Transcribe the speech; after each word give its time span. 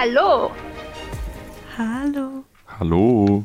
Hallo. 0.00 0.52
Hallo. 1.76 2.44
Hallo. 2.78 3.42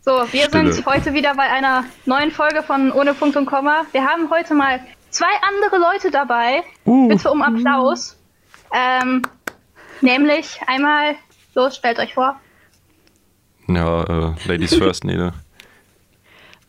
So, 0.00 0.10
wir 0.32 0.44
Stille. 0.44 0.72
sind 0.72 0.86
heute 0.86 1.12
wieder 1.12 1.34
bei 1.34 1.42
einer 1.42 1.84
neuen 2.06 2.30
Folge 2.30 2.62
von 2.62 2.92
Ohne 2.92 3.12
Punkt 3.12 3.36
und 3.36 3.44
Komma. 3.44 3.84
Wir 3.92 4.02
haben 4.06 4.30
heute 4.30 4.54
mal 4.54 4.80
zwei 5.10 5.26
andere 5.46 5.78
Leute 5.78 6.10
dabei. 6.10 6.62
Uh. 6.86 7.08
Bitte 7.08 7.30
um 7.30 7.42
Applaus. 7.42 8.16
Ähm, 8.72 9.20
nämlich 10.00 10.58
einmal, 10.66 11.16
los, 11.54 11.76
stellt 11.76 11.98
euch 11.98 12.14
vor. 12.14 12.40
Ja, 13.68 14.02
äh, 14.04 14.32
Ladies 14.46 14.74
first, 14.78 15.04
Nele. 15.04 15.34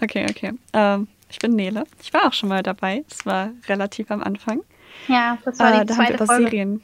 Okay, 0.03 0.25
okay. 0.29 0.51
Ähm, 0.73 1.07
ich 1.29 1.39
bin 1.39 1.55
Nele. 1.55 1.85
Ich 2.01 2.13
war 2.13 2.25
auch 2.27 2.33
schon 2.33 2.49
mal 2.49 2.61
dabei. 2.61 3.05
Es 3.09 3.25
war 3.25 3.51
relativ 3.69 4.11
am 4.11 4.21
Anfang. 4.21 4.59
Ja, 5.07 5.37
das 5.45 5.59
war 5.59 5.73
Äh, 5.73 5.79
die 5.79 5.85
da 5.85 5.93
haben 5.95 5.99
wir 6.01 6.05
zweite 6.07 6.13
über 6.15 6.25
Folge. 6.25 6.43
Serien. 6.49 6.81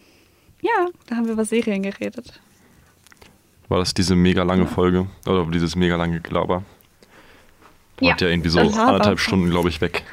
Ja, 0.62 0.88
da 1.08 1.16
haben 1.16 1.26
wir 1.26 1.34
über 1.34 1.46
Serien 1.46 1.84
geredet. 1.84 2.40
War 3.70 3.80
das 3.80 3.94
diese 3.94 4.16
mega 4.16 4.44
lange 4.44 4.66
Folge? 4.66 5.08
Oder 5.26 5.46
dieses 5.46 5.76
mega 5.76 5.96
lange 5.96 6.22
Gelaber? 6.22 6.64
Ja, 8.00 8.12
Wart 8.12 8.22
ja 8.22 8.28
irgendwie 8.30 8.50
so 8.50 8.60
anderthalb 8.60 9.20
Stunden, 9.20 9.50
glaube 9.50 9.70
ich, 9.70 9.82
weg. 9.82 10.04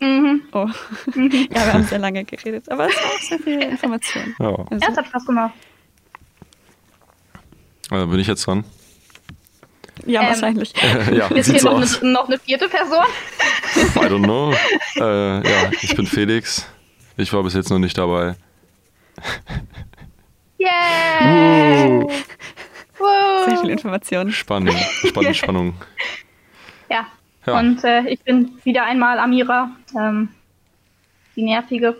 Mhm. 0.00 0.42
Oh. 0.52 0.68
ja, 1.14 1.14
wir 1.16 1.72
haben 1.72 1.84
sehr 1.84 1.98
lange 1.98 2.24
geredet, 2.24 2.70
aber 2.70 2.86
es 2.88 2.94
war 2.96 3.04
auch 3.04 3.20
sehr 3.20 3.38
viel 3.38 3.62
Information. 3.62 4.34
Ja. 4.38 4.50
Ja, 4.50 4.56
Also, 4.70 4.86
es 4.90 4.96
hat 4.96 5.06
Spaß 5.06 5.26
gemacht. 5.26 5.54
Äh, 7.90 8.06
bin 8.06 8.18
ich 8.18 8.26
jetzt 8.26 8.46
dran? 8.46 8.64
ja, 10.04 10.22
Ähm, 10.22 10.28
wahrscheinlich. 10.28 10.72
ja, 11.12 11.28
Jetzt 11.34 11.60
so 11.60 11.68
noch 11.70 11.80
aus. 11.80 12.02
eine, 12.02 12.12
noch 12.12 12.28
eine 12.28 12.38
vierte 12.38 12.68
Person. 12.68 13.04
I 13.76 13.98
don't 14.06 14.22
know. 14.24 14.52
Äh, 14.98 15.46
ja, 15.46 15.70
ich 15.82 15.94
bin 15.94 16.06
Felix. 16.06 16.66
Ich 17.18 17.30
war 17.34 17.42
bis 17.42 17.52
jetzt 17.52 17.68
noch 17.68 17.78
nicht 17.78 17.98
dabei. 17.98 18.34
Yeah! 20.58 22.02
Uh, 22.98 23.44
Sehr 23.48 23.58
viel! 23.58 23.70
Information. 23.70 24.30
Spannung, 24.32 24.74
Spannung, 24.76 25.34
Spannung. 25.34 25.74
Ja. 26.88 27.06
Ja. 27.46 27.58
Und 27.58 27.84
äh, 27.84 28.02
ich 28.08 28.22
bin 28.24 28.58
wieder 28.64 28.84
einmal 28.84 29.18
Amira, 29.18 29.70
ähm, 29.96 30.30
die 31.36 31.44
Nervige. 31.44 31.96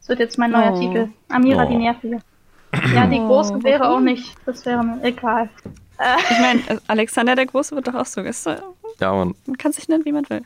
Das 0.00 0.08
wird 0.08 0.18
jetzt 0.20 0.38
mein 0.38 0.50
neuer 0.50 0.72
Oh. 0.74 0.80
Titel. 0.80 1.08
Amira, 1.28 1.64
Oh. 1.64 1.68
die 1.70 1.76
Nervige. 1.76 2.18
Ja, 2.94 3.06
die 3.06 3.20
Oh, 3.20 3.26
Große 3.28 3.62
wäre 3.62 3.88
auch 3.88 4.00
nicht. 4.00 4.34
Das 4.46 4.64
wäre 4.66 4.82
mir 4.82 5.02
egal. 5.04 5.48
Äh, 5.98 6.16
Ich 6.30 6.38
meine, 6.40 6.60
äh, 6.68 6.78
Alexander 6.88 7.36
der 7.36 7.46
Große 7.46 7.76
wird 7.76 7.86
doch 7.88 7.94
auch 7.94 8.06
so. 8.06 8.20
Ist, 8.22 8.46
äh, 8.46 8.56
Ja, 9.00 9.12
Mann. 9.14 9.34
man 9.46 9.56
kann 9.58 9.72
sich 9.72 9.88
nennen, 9.88 10.04
wie 10.04 10.12
man 10.12 10.28
will. 10.28 10.42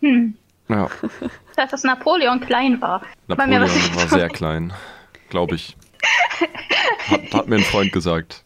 hm. 0.00 0.36
Ja, 0.68 0.88
Dachte, 1.56 1.70
dass 1.72 1.84
Napoleon 1.84 2.40
klein 2.40 2.80
war. 2.80 3.02
War 3.28 3.46
mir 3.46 3.58
Napoleon 3.58 3.62
was 3.62 3.74
nicht 3.74 3.96
war 3.96 4.08
sehr 4.18 4.28
klein. 4.28 4.72
Glaube 5.30 5.54
ich. 5.56 5.76
Hat, 7.10 7.34
hat 7.34 7.46
mir 7.48 7.56
ein 7.56 7.62
Freund 7.64 7.92
gesagt. 7.92 8.44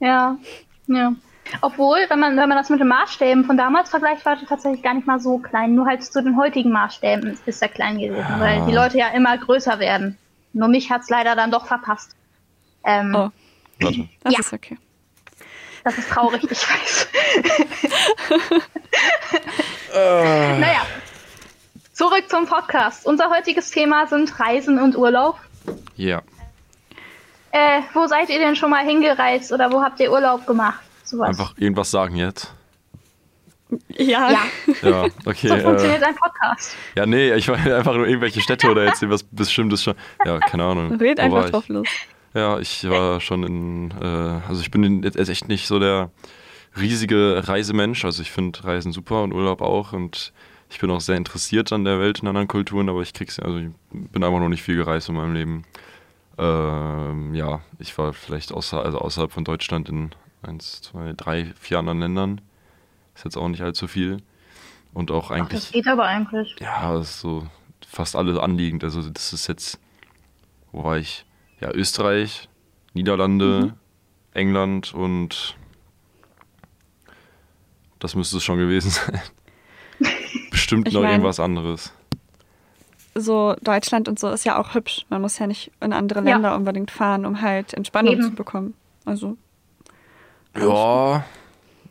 Ja, 0.00 0.36
ja. 0.88 1.12
Obwohl, 1.62 1.98
wenn 2.08 2.18
man, 2.18 2.36
wenn 2.36 2.48
man 2.48 2.58
das 2.58 2.70
mit 2.70 2.80
den 2.80 2.88
Maßstäben 2.88 3.44
von 3.44 3.56
damals 3.56 3.88
vergleicht, 3.90 4.24
war 4.26 4.36
er 4.38 4.46
tatsächlich 4.46 4.82
gar 4.82 4.94
nicht 4.94 5.06
mal 5.06 5.20
so 5.20 5.38
klein. 5.38 5.74
Nur 5.74 5.86
halt 5.86 6.02
zu 6.04 6.22
den 6.22 6.36
heutigen 6.36 6.70
Maßstäben 6.72 7.38
ist 7.46 7.62
er 7.62 7.68
klein 7.68 7.98
gewesen, 7.98 8.34
weil 8.40 8.64
die 8.66 8.72
Leute 8.72 8.98
ja 8.98 9.08
immer 9.08 9.36
größer 9.38 9.78
werden. 9.78 10.18
Nur 10.52 10.68
mich 10.68 10.90
hat's 10.90 11.08
leider 11.08 11.34
dann 11.36 11.50
doch 11.50 11.66
verpasst. 11.66 12.14
Ähm, 12.84 13.14
Oh, 13.14 13.30
Warte. 13.80 14.08
das 14.22 14.32
Ja. 14.34 14.40
ist 14.40 14.52
okay. 14.52 14.76
Das 15.84 15.96
ist 15.98 16.10
traurig, 16.10 16.42
ich 16.50 16.50
weiß. 16.68 17.08
Äh. 19.94 20.58
Naja, 20.60 20.82
zurück 21.96 22.24
zum 22.28 22.46
Podcast. 22.46 23.06
Unser 23.06 23.30
heutiges 23.30 23.70
Thema 23.70 24.06
sind 24.06 24.38
Reisen 24.38 24.78
und 24.78 24.96
Urlaub. 24.98 25.38
Ja. 25.96 26.20
Äh, 27.52 27.80
wo 27.94 28.06
seid 28.06 28.28
ihr 28.28 28.38
denn 28.38 28.54
schon 28.54 28.68
mal 28.70 28.84
hingereist 28.84 29.50
oder 29.50 29.72
wo 29.72 29.82
habt 29.82 29.98
ihr 30.00 30.12
Urlaub 30.12 30.46
gemacht? 30.46 30.80
Sowas. 31.04 31.28
Einfach 31.28 31.54
irgendwas 31.56 31.90
sagen 31.90 32.16
jetzt. 32.16 32.52
Ja, 33.88 34.30
Ja, 34.30 34.38
Ja, 34.82 35.06
okay. 35.24 35.48
so 35.48 35.54
äh, 35.54 35.60
funktioniert 35.60 36.02
ein 36.02 36.14
Podcast. 36.14 36.76
ja, 36.94 37.06
nee, 37.06 37.32
ich 37.32 37.48
meine 37.48 37.76
einfach 37.76 37.94
nur 37.94 38.06
irgendwelche 38.06 38.42
Städte 38.42 38.70
oder 38.70 38.84
jetzt 38.84 39.02
irgendwas 39.02 39.22
Bestimmtes 39.22 39.82
schon. 39.82 39.94
Ja, 40.24 40.38
keine 40.38 40.64
Ahnung. 40.64 40.96
red 40.96 41.18
einfach 41.18 41.48
drauf 41.50 41.68
los. 41.68 41.88
Ja, 42.34 42.58
ich 42.58 42.86
war 42.88 43.20
schon 43.22 43.42
in, 43.42 43.90
äh, 44.02 44.46
also 44.48 44.60
ich 44.60 44.70
bin 44.70 44.84
in- 44.84 45.02
jetzt 45.02 45.16
echt 45.30 45.48
nicht 45.48 45.66
so 45.66 45.78
der 45.78 46.10
riesige 46.78 47.48
Reisemensch. 47.48 48.04
Also 48.04 48.20
ich 48.20 48.30
finde 48.30 48.62
Reisen 48.64 48.92
super 48.92 49.22
und 49.22 49.32
Urlaub 49.32 49.62
auch 49.62 49.94
und 49.94 50.34
ich 50.68 50.78
bin 50.78 50.90
auch 50.90 51.00
sehr 51.00 51.16
interessiert 51.16 51.72
an 51.72 51.84
der 51.84 52.00
Welt 52.00 52.20
und 52.20 52.28
anderen 52.28 52.48
Kulturen, 52.48 52.88
aber 52.88 53.02
ich 53.02 53.12
krieg's, 53.12 53.38
also 53.38 53.58
ich 53.58 53.70
bin 53.90 54.24
einfach 54.24 54.40
noch 54.40 54.48
nicht 54.48 54.62
viel 54.62 54.76
gereist 54.76 55.08
in 55.08 55.14
meinem 55.14 55.34
Leben. 55.34 55.64
Ähm, 56.38 57.34
ja, 57.34 57.60
ich 57.78 57.96
war 57.98 58.12
vielleicht 58.12 58.52
außer, 58.52 58.84
also 58.84 58.98
außerhalb 58.98 59.32
von 59.32 59.44
Deutschland 59.44 59.88
in 59.88 60.10
eins, 60.42 60.82
zwei, 60.82 61.12
drei, 61.16 61.52
vier 61.58 61.78
anderen 61.78 62.00
Ländern. 62.00 62.40
Ist 63.14 63.24
jetzt 63.24 63.36
auch 63.36 63.48
nicht 63.48 63.62
allzu 63.62 63.86
viel. 63.86 64.18
Und 64.92 65.10
auch 65.10 65.30
Ach, 65.30 65.36
eigentlich. 65.36 65.62
das 65.62 65.72
geht 65.72 65.86
aber 65.88 66.04
eigentlich. 66.04 66.56
Ja, 66.60 66.92
das 66.92 67.10
ist 67.10 67.20
so 67.20 67.46
fast 67.86 68.16
alle 68.16 68.42
anliegend. 68.42 68.84
Also 68.84 69.08
das 69.08 69.32
ist 69.32 69.46
jetzt, 69.46 69.78
wo 70.72 70.84
war 70.84 70.98
ich? 70.98 71.24
Ja, 71.60 71.70
Österreich, 71.72 72.48
Niederlande, 72.92 73.74
England 74.34 74.92
und 74.92 75.56
das 77.98 78.14
müsste 78.14 78.36
es 78.36 78.44
schon 78.44 78.58
gewesen 78.58 78.90
sein. 78.90 79.20
Bestimmt 80.66 80.88
Ich 80.88 80.94
noch 80.94 81.02
mein- 81.02 81.12
irgendwas 81.12 81.38
anderes. 81.38 81.92
So, 83.14 83.54
Deutschland 83.62 84.08
und 84.08 84.18
so 84.18 84.28
ist 84.30 84.44
ja 84.44 84.58
auch 84.60 84.74
hübsch. 84.74 85.06
Man 85.10 85.22
muss 85.22 85.38
ja 85.38 85.46
nicht 85.46 85.70
in 85.80 85.92
andere 85.92 86.18
Ja. 86.18 86.24
Länder 86.34 86.56
unbedingt 86.56 86.90
fahren, 86.90 87.24
um 87.24 87.40
halt 87.40 87.72
Entspannung 87.72 88.14
Eben. 88.14 88.22
zu 88.24 88.30
bekommen. 88.32 88.74
Also, 89.04 89.36
Ja, 90.56 91.24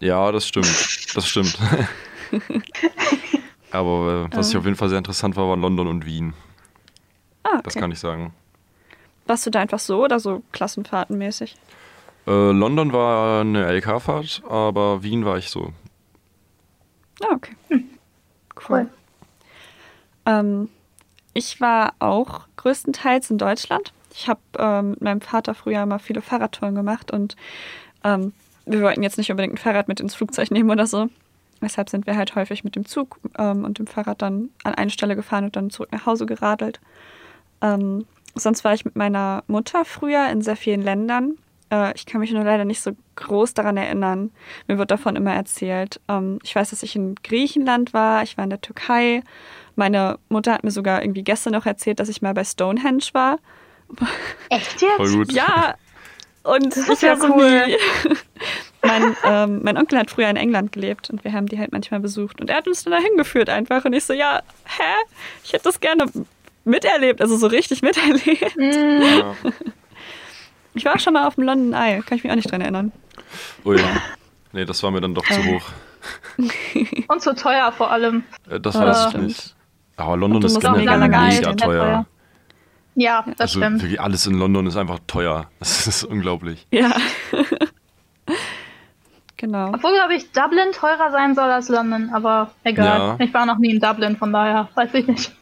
ja, 0.01 0.29
das 0.33 0.45
stimmt. 0.45 0.67
Das 1.15 1.25
stimmt. 1.25 1.57
Aber 3.71 4.27
äh, 4.31 4.35
was 4.35 4.49
ich 4.49 4.57
auf 4.57 4.65
jeden 4.65 4.75
Fall 4.75 4.89
sehr 4.89 4.97
interessant 4.97 5.37
war, 5.37 5.47
waren 5.47 5.61
London 5.61 5.87
und 5.87 6.05
Wien. 6.05 6.33
ah, 7.43 7.61
Das 7.63 7.75
okay. 7.75 7.79
kann 7.81 7.91
ich 7.93 7.99
sagen. 7.99 8.33
Warst 9.25 9.45
du 9.45 9.51
da 9.51 9.61
einfach 9.61 9.79
so 9.79 10.03
oder 10.03 10.19
so 10.19 10.43
klassenfahrtenmäßig? 10.51 11.55
Äh, 12.27 12.51
London 12.51 12.91
war 12.91 13.39
eine 13.39 13.65
LK-Fahrt, 13.71 14.43
aber 14.49 15.01
Wien 15.01 15.23
war 15.23 15.37
ich 15.37 15.49
so. 15.49 15.71
Ah, 17.23 17.33
okay. 17.35 17.55
Cool. 18.55 18.81
Cool. 18.81 18.89
Ähm, 20.25 20.69
ich 21.33 21.59
war 21.61 21.93
auch 21.99 22.47
größtenteils 22.57 23.29
in 23.29 23.37
Deutschland. 23.37 23.93
Ich 24.13 24.29
habe 24.29 24.39
ähm, 24.57 24.91
mit 24.91 25.01
meinem 25.01 25.21
Vater 25.21 25.53
früher 25.53 25.83
immer 25.83 25.99
viele 25.99 26.21
Fahrradtouren 26.21 26.75
gemacht 26.75 27.11
und 27.11 27.35
ähm, 28.03 28.33
wir 28.65 28.81
wollten 28.81 29.03
jetzt 29.03 29.17
nicht 29.17 29.29
unbedingt 29.29 29.55
ein 29.55 29.57
Fahrrad 29.57 29.87
mit 29.87 29.99
ins 29.99 30.15
Flugzeug 30.15 30.51
nehmen 30.51 30.69
oder 30.71 30.87
so. 30.87 31.09
Deshalb 31.61 31.89
sind 31.89 32.07
wir 32.07 32.15
halt 32.15 32.35
häufig 32.35 32.63
mit 32.63 32.75
dem 32.75 32.85
Zug 32.85 33.19
ähm, 33.37 33.63
und 33.65 33.79
dem 33.79 33.87
Fahrrad 33.87 34.21
dann 34.21 34.49
an 34.63 34.75
eine 34.75 34.91
Stelle 34.91 35.15
gefahren 35.15 35.45
und 35.45 35.55
dann 35.55 35.69
zurück 35.69 35.91
nach 35.91 36.05
Hause 36.05 36.25
geradelt. 36.25 36.79
Ähm, 37.61 38.05
sonst 38.35 38.63
war 38.63 38.73
ich 38.73 38.85
mit 38.85 38.95
meiner 38.95 39.43
Mutter 39.47 39.85
früher 39.85 40.29
in 40.29 40.41
sehr 40.41 40.55
vielen 40.55 40.81
Ländern. 40.81 41.37
Äh, 41.71 41.93
ich 41.95 42.05
kann 42.05 42.21
mich 42.21 42.31
nur 42.31 42.43
leider 42.43 42.65
nicht 42.65 42.81
so 42.81 42.91
groß 43.15 43.53
daran 43.53 43.77
erinnern. 43.77 44.31
Mir 44.67 44.77
wird 44.77 44.91
davon 44.91 45.15
immer 45.15 45.33
erzählt. 45.33 45.99
Ähm, 46.07 46.39
ich 46.43 46.55
weiß, 46.55 46.69
dass 46.71 46.83
ich 46.83 46.95
in 46.95 47.15
Griechenland 47.23 47.93
war, 47.93 48.23
ich 48.23 48.37
war 48.37 48.43
in 48.43 48.49
der 48.49 48.61
Türkei. 48.61 49.21
Meine 49.75 50.19
Mutter 50.29 50.53
hat 50.53 50.63
mir 50.63 50.71
sogar 50.71 51.01
irgendwie 51.01 51.23
gestern 51.23 51.53
noch 51.53 51.65
erzählt, 51.65 51.99
dass 51.99 52.09
ich 52.09 52.21
mal 52.21 52.33
bei 52.33 52.43
Stonehenge 52.43 53.03
war. 53.13 53.39
Echt 54.49 54.81
jetzt? 54.81 54.95
Voll 54.97 55.11
gut. 55.11 55.31
Ja, 55.31 55.75
und 56.43 56.67
Das 56.75 56.83
ich 56.83 56.89
ist 56.89 57.01
ja 57.01 57.19
war 57.19 57.27
so 57.27 57.33
cool. 57.35 57.63
wie- 57.67 58.15
mein, 58.87 59.15
ähm, 59.25 59.61
mein 59.63 59.77
Onkel 59.77 59.97
hat 59.99 60.11
früher 60.11 60.29
in 60.29 60.35
England 60.35 60.71
gelebt 60.71 61.09
und 61.09 61.23
wir 61.23 61.33
haben 61.33 61.47
die 61.47 61.57
halt 61.59 61.71
manchmal 61.71 61.99
besucht. 61.99 62.39
Und 62.39 62.49
er 62.51 62.57
hat 62.57 62.67
uns 62.67 62.83
dann 62.83 62.91
dahin 62.91 63.17
geführt 63.17 63.49
einfach. 63.49 63.83
Und 63.85 63.93
ich 63.93 64.03
so, 64.05 64.13
ja, 64.13 64.41
hä? 64.65 64.83
Ich 65.43 65.53
hätte 65.53 65.63
das 65.63 65.79
gerne 65.79 66.05
miterlebt, 66.63 67.21
also 67.21 67.35
so 67.37 67.47
richtig 67.47 67.81
miterlebt. 67.81 68.55
Mm, 68.55 69.01
Ja. 69.01 69.35
Ich 70.75 70.85
war 70.85 70.95
auch 70.95 70.99
schon 70.99 71.13
mal 71.13 71.25
auf 71.27 71.35
dem 71.35 71.45
London 71.45 71.73
Eye, 71.73 72.01
kann 72.01 72.17
ich 72.17 72.23
mich 72.23 72.31
auch 72.31 72.35
nicht 72.35 72.51
dran 72.51 72.61
erinnern. 72.61 72.91
Ui. 73.65 73.79
Nee, 74.51 74.65
das 74.65 74.83
war 74.83 74.91
mir 74.91 75.01
dann 75.01 75.15
doch 75.15 75.25
zu 75.25 75.33
Ähm. 75.39 75.55
hoch. 75.55 75.69
Und 77.07 77.21
zu 77.21 77.33
teuer 77.35 77.71
vor 77.71 77.89
allem. 77.91 78.23
Äh, 78.49 78.59
Das 78.59 78.75
Ja, 78.75 78.81
weiß 78.85 79.07
ich 79.13 79.19
nicht. 79.21 79.55
Aber 79.97 80.17
London 80.17 80.43
ist 80.43 80.59
generell 80.59 80.99
mega 81.07 81.53
teuer. 81.53 82.05
Ja, 82.95 83.23
das 83.37 83.39
Also 83.41 83.59
stimmt. 83.59 83.81
wirklich 83.81 83.99
alles 83.99 84.25
in 84.27 84.37
London 84.37 84.67
ist 84.67 84.75
einfach 84.77 84.99
teuer. 85.07 85.49
Das 85.59 85.87
ist 85.87 86.03
unglaublich. 86.03 86.67
Ja. 86.71 86.95
genau. 89.37 89.69
Obwohl, 89.73 89.93
glaube 89.93 90.15
ich, 90.15 90.31
Dublin 90.31 90.71
teurer 90.73 91.11
sein 91.11 91.35
soll 91.35 91.49
als 91.49 91.69
London, 91.69 92.09
aber 92.13 92.51
egal. 92.63 93.17
Ja. 93.19 93.25
Ich 93.25 93.33
war 93.33 93.45
noch 93.45 93.57
nie 93.57 93.71
in 93.73 93.79
Dublin, 93.79 94.15
von 94.17 94.31
daher 94.31 94.69
weiß 94.75 94.93
ich 94.93 95.07
nicht. 95.07 95.35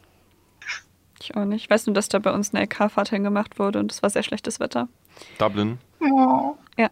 Ich 1.20 1.36
auch 1.36 1.44
nicht. 1.44 1.64
Ich 1.64 1.70
weiß 1.70 1.86
nur, 1.86 1.94
dass 1.94 2.08
da 2.08 2.18
bei 2.18 2.32
uns 2.32 2.52
eine 2.54 2.64
LK-Fahrt 2.64 3.08
hingemacht 3.10 3.58
wurde 3.58 3.78
und 3.78 3.90
es 3.90 4.02
war 4.02 4.10
sehr 4.10 4.22
schlechtes 4.22 4.60
Wetter. 4.60 4.88
Dublin? 5.38 5.78
Oh. 6.00 6.54
Ja. 6.78 6.90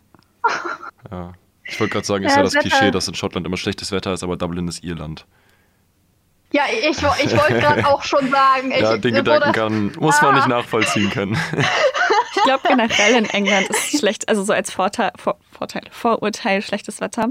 Ja. 1.11 1.33
Ich 1.65 1.79
wollte 1.81 1.93
gerade 1.93 2.07
sagen, 2.07 2.25
ist 2.25 2.31
Ja, 2.33 2.39
ja 2.39 2.43
das 2.45 2.55
Wetter- 2.55 2.69
Klischee, 2.69 2.91
dass 2.91 3.09
in 3.09 3.15
Schottland 3.15 3.47
immer 3.47 3.57
schlechtes 3.57 3.93
Wetter 3.93 4.13
ist, 4.13 4.23
aber 4.23 4.37
Dublin 4.37 4.69
ist 4.69 4.83
Irland. 4.85 5.27
Ja, 6.53 6.65
ich, 6.71 6.85
ich 6.91 7.03
wollte 7.03 7.61
gerade 7.61 7.87
auch 7.89 8.03
schon 8.03 8.31
sagen. 8.31 8.71
ja, 8.73 8.95
ich, 8.95 9.01
den 9.01 9.15
Gedanken 9.15 9.53
kann, 9.53 9.93
muss 9.99 10.21
man 10.21 10.35
nicht 10.35 10.49
nachvollziehen 10.49 11.09
können. 11.11 11.39
Ich 12.35 12.43
glaube 12.43 12.67
generell 12.69 13.15
in 13.17 13.25
England 13.31 13.69
ist 13.71 13.99
schlecht, 13.99 14.29
also 14.29 14.43
so 14.43 14.53
als 14.53 14.71
Vorteil, 14.73 15.13
Vor, 15.17 15.39
Vorteil 15.51 15.83
Vorurteil 15.91 16.61
schlechtes 16.61 17.01
Wetter. 17.01 17.29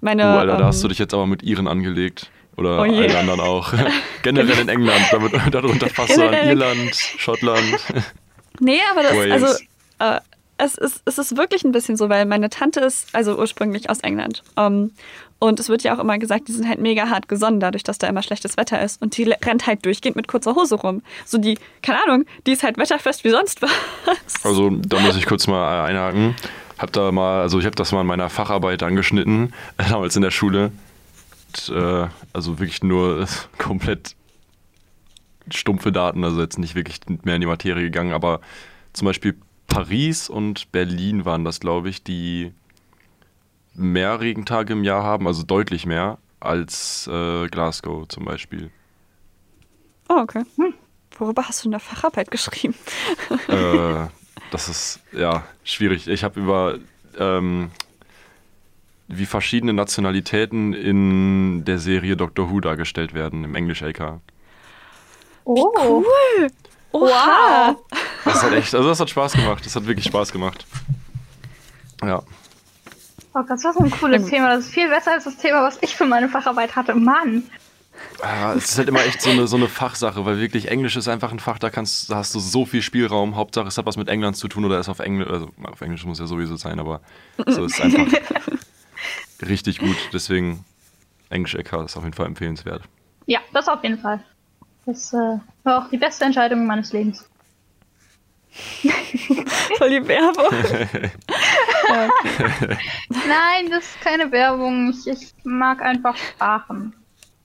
Meine, 0.00 0.24
oh, 0.24 0.38
Alter, 0.38 0.54
ähm, 0.54 0.58
da 0.58 0.66
hast 0.66 0.82
du 0.82 0.88
dich 0.88 0.98
jetzt 0.98 1.14
aber 1.14 1.26
mit 1.26 1.42
Iren 1.42 1.68
angelegt. 1.68 2.30
Oder 2.56 2.78
Oh 2.78 2.82
allen 2.82 3.14
anderen 3.16 3.40
auch. 3.40 3.72
Generell 4.22 4.58
in 4.60 4.68
England. 4.68 5.02
Damit, 5.10 5.32
darunter 5.52 5.88
fasst 5.88 6.16
du 6.16 6.26
an 6.26 6.34
Irland, 6.34 6.94
Schottland. 6.94 7.78
Nee, 8.60 8.78
aber 8.90 9.02
das, 9.02 9.12
also, 9.42 9.64
äh, 9.98 10.20
es, 10.56 10.76
ist, 10.76 11.02
es 11.04 11.18
ist 11.18 11.36
wirklich 11.36 11.64
ein 11.64 11.72
bisschen 11.72 11.96
so, 11.96 12.08
weil 12.08 12.26
meine 12.26 12.48
Tante 12.48 12.80
ist 12.80 13.14
also 13.14 13.36
ursprünglich 13.36 13.90
aus 13.90 14.00
England. 14.00 14.42
Ähm, 14.56 14.92
und 15.38 15.60
es 15.60 15.68
wird 15.68 15.82
ja 15.82 15.94
auch 15.94 15.98
immer 15.98 16.18
gesagt, 16.18 16.48
die 16.48 16.52
sind 16.52 16.68
halt 16.68 16.80
mega 16.80 17.08
hart 17.10 17.28
gesonnen, 17.28 17.60
dadurch, 17.60 17.82
dass 17.82 17.98
da 17.98 18.06
immer 18.06 18.22
schlechtes 18.22 18.56
Wetter 18.56 18.80
ist. 18.80 19.02
Und 19.02 19.16
die 19.16 19.24
rennt 19.24 19.66
halt 19.66 19.84
durchgehend 19.84 20.16
mit 20.16 20.28
kurzer 20.28 20.54
Hose 20.54 20.76
rum. 20.76 21.02
So 21.26 21.38
die, 21.38 21.58
keine 21.82 22.02
Ahnung, 22.04 22.24
die 22.46 22.52
ist 22.52 22.62
halt 22.62 22.78
wetterfest 22.78 23.24
wie 23.24 23.30
sonst 23.30 23.60
was. 23.60 23.70
Also 24.42 24.70
da 24.70 25.00
muss 25.00 25.16
ich 25.16 25.26
kurz 25.26 25.46
mal 25.46 25.84
einhaken. 25.84 26.34
Hab 26.78 26.92
da 26.92 27.12
mal, 27.12 27.42
also 27.42 27.58
ich 27.58 27.66
habe 27.66 27.76
das 27.76 27.92
mal 27.92 28.00
in 28.00 28.06
meiner 28.06 28.30
Facharbeit 28.30 28.82
angeschnitten, 28.82 29.52
äh, 29.76 29.84
damals 29.90 30.16
in 30.16 30.22
der 30.22 30.30
Schule. 30.30 30.72
Und, 31.48 31.76
äh, 31.76 32.08
also 32.32 32.58
wirklich 32.58 32.82
nur 32.82 33.22
äh, 33.22 33.26
komplett 33.58 34.16
stumpfe 35.50 35.92
Daten, 35.92 36.24
also 36.24 36.40
jetzt 36.40 36.58
nicht 36.58 36.74
wirklich 36.74 37.00
mehr 37.22 37.34
in 37.34 37.40
die 37.40 37.46
Materie 37.46 37.84
gegangen, 37.84 38.12
aber 38.12 38.40
zum 38.94 39.06
Beispiel 39.06 39.36
Paris 39.74 40.28
und 40.28 40.70
Berlin 40.70 41.24
waren 41.24 41.44
das, 41.44 41.58
glaube 41.58 41.88
ich, 41.88 42.04
die 42.04 42.52
mehr 43.74 44.20
Regentage 44.20 44.72
im 44.72 44.84
Jahr 44.84 45.02
haben, 45.02 45.26
also 45.26 45.42
deutlich 45.42 45.84
mehr 45.84 46.18
als 46.38 47.08
äh, 47.08 47.48
Glasgow 47.48 48.06
zum 48.06 48.24
Beispiel. 48.24 48.70
Oh, 50.08 50.18
okay. 50.18 50.44
Hm. 50.54 50.74
Worüber 51.18 51.48
hast 51.48 51.64
du 51.64 51.68
in 51.68 51.72
der 51.72 51.80
Facharbeit 51.80 52.30
geschrieben? 52.30 52.76
äh, 53.48 54.06
das 54.52 54.68
ist 54.68 55.00
ja 55.10 55.42
schwierig. 55.64 56.06
Ich 56.06 56.22
habe 56.22 56.38
über 56.38 56.78
ähm, 57.18 57.72
wie 59.08 59.26
verschiedene 59.26 59.72
Nationalitäten 59.72 60.72
in 60.72 61.64
der 61.64 61.80
Serie 61.80 62.16
Doctor 62.16 62.48
Who 62.48 62.60
dargestellt 62.60 63.12
werden 63.12 63.42
im 63.42 63.56
Englisch-LK. 63.56 64.20
Oh, 65.46 65.72
Cool! 65.76 66.50
Oha! 66.94 67.76
Das 68.24 68.42
hat 68.42 68.52
echt, 68.52 68.74
also 68.74 68.88
das 68.88 69.00
hat 69.00 69.10
Spaß 69.10 69.32
gemacht. 69.32 69.66
Das 69.66 69.74
hat 69.74 69.84
wirklich 69.86 70.06
Spaß 70.06 70.30
gemacht. 70.32 70.64
Ja. 72.02 72.22
oh, 73.34 73.40
das 73.48 73.64
war 73.64 73.72
so 73.72 73.80
ein 73.80 73.90
cooles. 73.90 74.26
Thema. 74.26 74.50
Das 74.54 74.66
ist 74.66 74.72
viel 74.74 74.88
besser 74.88 75.12
als 75.12 75.24
das 75.24 75.36
Thema, 75.36 75.62
was 75.64 75.78
ich 75.82 75.96
für 75.96 76.06
meine 76.06 76.28
Facharbeit 76.28 76.76
hatte. 76.76 76.94
Mann. 76.94 77.42
Ah, 78.22 78.52
Es 78.56 78.70
ist 78.70 78.78
halt 78.78 78.88
immer 78.88 79.04
echt 79.04 79.20
so 79.22 79.30
eine, 79.30 79.46
so 79.48 79.56
eine 79.56 79.68
Fachsache, 79.68 80.24
weil 80.24 80.38
wirklich 80.38 80.68
Englisch 80.68 80.96
ist 80.96 81.08
einfach 81.08 81.32
ein 81.32 81.38
Fach, 81.40 81.58
da, 81.58 81.70
kannst, 81.70 82.10
da 82.10 82.16
hast 82.16 82.34
du 82.34 82.38
so 82.40 82.64
viel 82.64 82.82
Spielraum. 82.82 83.34
Hauptsache, 83.36 83.66
es 83.66 83.76
hat 83.76 83.86
was 83.86 83.96
mit 83.96 84.08
England 84.08 84.36
zu 84.36 84.46
tun 84.48 84.64
oder 84.64 84.78
ist 84.78 84.88
auf 84.88 84.98
Englisch, 85.00 85.28
also 85.28 85.50
auf 85.64 85.80
Englisch 85.80 86.04
muss 86.04 86.18
ja 86.20 86.26
sowieso 86.26 86.56
sein, 86.56 86.78
aber 86.78 87.00
so 87.46 87.64
ist 87.64 87.80
einfach 87.80 88.06
richtig 89.42 89.78
gut. 89.78 89.96
Deswegen 90.12 90.64
Englisch-LK 91.30 91.84
ist 91.84 91.96
auf 91.96 92.04
jeden 92.04 92.14
Fall 92.14 92.26
empfehlenswert. 92.26 92.82
Ja, 93.26 93.40
das 93.52 93.68
auf 93.68 93.82
jeden 93.82 93.98
Fall. 93.98 94.22
Das 94.86 95.12
äh, 95.12 95.38
war 95.62 95.84
auch 95.84 95.90
die 95.90 95.96
beste 95.96 96.24
Entscheidung 96.24 96.66
meines 96.66 96.92
Lebens. 96.92 97.24
Voll 99.78 99.90
die 99.90 100.06
Werbung. 100.06 100.52
Nein, 103.08 103.70
das 103.70 103.84
ist 103.84 104.00
keine 104.00 104.30
Werbung. 104.30 104.90
Ich, 104.90 105.06
ich 105.06 105.34
mag 105.42 105.82
einfach 105.82 106.16
Sprachen. 106.16 106.94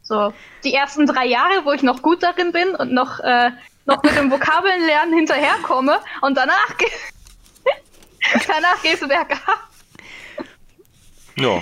So, 0.03 0.33
die 0.63 0.73
ersten 0.73 1.05
drei 1.05 1.25
Jahre, 1.25 1.65
wo 1.65 1.71
ich 1.71 1.83
noch 1.83 2.01
gut 2.01 2.23
darin 2.23 2.51
bin 2.51 2.75
und 2.75 2.91
noch, 2.91 3.19
äh, 3.19 3.51
noch 3.85 4.01
mit 4.03 4.15
dem 4.17 4.31
Vokabelnlernen 4.31 5.13
hinterherkomme 5.13 5.99
und 6.21 6.35
danach, 6.35 6.77
ge 6.77 6.87
danach 8.47 8.81
gehst 8.81 9.03
du 9.03 9.07
bergab. 9.07 9.39
Ja, 11.37 11.61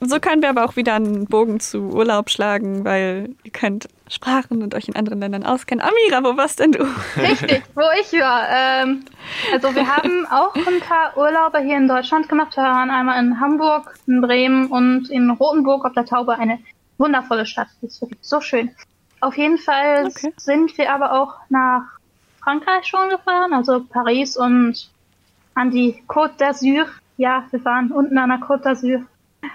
So 0.00 0.20
können 0.20 0.40
wir 0.40 0.50
aber 0.50 0.64
auch 0.64 0.76
wieder 0.76 0.94
einen 0.94 1.26
Bogen 1.26 1.58
zu 1.58 1.90
Urlaub 1.90 2.30
schlagen, 2.30 2.84
weil 2.84 3.34
ihr 3.42 3.50
könnt 3.50 3.88
Sprachen 4.08 4.62
und 4.62 4.74
euch 4.74 4.88
in 4.88 4.96
anderen 4.96 5.20
Ländern 5.20 5.44
auskennen. 5.44 5.84
Amira, 5.84 6.22
wo 6.22 6.36
warst 6.36 6.60
denn 6.60 6.72
du? 6.72 6.84
Richtig, 7.16 7.62
wo 7.74 7.82
ich 8.00 8.12
war. 8.20 8.46
Ähm, 8.48 9.04
also 9.52 9.74
wir 9.74 9.86
haben 9.96 10.26
auch 10.26 10.54
ein 10.54 10.80
paar 10.80 11.16
Urlaube 11.16 11.58
hier 11.60 11.76
in 11.76 11.88
Deutschland 11.88 12.28
gemacht. 12.28 12.56
Wir 12.56 12.62
waren 12.64 12.90
einmal 12.90 13.22
in 13.22 13.40
Hamburg, 13.40 13.94
in 14.06 14.20
Bremen 14.20 14.66
und 14.68 15.10
in 15.10 15.30
Rothenburg 15.30 15.84
auf 15.84 15.92
der 15.94 16.04
Taube. 16.06 16.38
Eine 16.38 16.58
wundervolle 16.98 17.46
Stadt. 17.46 17.68
Die 17.82 17.86
ist 17.86 18.00
wirklich 18.00 18.20
so 18.22 18.40
schön. 18.40 18.70
Auf 19.20 19.36
jeden 19.36 19.58
Fall 19.58 20.06
Okay. 20.06 20.32
sind 20.36 20.76
wir 20.78 20.92
aber 20.92 21.12
auch 21.12 21.34
nach 21.48 21.82
Frankreich 22.42 22.86
schon 22.86 23.08
gefahren, 23.08 23.52
also 23.54 23.82
Paris 23.82 24.36
und 24.36 24.88
an 25.54 25.70
die 25.72 26.02
Côte 26.06 26.36
d'Azur. 26.38 26.86
Ja, 27.16 27.44
wir 27.50 27.64
waren 27.64 27.90
unten 27.90 28.16
an 28.18 28.28
der 28.28 28.38
Côte 28.38 28.62
d'Azur. 28.62 29.02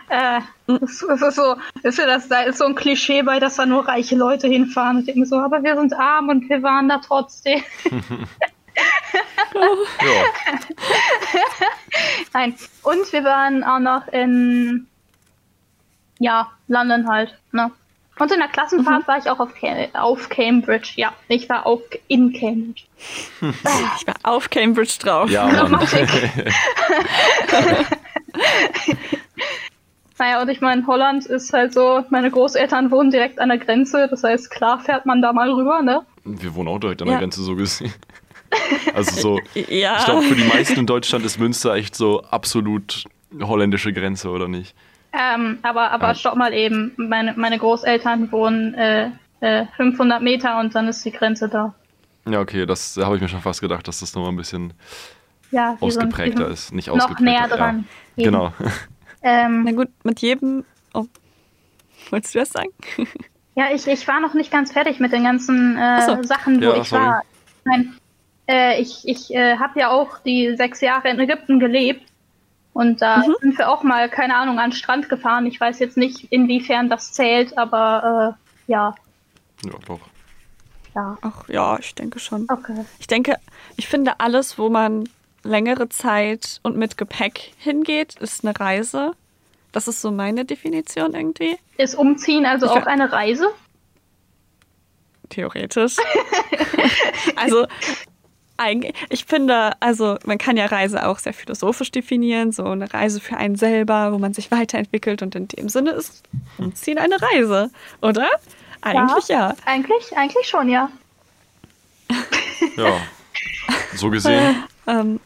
Äh, 0.09 0.41
das, 0.67 1.05
das 1.07 1.21
ist 1.21 1.35
so, 1.35 1.55
ist 1.83 1.97
ja 1.97 2.05
das, 2.05 2.27
da 2.27 2.41
ist 2.41 2.57
so 2.57 2.65
ein 2.65 2.75
Klischee 2.75 3.21
bei, 3.23 3.39
dass 3.39 3.55
da 3.55 3.65
nur 3.65 3.87
reiche 3.87 4.15
Leute 4.15 4.47
hinfahren 4.47 4.97
und 4.97 5.07
denken 5.07 5.25
so, 5.25 5.37
aber 5.37 5.63
wir 5.63 5.75
sind 5.75 5.93
arm 5.93 6.29
und 6.29 6.49
wir 6.49 6.63
waren 6.63 6.89
da 6.89 6.99
trotzdem. 6.99 7.63
ja. 9.53 10.23
Nein. 12.33 12.55
Und 12.83 13.11
wir 13.11 13.23
waren 13.23 13.63
auch 13.63 13.79
noch 13.79 14.07
in, 14.07 14.87
ja, 16.19 16.51
London 16.67 17.07
halt, 17.07 17.37
ne? 17.51 17.71
Und 18.19 18.31
in 18.31 18.39
der 18.39 18.49
Klassenfahrt 18.49 19.07
war 19.07 19.17
ich 19.17 19.27
auch 19.29 19.39
auf, 19.39 19.55
Cam 19.55 19.87
auf 19.93 20.29
Cambridge. 20.29 20.91
Ja, 20.95 21.13
ich 21.27 21.49
war 21.49 21.65
auch 21.65 21.81
in 22.07 22.31
Cambridge. 22.33 22.83
Ich 23.41 24.07
war 24.07 24.15
auf 24.21 24.49
Cambridge 24.49 24.97
drauf. 24.99 25.29
Ja, 25.29 25.45
Mann. 25.45 25.55
Grammatik. 25.55 26.09
Naja, 30.21 30.39
und 30.39 30.49
ich 30.49 30.61
meine, 30.61 30.85
Holland 30.85 31.25
ist 31.25 31.51
halt 31.51 31.73
so, 31.73 32.05
meine 32.11 32.29
Großeltern 32.29 32.91
wohnen 32.91 33.09
direkt 33.09 33.39
an 33.39 33.49
der 33.49 33.57
Grenze. 33.57 34.07
Das 34.07 34.23
heißt, 34.23 34.51
klar 34.51 34.79
fährt 34.79 35.07
man 35.07 35.19
da 35.19 35.33
mal 35.33 35.49
rüber, 35.49 35.81
ne? 35.81 36.05
Wir 36.23 36.53
wohnen 36.53 36.67
auch 36.67 36.77
direkt 36.77 37.01
an 37.01 37.07
Ja. 37.07 37.13
der 37.15 37.21
Grenze 37.21 37.41
so 37.41 37.55
gesehen. 37.55 37.91
Also 38.93 39.15
so, 39.15 39.43
Ja. 39.55 39.97
ich 39.97 40.05
glaube, 40.05 40.21
für 40.23 40.35
die 40.35 40.43
meisten 40.43 40.81
in 40.81 40.85
Deutschland 40.85 41.25
ist 41.25 41.39
Münster 41.39 41.73
echt 41.73 41.95
so 41.95 42.21
absolut 42.25 43.05
holländische 43.41 43.93
Grenze, 43.93 44.29
oder 44.29 44.47
nicht? 44.47 44.75
Ähm, 45.13 45.57
aber, 45.63 45.89
aber 45.91 46.09
Ja. 46.09 46.15
stopp 46.15 46.35
mal 46.35 46.53
eben. 46.53 46.93
Meine, 46.97 47.33
meine 47.35 47.57
Großeltern 47.57 48.31
wohnen 48.31 48.75
äh, 48.75 49.09
äh, 49.39 49.65
500 49.77 50.21
Meter 50.21 50.59
und 50.59 50.75
dann 50.75 50.87
ist 50.87 51.03
die 51.03 51.11
Grenze 51.11 51.49
da. 51.49 51.73
Ja, 52.29 52.41
okay, 52.41 52.67
das 52.67 52.95
habe 52.97 53.15
ich 53.15 53.21
mir 53.23 53.27
schon 53.29 53.41
fast 53.41 53.61
gedacht, 53.61 53.87
dass 53.87 54.01
das 54.01 54.13
nochmal 54.13 54.31
ein 54.31 54.37
bisschen 54.37 54.73
Ja, 55.49 55.77
ausgeprägter 55.79 56.43
sind 56.45 56.53
ist. 56.53 56.73
Nicht 56.73 56.89
Noch 56.89 56.95
ausgeprägter. 56.97 57.31
näher 57.31 57.47
dran. 57.47 57.87
Ja. 58.17 58.25
Genau. 58.25 58.53
Ähm, 59.23 59.63
Na 59.63 59.71
gut, 59.71 59.89
mit 60.03 60.21
jedem. 60.21 60.65
Oh. 60.93 61.05
Wolltest 62.09 62.35
du 62.35 62.39
das 62.39 62.49
sagen? 62.49 62.71
Ja, 63.53 63.65
ich, 63.73 63.85
ich 63.85 64.07
war 64.07 64.21
noch 64.21 64.33
nicht 64.33 64.49
ganz 64.49 64.71
fertig 64.71 65.01
mit 65.01 65.11
den 65.11 65.25
ganzen 65.25 65.77
äh, 65.77 66.01
so. 66.05 66.23
Sachen, 66.23 66.61
wo 66.61 66.63
Ja, 66.67 66.75
ich 66.77 66.87
sorry. 66.87 67.03
war. 67.05 67.21
Nein, 67.65 67.97
äh, 68.47 68.79
ich 68.81 69.01
ich 69.05 69.29
äh, 69.35 69.57
habe 69.57 69.77
ja 69.77 69.89
auch 69.89 70.19
die 70.19 70.55
sechs 70.55 70.79
Jahre 70.79 71.09
in 71.09 71.19
Ägypten 71.19 71.59
gelebt. 71.59 72.01
Und 72.71 73.01
da 73.01 73.17
Mhm. 73.17 73.35
sind 73.41 73.57
wir 73.57 73.69
auch 73.69 73.83
mal, 73.83 74.07
keine 74.09 74.37
Ahnung, 74.37 74.57
an 74.57 74.69
den 74.69 74.75
Strand 74.77 75.09
gefahren. 75.09 75.45
Ich 75.47 75.59
weiß 75.59 75.79
jetzt 75.79 75.97
nicht, 75.97 76.31
inwiefern 76.31 76.89
das 76.89 77.11
zählt, 77.11 77.57
aber 77.57 78.37
äh, 78.39 78.71
ja, 78.71 78.95
Ja, 79.65 79.71
doch. 79.85 79.99
ja, 80.95 81.17
Ach 81.21 81.49
ja, 81.49 81.77
ich 81.77 81.93
denke 81.93 82.19
schon. 82.19 82.47
okay. 82.49 82.85
Ich 82.99 83.07
denke, 83.07 83.35
ich 83.75 83.89
finde 83.89 84.21
alles, 84.21 84.57
wo 84.57 84.69
man 84.69 85.09
längere 85.43 85.89
Zeit 85.89 86.59
und 86.63 86.77
mit 86.77 86.97
Gepäck 86.97 87.53
hingeht, 87.57 88.15
ist 88.19 88.43
eine 88.43 88.59
Reise. 88.59 89.13
Das 89.71 89.87
ist 89.87 90.01
so 90.01 90.11
meine 90.11 90.45
Definition 90.45 91.13
irgendwie. 91.13 91.57
Ist 91.77 91.95
Umziehen 91.95 92.45
also 92.45 92.65
Ich 92.65 92.71
auch 92.71 92.85
eine 92.85 93.11
Reise? 93.11 93.47
Theoretisch. 95.29 95.95
also, 97.37 97.65
eigentlich, 98.57 98.93
ich 99.09 99.25
finde, 99.25 99.71
also 99.79 100.17
man 100.25 100.37
kann 100.37 100.57
ja 100.57 100.65
Reise 100.65 101.07
auch 101.07 101.19
sehr 101.19 101.33
philosophisch 101.33 101.89
definieren, 101.91 102.51
so 102.51 102.65
eine 102.65 102.93
Reise 102.93 103.21
für 103.21 103.37
einen 103.37 103.55
selber, 103.55 104.11
wo 104.11 104.17
man 104.17 104.33
sich 104.33 104.51
weiterentwickelt 104.51 105.21
und 105.21 105.35
in 105.35 105.47
dem 105.47 105.69
Sinne 105.69 105.91
ist 105.91 106.23
Umziehen 106.57 106.97
eine 106.97 107.15
Reise, 107.21 107.71
oder? 108.01 108.27
Eigentlich 108.81 109.27
ja. 109.29 109.55
Eigentlich, 109.65 110.17
eigentlich 110.17 110.47
schon, 110.47 110.69
ja. 110.69 110.89
Ja. 112.75 112.97
So 113.95 114.09
gesehen. 114.09 114.63
Ähm, 114.87 115.19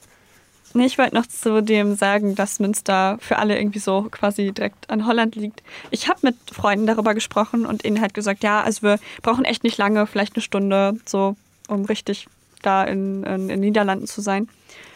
nee, 0.76 0.86
ich 0.86 0.98
wollte 0.98 1.16
noch 1.16 1.26
zu 1.26 1.62
dem 1.62 1.96
sagen, 1.96 2.36
dass 2.36 2.60
Münster 2.60 3.18
für 3.22 3.38
alle 3.38 3.58
irgendwie 3.58 3.80
so 3.80 4.08
quasi 4.12 4.52
direkt 4.52 4.90
an 4.90 5.06
Holland 5.08 5.36
liegt. 5.36 5.64
Ich 5.92 6.08
habe 6.08 6.20
mit 6.24 6.36
Freunden 6.52 6.86
darüber 6.88 7.14
gesprochen 7.14 7.66
und 7.66 7.84
ihnen 7.86 8.02
halt 8.02 8.14
gesagt, 8.14 8.44
ja, 8.44 8.62
also 8.62 8.84
wir 8.84 9.00
brauchen 9.22 9.46
echt 9.46 9.64
nicht 9.64 9.78
lange, 9.78 10.06
vielleicht 10.08 10.36
eine 10.36 10.42
Stunde, 10.44 10.98
so, 11.06 11.36
um 11.68 11.86
richtig 11.86 12.28
da 12.62 12.84
in, 12.84 13.24
in, 13.24 13.34
in 13.42 13.48
den 13.50 13.60
Niederlanden 13.62 14.08
zu 14.08 14.22
sein. 14.22 14.48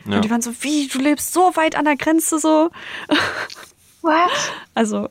Ja. 0.05 0.15
Und 0.17 0.25
die 0.25 0.29
waren 0.31 0.41
so, 0.41 0.51
wie, 0.61 0.87
du 0.87 0.99
lebst 0.99 1.33
so 1.33 1.55
weit 1.55 1.75
an 1.75 1.85
der 1.85 1.95
Grenze 1.97 2.39
so. 2.39 2.69
What? 4.01 4.29
Also, 4.75 5.09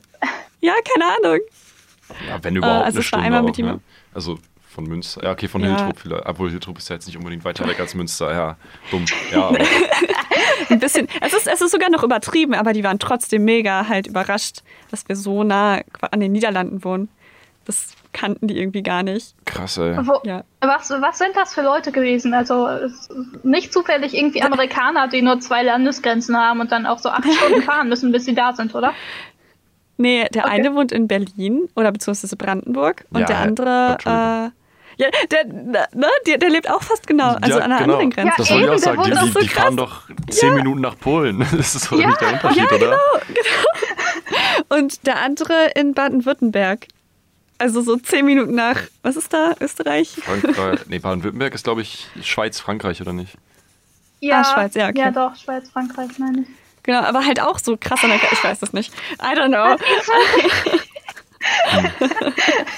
ja, 0.61 0.73
keine 0.93 1.05
Ahnung. 1.17 1.39
Ja, 2.27 2.43
wenn 2.43 2.55
überhaupt 2.55 2.81
Äh, 2.81 2.85
also 2.85 2.89
eine 2.89 2.95
war 2.97 3.03
Stunde 3.03 3.25
einmal 3.25 3.41
auch, 3.41 3.45
mit 3.45 3.57
ihm- 3.59 3.65
ne? 3.67 3.79
Also 4.13 4.39
von 4.69 4.83
Münster. 4.85 5.23
Ja, 5.23 5.31
okay, 5.31 5.47
von 5.47 5.61
Ja. 5.61 5.75
Hiltrup 5.75 5.99
vielleicht. 5.99 6.25
Obwohl 6.27 6.49
Hiltrup 6.51 6.77
ist 6.77 6.89
ja 6.89 6.95
jetzt 6.95 7.07
nicht 7.07 7.17
unbedingt 7.17 7.43
weiter 7.43 7.67
weg 7.67 7.79
als 7.79 7.95
Münster. 7.95 8.31
Ja, 8.31 8.55
dumm. 8.91 9.05
Ja, 9.31 9.47
aber 9.49 9.57
Ein 10.69 10.79
bisschen. 10.79 11.07
Es 11.21 11.33
ist, 11.33 11.47
es 11.47 11.61
ist 11.61 11.71
sogar 11.71 11.89
noch 11.89 12.03
übertrieben, 12.03 12.53
aber 12.53 12.73
die 12.73 12.83
waren 12.83 12.99
trotzdem 12.99 13.43
mega 13.45 13.87
halt 13.89 14.07
überrascht, 14.07 14.59
dass 14.91 15.07
wir 15.09 15.15
so 15.15 15.43
nah 15.43 15.81
an 16.11 16.19
den 16.19 16.31
Niederlanden 16.31 16.83
wohnen. 16.83 17.09
Das 17.65 17.93
kannten 18.13 18.47
die 18.47 18.57
irgendwie 18.57 18.81
gar 18.83 19.03
nicht. 19.03 19.35
krass, 19.45 19.77
ey. 19.77 19.95
Wo, 20.05 20.19
Ja. 20.23 20.43
was, 20.61 20.89
was 20.89 21.17
sind 21.19 21.35
das 21.35 21.53
für 21.53 21.61
Leute 21.61 21.91
gewesen? 21.91 22.33
Also 22.33 22.67
es- 22.67 23.09
nicht 23.43 23.71
zufällig 23.73 24.15
irgendwie 24.15 24.41
Amerikaner, 24.41 25.07
die 25.07 25.21
nur 25.21 25.39
zwei 25.39 25.61
Landesgrenzen 25.63 26.35
haben 26.37 26.59
und 26.61 26.71
dann 26.71 26.85
auch 26.87 26.97
so 26.99 27.09
acht 27.09 27.23
Stunden 27.33 27.61
fahren 27.63 27.89
müssen, 27.89 28.11
bis 28.11 28.25
sie 28.25 28.33
da 28.35 28.53
sind, 28.53 28.73
oder? 28.75 28.93
Nee, 29.97 30.27
der 30.33 30.45
Okay. 30.45 30.53
eine 30.53 30.73
wohnt 30.75 30.91
in 30.91 31.07
Berlin 31.07 31.69
oder 31.75 31.91
beziehungsweise 31.91 32.35
Brandenburg 32.37 33.05
und 33.11 33.19
Ja, 33.21 33.25
der 33.27 33.37
andere. 33.39 33.97
Ja, 34.99 35.07
der, 35.31 35.45
ne, 35.45 36.09
der, 36.27 36.37
der 36.39 36.49
lebt 36.49 36.69
auch 36.69 36.83
fast 36.83 37.07
genau, 37.07 37.35
also 37.41 37.57
ja, 37.57 37.63
an 37.63 37.71
einer 37.71 37.79
genau. 37.85 37.93
anderen 37.93 38.09
Grenze. 38.09 38.33
Das 38.37 38.49
Ja, 38.49 38.55
wollte 38.55 38.65
ich 38.65 38.71
auch 38.71 38.77
sagen. 38.83 39.03
Die, 39.03 39.11
die, 39.11 39.31
so 39.31 39.39
die 39.39 39.47
fahren 39.47 39.77
doch 39.77 40.01
zehn 40.29 40.53
Minuten 40.55 40.81
nach 40.81 40.99
Polen. 40.99 41.39
Das 41.55 41.73
ist 41.73 41.89
doch 41.89 41.97
Ja, 41.97 42.07
nicht 42.07 42.19
der 42.19 42.33
Unterschied, 42.33 42.69
ja, 42.69 42.77
oder? 42.77 42.99
Und 44.67 45.07
der 45.07 45.21
andere 45.21 45.71
in 45.75 45.93
Baden-Württemberg. 45.93 46.87
Also 47.59 47.81
so 47.81 47.95
zehn 47.95 48.25
Minuten 48.25 48.55
nach, 48.55 48.75
was 49.01 49.15
ist 49.15 49.31
da, 49.31 49.53
Österreich? 49.61 50.17
Frankreich. 50.21 50.81
Nee, 50.89 50.99
Baden-Württemberg 50.99 51.55
ist, 51.55 51.63
glaube 51.63 51.81
ich, 51.81 52.07
Schweiz, 52.21 52.59
Frankreich, 52.59 53.01
oder 53.01 53.13
nicht? 53.13 53.37
Ja, 54.19 54.43
Schweiz, 54.43 54.75
ja, 54.75 54.89
okay. 54.89 54.99
Ja, 54.99 55.11
doch, 55.11 55.33
Schweiz, 55.37 55.69
Frankreich, 55.69 56.19
meine 56.19 56.41
ich. 56.41 56.47
Genau, 56.83 56.99
aber 57.01 57.25
halt 57.25 57.39
auch 57.41 57.59
so 57.59 57.77
krass 57.79 58.03
an 58.03 58.09
der 58.09 58.19
Grenze. 58.19 58.35
Ich 58.35 58.43
weiß 58.43 58.59
das 58.59 58.73
nicht. 58.73 58.93
I 59.21 59.37
don't 59.37 59.47
know. 59.47 59.75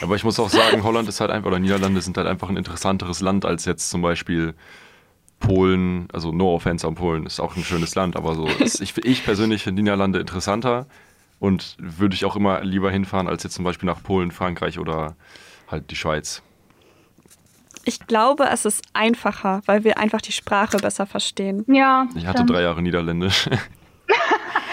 Aber 0.01 0.15
ich 0.15 0.23
muss 0.23 0.39
auch 0.39 0.49
sagen, 0.49 0.83
Holland 0.83 1.09
ist 1.09 1.19
halt 1.19 1.31
einfach, 1.31 1.47
oder 1.47 1.59
Niederlande 1.59 2.01
sind 2.01 2.17
halt 2.17 2.27
einfach 2.27 2.49
ein 2.49 2.57
interessanteres 2.57 3.21
Land 3.21 3.45
als 3.45 3.65
jetzt 3.65 3.89
zum 3.89 4.01
Beispiel 4.01 4.53
Polen. 5.39 6.07
Also 6.13 6.31
no 6.31 6.55
offense 6.55 6.87
an 6.87 6.95
Polen, 6.95 7.25
ist 7.25 7.39
auch 7.39 7.55
ein 7.55 7.63
schönes 7.63 7.95
Land, 7.95 8.15
aber 8.15 8.35
so, 8.35 8.47
ist, 8.47 8.81
ich, 8.81 8.97
ich 8.97 9.25
persönlich 9.25 9.63
finde 9.63 9.81
Niederlande 9.81 10.19
interessanter 10.19 10.85
und 11.39 11.75
würde 11.79 12.15
ich 12.15 12.25
auch 12.25 12.35
immer 12.35 12.63
lieber 12.63 12.91
hinfahren 12.91 13.27
als 13.27 13.43
jetzt 13.43 13.55
zum 13.55 13.65
Beispiel 13.65 13.87
nach 13.87 14.01
Polen, 14.03 14.31
Frankreich 14.31 14.79
oder 14.79 15.15
halt 15.69 15.89
die 15.91 15.95
Schweiz. 15.95 16.43
Ich 17.83 18.05
glaube, 18.05 18.45
es 18.51 18.65
ist 18.65 18.83
einfacher, 18.93 19.61
weil 19.65 19.83
wir 19.83 19.97
einfach 19.97 20.21
die 20.21 20.31
Sprache 20.31 20.77
besser 20.77 21.07
verstehen. 21.07 21.65
Ja. 21.67 22.07
Ich 22.15 22.27
hatte 22.27 22.39
stimmt. 22.39 22.51
drei 22.51 22.61
Jahre 22.61 22.81
Niederländisch. 22.81 23.49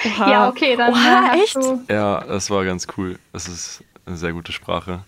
Oha. 0.05 0.31
Ja, 0.31 0.49
okay, 0.49 0.77
dann 0.77 0.93
Oha, 0.93 0.99
äh, 0.99 1.29
hast 1.29 1.43
echt? 1.43 1.57
Du, 1.57 1.83
ja, 1.89 2.21
das 2.21 2.51
war 2.51 2.65
ganz 2.65 2.87
cool. 2.97 3.19
Es 3.33 3.49
ist 3.49 3.83
eine 4.07 4.17
sehr 4.17 4.33
gute 4.33 4.53
Sprache. 4.53 5.01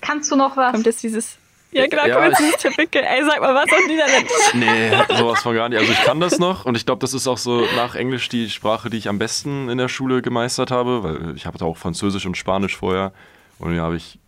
kannst 0.00 0.30
du 0.30 0.36
noch 0.36 0.56
was? 0.56 0.72
Kommt 0.72 0.86
jetzt 0.86 1.02
dieses. 1.02 1.38
Ja, 1.70 1.86
genau, 1.86 2.06
Ja, 2.06 2.14
kommt 2.14 2.28
jetzt 2.28 2.40
dieses 2.40 2.56
Typical. 2.56 3.02
Ey, 3.02 3.22
sag 3.24 3.40
mal, 3.40 3.54
was 3.54 3.70
auf 3.70 3.86
Niederländisch? 3.86 4.32
Nee, 4.54 4.90
sowas 5.18 5.42
von 5.42 5.54
gar 5.54 5.68
nicht. 5.68 5.78
Also 5.78 5.92
ich 5.92 6.02
kann 6.02 6.18
das 6.20 6.38
noch 6.38 6.64
und 6.64 6.76
ich 6.76 6.86
glaube, 6.86 7.00
das 7.00 7.12
ist 7.12 7.26
auch 7.26 7.36
so 7.36 7.66
nach 7.76 7.94
Englisch 7.94 8.28
die 8.30 8.48
Sprache, 8.48 8.88
die 8.88 8.96
ich 8.96 9.08
am 9.08 9.18
besten 9.18 9.68
in 9.68 9.76
der 9.76 9.88
Schule 9.88 10.22
gemeistert 10.22 10.70
habe, 10.70 11.02
weil 11.02 11.36
ich 11.36 11.44
habe 11.44 11.58
da 11.58 11.66
auch 11.66 11.76
Französisch 11.76 12.24
und 12.24 12.36
Spanisch 12.36 12.76
vorher 12.76 13.12
und 13.58 13.76
da 13.76 13.82
habe 13.82 13.96
ich 13.96 14.18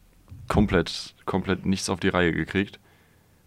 komplett, 0.48 1.14
komplett 1.24 1.64
nichts 1.64 1.88
auf 1.88 1.98
die 2.00 2.08
Reihe 2.08 2.32
gekriegt. 2.32 2.78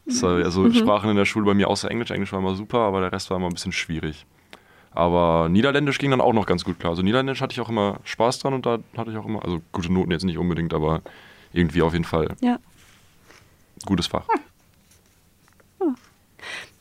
Das 0.06 0.22
war, 0.24 0.38
also 0.44 0.72
Sprachen 0.74 1.10
in 1.12 1.16
der 1.16 1.26
Schule 1.26 1.46
bei 1.46 1.54
mir 1.54 1.68
außer 1.70 1.90
Englisch. 1.90 2.10
Englisch 2.12 2.32
war 2.34 2.40
immer 2.40 2.56
super, 2.56 2.80
aber 2.80 3.00
der 3.00 3.12
Rest 3.12 3.30
war 3.30 3.38
immer 3.38 3.48
ein 3.48 3.54
bisschen 3.54 3.72
schwierig. 3.72 4.26
Aber 4.96 5.50
Niederländisch 5.50 5.98
ging 5.98 6.12
dann 6.12 6.22
auch 6.22 6.34
noch 6.34 6.46
ganz 6.46 6.64
gut 6.64 6.80
klar. 6.80 6.92
Also 6.92 7.02
Niederländisch 7.02 7.42
hatte 7.42 7.54
ich 7.54 7.62
auch 7.62 7.70
immer 7.70 8.00
Spaß 8.04 8.40
dran 8.40 8.54
und 8.54 8.66
da 8.66 8.78
hatte 8.98 9.12
ich 9.12 9.18
auch 9.18 9.26
immer, 9.26 9.44
also 9.44 9.62
gute 9.72 9.92
Noten 9.92 10.12
jetzt 10.12 10.24
nicht 10.24 10.38
unbedingt, 10.38 10.74
aber 10.74 11.02
irgendwie 11.52 11.82
auf 11.82 11.94
jeden 11.94 12.06
Fall 12.06 12.30
Ja. 12.42 12.58
gutes 13.86 14.08
Fach. 14.08 14.26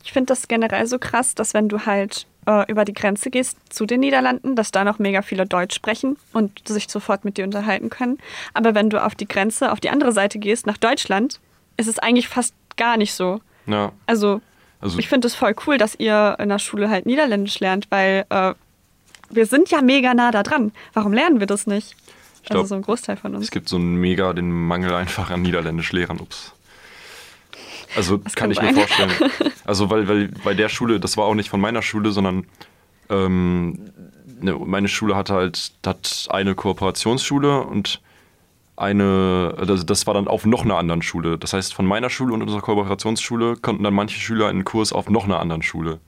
Ich 0.05 0.13
finde 0.13 0.27
das 0.27 0.49
generell 0.49 0.87
so 0.87 0.99
krass, 0.99 1.35
dass 1.35 1.55
wenn 1.55 1.69
du 1.69 1.87
halt 1.87 2.27
äh, 2.47 2.71
über 2.71 2.85
die 2.85 2.93
Grenze 2.93 3.31
gehst 3.31 3.57
zu 3.73 3.87
den 3.87 4.01
Niederlanden, 4.01 4.57
dass 4.57 4.73
da 4.73 4.85
noch 4.85 4.99
mega 4.99 5.23
viele 5.23 5.47
Deutsch 5.47 5.75
sprechen 5.75 6.17
und 6.33 6.67
sich 6.69 6.89
sofort 6.91 7.25
mit 7.25 7.37
dir 7.39 7.45
unterhalten 7.45 7.89
können. 7.89 8.19
Aber 8.53 8.75
wenn 8.75 8.91
du 8.91 9.03
auf 9.03 9.15
die 9.15 9.29
Grenze, 9.29 9.71
auf 9.71 9.81
die 9.81 9.91
andere 9.91 10.13
Seite 10.13 10.39
gehst, 10.39 10.67
nach 10.67 10.77
Deutschland, 10.77 11.41
ist 11.77 11.87
es 11.89 11.99
eigentlich 11.99 12.29
fast 12.29 12.55
gar 12.77 12.97
nicht 12.97 13.15
so. 13.15 13.41
Ja, 13.67 13.93
Also 14.07 14.41
also 14.83 14.99
ich 14.99 15.09
finde 15.09 15.29
es 15.29 15.35
voll 15.35 15.55
cool, 15.67 15.79
dass 15.79 15.95
ihr 15.95 16.37
in 16.39 16.49
der 16.49 16.59
Schule 16.59 16.91
halt 16.91 17.07
Niederländisch 17.07 17.61
lernt, 17.61 17.87
weil 17.91 18.27
äh, 18.29 18.55
wir 19.31 19.47
sind 19.47 19.71
ja 19.71 19.81
mega 19.81 20.13
nah 20.13 20.31
da 20.31 20.43
dran. 20.43 20.73
Warum 20.93 21.13
lernen 21.13 21.41
wir 21.41 21.47
das 21.47 21.67
nicht? 21.67 21.97
Ich 22.43 22.51
also 22.51 22.63
glaub, 22.63 22.67
so 22.67 22.75
ein 22.75 22.83
Großteil 22.83 23.17
von 23.17 23.35
uns. 23.35 23.45
Es 23.45 23.51
gibt 23.53 23.69
so 23.69 23.77
einen 23.77 23.95
mega 23.95 24.33
den 24.33 24.51
Mangel 24.51 24.93
einfach 24.95 25.31
an 25.31 25.43
Niederländisch-Lehrern. 25.43 26.19
Ups. 26.19 26.53
Also 27.95 28.19
kann 28.19 28.35
kann 28.35 28.51
ich 28.51 28.61
mir 28.61 28.75
sein. 28.75 28.87
vorstellen. 28.87 29.31
Also 29.65 29.91
weil, 29.91 30.09
weil 30.09 30.29
bei 30.43 30.55
der 30.55 30.69
Schule, 30.69 30.99
das 30.99 31.17
war 31.17 31.27
auch 31.27 31.35
nicht 31.35 31.49
von 31.49 31.61
meiner 31.61 31.83
Schule, 31.83 32.11
sondern 32.11 32.47
ähm, 33.09 33.93
ne, 34.41 34.55
meine 34.55 34.89
Schule 34.89 35.15
hatte 35.15 35.35
halt 35.35 35.73
hat 35.87 36.27
eine 36.31 36.57
Kooperationsschule 36.57 37.61
und 37.61 38.01
eine, 38.83 39.55
das, 39.67 39.87
das 39.87 40.07
war 40.07 40.15
dann 40.15 40.29
auf 40.29 40.45
noch 40.45 40.65
einer 40.65 40.77
anderen 40.77 41.03
Schule. 41.03 41.39
Das 41.39 41.53
heißt, 41.53 41.73
von 41.73 41.87
meiner 41.87 42.11
Schule 42.11 42.35
und 42.35 42.43
unserer 42.43 42.61
Kooperationsschule 42.61 43.57
konnten 43.57 43.85
dann 43.85 43.95
manche 43.95 44.19
Schüler 44.21 44.49
einen 44.49 44.65
Kurs 44.65 44.93
auf 44.93 45.09
noch 45.09 45.25
einer 45.25 45.41
anderen 45.41 45.63
Schule. 45.63 46.01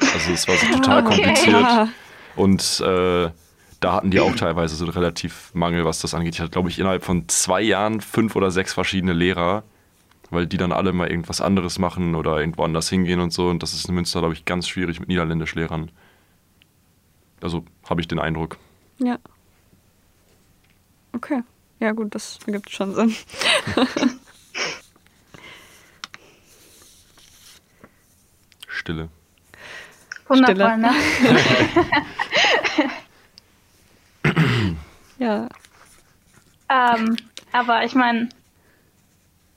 Also 0.00 0.32
es 0.32 0.46
war 0.48 0.56
so 0.56 0.66
total 0.72 1.06
Okay. 1.06 1.14
kompliziert. 1.14 1.88
Und 2.36 2.80
äh, 2.80 3.30
da 3.80 3.92
hatten 3.94 4.10
die 4.10 4.20
auch 4.20 4.34
teilweise 4.36 4.76
so 4.76 4.84
relativ 4.86 5.50
Mangel, 5.54 5.84
was 5.84 6.00
das 6.00 6.14
angeht. 6.14 6.34
Ich 6.34 6.40
hatte, 6.40 6.50
glaube 6.50 6.68
ich, 6.68 6.78
innerhalb 6.78 7.04
von 7.04 7.28
zwei 7.28 7.60
Jahren 7.62 8.00
fünf 8.00 8.36
oder 8.36 8.50
sechs 8.50 8.72
verschiedene 8.72 9.12
Lehrer, 9.12 9.64
weil 10.30 10.46
die 10.46 10.56
dann 10.56 10.72
alle 10.72 10.92
mal 10.92 11.08
irgendwas 11.10 11.40
anderes 11.40 11.78
machen 11.78 12.14
oder 12.14 12.38
irgendwo 12.40 12.64
anders 12.64 12.88
hingehen 12.88 13.20
und 13.20 13.32
so. 13.32 13.48
Und 13.48 13.62
das 13.62 13.74
ist 13.74 13.88
in 13.88 13.94
Münster, 13.94 14.20
glaube 14.20 14.34
ich, 14.34 14.44
ganz 14.44 14.68
schwierig 14.68 15.00
mit 15.00 15.08
Niederländischlehrern. 15.08 15.90
Also 17.40 17.64
habe 17.88 18.00
ich 18.00 18.08
den 18.08 18.18
Eindruck. 18.18 18.56
Ja. 18.98 19.18
Okay. 21.12 21.42
Ja, 21.82 21.90
gut, 21.90 22.14
das 22.14 22.38
ergibt 22.46 22.70
schon 22.70 22.94
Sinn. 22.94 23.12
Stille. 28.68 29.08
Wundervoll, 30.28 30.54
Stille. 30.54 30.78
ne? 30.78 30.94
Ja. 35.18 35.48
ähm, 36.68 37.16
aber 37.52 37.84
ich 37.84 37.96
meine, 37.96 38.28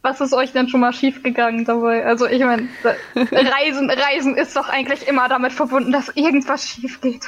was 0.02 0.20
ist 0.22 0.34
euch 0.34 0.52
denn 0.52 0.68
schon 0.68 0.80
mal 0.80 0.94
schiefgegangen 0.94 1.66
dabei? 1.66 2.04
Also 2.06 2.26
ich 2.28 2.44
meine, 2.44 2.68
Reisen, 3.16 3.90
Reisen 3.90 4.36
ist 4.36 4.56
doch 4.56 4.70
eigentlich 4.70 5.08
immer 5.08 5.28
damit 5.28 5.54
verbunden, 5.54 5.92
dass 5.92 6.10
irgendwas 6.10 6.68
schief 6.68 7.02
geht. 7.02 7.26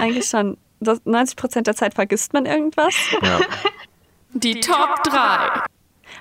Eigentlich 0.00 0.26
schon. 0.26 0.56
Das 0.82 1.00
90 1.04 1.36
Prozent 1.36 1.66
der 1.66 1.76
Zeit 1.76 1.94
vergisst 1.94 2.32
man 2.32 2.46
irgendwas. 2.46 2.94
Ja. 3.22 3.40
Die 4.34 4.60
Top 4.60 5.02
3. 5.04 5.62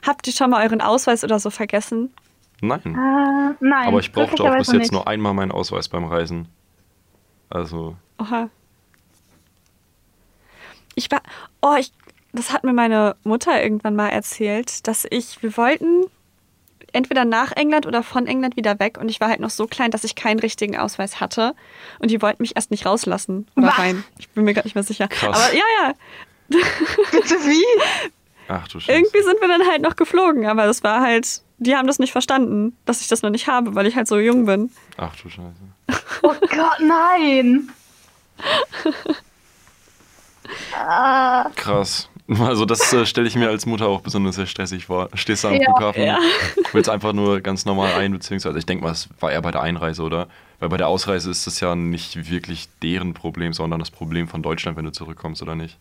Habt 0.06 0.28
ihr 0.28 0.34
schon 0.34 0.50
mal 0.50 0.64
euren 0.64 0.82
Ausweis 0.82 1.24
oder 1.24 1.40
so 1.40 1.50
vergessen? 1.50 2.14
Nein. 2.62 2.82
Äh, 2.86 3.56
nein. 3.60 3.88
Aber 3.88 4.00
ich 4.00 4.12
brauchte 4.12 4.44
auch 4.44 4.58
bis 4.58 4.68
jetzt 4.68 4.78
nicht. 4.78 4.92
nur 4.92 5.08
einmal 5.08 5.34
meinen 5.34 5.52
Ausweis 5.52 5.90
beim 5.90 6.06
Reisen. 6.06 6.48
Also, 7.50 7.96
Oha. 8.20 8.50
Ich 10.96 11.10
war. 11.12 11.22
Oh, 11.62 11.76
ich. 11.80 11.92
Das 12.34 12.54
hat 12.54 12.64
mir 12.64 12.74
meine 12.74 13.16
Mutter 13.24 13.62
irgendwann 13.62 13.96
mal 13.96 14.10
erzählt, 14.10 14.88
dass 14.88 15.06
ich. 15.10 15.42
Wir 15.42 15.56
wollten 15.58 16.06
entweder 16.94 17.26
nach 17.26 17.52
England 17.52 17.86
oder 17.86 18.04
von 18.04 18.28
England 18.28 18.56
wieder 18.56 18.80
weg 18.80 18.98
und 18.98 19.10
ich 19.10 19.20
war 19.20 19.30
halt 19.30 19.40
noch 19.40 19.50
so 19.50 19.68
klein, 19.68 19.92
dass 19.92 20.04
ich 20.04 20.16
keinen 20.16 20.40
richtigen 20.40 20.78
Ausweis 20.78 21.20
hatte 21.20 21.56
und 22.00 22.12
die 22.12 22.22
wollten 22.22 22.44
mich 22.44 22.56
erst 22.56 22.72
nicht 22.72 22.86
rauslassen 22.86 23.48
oder 23.56 23.68
Was? 23.68 23.78
rein. 23.80 24.04
Ich 24.20 24.30
bin 24.30 24.44
mir 24.44 24.54
gerade 24.54 24.68
nicht 24.68 24.76
mehr 24.76 24.84
sicher. 24.84 25.08
Krass. 25.08 25.38
Aber 25.38 25.54
ja, 25.54 25.64
ja. 25.84 25.94
Bitte 27.12 27.36
wie? 27.36 27.66
ach 28.48 28.68
du 28.68 28.80
Scheiße. 28.80 28.92
Irgendwie 28.98 29.22
sind 29.24 29.40
wir 29.42 29.48
dann 29.48 29.66
halt 29.68 29.82
noch 29.82 29.96
geflogen, 29.96 30.46
aber 30.46 30.66
das 30.66 30.84
war 30.84 31.02
halt. 31.02 31.42
Die 31.64 31.76
haben 31.76 31.86
das 31.86 32.00
nicht 32.00 32.12
verstanden, 32.12 32.76
dass 32.86 33.02
ich 33.02 33.08
das 33.08 33.22
noch 33.22 33.30
nicht 33.30 33.48
habe, 33.48 33.76
weil 33.76 33.86
ich 33.86 33.96
halt 33.96 34.08
so 34.08 34.18
jung 34.18 34.46
bin. 34.46 34.72
Ach 34.98 35.16
du 35.16 35.30
Scheiße. 35.30 35.54
Oh 36.24 36.34
Gott, 36.40 36.80
nein! 36.80 37.70
Krass. 41.56 42.10
Also 42.40 42.66
das 42.66 42.94
äh, 42.94 43.06
stelle 43.06 43.28
ich 43.28 43.36
mir 43.36 43.50
als 43.50 43.66
Mutter 43.66 43.88
auch 43.88 44.02
besonders 44.02 44.36
sehr 44.36 44.46
stressig 44.46 44.86
vor. 44.86 45.10
Stehst 45.16 45.44
du 45.44 45.50
am 45.50 45.56
Ja. 45.56 45.66
Flughafen, 45.66 46.04
Ja. 46.04 46.18
willst 46.72 46.90
einfach 46.90 47.12
nur 47.14 47.42
ganz 47.42 47.66
normal 47.66 47.94
ein, 47.94 48.14
beziehungsweise 48.14 48.58
ich 48.58 48.66
denke 48.66 48.84
mal, 48.86 48.92
es 48.92 49.10
war 49.20 49.32
eher 49.32 49.42
bei 49.42 49.52
der 49.52 49.62
Einreise, 49.62 50.02
oder? 50.04 50.28
Weil 50.60 50.70
bei 50.70 50.78
der 50.78 50.88
Ausreise 50.88 51.30
ist 51.30 51.46
das 51.48 51.60
ja 51.60 51.76
nicht 51.76 52.30
wirklich 52.32 52.70
deren 52.82 53.14
Problem, 53.14 53.52
sondern 53.52 53.80
das 53.80 53.92
Problem 53.92 54.28
von 54.28 54.42
Deutschland, 54.42 54.78
wenn 54.78 54.86
du 54.86 54.92
zurückkommst, 54.92 55.42
oder 55.42 55.56
nicht? 55.56 55.78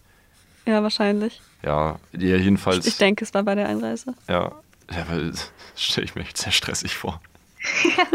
Ja, 0.67 0.83
wahrscheinlich. 0.83 1.41
Ja, 1.63 1.99
ja 2.13 2.37
jedenfalls. 2.37 2.87
Ich 2.87 2.97
denke, 2.99 3.25
es 3.25 3.33
war 3.33 3.43
bei 3.45 3.55
der 3.55 3.69
Einreise. 3.69 4.15
Ja, 4.29 4.53
ja 4.91 5.05
weil 5.09 5.31
das 5.31 5.53
stelle 5.77 6.05
ich 6.07 6.15
mir 6.15 6.23
echt 6.23 6.37
sehr 6.39 6.53
stressig 6.53 6.97
vor. 6.97 7.21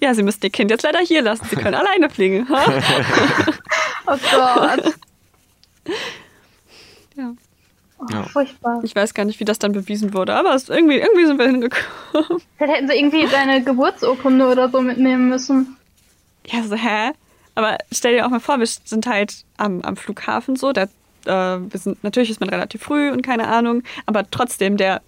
Ja, 0.00 0.14
Sie 0.14 0.22
müssen 0.22 0.40
Ihr 0.42 0.50
Kind 0.50 0.70
jetzt 0.70 0.82
leider 0.82 1.00
hier 1.00 1.20
lassen. 1.20 1.44
Sie 1.48 1.56
können 1.56 1.74
alleine 1.82 2.08
fliegen. 2.08 2.46
oh 4.06 4.16
Gott. 4.30 4.94
Ja. 8.10 8.22
furchtbar. 8.24 8.80
Ich 8.82 8.94
weiß 8.94 9.14
gar 9.14 9.24
nicht, 9.24 9.40
wie 9.40 9.44
das 9.44 9.58
dann 9.58 9.72
bewiesen 9.72 10.14
wurde, 10.14 10.34
aber 10.34 10.54
es, 10.54 10.68
irgendwie, 10.68 10.98
irgendwie 10.98 11.26
sind 11.26 11.38
wir 11.38 11.46
hingekommen. 11.46 11.86
Vielleicht 12.58 12.74
hätten 12.74 12.88
sie 12.88 12.94
irgendwie 12.94 13.26
deine 13.26 13.62
Geburtsurkunde 13.62 14.46
oder 14.46 14.68
so 14.68 14.80
mitnehmen 14.80 15.28
müssen. 15.28 15.76
Ja, 16.46 16.62
so, 16.62 16.74
hä? 16.74 17.12
Aber 17.54 17.78
stell 17.90 18.14
dir 18.14 18.26
auch 18.26 18.30
mal 18.30 18.40
vor, 18.40 18.58
wir 18.58 18.66
sind 18.66 19.06
halt 19.06 19.44
am, 19.56 19.82
am 19.82 19.96
Flughafen 19.96 20.56
so, 20.56 20.72
da, 20.72 20.84
äh, 20.84 20.88
wir 21.26 21.78
sind, 21.78 22.02
natürlich 22.02 22.30
ist 22.30 22.40
man 22.40 22.48
relativ 22.48 22.82
früh 22.82 23.10
und 23.10 23.22
keine 23.22 23.48
Ahnung, 23.48 23.82
aber 24.06 24.28
trotzdem, 24.30 24.76
der 24.76 25.02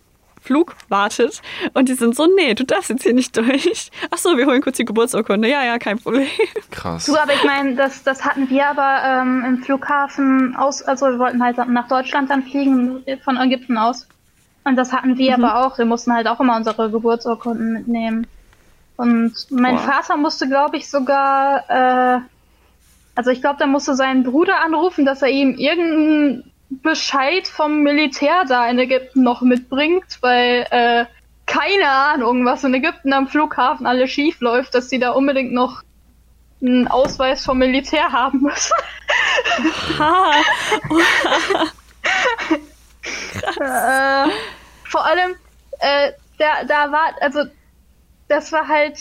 Flug 0.44 0.76
wartet 0.88 1.40
und 1.72 1.88
die 1.88 1.94
sind 1.94 2.14
so, 2.14 2.26
nee, 2.36 2.54
du 2.54 2.64
darfst 2.64 2.90
jetzt 2.90 3.02
hier 3.02 3.14
nicht 3.14 3.36
durch. 3.36 3.90
Ach 4.10 4.18
so, 4.18 4.36
wir 4.36 4.46
holen 4.46 4.60
kurz 4.60 4.76
die 4.76 4.84
Geburtsurkunde. 4.84 5.48
Ja, 5.48 5.64
ja, 5.64 5.78
kein 5.78 5.98
Problem. 5.98 6.28
Krass. 6.70 7.06
Du, 7.06 7.16
aber 7.16 7.32
ich 7.32 7.44
meine, 7.44 7.74
das, 7.76 8.02
das 8.02 8.24
hatten 8.24 8.50
wir 8.50 8.66
aber 8.66 9.02
ähm, 9.22 9.42
im 9.46 9.62
Flughafen 9.62 10.54
aus, 10.56 10.82
also 10.82 11.06
wir 11.06 11.18
wollten 11.18 11.42
halt 11.42 11.56
nach 11.68 11.88
Deutschland 11.88 12.30
dann 12.30 12.42
fliegen, 12.42 13.02
von 13.24 13.36
Ägypten 13.38 13.78
aus. 13.78 14.06
Und 14.64 14.76
das 14.76 14.92
hatten 14.92 15.16
wir 15.18 15.36
Mhm. 15.36 15.44
aber 15.44 15.64
auch. 15.66 15.78
Wir 15.78 15.84
mussten 15.86 16.12
halt 16.14 16.26
auch 16.26 16.40
immer 16.40 16.56
unsere 16.56 16.90
Geburtsurkunden 16.90 17.72
mitnehmen. 17.72 18.26
Und 18.96 19.32
mein 19.50 19.76
Boah. 19.76 19.82
Vater 19.82 20.16
musste, 20.16 20.48
glaube 20.48 20.76
ich, 20.76 20.88
sogar, 20.88 21.64
äh, 21.68 22.20
also 23.14 23.30
ich 23.30 23.40
glaube, 23.40 23.58
der 23.58 23.66
musste 23.66 23.94
seinen 23.94 24.22
Bruder 24.24 24.62
anrufen, 24.64 25.04
dass 25.04 25.22
er 25.22 25.28
ihm 25.28 25.54
irgendeinen 25.56 26.50
Bescheid 26.82 27.46
vom 27.46 27.82
Militär 27.82 28.44
da 28.46 28.68
in 28.68 28.78
Ägypten 28.78 29.22
noch 29.22 29.42
mitbringt, 29.42 30.18
weil, 30.20 30.66
äh, 30.70 31.06
keine 31.46 31.88
Ahnung, 31.88 32.44
was 32.44 32.64
in 32.64 32.74
Ägypten 32.74 33.12
am 33.12 33.28
Flughafen 33.28 33.86
alles 33.86 34.10
schief 34.10 34.40
läuft, 34.40 34.74
dass 34.74 34.88
sie 34.88 34.98
da 34.98 35.10
unbedingt 35.10 35.52
noch 35.52 35.82
einen 36.62 36.88
Ausweis 36.88 37.44
vom 37.44 37.58
Militär 37.58 38.12
haben 38.12 38.40
müssen. 38.42 38.74
Ha, 39.98 40.32
äh, 43.60 44.30
vor 44.84 45.04
allem, 45.04 45.36
äh, 45.80 46.12
da, 46.38 46.64
da 46.66 46.90
war, 46.92 47.14
also, 47.20 47.44
das 48.28 48.52
war 48.52 48.66
halt 48.66 48.98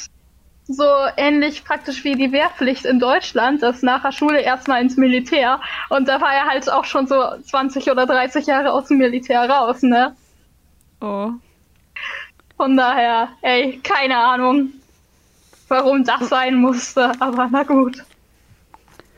so 0.68 0.86
ähnlich 1.18 1.66
praktisch 1.66 2.04
wie 2.04 2.16
die 2.16 2.32
Wehrpflicht 2.32 2.86
in 2.86 3.00
Deutschland, 3.00 3.62
dass 3.62 3.82
nach 3.82 4.02
der 4.02 4.12
Schule 4.12 4.42
erstmal 4.42 4.82
ins 4.82 4.96
Militär. 4.96 5.60
Und 5.90 6.08
da 6.08 6.22
war 6.22 6.34
er 6.34 6.46
halt 6.46 6.70
auch 6.72 6.86
schon 6.86 7.08
so 7.08 7.22
20 7.50 7.92
oder 7.92 8.06
30 8.06 8.46
Jahre 8.46 8.72
aus 8.72 8.88
dem 8.88 8.98
Militär 8.98 9.50
raus, 9.50 9.82
ne? 9.82 10.16
oh. 11.02 11.32
Von 12.56 12.78
daher, 12.78 13.30
ey, 13.42 13.80
keine 13.84 14.18
Ahnung, 14.18 14.70
warum 15.68 16.04
das 16.04 16.30
sein 16.30 16.56
musste, 16.56 17.12
aber 17.20 17.50
na 17.52 17.64
gut. 17.64 18.04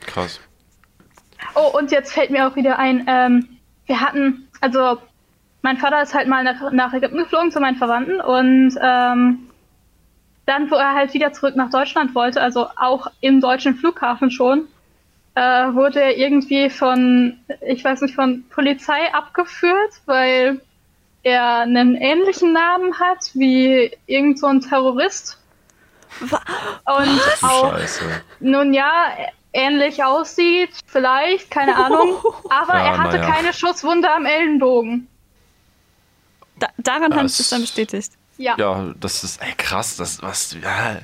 Krass. 0.00 0.40
Oh, 1.54 1.78
und 1.78 1.92
jetzt 1.92 2.12
fällt 2.12 2.30
mir 2.30 2.48
auch 2.48 2.56
wieder 2.56 2.78
ein, 2.78 3.04
ähm, 3.06 3.58
wir 3.86 4.00
hatten, 4.00 4.48
also 4.60 4.98
mein 5.62 5.76
Vater 5.76 6.02
ist 6.02 6.14
halt 6.14 6.28
mal 6.28 6.44
nach, 6.44 6.72
nach 6.72 6.92
Ägypten 6.92 7.18
geflogen 7.18 7.52
zu 7.52 7.60
meinen 7.60 7.76
Verwandten 7.76 8.20
und 8.20 8.76
ähm, 8.82 9.45
dann, 10.46 10.70
wo 10.70 10.76
er 10.76 10.94
halt 10.94 11.12
wieder 11.14 11.32
zurück 11.32 11.56
nach 11.56 11.70
Deutschland 11.70 12.14
wollte, 12.14 12.40
also 12.40 12.68
auch 12.76 13.08
im 13.20 13.40
deutschen 13.40 13.74
Flughafen 13.74 14.30
schon, 14.30 14.68
äh, 15.34 15.40
wurde 15.40 16.00
er 16.00 16.16
irgendwie 16.16 16.70
von, 16.70 17.38
ich 17.66 17.84
weiß 17.84 18.00
nicht, 18.02 18.14
von 18.14 18.44
Polizei 18.48 19.12
abgeführt, 19.12 19.92
weil 20.06 20.60
er 21.22 21.58
einen 21.60 21.96
ähnlichen 21.96 22.52
Namen 22.52 22.98
hat 22.98 23.30
wie 23.34 23.90
irgend 24.06 24.38
so 24.38 24.46
ein 24.46 24.60
Terrorist. 24.60 25.38
Wa- 26.20 26.40
Und 26.86 27.20
auch 27.42 27.72
Scheiße. 27.72 28.04
nun 28.40 28.72
ja, 28.72 29.10
ähnlich 29.52 30.02
aussieht, 30.04 30.70
vielleicht, 30.86 31.50
keine 31.50 31.74
Ahnung. 31.76 32.16
Aber 32.48 32.74
Ja, 32.74 32.84
er 32.86 32.98
hatte 32.98 33.18
naja. 33.18 33.30
keine 33.34 33.52
Schusswunde 33.52 34.10
am 34.10 34.24
Ellenbogen. 34.24 35.08
Da, 36.58 36.68
daran 36.78 37.14
haben 37.14 37.28
sie 37.28 37.42
es 37.42 37.50
dann 37.50 37.60
bestätigt. 37.62 38.12
Ja. 38.38 38.54
Ja, 38.58 38.94
das 39.00 39.24
ist 39.24 39.40
ey, 39.42 39.52
krass. 39.56 39.96
Das, 39.96 40.20
was, 40.22 40.54
ja. 40.62 40.98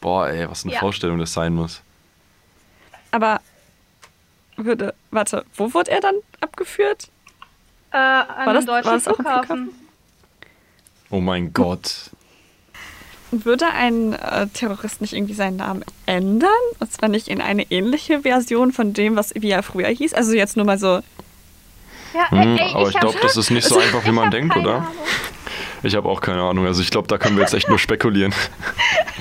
Boah, 0.00 0.28
ey, 0.28 0.48
was 0.50 0.64
eine 0.64 0.72
Ja. 0.74 0.80
Vorstellung 0.80 1.18
das 1.18 1.32
sein 1.32 1.54
muss. 1.54 1.80
Aber 3.12 3.40
würde, 4.56 4.94
warte, 5.10 5.44
wo 5.56 5.72
wurde 5.74 5.90
er 5.90 6.00
dann 6.00 6.16
abgeführt? 6.40 7.08
Äh, 7.92 7.96
an 7.96 8.46
War 8.46 8.54
das- 8.54 8.64
deutschen 8.66 8.86
war 8.86 8.94
das 8.94 9.06
auch 9.08 9.18
am 9.18 9.24
Flughafen. 9.24 9.70
Oh 11.10 11.20
mein 11.20 11.52
Gott. 11.52 12.10
Würde 13.30 13.66
ein 13.66 14.12
äh, 14.14 14.46
Terrorist 14.48 15.00
nicht 15.00 15.12
irgendwie 15.14 15.34
seinen 15.34 15.56
Namen 15.56 15.84
ändern? 16.06 16.50
Und 16.80 16.92
zwar 16.92 17.08
nicht 17.08 17.28
in 17.28 17.40
eine 17.40 17.70
ähnliche 17.70 18.22
Version 18.22 18.72
von 18.72 18.92
dem, 18.92 19.16
was 19.16 19.34
wie 19.34 19.50
er 19.50 19.62
früher 19.62 19.88
hieß? 19.88 20.12
Also 20.14 20.32
jetzt 20.32 20.56
nur 20.56 20.66
mal 20.66 20.78
so. 20.78 21.00
Ja, 22.14 22.30
Hm, 22.30 22.58
ey, 22.58 22.72
aber 22.74 22.88
ich 22.88 22.94
hab- 22.94 23.00
glaube, 23.02 23.18
das 23.22 23.36
ist 23.38 23.50
nicht 23.50 23.66
so 23.66 23.78
einfach, 23.80 24.02
wie 24.04 24.08
ich 24.08 24.14
man 24.14 24.30
denkt, 24.30 24.54
oder? 24.56 24.76
Ahnung. 24.76 24.88
Ich 25.82 25.96
habe 25.96 26.08
auch 26.08 26.20
keine 26.20 26.42
Ahnung. 26.42 26.66
Also 26.66 26.80
ich 26.82 26.90
glaube, 26.90 27.08
da 27.08 27.18
können 27.18 27.36
wir 27.36 27.42
jetzt 27.42 27.54
echt 27.54 27.68
nur 27.68 27.78
spekulieren. 27.78 28.34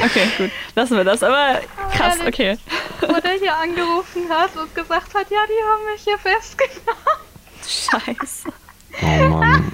Okay, 0.03 0.27
gut, 0.37 0.49
lassen 0.73 0.97
wir 0.97 1.03
das. 1.03 1.21
Aber 1.21 1.59
krass, 1.93 2.17
ehrlich. 2.17 2.27
okay. 2.33 2.57
Wo 3.01 3.19
der 3.19 3.33
hier 3.33 3.55
angerufen 3.55 4.23
hat 4.29 4.55
und 4.55 4.73
gesagt 4.73 5.13
hat, 5.13 5.29
ja, 5.29 5.37
die 5.45 5.63
haben 5.69 5.93
mich 5.93 6.01
hier 6.03 6.17
festgenommen. 6.17 7.21
Scheiße. 7.67 8.49
Oh 9.03 9.27
Mann. 9.29 9.71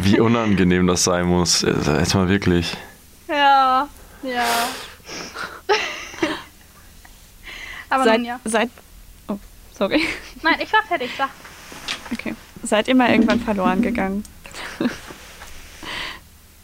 Wie 0.00 0.20
unangenehm 0.20 0.86
das 0.86 1.04
sein 1.04 1.26
muss. 1.26 1.62
Also 1.64 1.92
Jetzt 1.92 2.14
mal 2.14 2.28
wirklich. 2.30 2.74
Ja, 3.28 3.88
ja. 4.22 4.44
Aber 7.90 8.04
Seit, 8.04 8.16
nun 8.18 8.26
ja. 8.26 8.40
seit. 8.44 8.70
Oh, 9.28 9.38
sorry. 9.76 10.02
Nein, 10.42 10.56
ich 10.62 10.72
war 10.72 10.82
fertig, 10.84 11.10
sag. 11.18 11.28
Okay. 12.12 12.34
Seid 12.62 12.88
ihr 12.88 12.94
mal 12.94 13.10
irgendwann 13.10 13.40
verloren 13.40 13.82
gegangen? 13.82 14.24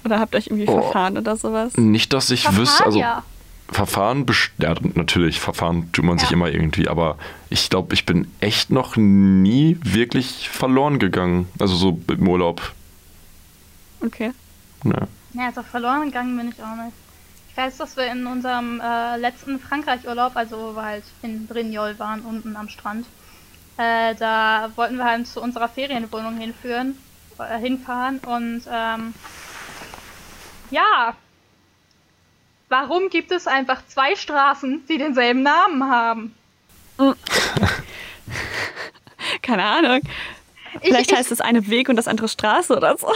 Oder 0.07 0.19
habt 0.21 0.35
euch 0.35 0.47
irgendwie 0.47 0.66
Oh. 0.69 0.81
verfahren 0.83 1.19
oder 1.19 1.37
sowas? 1.37 1.77
Nicht, 1.77 2.12
dass 2.12 2.31
ich 2.31 2.47
wüsste, 2.57 2.83
Verfahren, 2.85 2.85
also 2.87 2.99
ja. 3.01 3.23
Verfahren, 3.69 4.25
best- 4.27 4.53
ja, 4.59 4.75
natürlich, 4.95 5.40
Verfahren 5.40 5.90
tut 5.92 6.05
man 6.05 6.19
sich 6.19 6.31
Ja. 6.31 6.37
immer 6.37 6.49
irgendwie, 6.49 6.88
aber 6.88 7.19
ich 7.51 7.69
glaube, 7.69 7.95
ich 7.95 8.07
bin 8.07 8.31
echt 8.40 8.71
noch 8.71 8.97
nie 8.97 9.79
wirklich 9.83 10.49
verloren 10.49 10.99
gegangen. 10.99 11.49
Also 11.59 11.75
so 11.77 12.01
im 12.09 12.27
Urlaub. 12.29 12.73
Okay. 14.05 14.33
Ne. 14.85 15.09
Ja, 15.35 15.47
also 15.47 15.62
verloren 15.62 16.07
gegangen 16.07 16.37
bin 16.37 16.49
ich 16.49 16.62
auch 16.62 16.77
nicht. 16.85 16.95
Ich 17.51 17.57
weiß, 17.57 17.77
dass 17.79 17.97
wir 17.97 18.07
in 18.12 18.27
unserem 18.27 18.81
äh, 18.81 19.16
letzten 19.16 19.59
Frankreich-Urlaub, 19.59 20.37
also 20.37 20.57
wo 20.59 20.77
wir 20.77 20.83
halt 20.85 21.05
in 21.23 21.47
Brignoles 21.47 21.99
waren, 21.99 22.21
unten 22.21 22.55
am 22.57 22.69
Strand, 22.69 23.07
äh, 23.79 24.14
da 24.14 24.71
wollten 24.77 24.97
wir 24.97 25.05
halt 25.05 25.27
zu 25.27 25.40
unserer 25.42 25.69
Ferienwohnung 25.69 26.37
hinführen, 26.38 26.97
äh, 27.38 27.59
hinfahren 27.59 28.19
und 28.19 28.62
ähm, 28.71 29.14
ja, 30.71 31.17
warum 32.69 33.09
gibt 33.09 33.31
es 33.33 33.47
einfach 33.47 33.87
zwei 33.87 34.17
Straßen, 34.17 34.85
die 34.89 34.99
denselben 34.99 35.43
Namen 35.43 35.85
haben? 35.91 36.35
Keine 39.43 39.65
Ahnung. 39.65 40.01
Ich, 40.75 40.89
Vielleicht 40.89 41.11
ich, 41.11 41.17
heißt 41.17 41.31
das 41.31 41.41
eine 41.41 41.69
Weg 41.69 41.89
und 41.89 41.97
das 41.97 42.09
andere 42.09 42.29
Straße 42.29 42.77
oder 42.77 42.97
so. 42.97 43.13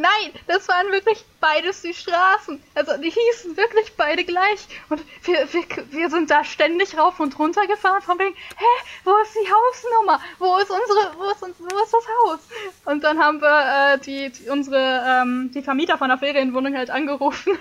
Nein, 0.00 0.32
das 0.46 0.66
waren 0.66 0.90
wirklich 0.92 1.22
beides 1.40 1.82
die 1.82 1.92
Straßen. 1.92 2.62
Also 2.74 2.96
die 2.96 3.10
hießen 3.10 3.54
wirklich 3.54 3.94
beide 3.98 4.24
gleich. 4.24 4.66
Und 4.88 5.02
wir, 5.24 5.52
wir, 5.52 5.64
wir 5.90 6.08
sind 6.08 6.30
da 6.30 6.42
ständig 6.42 6.96
rauf 6.96 7.20
und 7.20 7.38
runter 7.38 7.66
gefahren 7.66 8.00
von 8.00 8.18
wegen, 8.18 8.34
hä, 8.34 8.64
wo 9.04 9.14
ist 9.18 9.34
die 9.34 9.46
Hausnummer? 9.52 10.20
Wo 10.38 10.56
ist 10.56 10.70
unsere, 10.70 11.18
wo 11.18 11.30
ist, 11.30 11.42
uns, 11.42 11.56
wo 11.58 11.82
ist 11.82 11.92
das 11.92 12.04
Haus? 12.24 12.38
Und 12.86 13.04
dann 13.04 13.18
haben 13.18 13.42
wir 13.42 13.94
äh, 13.94 13.98
die, 13.98 14.30
die 14.30 14.48
unsere 14.48 15.04
ähm, 15.06 15.50
die 15.52 15.60
Vermieter 15.60 15.98
von 15.98 16.08
der 16.08 16.16
Ferienwohnung 16.16 16.74
halt 16.74 16.88
angerufen, 16.88 17.58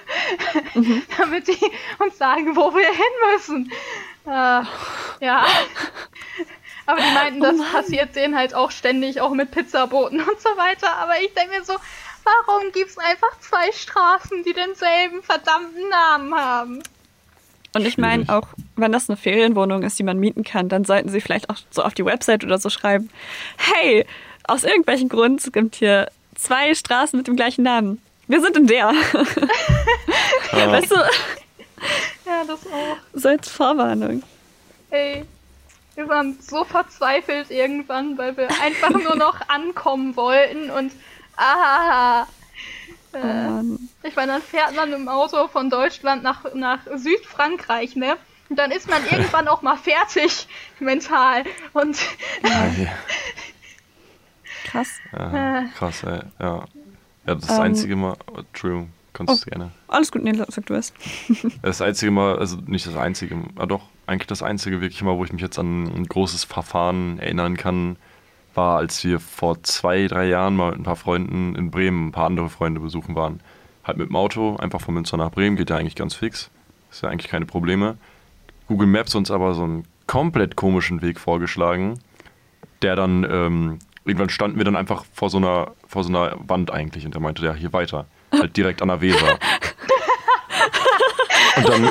damit 1.18 1.48
die 1.50 1.60
uns 1.98 2.18
sagen, 2.18 2.56
wo 2.56 2.74
wir 2.74 2.88
hin 2.88 3.34
müssen. 3.34 3.72
Äh, 4.26 4.62
ja. 5.26 5.46
Aber 6.86 7.02
die 7.02 7.14
meinten, 7.14 7.40
das 7.40 7.56
passiert 7.72 8.16
denen 8.16 8.36
halt 8.36 8.56
auch 8.56 8.72
ständig, 8.72 9.22
auch 9.22 9.30
mit 9.32 9.52
Pizzaboten 9.52 10.22
und 10.22 10.42
so 10.42 10.50
weiter. 10.58 10.92
Aber 10.96 11.22
ich 11.22 11.32
denke 11.36 11.60
mir 11.60 11.64
so, 11.64 11.76
warum 12.24 12.72
gibt's 12.72 12.98
einfach 12.98 13.40
zwei 13.40 13.72
Straßen, 13.72 14.44
die 14.44 14.54
denselben 14.54 15.24
verdammten 15.24 15.90
Namen 15.90 16.36
haben? 16.36 16.84
Und 17.76 17.86
ich 17.86 17.98
meine 17.98 18.28
auch, 18.30 18.48
wenn 18.76 18.92
das 18.92 19.10
eine 19.10 19.18
Ferienwohnung 19.18 19.84
ist, 19.84 20.00
die 20.00 20.04
man 20.04 20.18
mieten 20.20 20.44
kann, 20.44 20.70
dann 20.70 20.86
sollten 20.86 21.10
sie 21.10 21.22
vielleicht 21.22 21.50
auch 21.50 21.58
so 21.70 21.84
auf 21.84 21.94
die 21.94 22.06
Website 22.06 22.44
oder 22.44 22.58
so 22.58 22.70
schreiben, 22.70 23.10
hey, 23.58 24.06
aus 24.46 24.64
irgendwelchen 24.64 25.08
Grund 25.10 25.40
es 25.46 25.52
gibt 25.52 25.76
hier 25.76 26.10
zwei 26.36 26.74
Straßen 26.74 27.16
mit 27.18 27.28
dem 27.28 27.36
gleichen 27.36 27.64
Namen. 27.64 28.02
Wir 28.28 28.42
sind 28.42 28.58
in 28.58 28.68
der. 28.68 28.92
Ja. 30.52 30.72
Weißt 30.72 30.92
du, 30.92 30.96
Ja, 32.26 32.44
das 32.48 32.60
auch. 32.68 32.98
so 33.14 33.30
als 33.30 33.50
Vorwarnung. 33.50 34.24
Ey, 34.90 35.26
wir 35.96 36.08
waren 36.08 36.38
so 36.42 36.64
verzweifelt 36.64 37.52
irgendwann, 37.52 38.18
weil 38.18 38.36
wir 38.38 38.48
einfach 38.62 38.90
nur 38.92 39.16
noch 39.16 39.48
ankommen 39.50 40.16
wollten 40.16 40.70
und 40.72 40.92
ah, 41.40 42.28
Oh 43.12 43.18
Mann. 43.18 43.90
ich 44.04 44.16
meine, 44.16 44.34
dann 44.34 44.42
fährt 44.44 44.76
man 44.76 44.94
im 44.94 45.08
Auto 45.08 45.48
von 45.48 45.70
Deutschland 45.72 46.22
nach, 46.22 46.46
nach 46.54 46.80
Südfrankreich, 46.96 47.96
ne? 47.96 48.18
Und 48.50 48.58
dann 48.60 48.70
ist 48.72 48.88
man 48.90 49.02
irgendwann 49.10 49.48
auch 49.48 49.62
mal 49.64 49.78
fertig 49.78 50.48
mental 50.80 51.44
und. 51.74 51.98
Krass. 54.66 54.90
Ja, 55.12 55.62
Äh. 55.62 55.66
krass, 55.78 56.04
ey. 56.04 56.20
Ja. 56.40 56.66
Ja, 57.28 57.36
das 57.36 57.50
Ähm. 57.50 57.62
einzige 57.62 57.96
Mal. 57.96 58.16
Entschuldigung, 58.36 58.92
kannst 59.14 59.46
du 59.46 59.50
gerne. 59.50 59.72
Alles 59.88 60.12
gut, 60.12 60.24
nee, 60.24 60.34
sag 60.48 60.66
du 60.68 60.76
es. 60.76 60.94
Das 61.62 61.82
einzige 61.82 62.12
Mal, 62.12 62.38
also 62.38 62.58
nicht 62.66 62.86
das 62.86 62.96
einzige, 62.96 63.38
ah 63.58 63.66
doch, 63.66 63.84
eigentlich 64.08 64.28
das 64.28 64.44
einzige 64.44 64.82
wirklich 64.82 65.02
Mal, 65.02 65.16
wo 65.18 65.24
ich 65.26 65.34
mich 65.34 65.42
jetzt 65.42 65.58
an 65.60 65.86
ein 65.86 66.06
großes 66.06 66.44
Verfahren 66.44 67.20
erinnern 67.20 67.58
kann, 67.58 67.98
war, 68.60 68.78
als 68.78 69.04
wir 69.06 69.22
vor 69.22 69.64
zwei, 69.64 70.08
drei 70.08 70.28
Jahren 70.28 70.58
mal 70.58 70.72
mit 70.72 70.82
ein 70.82 70.84
paar 70.84 70.98
Freunden 70.98 71.56
in 71.56 71.72
Bremen 71.72 72.08
ein 72.08 72.12
paar 72.12 72.26
andere 72.26 72.50
Freunde 72.50 72.82
besuchen 72.82 73.16
waren. 73.16 73.40
Halt 73.86 73.98
mit 73.98 74.10
dem 74.10 74.16
Auto, 74.18 74.58
einfach 74.58 74.82
von 74.82 74.94
Münster 74.94 75.16
nach 75.16 75.32
Bremen, 75.32 75.56
geht 75.56 75.70
ja 75.70 75.78
eigentlich 75.78 75.96
ganz 75.96 76.14
fix. 76.14 76.50
Ist 76.92 77.02
ja 77.02 77.10
eigentlich 77.10 77.32
keine 77.32 77.46
Probleme. 77.46 77.98
Google 78.68 78.88
Maps 78.88 79.16
uns 79.16 79.32
aber 79.32 79.54
so 79.54 79.64
einen 79.64 79.86
komplett 80.08 80.58
komischen 80.58 81.02
Weg 81.02 81.22
vorgeschlagen, 81.22 82.00
der 82.82 82.98
dann, 82.98 83.24
ähm, 83.24 83.80
irgendwann 84.04 84.30
standen 84.30 84.58
wir 84.58 84.66
dann 84.66 84.76
einfach 84.76 85.06
vor 85.14 85.30
so 85.30 85.38
einer, 85.38 85.72
vor 85.88 86.04
so 86.04 86.10
einer 86.10 86.36
Wand 86.46 86.70
eigentlich 86.70 87.06
und 87.06 87.16
er 87.16 87.22
meinte, 87.22 87.46
ja, 87.46 87.54
hier 87.54 87.72
weiter. 87.72 88.08
Halt 88.34 88.58
direkt 88.58 88.82
an 88.82 88.90
der 88.90 89.00
Weser. 89.00 89.40
Und 91.58 91.68
dann 91.68 91.90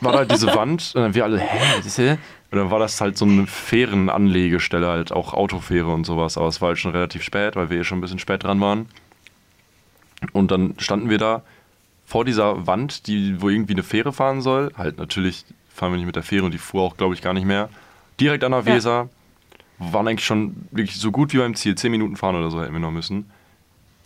war 0.00 0.12
da 0.12 0.18
halt 0.18 0.32
diese 0.32 0.54
Wand 0.54 0.92
und 0.94 1.02
dann 1.02 1.14
wir 1.14 1.24
alle, 1.24 1.38
hä, 1.38 1.58
was 1.76 1.86
ist 1.86 1.96
hier? 1.96 2.18
Und 2.50 2.58
dann 2.58 2.70
war 2.70 2.78
das 2.78 3.00
halt 3.00 3.18
so 3.18 3.24
eine 3.24 3.46
Fährenanlegestelle, 3.46 4.86
halt 4.86 5.12
auch 5.12 5.34
Autofähre 5.34 5.92
und 5.92 6.04
sowas. 6.04 6.38
Aber 6.38 6.46
es 6.46 6.60
war 6.60 6.68
halt 6.68 6.78
schon 6.78 6.92
relativ 6.92 7.22
spät, 7.22 7.56
weil 7.56 7.68
wir 7.70 7.80
eh 7.80 7.84
schon 7.84 7.98
ein 7.98 8.00
bisschen 8.00 8.18
spät 8.18 8.42
dran 8.42 8.60
waren. 8.60 8.86
Und 10.32 10.50
dann 10.50 10.74
standen 10.78 11.10
wir 11.10 11.18
da 11.18 11.42
vor 12.06 12.24
dieser 12.24 12.66
Wand, 12.66 13.06
die, 13.06 13.40
wo 13.40 13.50
irgendwie 13.50 13.74
eine 13.74 13.82
Fähre 13.82 14.12
fahren 14.12 14.40
soll. 14.40 14.72
Halt 14.76 14.98
natürlich 14.98 15.44
fahren 15.68 15.92
wir 15.92 15.98
nicht 15.98 16.06
mit 16.06 16.16
der 16.16 16.22
Fähre 16.22 16.44
und 16.44 16.52
die 16.52 16.58
fuhr 16.58 16.82
auch, 16.82 16.96
glaube 16.96 17.14
ich, 17.14 17.22
gar 17.22 17.34
nicht 17.34 17.44
mehr. 17.46 17.68
Direkt 18.18 18.44
an 18.44 18.52
der 18.52 18.60
Ja. 18.62 18.66
Weser. 18.66 19.08
Waren 19.78 20.08
eigentlich 20.08 20.26
schon 20.26 20.56
wirklich 20.72 20.96
so 20.96 21.12
gut 21.12 21.32
wie 21.32 21.38
beim 21.38 21.54
Ziel. 21.54 21.76
Zehn 21.76 21.92
Minuten 21.92 22.16
fahren 22.16 22.34
oder 22.34 22.50
so 22.50 22.60
hätten 22.60 22.72
wir 22.72 22.80
noch 22.80 22.90
müssen. 22.90 23.30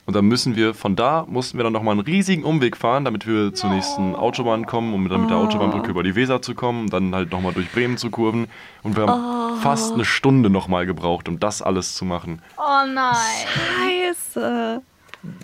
Und 0.04 0.16
dann 0.16 0.24
müssen 0.24 0.56
wir, 0.56 0.74
von 0.74 0.96
da 0.96 1.24
mussten 1.28 1.58
wir 1.58 1.64
dann 1.64 1.72
nochmal 1.72 1.92
einen 1.92 2.00
riesigen 2.00 2.42
Umweg 2.42 2.76
fahren, 2.76 3.04
damit 3.04 3.26
wir 3.26 3.54
zur 3.54 3.70
nächsten 3.70 4.16
Autobahn 4.16 4.66
kommen, 4.66 4.94
um 4.94 5.08
dann 5.08 5.20
mit 5.22 5.30
der 5.30 5.36
Autobahnbrücke 5.36 5.90
über 5.90 6.02
die 6.02 6.16
Weser 6.16 6.42
zu 6.42 6.54
kommen, 6.54 6.90
dann 6.90 7.14
halt 7.14 7.30
nochmal 7.30 7.52
durch 7.52 7.70
Bremen 7.70 7.96
zu 7.96 8.10
kurven. 8.10 8.48
Und 8.82 8.96
wir 8.96 9.06
haben 9.06 9.60
fast 9.60 9.92
eine 9.92 10.04
Stunde 10.04 10.50
nochmal 10.50 10.86
gebraucht, 10.86 11.28
um 11.28 11.38
das 11.38 11.62
alles 11.62 11.94
zu 11.94 12.04
machen. 12.04 12.42
Oh 12.58 12.86
nein. 12.92 13.14
Scheiße. 14.34 14.82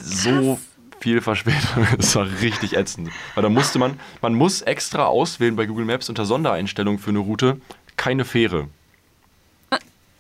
So 0.03 0.59
viel 1.01 1.21
Verspätung, 1.21 1.87
es 1.99 2.17
war 2.17 2.27
richtig 2.43 2.77
ätzend. 2.77 3.11
Weil 3.37 3.45
da 3.45 3.49
musste 3.49 3.79
man, 3.79 4.01
man 4.21 4.35
muss 4.35 4.63
extra 4.63 5.07
auswählen 5.07 5.55
bei 5.55 5.67
Google 5.67 5.85
Maps 5.85 6.09
unter 6.09 6.25
Sondereinstellungen 6.25 6.99
für 6.99 7.11
eine 7.11 7.21
Route, 7.21 7.61
keine 7.97 8.25
Fähre. 8.25 8.69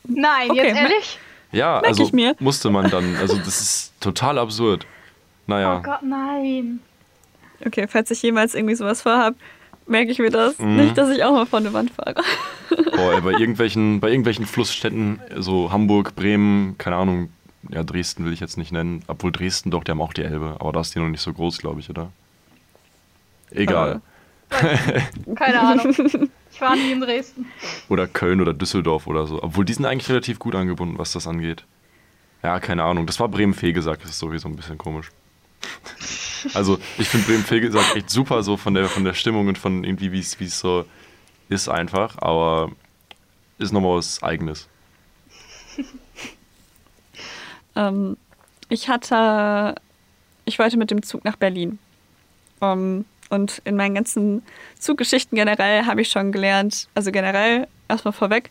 Nein, 0.04 0.50
Okay, 0.50 0.68
jetzt 0.68 0.76
ehrlich? 0.76 1.18
Ja, 1.52 1.74
Merk 1.80 1.86
also 1.86 2.04
ich 2.04 2.12
mir. 2.12 2.36
musste 2.40 2.70
man 2.70 2.90
dann. 2.90 3.16
Also 3.16 3.36
das 3.36 3.60
ist 3.60 3.92
total 4.00 4.38
absurd. 4.38 4.86
Naja. 5.46 5.78
Oh 5.78 5.82
Gott, 5.82 6.02
nein. 6.02 6.80
Okay, 7.64 7.86
falls 7.88 8.10
ich 8.10 8.22
jemals 8.22 8.54
irgendwie 8.54 8.74
sowas 8.74 9.02
vorhab, 9.02 9.34
merke 9.86 10.10
ich 10.10 10.18
mir 10.18 10.30
das. 10.30 10.58
Mhm. 10.58 10.76
Nicht, 10.76 10.98
dass 10.98 11.08
ich 11.10 11.24
auch 11.24 11.32
mal 11.32 11.46
vor 11.46 11.58
eine 11.58 11.72
Wand 11.72 11.90
fahre. 11.90 12.14
Boah, 12.94 13.14
ey, 13.14 13.20
bei 13.20 13.32
irgendwelchen, 13.38 14.00
bei 14.00 14.08
irgendwelchen 14.10 14.46
Flussstädten, 14.46 15.20
so 15.36 15.72
Hamburg, 15.72 16.14
Bremen, 16.14 16.76
keine 16.78 16.96
Ahnung, 16.96 17.30
ja, 17.70 17.82
Dresden 17.82 18.24
will 18.24 18.32
ich 18.32 18.40
jetzt 18.40 18.58
nicht 18.58 18.72
nennen, 18.72 19.02
obwohl 19.08 19.32
Dresden 19.32 19.70
doch, 19.70 19.84
die 19.84 19.90
haben 19.90 20.00
auch 20.00 20.12
die 20.12 20.22
Elbe, 20.22 20.56
aber 20.60 20.72
da 20.72 20.80
ist 20.80 20.94
die 20.94 21.00
noch 21.00 21.08
nicht 21.08 21.20
so 21.20 21.32
groß, 21.32 21.58
glaube 21.58 21.80
ich, 21.80 21.90
oder? 21.90 22.10
Egal. 23.50 24.00
Keine 24.50 25.60
Ahnung. 25.60 25.94
Ich 26.52 26.60
war 26.60 26.74
nie 26.74 26.92
in 26.92 27.00
Dresden. 27.00 27.46
Oder 27.88 28.06
Köln 28.06 28.40
oder 28.40 28.54
Düsseldorf 28.54 29.06
oder 29.06 29.26
so. 29.26 29.42
Obwohl 29.42 29.64
die 29.64 29.74
sind 29.74 29.84
eigentlich 29.84 30.08
relativ 30.08 30.38
gut 30.38 30.54
angebunden, 30.54 30.98
was 30.98 31.12
das 31.12 31.26
angeht. 31.26 31.64
Ja, 32.42 32.58
keine 32.60 32.84
Ahnung. 32.84 33.06
Das 33.06 33.20
war 33.20 33.28
Bremen-Fee 33.28 33.72
gesagt, 33.72 34.02
das 34.04 34.10
ist 34.10 34.18
sowieso 34.18 34.48
ein 34.48 34.56
bisschen 34.56 34.78
komisch. 34.78 35.10
Also, 36.54 36.78
ich 36.98 37.08
finde 37.08 37.26
Bremen-Fee 37.26 37.60
gesagt 37.60 37.96
echt 37.96 38.10
super, 38.10 38.42
so 38.42 38.56
von 38.56 38.74
der, 38.74 38.88
von 38.88 39.04
der 39.04 39.14
Stimmung 39.14 39.48
und 39.48 39.58
von 39.58 39.84
irgendwie, 39.84 40.12
wie 40.12 40.20
es 40.20 40.38
wie 40.38 40.44
es 40.44 40.58
so 40.58 40.84
ist 41.48 41.68
einfach, 41.68 42.16
aber 42.18 42.70
ist 43.58 43.72
nochmal 43.72 43.96
was 43.96 44.22
Eigenes. 44.22 44.68
Ähm, 47.76 48.16
ich 48.68 48.88
hatte, 48.88 49.76
ich 50.44 50.58
wollte 50.58 50.76
mit 50.76 50.90
dem 50.90 51.02
Zug 51.04 51.24
nach 51.24 51.36
Berlin. 51.36 51.78
Ähm, 52.60 53.04
und 53.30 53.60
in 53.64 53.76
meinen 53.76 53.94
ganzen 53.94 54.42
Zuggeschichten 54.78 55.36
generell 55.36 55.86
habe 55.86 56.02
ich 56.02 56.08
schon 56.08 56.32
gelernt, 56.32 56.88
also 56.94 57.12
generell 57.12 57.66
erstmal 57.88 58.12
vorweg, 58.12 58.50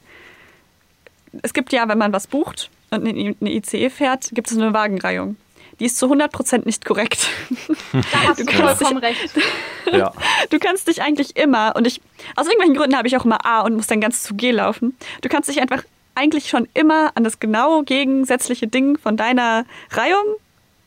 es 1.41 1.53
gibt 1.53 1.73
ja, 1.73 1.87
wenn 1.87 1.97
man 1.97 2.13
was 2.13 2.27
bucht 2.27 2.69
und 2.89 3.05
eine 3.07 3.35
ICE 3.41 3.89
fährt, 3.89 4.29
gibt 4.31 4.49
es 4.49 4.57
eine 4.57 4.73
Wagenreihung. 4.73 5.35
Die 5.79 5.85
ist 5.85 5.97
zu 5.97 6.11
100% 6.11 6.65
nicht 6.65 6.85
korrekt. 6.85 7.29
Da 7.91 8.27
hast 8.27 8.39
du, 8.39 8.45
vollkommen 8.51 8.97
recht. 8.97 9.31
Ja. 9.91 10.11
Du 10.49 10.59
kannst 10.59 10.89
dich 10.89 11.01
eigentlich 11.01 11.37
immer, 11.37 11.73
und 11.77 11.87
ich, 11.87 12.01
aus 12.35 12.45
irgendwelchen 12.45 12.75
Gründen 12.75 12.97
habe 12.97 13.07
ich 13.07 13.15
auch 13.15 13.23
immer 13.23 13.45
A 13.45 13.61
und 13.61 13.75
muss 13.75 13.87
dann 13.87 14.01
ganz 14.01 14.21
zu 14.23 14.35
G 14.35 14.51
laufen. 14.51 14.97
Du 15.21 15.29
kannst 15.29 15.47
dich 15.47 15.61
einfach 15.61 15.83
eigentlich 16.13 16.49
schon 16.49 16.67
immer 16.73 17.11
an 17.15 17.23
das 17.23 17.39
genau 17.39 17.83
gegensätzliche 17.83 18.67
Ding 18.67 18.97
von 18.97 19.15
deiner 19.15 19.65
Reihung 19.91 20.25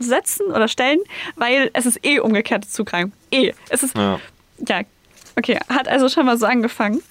setzen 0.00 0.46
oder 0.46 0.66
stellen, 0.66 0.98
weil 1.36 1.70
es 1.74 1.86
ist 1.86 2.04
eh 2.04 2.18
umgekehrte 2.18 2.68
Zugreihung. 2.68 3.12
Eh. 3.30 3.52
Es 3.68 3.82
ist, 3.82 3.96
ja. 3.96 4.18
ja, 4.66 4.80
okay, 5.36 5.58
hat 5.68 5.88
also 5.88 6.08
schon 6.08 6.26
mal 6.26 6.38
so 6.38 6.46
angefangen. 6.46 7.02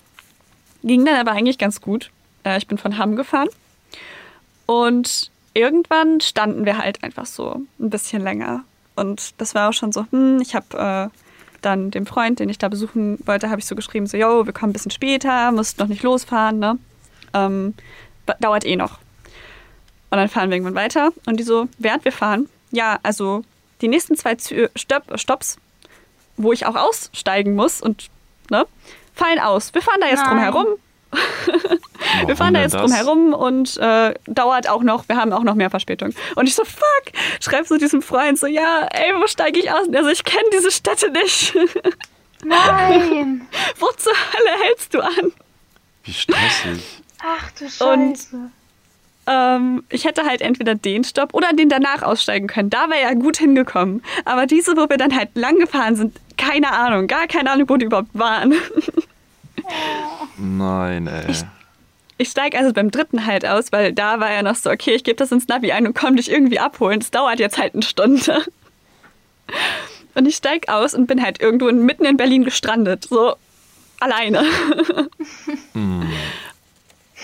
Ging 0.84 1.06
dann 1.06 1.16
aber 1.16 1.32
eigentlich 1.32 1.58
ganz 1.58 1.82
gut. 1.82 2.10
Äh, 2.44 2.58
ich 2.58 2.68
bin 2.68 2.78
von 2.78 2.98
Hamm 2.98 3.16
gefahren. 3.16 3.50
Und 4.66 5.32
irgendwann 5.54 6.22
standen 6.22 6.66
wir 6.66 6.78
halt 6.78 7.04
einfach 7.04 7.26
so 7.26 7.62
ein 7.80 7.90
bisschen 7.90 8.22
länger. 8.22 8.64
Und 8.96 9.40
das 9.40 9.56
war 9.56 9.70
auch 9.70 9.74
schon 9.74 9.92
so, 9.92 10.06
hm, 10.12 10.42
ich 10.42 10.56
habe 10.56 11.10
äh, 11.12 11.18
dann 11.62 11.92
dem 11.92 12.06
Freund, 12.06 12.40
den 12.40 12.50
ich 12.50 12.58
da 12.58 12.70
besuchen 12.70 13.20
wollte, 13.26 13.50
habe 13.50 13.60
ich 13.60 13.66
so 13.66 13.76
geschrieben, 13.76 14.08
so, 14.08 14.18
yo, 14.18 14.46
wir 14.46 14.54
kommen 14.54 14.72
ein 14.72 14.74
bisschen 14.74 14.92
später, 14.92 15.52
musst 15.52 15.80
noch 15.80 15.88
nicht 15.88 16.04
losfahren, 16.04 16.60
ne? 16.60 16.78
Ähm, 17.34 17.74
dauert 18.40 18.66
eh 18.66 18.76
noch. 18.76 19.00
Und 20.12 20.18
dann 20.18 20.30
fahren 20.30 20.50
wir 20.50 20.56
irgendwann 20.56 20.76
weiter. 20.76 21.12
Und 21.26 21.40
die 21.40 21.44
so, 21.44 21.68
während 21.78 22.06
wir 22.06 22.12
fahren, 22.12 22.50
ja, 22.72 23.00
also 23.04 23.44
die 23.82 23.88
nächsten 23.88 24.16
zwei 24.16 24.36
Zü 24.36 24.68
Stops, 24.76 25.58
wo 26.38 26.52
ich 26.54 26.66
auch 26.66 26.76
aussteigen 26.76 27.56
muss 27.56 27.82
und, 27.82 28.10
ne, 28.50 28.66
fallen 29.14 29.40
aus. 29.40 29.74
Wir 29.74 29.82
fahren 29.82 30.00
da 30.02 30.08
jetzt 30.08 30.26
drum 30.26 30.36
Nein. 30.38 30.44
herum. 30.44 30.66
Wir 32.28 32.36
fahren 32.36 32.54
da 32.54 32.62
jetzt 32.62 32.76
das? 32.76 32.82
drum 32.82 32.92
herum 32.92 33.34
und 33.34 33.78
äh, 33.78 34.14
dauert 34.28 34.70
auch 34.70 34.84
noch, 34.84 35.10
wir 35.10 35.18
haben 35.18 35.34
auch 35.34 35.44
noch 35.44 35.56
mehr 35.56 35.70
Verspätung. 35.70 36.14
Und 36.36 36.48
ich 36.48 36.54
so, 36.56 36.64
fuck, 36.64 37.14
schreib 37.42 37.66
so 37.68 37.78
diesem 37.78 38.02
Freund 38.02 38.38
so, 38.38 38.46
ja, 38.48 38.88
ey, 38.92 39.14
wo 39.16 39.26
steige 39.28 39.60
ich 39.60 39.72
aus? 39.72 39.88
Und 39.88 39.96
er 39.96 40.04
so, 40.04 40.10
ich 40.10 40.24
kenne 40.24 40.48
diese 40.54 40.72
Städte 40.72 41.10
nicht. 41.12 41.56
Nein. 42.44 43.48
wo 43.80 43.88
zur 43.98 44.14
Hölle 44.14 44.64
hältst 44.64 44.94
du 44.94 45.02
an? 45.02 45.34
Wie 46.04 46.14
stressig. 46.14 47.02
Ach 47.22 47.52
du 47.52 47.66
Und- 47.86 48.18
Scheiße. 48.18 48.52
Ähm, 49.30 49.84
ich 49.90 50.06
hätte 50.06 50.24
halt 50.24 50.42
entweder 50.42 50.74
den 50.74 51.04
Stopp 51.04 51.36
oder 51.36 51.54
den 51.54 51.70
danach 51.70 52.02
aussteigen 52.02 52.48
können. 52.48 52.72
Da 52.72 52.90
wäre 52.90 53.02
ja 53.02 53.14
gut 53.14 53.38
hingekommen. 53.38 54.02
Aber 54.26 54.48
diese, 54.48 54.76
wo 54.76 54.90
wir 54.90 54.98
dann 54.98 55.16
halt 55.16 55.30
lang 55.36 55.60
gefahren 55.60 55.96
sind, 55.96 56.18
keine 56.36 56.72
Ahnung, 56.72 57.06
gar 57.06 57.28
keine 57.28 57.52
Ahnung, 57.52 57.70
wo 57.70 57.78
die 57.78 57.86
überhaupt 57.86 58.10
waren. 58.14 58.56
Nein, 60.38 61.06
ey. 61.08 61.36
Ich 62.18 62.30
steige 62.30 62.58
also 62.58 62.74
beim 62.74 62.90
dritten 62.90 63.26
halt 63.26 63.46
aus, 63.46 63.72
weil 63.72 63.94
da 63.94 64.20
war 64.20 64.32
ja 64.32 64.42
noch 64.42 64.56
so, 64.56 64.72
okay, 64.72 64.96
ich 64.96 65.04
gebe 65.04 65.16
das 65.16 65.32
ins 65.32 65.48
Navi 65.48 65.72
ein 65.72 65.86
und 65.86 65.94
komm 65.96 66.16
dich 66.16 66.32
irgendwie 66.32 66.60
abholen. 66.60 67.00
Es 67.00 67.12
dauert 67.12 67.40
jetzt 67.40 67.58
halt 67.60 67.76
eine 67.76 67.84
Stunde. 67.84 68.44
Und 70.16 70.28
ich 70.28 70.36
steige 70.36 70.74
aus 70.74 70.96
und 70.96 71.06
bin 71.06 71.22
halt 71.22 71.40
irgendwo 71.40 71.72
mitten 71.72 72.06
in 72.06 72.18
Berlin 72.18 72.44
gestrandet. 72.44 73.06
So 73.10 73.36
alleine. 74.00 74.44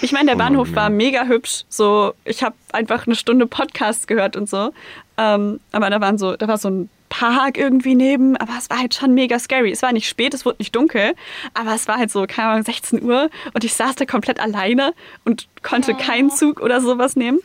Ich 0.05 0.11
meine, 0.11 0.29
der 0.29 0.35
Bahnhof 0.35 0.75
war 0.75 0.91
mega 0.91 1.25
hübsch. 1.25 1.63
So, 1.67 2.13
ich 2.25 2.43
habe 2.43 2.53
einfach 2.71 3.07
eine 3.07 3.15
Stunde 3.15 3.47
Podcast 3.47 4.07
gehört 4.07 4.35
und 4.35 4.47
so. 4.47 4.71
Ähm, 5.17 5.59
aber 5.71 5.89
da 5.89 5.99
waren 5.99 6.19
so, 6.19 6.35
da 6.35 6.47
war 6.47 6.59
so 6.59 6.69
ein 6.69 6.89
Park 7.09 7.57
irgendwie 7.57 7.95
neben, 7.95 8.37
aber 8.37 8.53
es 8.55 8.69
war 8.69 8.77
halt 8.77 8.93
schon 8.93 9.15
mega 9.15 9.39
scary. 9.39 9.71
Es 9.71 9.81
war 9.81 9.93
nicht 9.93 10.07
spät, 10.07 10.35
es 10.35 10.45
wurde 10.45 10.57
nicht 10.59 10.75
dunkel, 10.75 11.15
aber 11.55 11.73
es 11.73 11.87
war 11.87 11.97
halt 11.97 12.11
so, 12.11 12.27
keine 12.27 12.49
Ahnung, 12.49 12.63
16 12.63 13.01
Uhr 13.01 13.31
und 13.55 13.63
ich 13.63 13.73
saß 13.73 13.95
da 13.95 14.05
komplett 14.05 14.39
alleine 14.39 14.93
und 15.23 15.47
konnte 15.63 15.95
keinen 15.95 16.29
Zug 16.29 16.61
oder 16.61 16.81
sowas 16.81 17.15
nehmen 17.15 17.39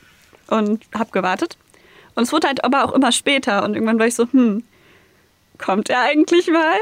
und 0.49 0.85
habe 0.94 1.12
gewartet. 1.12 1.57
Und 2.14 2.25
es 2.25 2.33
wurde 2.33 2.46
halt 2.49 2.62
aber 2.62 2.85
auch 2.85 2.92
immer 2.92 3.11
später 3.11 3.64
und 3.64 3.73
irgendwann 3.73 3.99
war 3.99 4.07
ich 4.07 4.16
so, 4.16 4.27
hm, 4.31 4.64
kommt 5.57 5.88
er 5.88 6.03
eigentlich 6.03 6.49
mal? 6.49 6.77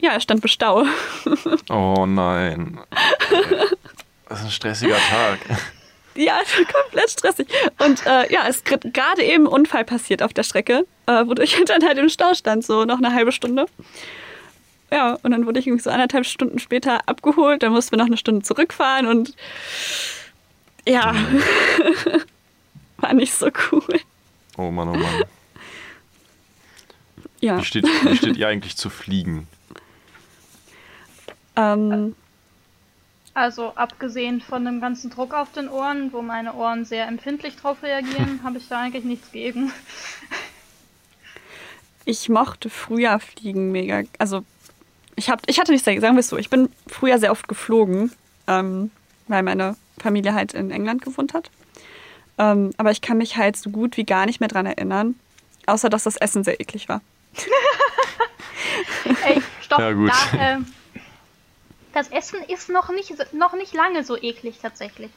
Ja, 0.00 0.12
er 0.12 0.20
stand 0.20 0.42
im 0.42 0.48
Stau. 0.48 0.84
Oh 1.68 2.06
nein. 2.06 2.78
Das 4.28 4.40
ist 4.40 4.44
ein 4.46 4.50
stressiger 4.50 4.98
Tag. 4.98 5.38
Ja, 6.14 6.40
komplett 6.72 7.10
stressig. 7.10 7.46
Und 7.78 8.04
äh, 8.04 8.32
ja, 8.32 8.48
es 8.48 8.56
ist 8.56 8.64
gerade 8.64 9.22
eben 9.22 9.44
ein 9.44 9.46
Unfall 9.46 9.84
passiert 9.84 10.20
auf 10.20 10.32
der 10.32 10.42
Strecke, 10.42 10.84
äh, 11.06 11.24
wodurch 11.24 11.56
ich 11.56 11.64
dann 11.66 11.84
halt 11.84 11.96
im 11.96 12.08
Stau 12.08 12.34
stand, 12.34 12.64
so 12.64 12.84
noch 12.84 12.98
eine 12.98 13.14
halbe 13.14 13.30
Stunde. 13.30 13.66
Ja, 14.90 15.16
und 15.22 15.30
dann 15.30 15.46
wurde 15.46 15.60
ich 15.60 15.68
irgendwie 15.68 15.84
so 15.84 15.90
anderthalb 15.90 16.26
Stunden 16.26 16.58
später 16.58 17.08
abgeholt. 17.08 17.62
Dann 17.62 17.70
mussten 17.70 17.92
wir 17.92 17.98
noch 17.98 18.06
eine 18.06 18.16
Stunde 18.16 18.44
zurückfahren 18.44 19.06
und 19.06 19.36
ja, 20.88 21.14
war 21.14 22.20
war 23.10 23.14
nicht 23.14 23.34
so 23.34 23.48
cool. 23.70 24.00
Oh 24.56 24.72
Mann, 24.72 24.88
oh 24.88 24.94
Mann. 24.94 25.22
Ja. 27.40 27.58
Wie 27.58 27.64
steht, 27.64 27.84
wie 27.84 28.16
steht 28.16 28.36
ihr 28.36 28.48
eigentlich 28.48 28.76
zu 28.76 28.90
fliegen? 28.90 29.46
Ähm, 31.54 32.16
Also 33.38 33.72
abgesehen 33.76 34.40
von 34.40 34.64
dem 34.64 34.80
ganzen 34.80 35.10
Druck 35.10 35.32
auf 35.32 35.52
den 35.52 35.68
Ohren, 35.68 36.12
wo 36.12 36.22
meine 36.22 36.54
Ohren 36.54 36.84
sehr 36.84 37.06
empfindlich 37.06 37.54
drauf 37.54 37.84
reagieren, 37.84 38.40
habe 38.44 38.58
ich 38.58 38.66
da 38.66 38.80
eigentlich 38.80 39.04
nichts 39.04 39.30
gegen. 39.30 39.72
ich 42.04 42.28
mochte 42.28 42.68
früher 42.68 43.20
fliegen 43.20 43.70
mega. 43.70 44.02
Also 44.18 44.44
ich, 45.14 45.30
hab, 45.30 45.42
ich 45.46 45.60
hatte 45.60 45.70
nicht 45.70 45.84
sehr, 45.84 46.00
sagen 46.00 46.16
wir 46.16 46.20
es 46.20 46.28
so, 46.28 46.36
ich 46.36 46.50
bin 46.50 46.68
früher 46.88 47.20
sehr 47.20 47.30
oft 47.30 47.46
geflogen, 47.46 48.10
ähm, 48.48 48.90
weil 49.28 49.44
meine 49.44 49.76
Familie 50.02 50.34
halt 50.34 50.52
in 50.52 50.72
England 50.72 51.02
gewohnt 51.02 51.32
hat. 51.32 51.52
Ähm, 52.38 52.72
aber 52.76 52.90
ich 52.90 53.02
kann 53.02 53.18
mich 53.18 53.36
halt 53.36 53.56
so 53.56 53.70
gut 53.70 53.96
wie 53.96 54.04
gar 54.04 54.26
nicht 54.26 54.40
mehr 54.40 54.48
dran 54.48 54.66
erinnern, 54.66 55.14
außer 55.66 55.88
dass 55.88 56.02
das 56.02 56.16
Essen 56.16 56.42
sehr 56.42 56.60
eklig 56.60 56.88
war. 56.88 57.02
Ey, 59.24 59.40
stopp, 59.60 59.78
Ja, 59.78 59.92
gut. 59.92 60.10
Da, 60.10 60.38
ähm, 60.40 60.66
das 61.98 62.08
Essen 62.08 62.42
ist 62.44 62.68
noch 62.68 62.90
nicht, 62.90 63.32
noch 63.32 63.54
nicht 63.54 63.74
lange 63.74 64.04
so 64.04 64.16
eklig 64.16 64.58
tatsächlich. 64.62 65.10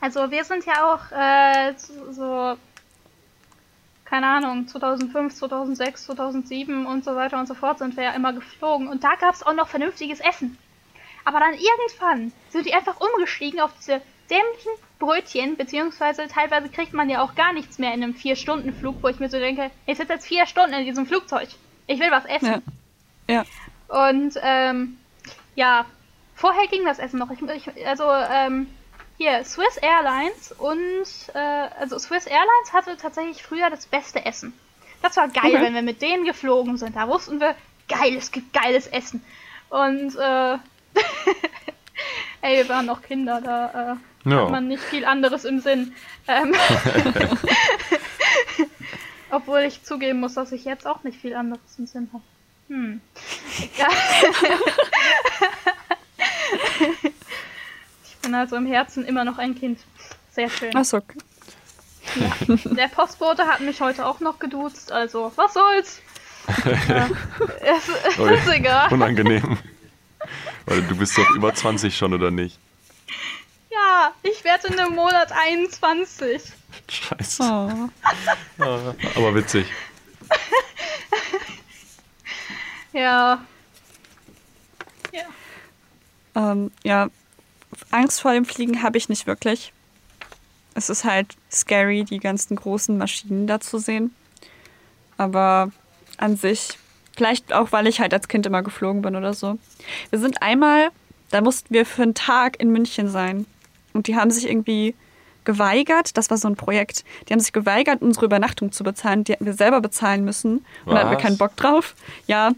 Also 0.00 0.30
wir 0.30 0.44
sind 0.44 0.64
ja 0.64 0.92
auch 0.92 1.10
äh, 1.10 1.74
so, 1.76 2.12
so, 2.12 2.56
keine 4.04 4.26
Ahnung, 4.26 4.68
2005, 4.68 5.34
2006, 5.34 6.04
2007 6.06 6.86
und 6.86 7.04
so 7.04 7.16
weiter 7.16 7.38
und 7.38 7.46
so 7.46 7.54
fort 7.54 7.78
sind 7.78 7.96
wir 7.96 8.04
ja 8.04 8.12
immer 8.12 8.32
geflogen. 8.32 8.88
Und 8.88 9.02
da 9.02 9.16
gab 9.16 9.34
es 9.34 9.42
auch 9.42 9.54
noch 9.54 9.68
vernünftiges 9.68 10.20
Essen. 10.20 10.58
Aber 11.24 11.40
dann 11.40 11.54
irgendwann 11.54 12.32
sind 12.50 12.66
die 12.66 12.74
einfach 12.74 13.00
umgestiegen 13.00 13.60
auf 13.60 13.72
diese 13.78 14.00
dämlichen 14.30 14.72
Brötchen, 14.98 15.56
beziehungsweise 15.56 16.26
teilweise 16.28 16.68
kriegt 16.68 16.94
man 16.94 17.10
ja 17.10 17.22
auch 17.22 17.34
gar 17.34 17.52
nichts 17.52 17.78
mehr 17.78 17.94
in 17.94 18.02
einem 18.02 18.14
Vier-Stunden-Flug, 18.14 19.02
wo 19.02 19.08
ich 19.08 19.18
mir 19.18 19.28
so 19.28 19.38
denke, 19.38 19.70
ich 19.86 19.98
sitze 19.98 20.12
jetzt 20.12 20.26
vier 20.26 20.46
Stunden 20.46 20.74
in 20.74 20.84
diesem 20.84 21.06
Flugzeug. 21.06 21.48
Ich 21.88 21.98
will 21.98 22.10
was 22.10 22.24
essen. 22.26 22.62
Ja. 23.28 23.44
Ja. 23.88 24.06
Und 24.08 24.34
ähm, 24.42 24.98
ja, 25.54 25.84
vorher 26.34 26.66
ging 26.68 26.84
das 26.84 26.98
Essen 26.98 27.18
noch. 27.18 27.30
Ich, 27.30 27.40
ich, 27.42 27.86
also 27.86 28.04
ähm, 28.10 28.66
hier, 29.18 29.44
Swiss 29.44 29.76
Airlines 29.76 30.52
und 30.52 31.04
äh, 31.34 31.38
also 31.78 31.98
Swiss 31.98 32.26
Airlines 32.26 32.72
hatte 32.72 32.96
tatsächlich 32.96 33.42
früher 33.42 33.70
das 33.70 33.86
beste 33.86 34.24
Essen. 34.24 34.52
Das 35.02 35.16
war 35.16 35.28
geil, 35.28 35.52
Okay. 35.54 35.62
wenn 35.62 35.74
wir 35.74 35.82
mit 35.82 36.00
denen 36.02 36.24
geflogen 36.24 36.76
sind. 36.76 36.96
Da 36.96 37.08
wussten 37.08 37.40
wir, 37.40 37.54
geil, 37.88 38.14
es 38.16 38.30
gibt 38.32 38.52
geiles 38.52 38.86
Essen. 38.86 39.22
Und 39.68 40.16
äh, 40.16 40.54
ey, 42.42 42.58
wir 42.58 42.68
waren 42.68 42.86
noch 42.86 43.02
Kinder, 43.02 43.40
da 43.40 43.96
äh, 44.24 44.28
Ja. 44.30 44.42
hat 44.42 44.50
man 44.50 44.68
nicht 44.68 44.82
viel 44.82 45.04
anderes 45.04 45.44
im 45.44 45.60
Sinn. 45.60 45.94
Ähm, 46.28 46.54
Obwohl 49.30 49.60
ich 49.60 49.82
zugeben 49.82 50.20
muss, 50.20 50.34
dass 50.34 50.52
ich 50.52 50.64
jetzt 50.64 50.86
auch 50.86 51.02
nicht 51.04 51.18
viel 51.20 51.34
anderes 51.34 51.60
im 51.78 51.86
Sinn 51.86 52.10
habe. 52.12 52.22
Hm. 52.68 53.00
Egal. 53.58 53.90
ich 58.04 58.11
bin 58.22 58.34
also 58.34 58.56
im 58.56 58.66
Herzen 58.66 59.04
immer 59.04 59.24
noch 59.24 59.38
ein 59.38 59.54
Kind. 59.54 59.80
Sehr 60.32 60.48
schön. 60.48 60.74
Achso, 60.74 60.98
okay. 60.98 61.18
Der 62.64 62.88
Postbote 62.88 63.46
hat 63.46 63.60
mich 63.60 63.80
heute 63.80 64.06
auch 64.06 64.20
noch 64.20 64.38
geduzt, 64.38 64.90
also 64.90 65.32
was 65.36 65.54
soll's? 65.54 66.00
ja, 66.88 67.08
es, 67.60 67.88
es 68.08 68.18
Okay. 68.18 68.34
ist 68.34 68.48
egal. 68.52 68.92
Unangenehm. 68.92 69.58
Weil 70.66 70.82
du 70.82 70.96
bist 70.96 71.16
doch 71.18 71.28
über 71.30 71.54
20 71.54 71.96
schon, 71.96 72.12
oder 72.14 72.30
nicht? 72.30 72.58
Ja, 73.70 74.12
ich 74.22 74.42
werde 74.44 74.68
in 74.68 74.78
einem 74.78 74.94
Monat 74.94 75.32
21. 75.32 76.42
Scheiße. 76.88 77.42
Oh. 78.58 78.94
Aber 79.16 79.34
witzig. 79.34 79.66
Ja. 82.92 83.40
Ja. 85.12 85.22
Ähm, 86.34 86.70
ja, 86.84 87.08
Angst 87.90 88.20
vor 88.20 88.32
dem 88.32 88.44
Fliegen 88.44 88.82
habe 88.82 88.98
ich 88.98 89.08
nicht 89.08 89.26
wirklich. 89.26 89.72
Es 90.74 90.88
ist 90.88 91.04
halt 91.04 91.36
scary, 91.50 92.04
die 92.04 92.18
ganzen 92.18 92.56
großen 92.56 92.96
Maschinen 92.96 93.46
da 93.46 93.60
zu 93.60 93.78
sehen. 93.78 94.14
Aber 95.18 95.70
an 96.16 96.36
sich, 96.36 96.78
vielleicht 97.14 97.52
auch, 97.52 97.72
weil 97.72 97.86
ich 97.86 98.00
halt 98.00 98.14
als 98.14 98.28
Kind 98.28 98.46
immer 98.46 98.62
geflogen 98.62 99.02
bin 99.02 99.16
oder 99.16 99.34
so. 99.34 99.58
Wir 100.10 100.18
sind 100.18 100.42
einmal, 100.42 100.88
da 101.30 101.40
mussten 101.40 101.74
wir 101.74 101.84
für 101.84 102.02
einen 102.02 102.14
Tag 102.14 102.60
in 102.60 102.70
München 102.70 103.08
sein. 103.08 103.46
Und 103.92 104.06
die 104.06 104.16
haben 104.16 104.30
sich 104.30 104.48
irgendwie 104.48 104.94
geweigert, 105.44 106.16
das 106.16 106.30
war 106.30 106.38
so 106.38 106.48
ein 106.48 106.56
Projekt, 106.56 107.04
die 107.28 107.32
haben 107.32 107.40
sich 107.40 107.52
geweigert, 107.52 108.00
unsere 108.00 108.26
Übernachtung 108.26 108.72
zu 108.72 108.84
bezahlen. 108.84 109.24
Die 109.24 109.32
hätten 109.32 109.44
wir 109.44 109.54
selber 109.54 109.80
bezahlen 109.80 110.24
müssen. 110.24 110.64
Und 110.84 110.94
da 110.94 111.00
hatten 111.00 111.10
wir 111.10 111.16
Was? 111.16 111.22
keinen 111.22 111.38
Bock 111.38 111.56
drauf. 111.56 111.94
Ja, 112.26 112.52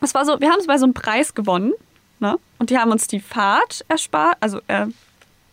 es 0.00 0.14
war 0.14 0.24
so, 0.24 0.40
wir 0.40 0.50
haben 0.50 0.60
es 0.60 0.66
bei 0.66 0.78
so 0.78 0.84
einem 0.84 0.94
Preis 0.94 1.34
gewonnen. 1.34 1.72
Ne? 2.20 2.38
Und 2.58 2.70
die 2.70 2.78
haben 2.78 2.90
uns 2.92 3.06
die 3.06 3.20
Fahrt 3.20 3.84
erspart, 3.88 4.36
also 4.40 4.60
äh, 4.68 4.86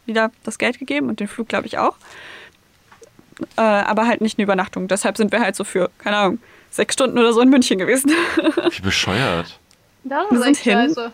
wieder 0.06 0.32
das 0.44 0.58
Geld 0.58 0.80
gegeben 0.80 1.10
und 1.10 1.20
den 1.20 1.28
Flug, 1.28 1.48
glaube 1.48 1.66
ich, 1.68 1.78
auch. 1.78 1.96
Äh, 3.56 3.62
aber 3.62 4.08
halt 4.08 4.22
nicht 4.22 4.38
eine 4.38 4.44
Übernachtung. 4.44 4.88
Deshalb 4.88 5.18
sind 5.18 5.32
wir 5.32 5.40
halt 5.40 5.56
so 5.56 5.64
für, 5.64 5.90
keine 6.00 6.18
Ahnung, 6.18 6.40
sechs 6.72 6.94
Stunden 6.96 7.18
oder 7.18 7.34
so 7.34 7.42
in 7.42 7.50
München 7.50 7.78
gewesen. 7.78 8.12
Wie 8.72 8.82
bescheuert. 8.82 9.60
Das 10.04 10.26
Wir 10.32 10.40
sind 10.42 10.58
hin. 10.58 10.74
scheiße. 10.74 11.12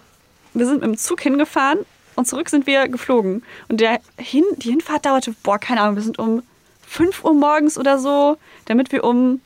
wir 0.54 0.66
sind 0.66 0.76
mit 0.82 0.84
dem 0.86 0.98
Zug 0.98 1.22
hingefahren 1.22 1.80
und 2.16 2.28
zurück 2.28 2.50
sind 2.50 2.66
wir 2.68 2.88
geflogen. 2.88 3.44
Und 3.68 3.82
der 3.82 4.00
hin, 4.18 4.44
die 4.58 4.70
Hinfahrt 4.70 5.06
dauerte, 5.06 5.34
boah, 5.44 5.58
keine 5.60 5.82
Ahnung, 5.82 5.96
wir 5.96 6.04
sind 6.04 6.18
um 6.20 6.44
5 6.88 7.24
Uhr 7.24 7.34
morgens 7.34 7.78
oder 7.78 7.98
so, 8.00 8.38
damit 8.66 8.92
wir 8.92 9.04
um 9.04 9.42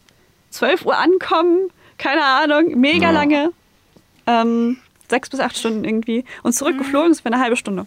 12 0.52 0.86
Uhr 0.86 0.98
ankommen. 0.98 1.70
Keine 1.98 2.24
Ahnung, 2.24 2.80
mega 2.80 3.06
Ja. 3.08 3.12
lange. 3.12 3.52
Ähm, 4.28 4.78
sechs 5.10 5.30
bis 5.30 5.40
acht 5.40 5.58
Stunden 5.58 5.84
irgendwie. 5.86 6.26
Und 6.44 6.54
zurückgeflogen 6.54 7.12
ist 7.12 7.22
für 7.22 7.28
eine 7.28 7.40
halbe 7.40 7.56
Stunde. 7.58 7.86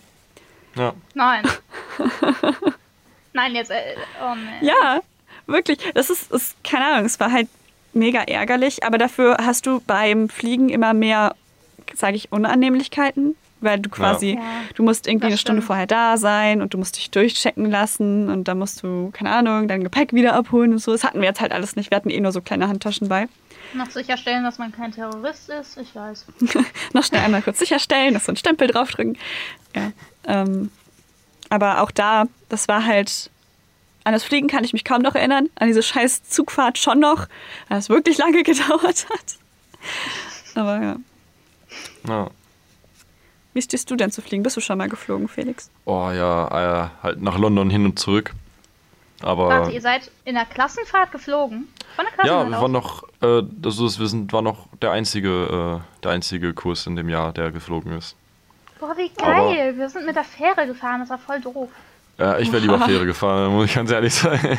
Ja. 0.76 0.92
Nein. 1.14 1.44
Nein, 3.32 3.54
jetzt. 3.54 3.70
Äh, 3.70 3.96
oh 4.22 4.34
nee. 4.34 4.66
Ja, 4.66 5.00
wirklich. 5.46 5.78
Das 5.94 6.10
ist, 6.10 6.30
ist, 6.32 6.56
keine 6.64 6.86
Ahnung, 6.86 7.06
es 7.06 7.20
war 7.20 7.30
halt 7.32 7.48
mega 7.92 8.20
ärgerlich, 8.22 8.84
aber 8.84 8.98
dafür 8.98 9.36
hast 9.44 9.66
du 9.66 9.80
beim 9.86 10.28
Fliegen 10.28 10.68
immer 10.68 10.94
mehr, 10.94 11.34
sage 11.94 12.16
ich, 12.16 12.30
Unannehmlichkeiten, 12.32 13.36
weil 13.60 13.78
du 13.80 13.90
quasi, 13.90 14.34
Ja. 14.34 14.40
du 14.74 14.82
musst 14.82 15.06
irgendwie 15.06 15.24
Das 15.26 15.30
eine 15.32 15.38
Stunde 15.38 15.60
stimmt. 15.60 15.66
vorher 15.66 15.86
da 15.86 16.16
sein 16.16 16.62
und 16.62 16.72
du 16.74 16.78
musst 16.78 16.96
dich 16.96 17.10
durchchecken 17.10 17.70
lassen 17.70 18.28
und 18.28 18.44
dann 18.48 18.58
musst 18.58 18.82
du, 18.82 19.10
keine 19.12 19.30
Ahnung, 19.32 19.68
dein 19.68 19.82
Gepäck 19.82 20.12
wieder 20.12 20.34
abholen 20.34 20.72
und 20.72 20.78
so. 20.78 20.92
Das 20.92 21.04
hatten 21.04 21.20
wir 21.20 21.28
jetzt 21.28 21.40
halt 21.40 21.52
alles 21.52 21.76
nicht. 21.76 21.90
Wir 21.90 21.96
hatten 21.96 22.10
eh 22.10 22.20
nur 22.20 22.32
so 22.32 22.40
kleine 22.40 22.68
Handtaschen 22.68 23.08
bei. 23.08 23.28
Noch 23.74 23.90
sicherstellen, 23.90 24.44
dass 24.44 24.58
man 24.58 24.72
kein 24.72 24.92
Terrorist 24.92 25.48
ist, 25.48 25.76
ich 25.76 25.94
weiß. 25.94 26.26
Noch 26.92 27.04
schnell 27.04 27.22
einmal 27.22 27.42
kurz 27.42 27.58
sicherstellen, 27.58 28.14
dass 28.14 28.24
so 28.24 28.32
ein 28.32 28.36
Stempel 28.36 28.68
draufdrücken. 28.68 29.16
Ja. 29.74 29.92
Ähm, 30.24 30.70
aber 31.48 31.82
auch 31.82 31.90
da, 31.90 32.24
das 32.48 32.68
war 32.68 32.84
halt. 32.84 33.30
An 34.02 34.14
das 34.14 34.24
Fliegen 34.24 34.48
kann 34.48 34.64
ich 34.64 34.72
mich 34.72 34.84
kaum 34.84 35.02
noch 35.02 35.14
erinnern. 35.14 35.50
An 35.56 35.68
diese 35.68 35.82
scheiß 35.82 36.22
Zugfahrt 36.22 36.78
schon 36.78 37.00
noch, 37.00 37.28
weil 37.68 37.78
es 37.78 37.90
wirklich 37.90 38.16
lange 38.16 38.42
gedauert 38.44 39.06
hat. 39.10 39.36
Aber 40.54 40.82
ja. 40.82 40.96
ja. 42.08 42.30
Wie 43.52 43.62
stehst 43.62 43.90
du 43.90 43.96
denn 43.96 44.10
zu 44.10 44.22
fliegen? 44.22 44.42
Bist 44.42 44.56
du 44.56 44.60
schon 44.60 44.78
mal 44.78 44.88
geflogen, 44.88 45.28
Felix? 45.28 45.70
Oh 45.84 46.10
ja, 46.10 46.86
äh, 46.86 46.88
halt 47.02 47.20
nach 47.20 47.36
London 47.36 47.68
hin 47.68 47.84
und 47.84 47.98
zurück. 47.98 48.32
Aber 49.22 49.48
Warte, 49.48 49.70
ihr 49.72 49.80
seid 49.82 50.10
in 50.24 50.34
der 50.34 50.44
Klassenfahrt 50.46 51.12
geflogen? 51.12 51.68
Von 51.96 52.06
der 52.18 52.26
ja, 52.26 52.48
wir 52.48 52.60
waren 52.60 52.72
noch, 52.72 53.02
äh, 53.20 53.42
das 53.50 53.78
ist, 53.78 53.98
wir 54.00 54.06
sind, 54.06 54.32
war 54.32 54.42
noch 54.42 54.68
der 54.80 54.92
einzige, 54.92 55.80
äh, 55.82 56.02
der 56.02 56.12
einzige 56.12 56.54
Kurs 56.54 56.86
in 56.86 56.96
dem 56.96 57.08
Jahr, 57.08 57.32
der 57.32 57.50
geflogen 57.50 57.92
ist. 57.92 58.16
Boah, 58.78 58.96
wie 58.96 59.10
Aber- 59.22 59.52
geil. 59.54 59.76
Wir 59.76 59.88
sind 59.90 60.06
mit 60.06 60.16
der 60.16 60.24
Fähre 60.24 60.66
gefahren, 60.66 61.00
das 61.00 61.10
war 61.10 61.18
voll 61.18 61.40
doof. 61.40 61.68
Äh, 62.18 62.42
ich 62.42 62.50
wäre 62.52 62.62
lieber 62.62 62.78
Fähre 62.80 63.04
gefahren, 63.04 63.52
muss 63.54 63.66
ich 63.66 63.74
ganz 63.74 63.90
ehrlich 63.90 64.14
sagen. 64.14 64.58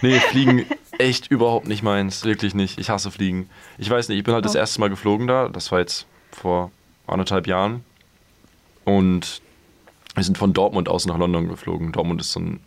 nee, 0.00 0.18
Fliegen 0.20 0.64
echt 0.98 1.30
überhaupt 1.30 1.66
nicht 1.68 1.82
meins, 1.82 2.24
wirklich 2.24 2.54
nicht. 2.54 2.78
Ich 2.78 2.88
hasse 2.88 3.10
Fliegen. 3.10 3.50
Ich 3.76 3.90
weiß 3.90 4.08
nicht, 4.08 4.18
ich 4.18 4.24
bin 4.24 4.32
halt 4.34 4.44
das 4.46 4.54
Oh. 4.54 4.58
erste 4.58 4.80
Mal 4.80 4.88
geflogen 4.88 5.26
da, 5.26 5.48
das 5.48 5.70
war 5.70 5.80
jetzt 5.80 6.06
vor 6.30 6.70
anderthalb 7.06 7.46
Jahren. 7.46 7.84
Und 8.84 9.42
wir 10.14 10.24
sind 10.24 10.38
von 10.38 10.52
Dortmund 10.52 10.88
aus 10.88 11.06
nach 11.06 11.18
London 11.18 11.48
geflogen. 11.48 11.92
Dortmund 11.92 12.20
ist 12.20 12.32
so 12.32 12.40
ein 12.40 12.60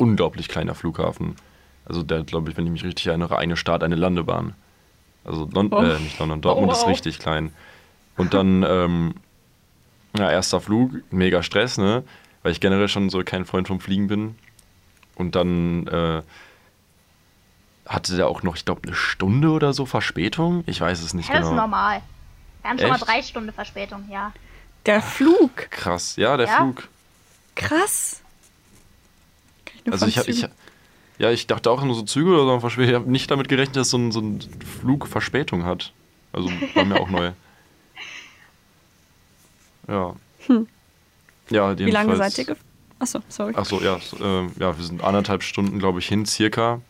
unglaublich 0.00 0.48
kleiner 0.48 0.74
Flughafen. 0.74 1.36
Also 1.84 2.02
der, 2.02 2.22
glaube 2.22 2.50
ich, 2.50 2.56
wenn 2.56 2.64
ich 2.66 2.72
mich 2.72 2.84
richtig 2.84 3.06
erinnere, 3.06 3.36
eine 3.38 3.56
Start, 3.56 3.82
eine 3.82 3.96
Landebahn. 3.96 4.54
Also 5.24 5.48
Lon 5.52 5.72
Oh. 5.72 5.82
äh, 5.82 5.98
nicht 6.00 6.18
London, 6.18 6.40
Dortmund 6.40 6.70
Oh, 6.70 6.74
ist 6.74 6.86
richtig 6.86 7.18
klein. 7.18 7.52
Und 8.16 8.32
dann, 8.34 8.64
ähm, 8.68 9.14
ja, 10.16 10.30
erster 10.30 10.60
Flug, 10.60 10.92
mega 11.12 11.42
Stress, 11.42 11.78
ne? 11.78 12.02
Weil 12.42 12.52
ich 12.52 12.60
generell 12.60 12.88
schon 12.88 13.10
so 13.10 13.22
kein 13.24 13.44
Freund 13.44 13.68
vom 13.68 13.80
Fliegen 13.80 14.08
bin. 14.08 14.34
Und 15.16 15.34
dann 15.34 15.86
äh, 15.88 16.22
hatte 17.86 18.16
der 18.16 18.28
auch 18.28 18.42
noch, 18.42 18.56
ich 18.56 18.64
glaube, 18.64 18.82
eine 18.86 18.94
Stunde 18.94 19.50
oder 19.50 19.72
so 19.74 19.84
Verspätung. 19.84 20.62
Ich 20.66 20.80
weiß 20.80 21.02
es 21.02 21.12
nicht 21.12 21.28
Ja, 21.28 21.34
das 21.36 21.44
ist 21.44 21.50
genau. 21.50 21.62
normal. 21.62 22.00
Wir 22.62 22.70
haben 22.70 22.78
schon 22.78 22.88
mal 22.88 22.94
Echt? 22.96 23.06
drei 23.08 23.22
Stunden 23.22 23.52
Verspätung, 23.52 24.04
ja. 24.10 24.32
Der 24.86 25.02
Flug. 25.02 25.70
Krass, 25.70 26.16
ja, 26.16 26.36
der 26.36 26.46
Ja? 26.46 26.56
Flug. 26.56 26.88
Krass. 27.54 28.19
Nur 29.84 29.92
Also 29.94 30.06
ich 30.06 30.18
habe 30.18 30.30
ich. 30.30 30.46
Ja, 31.18 31.30
ich 31.30 31.46
dachte 31.46 31.70
auch 31.70 31.82
nur 31.84 31.94
so 31.94 32.02
Züge 32.02 32.30
oder 32.30 32.60
so. 32.60 32.80
Ich 32.80 32.94
habe 32.94 33.10
nicht 33.10 33.30
damit 33.30 33.48
gerechnet, 33.48 33.76
dass 33.76 33.90
so 33.90 33.98
ein, 33.98 34.10
so 34.10 34.20
ein 34.20 34.40
Flug 34.80 35.06
Verspätung 35.06 35.64
hat. 35.64 35.92
Also 36.32 36.50
war 36.74 36.84
mir 36.84 36.98
auch 37.00 37.10
neu. 37.10 37.32
Ja. 39.88 40.14
Hm. 40.46 40.68
Ja, 41.50 41.76
Wie 41.76 41.90
lange 41.90 42.16
seid 42.16 42.38
ihr 42.38 42.44
gefahren? 42.44 42.64
Achso, 43.00 43.20
sorry. 43.28 43.54
Achso, 43.56 43.80
ja, 43.80 43.96
äh, 43.96 44.46
ja, 44.58 44.76
wir 44.76 44.84
sind 44.84 45.02
anderthalb 45.02 45.42
Stunden, 45.42 45.78
glaube 45.78 45.98
ich, 45.98 46.06
hin, 46.06 46.26
circa. 46.26 46.80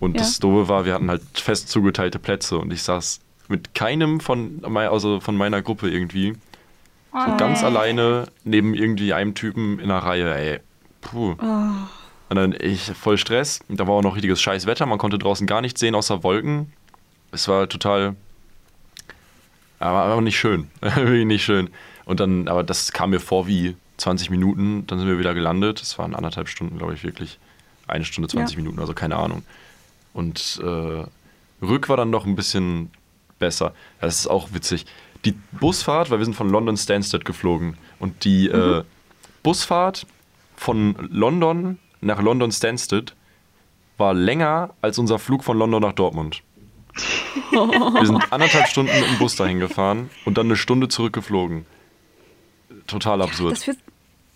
Und 0.00 0.14
Ja. 0.14 0.18
das 0.22 0.38
Doofe 0.40 0.68
war, 0.68 0.84
wir 0.84 0.94
hatten 0.94 1.08
halt 1.08 1.22
fest 1.34 1.68
zugeteilte 1.68 2.18
Plätze 2.18 2.58
und 2.58 2.72
ich 2.72 2.82
saß 2.82 3.20
mit 3.48 3.74
keinem 3.74 4.18
von, 4.20 4.60
also 4.76 5.20
von 5.20 5.36
meiner 5.36 5.62
Gruppe 5.62 5.88
irgendwie 5.88 6.34
Oh, 7.12 7.18
so 7.30 7.36
ganz 7.36 7.62
alleine 7.62 8.26
neben 8.44 8.74
irgendwie 8.74 9.12
einem 9.14 9.34
Typen 9.34 9.78
in 9.78 9.90
einer 9.90 10.00
Reihe, 10.02 10.34
ey. 10.34 10.60
Puh. 11.00 11.34
Oh. 11.40 11.72
Und 12.28 12.36
dann 12.36 12.54
ich 12.58 12.82
voll 12.92 13.18
Stress. 13.18 13.60
Da 13.68 13.86
war 13.86 13.94
auch 13.94 14.02
noch 14.02 14.16
richtiges 14.16 14.40
Scheißwetter. 14.40 14.86
Man 14.86 14.98
konnte 14.98 15.18
draußen 15.18 15.46
gar 15.46 15.60
nichts 15.60 15.80
sehen 15.80 15.94
außer 15.94 16.22
Wolken. 16.22 16.72
Es 17.30 17.48
war 17.48 17.68
total. 17.68 18.16
Aber, 19.78 19.98
aber 20.02 20.20
nicht 20.20 20.38
schön. 20.38 20.68
Wirklich 20.80 21.26
nicht 21.26 21.44
schön. 21.44 21.70
Und 22.04 22.20
dann, 22.20 22.48
aber 22.48 22.62
das 22.62 22.92
kam 22.92 23.10
mir 23.10 23.20
vor 23.20 23.46
wie 23.46 23.76
20 23.98 24.30
Minuten. 24.30 24.86
Dann 24.86 24.98
sind 24.98 25.08
wir 25.08 25.18
wieder 25.18 25.34
gelandet. 25.34 25.80
Es 25.80 25.98
waren 25.98 26.14
anderthalb 26.14 26.48
Stunden, 26.48 26.78
glaube 26.78 26.94
ich, 26.94 27.04
wirklich. 27.04 27.38
Eine 27.86 28.04
Stunde, 28.04 28.28
20 28.28 28.56
Ja. 28.56 28.62
Minuten, 28.62 28.80
also 28.80 28.94
keine 28.94 29.16
Ahnung. 29.16 29.44
Und 30.12 30.60
äh, 30.62 31.04
Rück 31.64 31.88
war 31.88 31.96
dann 31.96 32.10
noch 32.10 32.26
ein 32.26 32.34
bisschen 32.34 32.90
besser. 33.38 33.74
Das 34.00 34.18
ist 34.18 34.26
auch 34.26 34.52
witzig. 34.52 34.86
Die 35.24 35.32
Busfahrt, 35.52 36.10
weil 36.10 36.18
wir 36.18 36.24
sind 36.24 36.34
von 36.34 36.50
London 36.50 36.76
Stansted 36.76 37.24
geflogen. 37.24 37.76
Und 37.98 38.24
die 38.24 38.48
äh, 38.48 38.82
Busfahrt 39.42 40.06
von 40.56 40.96
London 41.10 41.78
nach 42.00 42.20
London 42.20 42.52
Stansted 42.52 43.14
war 43.98 44.14
länger 44.14 44.70
als 44.82 44.98
unser 44.98 45.18
Flug 45.18 45.42
von 45.44 45.58
London 45.58 45.82
nach 45.82 45.92
Dortmund. 45.92 46.42
Wir 47.50 48.06
sind 48.06 48.32
anderthalb 48.32 48.68
Stunden 48.68 48.92
im 48.92 49.18
Bus 49.18 49.36
dahin 49.36 49.60
gefahren 49.60 50.10
und 50.24 50.38
dann 50.38 50.46
eine 50.46 50.56
Stunde 50.56 50.88
zurückgeflogen. 50.88 51.66
Total 52.86 53.20
absurd. 53.22 53.52
Das 53.52 53.64
fühlt, 53.64 53.78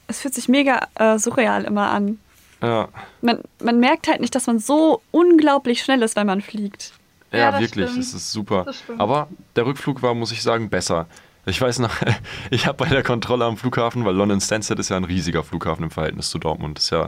es 0.06 0.20
fühlt 0.20 0.34
sich 0.34 0.48
mega 0.48 0.86
äh, 0.94 1.18
surreal 1.18 1.64
immer 1.64 1.90
an. 1.90 2.18
Ja, 2.62 2.88
Man, 3.22 3.40
man 3.62 3.80
merkt 3.80 4.08
halt 4.08 4.20
nicht, 4.20 4.34
dass 4.34 4.46
man 4.46 4.58
so 4.58 5.00
unglaublich 5.12 5.82
schnell 5.82 6.02
ist, 6.02 6.16
wenn 6.16 6.26
man 6.26 6.42
fliegt. 6.42 6.92
ja, 7.32 7.38
Ja, 7.38 7.50
das 7.52 7.60
wirklich, 7.62 7.88
stimmt. 7.88 8.04
es 8.04 8.12
ist 8.14 8.32
super. 8.32 8.66
Aber 8.98 9.28
der 9.56 9.64
Rückflug 9.64 10.02
war, 10.02 10.14
muss 10.14 10.30
ich 10.32 10.42
sagen, 10.42 10.68
besser. 10.68 11.06
Ich 11.46 11.60
weiß 11.60 11.78
noch, 11.80 11.90
ich 12.50 12.66
habe 12.66 12.76
bei 12.84 12.86
der 12.88 13.02
Kontrolle 13.02 13.44
am 13.44 13.56
Flughafen, 13.56 14.04
weil 14.04 14.14
London 14.14 14.40
Stansted 14.40 14.78
ist 14.78 14.90
ja 14.90 14.96
ein 14.96 15.04
riesiger 15.04 15.42
Flughafen 15.42 15.84
im 15.84 15.90
Verhältnis 15.90 16.30
zu 16.30 16.38
Dortmund, 16.38 16.78
ist 16.78 16.90
ja 16.90 17.06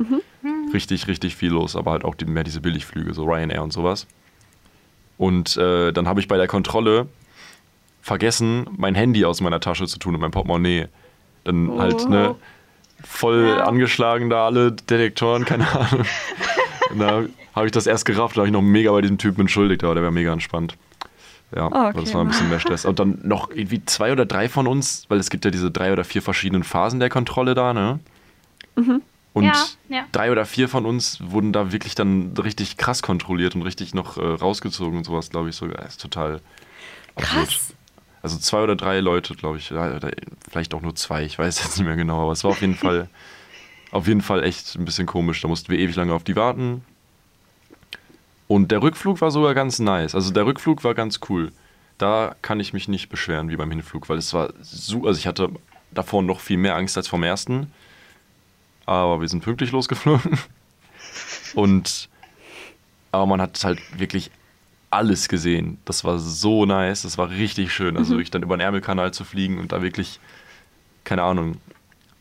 richtig, 0.72 1.06
richtig 1.06 1.36
viel 1.36 1.50
los, 1.50 1.76
aber 1.76 1.92
halt 1.92 2.04
auch 2.04 2.14
die, 2.14 2.24
mehr 2.24 2.44
diese 2.44 2.60
Billigflüge, 2.60 3.12
so 3.14 3.24
Ryanair 3.24 3.62
und 3.62 3.72
sowas. 3.72 4.06
Und 5.18 5.56
äh, 5.56 5.92
dann 5.92 6.08
habe 6.08 6.20
ich 6.20 6.28
bei 6.28 6.36
der 6.36 6.46
Kontrolle 6.48 7.06
vergessen, 8.00 8.66
mein 8.76 8.94
Handy 8.94 9.24
aus 9.24 9.40
meiner 9.40 9.60
Tasche 9.60 9.86
zu 9.86 9.98
tun 9.98 10.14
und 10.14 10.20
mein 10.20 10.30
Portemonnaie. 10.32 10.88
Dann 11.44 11.78
halt, 11.78 12.08
ne, 12.08 12.34
voll 13.04 13.54
Ja. 13.58 13.64
angeschlagen 13.64 14.30
da 14.30 14.46
alle 14.46 14.72
Detektoren, 14.72 15.44
keine 15.44 15.68
Ahnung. 15.72 16.06
Und 16.90 16.98
da 16.98 17.22
habe 17.54 17.66
ich 17.66 17.72
das 17.72 17.86
erst 17.86 18.04
gerafft, 18.04 18.36
da 18.36 18.40
habe 18.40 18.48
ich 18.48 18.52
noch 18.52 18.60
mega 18.62 18.92
bei 18.92 19.00
diesem 19.00 19.16
Typen 19.18 19.40
entschuldigt, 19.42 19.82
aber 19.82 19.94
der 19.94 20.04
war 20.04 20.10
mega 20.10 20.32
entspannt. 20.32 20.76
Ja, 21.54 21.68
das 21.92 22.02
okay. 22.02 22.14
war 22.14 22.20
ein 22.22 22.28
bisschen 22.28 22.48
mehr 22.48 22.60
Stress. 22.60 22.84
Und 22.84 22.98
dann 22.98 23.18
noch 23.22 23.50
irgendwie 23.50 23.84
zwei 23.84 24.12
oder 24.12 24.24
drei 24.26 24.48
von 24.48 24.66
uns, 24.66 25.04
weil 25.08 25.18
es 25.18 25.30
gibt 25.30 25.44
ja 25.44 25.50
diese 25.50 25.70
drei 25.70 25.92
oder 25.92 26.04
vier 26.04 26.22
verschiedenen 26.22 26.64
Phasen 26.64 27.00
der 27.00 27.10
Kontrolle 27.10 27.54
da, 27.54 27.74
ne? 27.74 28.00
Und 29.34 29.44
Ja, 29.44 29.66
ja. 29.88 30.04
drei 30.12 30.30
oder 30.30 30.44
vier 30.44 30.68
von 30.68 30.84
uns 30.84 31.18
wurden 31.22 31.52
da 31.52 31.72
wirklich 31.72 31.94
dann 31.94 32.34
richtig 32.36 32.76
krass 32.76 33.02
kontrolliert 33.02 33.54
und 33.54 33.62
richtig 33.62 33.94
noch 33.94 34.18
äh, 34.18 34.20
rausgezogen 34.20 34.98
und 34.98 35.04
sowas, 35.04 35.30
glaube 35.30 35.48
ich 35.48 35.56
sogar. 35.56 35.78
Das 35.78 35.92
ist 35.92 36.00
total 36.00 36.40
absurd. 37.14 37.48
Krass. 37.48 37.74
Also 38.22 38.38
zwei 38.38 38.62
oder 38.62 38.76
drei 38.76 39.00
Leute, 39.00 39.34
glaube 39.34 39.58
ich. 39.58 39.70
Ja, 39.70 39.98
Vielleicht 40.50 40.74
auch 40.74 40.82
nur 40.82 40.94
zwei, 40.94 41.24
ich 41.24 41.38
weiß 41.38 41.58
jetzt 41.62 41.78
nicht 41.78 41.86
mehr 41.86 41.96
genau, 41.96 42.22
aber 42.22 42.32
es 42.32 42.44
war 42.44 42.50
auf 42.50 42.60
jeden 42.60 42.76
Fall, 42.76 43.08
auf 43.90 44.06
jeden 44.06 44.20
Fall 44.22 44.44
echt 44.44 44.76
ein 44.76 44.84
bisschen 44.84 45.06
komisch. 45.06 45.40
Da 45.40 45.48
mussten 45.48 45.70
wir 45.72 45.78
ewig 45.78 45.96
lange 45.96 46.12
auf 46.14 46.24
die 46.24 46.36
warten. 46.36 46.84
Und 48.52 48.70
der 48.70 48.82
Rückflug 48.82 49.22
war 49.22 49.30
sogar 49.30 49.54
ganz 49.54 49.78
nice. 49.78 50.14
Also 50.14 50.30
der 50.30 50.44
Rückflug 50.44 50.84
war 50.84 50.92
ganz 50.92 51.20
cool. 51.30 51.52
Da 51.96 52.36
kann 52.42 52.60
ich 52.60 52.74
mich 52.74 52.86
nicht 52.86 53.08
beschweren 53.08 53.48
wie 53.48 53.56
beim 53.56 53.70
Hinflug, 53.70 54.10
weil 54.10 54.18
es 54.18 54.34
war 54.34 54.52
so, 54.60 55.06
also 55.06 55.18
ich 55.18 55.26
hatte 55.26 55.48
davor 55.90 56.22
noch 56.22 56.38
viel 56.38 56.58
mehr 56.58 56.76
Angst 56.76 56.98
als 56.98 57.08
vom 57.08 57.22
ersten. 57.22 57.72
Aber 58.84 59.22
wir 59.22 59.28
sind 59.28 59.42
pünktlich 59.42 59.72
losgeflogen. 59.72 60.38
Und 61.54 62.10
aber 63.10 63.24
man 63.24 63.40
hat 63.40 63.64
halt 63.64 63.80
wirklich 63.98 64.30
alles 64.90 65.30
gesehen. 65.30 65.78
Das 65.86 66.04
war 66.04 66.18
so 66.18 66.66
nice, 66.66 67.04
das 67.04 67.16
war 67.16 67.30
richtig 67.30 67.72
schön. 67.72 67.96
Also 67.96 68.18
ich 68.18 68.30
dann 68.30 68.42
über 68.42 68.58
den 68.58 68.60
Ärmelkanal 68.60 69.14
zu 69.14 69.24
fliegen 69.24 69.58
und 69.58 69.72
da 69.72 69.80
wirklich, 69.80 70.20
keine 71.04 71.22
Ahnung, 71.22 71.56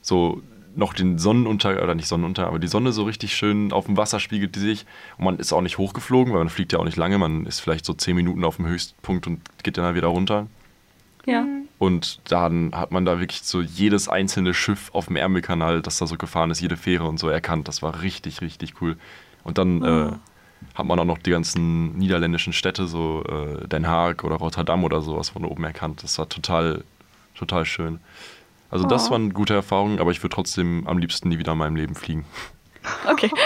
so 0.02 0.42
noch 0.76 0.94
den 0.94 1.18
Sonnenunter, 1.18 1.82
oder 1.82 1.96
nicht 1.96 2.08
Sonnenunter, 2.08 2.48
aber 2.48 2.60
die 2.60 2.68
Sonne 2.68 2.92
so 2.92 3.04
richtig 3.04 3.36
schön 3.36 3.72
auf 3.72 3.86
dem 3.86 3.98
Wasser 3.98 4.20
spiegelt 4.20 4.56
die 4.56 4.60
sich. 4.60 4.86
Und 5.18 5.26
man 5.26 5.38
ist 5.38 5.54
auch 5.54 5.62
nicht 5.62 5.78
hochgeflogen, 5.78 6.34
weil 6.34 6.40
man 6.40 6.50
fliegt 6.50 6.74
ja 6.74 6.80
auch 6.80 6.86
nicht 6.86 6.98
lange. 6.98 7.18
Man 7.18 7.46
ist 7.46 7.60
vielleicht 7.60 7.86
so 7.86 7.94
zehn 7.94 8.16
Minuten 8.16 8.44
auf 8.44 8.58
dem 8.58 8.68
Höchstpunkt 8.68 9.28
und 9.28 9.42
geht 9.64 9.78
dann 9.78 9.96
wieder 9.96 10.08
runter. 10.08 10.48
Ja. 11.26 11.46
Und 11.78 12.20
dann 12.26 12.72
hat 12.74 12.92
man 12.92 13.06
da 13.06 13.20
wirklich 13.20 13.44
so 13.44 13.62
jedes 13.62 14.08
einzelne 14.08 14.54
Schiff 14.54 14.90
auf 14.94 15.08
dem 15.08 15.16
Ärmelkanal, 15.16 15.82
das 15.82 15.98
da 15.98 16.08
so 16.08 16.18
gefahren 16.18 16.52
ist, 16.52 16.62
jede 16.62 16.78
Fähre 16.78 17.06
und 17.06 17.20
so 17.20 17.28
erkannt. 17.28 17.68
Das 17.68 17.82
war 17.82 18.02
richtig, 18.02 18.42
richtig 18.42 18.82
cool. 18.82 18.98
Und 19.44 19.58
dann 19.58 19.84
äh, 19.84 20.12
hat 20.76 20.86
man 20.86 21.00
auch 21.00 21.06
noch 21.06 21.18
die 21.18 21.32
ganzen 21.32 21.98
niederländischen 21.98 22.54
Städte, 22.54 22.88
so 22.88 23.24
äh, 23.24 23.68
Den 23.68 23.88
Haag 23.88 24.24
oder 24.24 24.36
Rotterdam 24.36 24.84
oder 24.84 25.02
sowas 25.02 25.30
von 25.30 25.46
oben 25.46 25.64
erkannt. 25.64 26.04
Das 26.04 26.18
war 26.18 26.30
total, 26.30 26.84
total 27.36 27.66
schön. 27.66 28.00
Also 28.72 28.88
das 28.88 29.08
Oh. 29.08 29.12
waren 29.12 29.34
gute 29.34 29.54
Erfahrungen, 29.54 30.00
aber 30.00 30.12
ich 30.12 30.24
würde 30.24 30.34
trotzdem 30.34 30.88
am 30.88 30.98
liebsten 30.98 31.30
nie 31.30 31.38
wieder 31.38 31.52
in 31.52 31.58
meinem 31.58 31.76
Leben 31.76 31.94
fliegen. 31.96 32.26
Okay. 33.08 33.30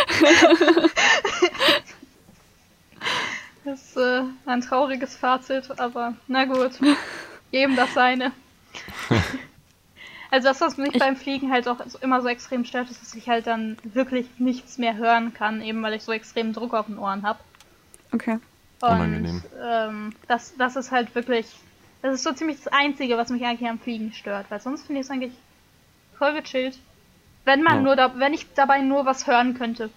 Das 3.63 3.81
ist 3.81 3.97
äh, 3.97 4.21
ein 4.45 4.61
trauriges 4.61 5.15
Fazit, 5.15 5.79
aber 5.79 6.13
na 6.27 6.45
gut. 6.45 6.71
Jedem 7.51 7.75
das 7.75 7.93
seine. 7.95 8.31
Also 10.29 10.47
das, 10.49 10.61
was 10.61 10.77
mich 10.77 10.93
Ich- 10.93 10.99
beim 10.99 11.15
Fliegen 11.15 11.51
halt 11.51 11.67
auch 11.67 11.77
so- 11.87 11.97
immer 11.99 12.21
so 12.21 12.27
extrem 12.27 12.63
stört, 12.65 12.91
ist, 12.91 13.01
dass 13.01 13.15
ich 13.15 13.27
halt 13.27 13.47
dann 13.47 13.77
wirklich 13.83 14.27
nichts 14.37 14.77
mehr 14.77 14.95
hören 14.97 15.33
kann, 15.33 15.61
eben 15.61 15.81
weil 15.81 15.93
ich 15.93 16.03
so 16.03 16.11
extremen 16.11 16.53
Druck 16.53 16.73
auf 16.75 16.85
den 16.85 16.99
Ohren 16.99 17.23
habe. 17.23 17.39
Okay. 18.11 18.37
Und 18.81 18.89
Unangenehm. 18.89 19.43
ähm, 19.63 20.13
das, 20.27 20.53
das 20.57 20.75
ist 20.75 20.91
halt 20.91 21.15
wirklich, 21.15 21.47
das 22.05 22.15
ist 22.15 22.23
so 22.23 22.31
ziemlich 22.33 22.57
das 22.57 22.67
Einzige, 22.73 23.17
was 23.17 23.29
mich 23.29 23.43
eigentlich 23.45 23.69
am 23.69 23.79
Fliegen 23.79 24.13
stört, 24.13 24.45
weil 24.49 24.59
sonst 24.61 24.85
finde 24.85 25.01
ich 25.01 25.07
es 25.07 25.11
eigentlich 25.11 25.33
voll 26.17 26.33
gechillt. 26.33 26.77
Wenn 27.45 27.61
man 27.63 27.75
Ja. 27.77 27.81
nur 27.81 27.95
da, 27.95 28.11
wenn 28.19 28.33
ich 28.33 28.53
dabei 28.53 28.79
nur 28.81 29.05
was 29.05 29.27
hören 29.27 29.53
könnte. 29.57 29.89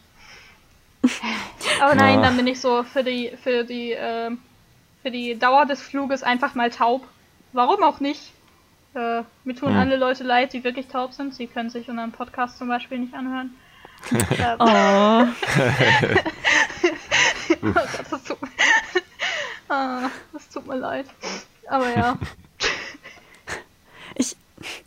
Aber 1.81 1.95
nein, 1.95 2.17
Ja. 2.17 2.23
dann 2.23 2.37
bin 2.37 2.47
ich 2.47 2.61
so 2.61 2.83
für 2.83 3.05
die, 3.05 3.33
für 3.43 3.65
die, 3.65 3.93
ähm, 3.93 4.39
für 5.03 5.11
die 5.11 5.39
Dauer 5.39 5.65
des 5.67 5.81
Fluges 5.83 6.23
einfach 6.23 6.55
mal 6.55 6.71
taub. 6.71 7.07
Warum 7.53 7.83
auch 7.83 8.01
nicht? 8.01 8.33
Äh, 8.95 9.23
mir 9.45 9.55
tun 9.55 9.71
Hm. 9.71 9.77
alle 9.79 9.97
Leute 9.97 10.25
leid, 10.25 10.53
die 10.53 10.65
wirklich 10.65 10.89
taub 10.89 11.13
sind. 11.13 11.35
Sie 11.35 11.47
können 11.47 11.71
sich 11.71 11.89
unseren 11.89 12.13
Podcast 12.13 12.59
zum 12.59 12.69
Beispiel 12.69 12.99
nicht 12.99 13.15
anhören. 13.15 13.55
ähm, 14.11 14.57
Oh. 14.59 15.25
Oh 17.63 17.73
Gott, 17.73 17.89
das 18.11 18.25
tut, 18.25 18.39
ah, 19.69 20.11
das 20.33 20.49
tut 20.51 20.67
mir 20.67 20.77
leid. 20.77 21.07
Aber 21.69 21.89
ja. 21.97 22.19
Ich, 24.21 24.35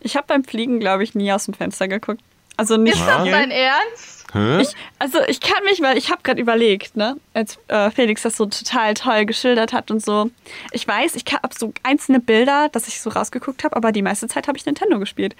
ich 0.01 0.17
habe 0.17 0.27
beim 0.27 0.43
Fliegen, 0.43 0.81
glaube 0.81 1.03
ich, 1.03 1.15
nie 1.15 1.31
aus 1.31 1.45
dem 1.45 1.53
Fenster 1.53 1.87
geguckt. 1.87 2.19
Also 2.57 2.75
nicht 2.75 2.95
Ist 2.95 3.07
das 3.07 3.23
dein 3.23 3.49
Ernst? 3.49 4.21
Ich, 4.33 4.75
also 4.97 5.19
ich 5.27 5.41
kann 5.41 5.63
mich, 5.65 5.81
weil 5.81 5.97
ich 5.97 6.09
habe 6.09 6.21
gerade 6.23 6.39
überlegt, 6.39 6.95
ne, 6.95 7.17
als 7.33 7.59
äh, 7.67 7.91
Felix 7.91 8.21
das 8.21 8.37
so 8.37 8.45
total 8.45 8.93
toll 8.93 9.25
geschildert 9.25 9.73
hat 9.73 9.91
und 9.91 10.01
so. 10.03 10.29
Ich 10.71 10.87
weiß, 10.87 11.15
ich 11.15 11.25
habe 11.33 11.53
so 11.57 11.73
einzelne 11.83 12.21
Bilder, 12.21 12.69
dass 12.69 12.87
ich 12.87 13.01
so 13.01 13.09
rausgeguckt 13.09 13.65
habe, 13.65 13.75
aber 13.75 13.91
die 13.91 14.01
meiste 14.01 14.27
Zeit 14.29 14.47
habe 14.47 14.57
ich 14.57 14.65
Nintendo 14.65 14.99
gespielt. 14.99 15.35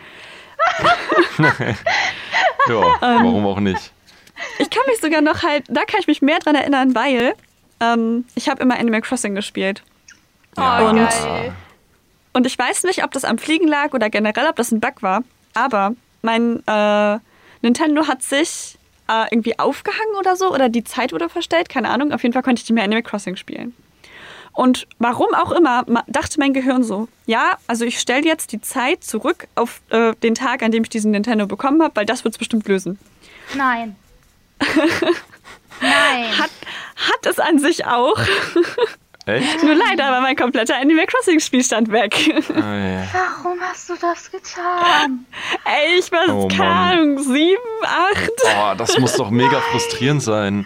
ja, 1.37 1.45
Ähm. 2.67 2.95
warum 3.01 3.45
auch 3.45 3.59
nicht? 3.59 3.91
Ich 4.59 4.69
kann 4.69 4.83
mich 4.87 4.99
sogar 4.99 5.21
noch 5.21 5.43
halt, 5.43 5.65
da 5.69 5.85
kann 5.85 5.99
ich 6.01 6.07
mich 6.07 6.21
mehr 6.21 6.39
dran 6.39 6.55
erinnern, 6.55 6.93
weil 6.93 7.33
ähm, 7.79 8.25
ich 8.35 8.49
habe 8.49 8.61
immer 8.61 8.77
Animal 8.77 9.01
Crossing 9.01 9.35
gespielt. 9.35 9.83
Oh, 10.57 10.61
Und- 10.89 10.97
geil. 11.09 11.53
Und 12.33 12.47
ich 12.47 12.57
weiß 12.57 12.83
nicht, 12.83 13.03
ob 13.03 13.11
das 13.11 13.25
am 13.25 13.37
Fliegen 13.37 13.67
lag 13.67 13.93
oder 13.93 14.09
generell, 14.09 14.47
ob 14.47 14.55
das 14.55 14.71
ein 14.71 14.79
Bug 14.79 15.01
war, 15.01 15.23
aber 15.53 15.93
mein 16.21 16.65
äh, 16.65 17.19
Nintendo 17.61 18.07
hat 18.07 18.23
sich 18.23 18.77
äh, 19.09 19.25
irgendwie 19.31 19.59
aufgehangen 19.59 20.15
oder 20.17 20.37
so 20.37 20.53
oder 20.53 20.69
die 20.69 20.85
Zeit 20.85 21.11
wurde 21.11 21.27
verstellt, 21.27 21.67
keine 21.67 21.89
Ahnung. 21.89 22.13
Auf 22.13 22.23
jeden 22.23 22.31
Fall 22.31 22.41
konnte 22.43 22.61
ich 22.61 22.69
nicht 22.69 22.75
mehr 22.75 22.85
Animal 22.85 23.03
Crossing 23.03 23.35
spielen. 23.35 23.75
Und 24.53 24.87
warum 24.99 25.33
auch 25.33 25.51
immer, 25.51 25.83
dachte 26.07 26.39
mein 26.39 26.53
Gehirn 26.53 26.83
so, 26.83 27.07
ja, 27.25 27.57
also 27.67 27.83
ich 27.85 27.99
stelle 27.99 28.25
jetzt 28.25 28.51
die 28.53 28.61
Zeit 28.61 29.03
zurück 29.03 29.47
auf 29.55 29.81
äh, 29.89 30.13
den 30.23 30.35
Tag, 30.35 30.61
an 30.63 30.71
dem 30.71 30.83
ich 30.83 30.89
diesen 30.89 31.11
Nintendo 31.11 31.47
bekommen 31.47 31.81
habe, 31.81 31.95
weil 31.95 32.05
das 32.05 32.23
wird 32.23 32.33
es 32.35 32.37
bestimmt 32.37 32.67
lösen. 32.67 32.97
Nein. 33.55 33.95
Nein. 35.81 36.37
Hat, 36.37 36.49
hat 36.95 37.25
es 37.25 37.39
an 37.39 37.59
sich 37.59 37.85
auch. 37.85 38.17
Echt? 39.27 39.63
Nur 39.63 39.75
leider 39.75 40.05
war 40.11 40.21
mein 40.21 40.35
kompletter 40.35 40.75
Animal 40.77 41.05
Crossing 41.05 41.39
Spielstand 41.39 41.91
weg. 41.91 42.15
Ah, 42.55 42.75
ja. 42.75 43.03
Warum 43.13 43.59
hast 43.61 43.87
du 43.89 43.93
das 44.01 44.31
getan? 44.31 45.25
Ey, 45.63 45.99
ich 45.99 46.11
war, 46.11 46.27
Oh, 46.35 46.47
keine. 46.47 46.63
Ahnung, 46.69 47.19
sieben, 47.19 47.61
acht. 47.83 48.31
Boah, 48.55 48.75
das 48.75 48.97
muss 48.97 49.13
doch 49.17 49.29
mega 49.29 49.61
frustrierend 49.71 50.23
sein. 50.23 50.65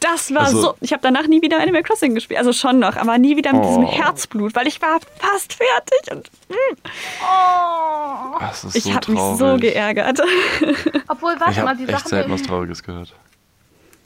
Das 0.00 0.34
war 0.34 0.42
Also- 0.42 0.60
so. 0.62 0.74
Ich 0.80 0.92
habe 0.92 1.00
danach 1.02 1.26
nie 1.28 1.40
wieder 1.40 1.60
Animal 1.60 1.82
Crossing 1.82 2.14
gespielt. 2.14 2.38
Also 2.38 2.52
schon 2.52 2.78
noch, 2.78 2.96
aber 2.96 3.16
nie 3.16 3.36
wieder 3.36 3.54
mit 3.54 3.64
diesem 3.64 3.84
Oh. 3.84 3.90
Herzblut, 3.92 4.54
weil 4.54 4.66
ich 4.66 4.82
war 4.82 4.98
fast 5.18 5.54
fertig 5.54 6.10
und 6.12 6.30
mm, 6.50 6.76
Oh. 7.22 8.38
Das 8.40 8.64
ist 8.64 8.76
ich 8.76 8.84
so 8.84 8.94
habe 8.94 9.10
mich 9.12 9.18
traurig. 9.20 9.38
so 9.38 9.56
geärgert. 9.56 10.20
Obwohl, 11.08 11.34
warte 11.38 11.52
Ich 11.52 11.56
mal, 11.58 11.68
habe 11.68 11.76
die 11.78 11.84
echt 11.84 11.92
Sachen, 12.00 12.08
selten 12.08 12.30
was 12.32 12.42
Trauriges 12.42 12.82
gehört. 12.82 13.14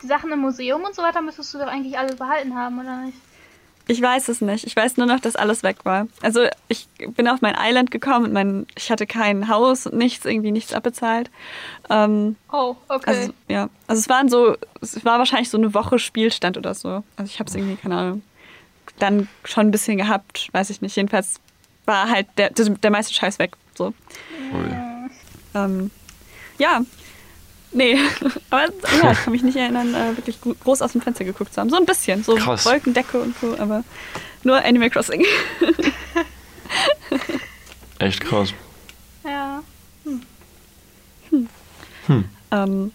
die 0.02 0.06
Sachen 0.06 0.30
im 0.32 0.38
Museum 0.38 0.82
und 0.82 0.94
so 0.94 1.02
weiter 1.02 1.20
müsstest 1.20 1.52
du 1.54 1.58
doch 1.58 1.66
eigentlich 1.66 1.98
alle 1.98 2.14
behalten 2.14 2.56
haben, 2.56 2.78
oder 2.80 2.96
nicht? 2.98 3.18
Ich 3.88 4.00
weiß 4.00 4.28
es 4.28 4.40
nicht. 4.40 4.64
Ich 4.64 4.76
weiß 4.76 4.96
nur 4.96 5.06
noch, 5.06 5.20
dass 5.20 5.34
alles 5.36 5.62
weg 5.62 5.78
war. 5.84 6.06
Also 6.22 6.46
ich 6.68 6.86
bin 7.16 7.26
auf 7.28 7.40
mein 7.40 7.56
Island 7.58 7.90
gekommen 7.90 8.26
und 8.26 8.32
mein, 8.32 8.66
ich 8.76 8.90
hatte 8.90 9.06
kein 9.06 9.48
Haus 9.48 9.86
und 9.86 9.96
nichts, 9.98 10.24
irgendwie 10.24 10.52
nichts 10.52 10.72
abbezahlt. 10.72 11.30
Ähm, 11.90 12.36
Oh, 12.52 12.76
okay. 12.88 13.10
Also 13.10 13.32
ja, 13.48 13.68
also 13.88 14.00
es 14.00 14.08
waren 14.08 14.28
so, 14.28 14.56
es 14.80 15.04
war 15.04 15.18
wahrscheinlich 15.18 15.50
so 15.50 15.58
eine 15.58 15.74
Woche 15.74 15.98
Spielstand 15.98 16.56
oder 16.56 16.74
so. 16.74 17.02
Also 17.16 17.30
ich 17.30 17.40
habe 17.40 17.48
es 17.48 17.56
irgendwie, 17.56 17.76
keine 17.76 17.96
Ahnung, 17.96 18.22
dann 18.98 19.28
schon 19.44 19.66
ein 19.66 19.70
bisschen 19.72 19.98
gehabt, 19.98 20.48
weiß 20.52 20.70
ich 20.70 20.80
nicht. 20.80 20.94
Jedenfalls 20.96 21.40
war 21.84 22.08
halt 22.08 22.28
der, 22.36 22.50
der, 22.50 22.66
der 22.70 22.90
meiste 22.90 23.12
Scheiß 23.12 23.38
weg. 23.40 23.56
So. 23.74 23.86
Ui. 24.52 24.76
Ähm, 25.54 25.90
ja, 26.58 26.82
nee, 27.72 27.96
aber 28.50 28.64
ja, 29.02 29.12
ich 29.12 29.18
kann 29.24 29.32
mich 29.32 29.42
nicht 29.42 29.56
erinnern, 29.56 29.94
äh, 29.94 30.16
wirklich 30.16 30.40
gro- 30.40 30.54
groß 30.62 30.82
aus 30.82 30.92
dem 30.92 31.00
Fenster 31.00 31.24
geguckt 31.24 31.52
zu 31.54 31.60
haben. 31.60 31.70
So 31.70 31.76
ein 31.76 31.86
bisschen, 31.86 32.22
so 32.24 32.34
Krass. 32.36 32.64
Wolkendecke 32.66 33.20
und 33.20 33.34
so, 33.40 33.56
aber 33.58 33.82
nur 34.44 34.62
Animal 34.64 34.90
Crossing. 34.90 35.24
Echt 37.98 38.20
krass. 38.20 38.52
ja. 39.24 39.62
Ähm, 42.50 42.92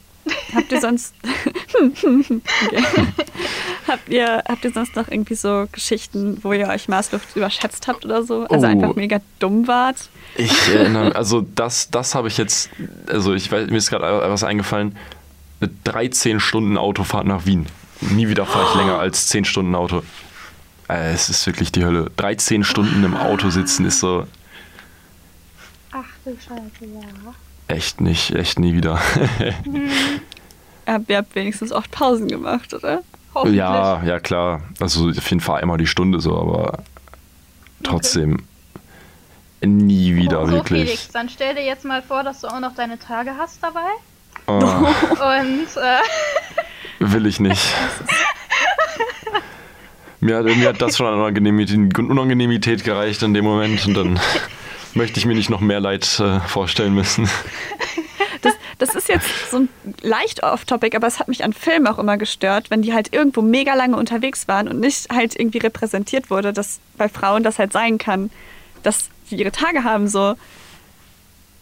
habt 0.56 0.72
ihr 0.72 0.82
sonst 0.82 1.14
okay. 1.82 2.84
habt 3.88 4.10
ihr 4.10 4.44
habt 4.48 4.64
ihr 4.66 4.72
sonst 4.72 4.96
noch 4.96 5.08
irgendwie 5.08 5.36
so 5.36 5.68
Geschichten, 5.72 6.40
wo 6.44 6.54
ihr 6.54 6.68
euch 6.68 6.88
maßlos 6.88 7.22
überschätzt 7.36 7.88
habt 7.88 8.06
oder 8.06 8.24
so? 8.24 8.46
Also 8.48 8.66
Oh. 8.66 8.70
einfach 8.70 8.96
mega 8.96 9.20
dumm 9.40 9.68
wart? 9.68 10.10
Ich 10.36 10.70
erinnere 10.70 11.16
also 11.16 11.42
das, 11.56 11.90
das 11.90 12.16
habe 12.16 12.28
ich 12.28 12.38
jetzt, 12.38 12.70
also 13.08 13.34
ich 13.34 13.52
weiß, 13.52 13.70
mir 13.70 13.78
ist 13.78 13.90
gerade 13.90 14.30
was 14.30 14.44
eingefallen, 14.44 14.96
eine 15.62 15.72
13 15.86 16.40
Stunden 16.40 16.78
Autofahrt 16.78 17.26
nach 17.26 17.46
Wien. 17.46 17.66
Nie 18.02 18.28
wieder 18.30 18.46
fahre 18.46 18.68
ich 18.70 18.76
länger 18.76 19.00
als 19.00 19.28
10 19.28 19.46
Stunden 19.46 19.74
Auto. 19.74 20.04
Äh, 20.88 21.14
Es 21.14 21.30
ist 21.30 21.46
wirklich 21.48 21.72
die 21.72 21.84
Hölle. 21.84 22.12
13 22.18 22.64
Stunden 22.64 23.04
im 23.04 23.16
Auto 23.18 23.50
sitzen 23.50 23.86
ist 23.86 24.00
so 24.00 24.26
Ach 25.92 26.04
du 26.26 26.32
Scheiße, 26.32 26.86
ja. 26.94 27.34
Echt 27.68 28.02
nicht, 28.02 28.34
echt 28.36 28.60
nie 28.60 28.74
wieder. 28.74 29.00
Habt 30.86 31.10
ihr 31.10 31.18
habt 31.18 31.36
wenigstens 31.36 31.74
oft 31.74 31.92
Pausen 31.92 32.30
gemacht, 32.30 32.74
oder? 32.74 33.04
Hoffentlich. 33.34 33.58
ja, 33.60 34.02
ja 34.04 34.20
klar. 34.20 34.62
Also 34.80 35.10
auf 35.10 35.30
jeden 35.30 35.42
Fall 35.42 35.62
einmal 35.62 35.78
die 35.78 35.86
Stunde 35.86 36.22
so, 36.22 36.38
aber 36.40 36.80
trotzdem 37.84 38.38
nie 39.62 40.16
wieder 40.16 40.46
so, 40.46 40.52
wirklich. 40.54 40.84
Felix, 40.84 41.10
dann 41.10 41.30
stell 41.30 41.56
dir 41.56 41.64
jetzt 41.64 41.84
mal 41.84 42.02
vor, 42.02 42.24
dass 42.24 42.42
du 42.42 42.48
auch 42.48 42.60
noch 42.60 42.74
deine 42.74 42.98
Tage 42.98 43.32
hast 43.38 43.62
dabei. 43.62 43.90
Oh, 44.48 44.54
Und 44.60 45.68
äh, 45.76 46.00
will 47.00 47.26
ich 47.26 47.40
nicht. 47.40 47.74
Mir 50.20 50.38
hat, 50.38 50.46
mir 50.46 50.70
hat 50.70 50.82
das 50.82 50.98
schon 50.98 51.06
an 51.06 51.20
Unangenemität 51.20 52.84
gereicht 52.84 53.22
in 53.24 53.34
dem 53.34 53.46
Moment 53.46 53.86
und 53.86 53.94
dann 53.94 54.20
möchte 54.94 55.20
ich 55.20 55.26
mir 55.26 55.36
nicht 55.36 55.50
noch 55.50 55.62
mehr 55.62 55.80
Leid 55.80 56.20
äh, 56.20 56.40
vorstellen 56.42 56.94
müssen. 56.94 57.30
Das, 58.42 58.54
das 58.78 58.96
ist 58.96 59.10
jetzt 59.10 59.50
so 59.50 59.58
ein 59.58 59.70
leicht 60.02 60.44
off-topic, 60.44 60.96
aber 60.96 61.08
es 61.08 61.20
hat 61.20 61.28
mich 61.28 61.44
an 61.44 61.54
Filmen 61.54 61.88
auch 61.88 61.98
immer 61.98 62.18
gestört, 62.18 62.70
wenn 62.70 62.84
die 62.84 62.94
halt 62.94 63.12
irgendwo 63.12 63.42
mega 63.42 63.74
lange 63.74 63.98
unterwegs 63.98 64.48
waren 64.48 64.68
und 64.68 64.80
nicht 64.80 65.10
halt 65.12 65.38
irgendwie 65.38 65.58
repräsentiert 65.58 66.30
wurde, 66.30 66.54
dass 66.54 66.80
bei 66.98 67.10
Frauen 67.10 67.42
das 67.42 67.58
halt 67.58 67.74
sein 67.74 67.98
kann, 67.98 68.30
dass 68.84 69.10
die 69.30 69.38
ihre 69.38 69.52
Tage 69.52 69.84
haben 69.84 70.08
so. 70.08 70.36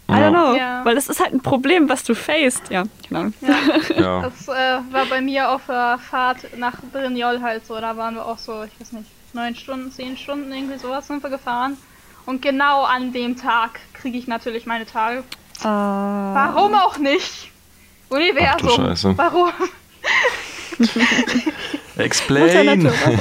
I 0.07 0.13
don't 0.13 0.31
know. 0.31 0.55
Ja. 0.55 0.85
Weil 0.85 0.93
das 0.93 1.07
ist 1.07 1.19
halt 1.19 1.33
ein 1.33 1.41
Problem, 1.41 1.89
was 1.89 2.03
du 2.03 2.13
faced. 2.13 2.69
Ja, 2.69 2.83
genau. 3.07 3.31
Ja. 3.97 4.21
das 4.21 4.47
äh, 4.47 4.93
war 4.93 5.05
bei 5.09 5.21
mir 5.21 5.49
auf 5.49 5.61
der 5.67 5.97
Fahrt 5.97 6.57
nach 6.57 6.75
Brignoles 6.91 7.41
halt 7.41 7.65
so. 7.65 7.79
Da 7.79 7.97
waren 7.97 8.15
wir 8.15 8.25
auch 8.25 8.37
so, 8.37 8.63
ich 8.63 8.79
weiß 8.79 8.91
nicht, 8.91 9.09
neun 9.33 9.55
Stunden, 9.55 9.91
zehn 9.91 10.15
Stunden, 10.15 10.51
irgendwie 10.51 10.77
sowas 10.77 11.07
sind 11.07 11.23
wir 11.23 11.29
gefahren. 11.31 11.77
Und 12.25 12.41
genau 12.41 12.83
an 12.83 13.13
dem 13.13 13.37
Tag 13.37 13.79
kriege 13.93 14.17
ich 14.17 14.27
natürlich 14.27 14.65
meine 14.65 14.85
Tage. 14.85 15.23
Ah. 15.63 16.33
Warum 16.33 16.73
auch 16.75 16.97
nicht? 16.97 17.51
Universum. 18.09 18.69
Ach 18.71 18.75
du 18.75 18.75
Scheiße. 18.75 19.17
Warum? 19.17 19.51
Explain! 21.97 22.83
Natur. 22.83 22.93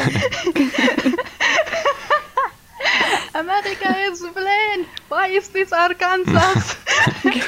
America 3.35 3.95
is 4.11 4.21
plain. 4.33 4.87
Why 5.09 5.37
is 5.37 5.49
this 5.51 5.73
Arkansas? 5.73 6.77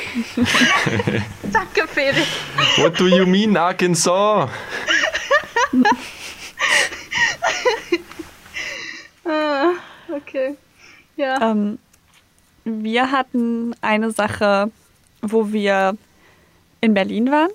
Danke, 1.53 1.87
Felix. 1.87 2.27
What 2.79 2.99
do 2.99 3.07
you 3.07 3.25
mean, 3.27 3.57
Arkansas? 3.57 4.49
Ah, 9.25 9.75
okay. 10.11 10.57
Ja. 11.17 11.51
Ähm, 11.51 11.79
wir 12.64 13.11
hatten 13.11 13.75
eine 13.81 14.11
Sache, 14.11 14.71
wo 15.23 15.53
wir 15.53 15.97
in 16.81 16.95
Berlin 16.95 17.31
waren. 17.31 17.51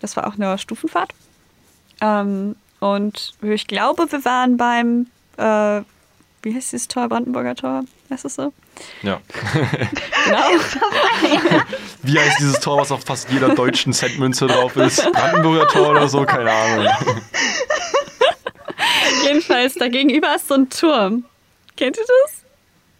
Das 0.00 0.16
war 0.16 0.26
auch 0.26 0.34
eine 0.34 0.58
Stufenfahrt. 0.58 1.12
Ähm, 2.00 2.56
und 2.80 3.34
ich 3.42 3.66
glaube, 3.66 4.10
wir 4.10 4.24
waren 4.24 4.56
beim, 4.56 5.06
äh, 5.36 5.82
wie 6.42 6.54
heißt 6.54 6.72
dieses 6.72 6.88
Tor? 6.88 7.08
Brandenburger 7.08 7.54
Tor? 7.54 7.84
Heißt 8.10 8.24
es 8.24 8.34
so? 8.34 8.52
Ja. 9.02 9.20
Genau. 10.24 10.38
Wie 12.04 12.16
heißt 12.16 12.38
dieses 12.38 12.60
Tor, 12.60 12.78
was 12.78 12.92
auf 12.92 13.02
fast 13.02 13.28
jeder 13.30 13.56
deutschen 13.56 13.92
Centmünze 13.92 14.46
drauf 14.46 14.76
ist? 14.76 15.02
Brandenburger 15.12 15.66
Tor 15.66 15.90
oder 15.90 16.08
so? 16.08 16.24
Keine 16.24 16.52
Ahnung. 16.52 16.86
Jedenfalls, 19.24 19.74
da 19.74 19.88
gegenüber 19.88 20.36
ist 20.36 20.46
so 20.46 20.54
ein 20.54 20.70
Turm. 20.70 21.24
Kennt 21.76 21.96
ihr 21.96 22.04
das? 22.06 22.41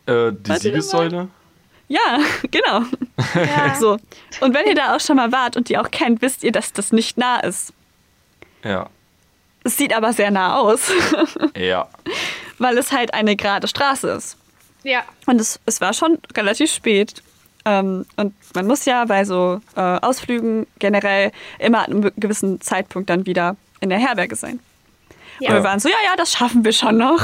Äh, 0.06 0.32
die 0.32 0.56
Siegessäule? 0.56 1.28
Ja, 1.88 2.18
genau. 2.50 2.82
ja. 3.34 3.74
So. 3.80 3.98
Und 4.40 4.54
wenn 4.54 4.66
ihr 4.66 4.74
da 4.74 4.96
auch 4.96 5.00
schon 5.00 5.16
mal 5.16 5.30
wart 5.32 5.56
und 5.56 5.68
die 5.68 5.78
auch 5.78 5.90
kennt, 5.90 6.22
wisst 6.22 6.42
ihr, 6.44 6.52
dass 6.52 6.72
das 6.72 6.92
nicht 6.92 7.18
nah 7.18 7.40
ist. 7.40 7.72
Ja. 8.64 8.88
Es 9.64 9.76
sieht 9.76 9.94
aber 9.94 10.12
sehr 10.12 10.30
nah 10.30 10.56
aus, 10.58 10.90
Ja. 11.56 11.88
weil 12.58 12.76
es 12.78 12.90
halt 12.92 13.14
eine 13.14 13.36
gerade 13.36 13.68
Straße 13.68 14.08
ist. 14.10 14.36
ja. 14.82 15.02
Und 15.26 15.40
es, 15.40 15.60
es 15.66 15.80
war 15.80 15.92
schon 15.92 16.18
relativ 16.36 16.72
spät. 16.72 17.22
Ähm, 17.64 18.04
und 18.16 18.34
man 18.54 18.66
muss 18.66 18.84
ja 18.86 19.04
bei 19.04 19.24
so 19.24 19.60
äh, 19.76 19.80
Ausflügen 19.80 20.66
generell 20.80 21.30
immer 21.60 21.80
an 21.86 21.92
einem 22.02 22.12
gewissen 22.16 22.60
Zeitpunkt 22.60 23.08
dann 23.08 23.24
wieder 23.26 23.56
in 23.80 23.90
der 23.90 23.98
Herberge 24.00 24.34
sein. 24.34 24.58
Ja. 25.38 25.50
Und 25.50 25.54
wir 25.56 25.64
waren 25.64 25.78
so, 25.78 25.88
ja, 25.88 25.94
ja, 26.06 26.16
das 26.16 26.32
schaffen 26.32 26.64
wir 26.64 26.72
schon 26.72 26.96
noch. 26.96 27.22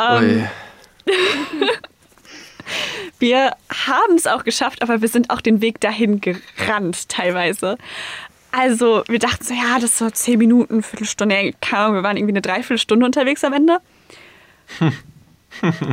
Ähm. 0.00 0.48
Wir 3.18 3.52
haben 3.86 4.14
es 4.16 4.26
auch 4.26 4.44
geschafft, 4.44 4.82
aber 4.82 5.02
wir 5.02 5.08
sind 5.08 5.30
auch 5.30 5.40
den 5.40 5.60
Weg 5.60 5.80
dahin 5.80 6.20
gerannt 6.20 7.08
teilweise. 7.08 7.76
Also 8.52 9.04
wir 9.08 9.18
dachten 9.18 9.44
so, 9.44 9.54
ja, 9.54 9.74
das 9.74 9.84
ist 9.90 9.98
so 9.98 10.10
zehn 10.10 10.38
Minuten, 10.38 10.82
Viertelstunde, 10.82 11.36
ja, 11.40 11.50
keine 11.60 11.82
Ahnung, 11.82 11.96
wir 11.96 12.02
waren 12.02 12.16
irgendwie 12.16 12.32
eine 12.32 12.42
Dreiviertelstunde 12.42 13.04
unterwegs 13.06 13.44
am 13.44 13.52
Ende. 13.52 13.78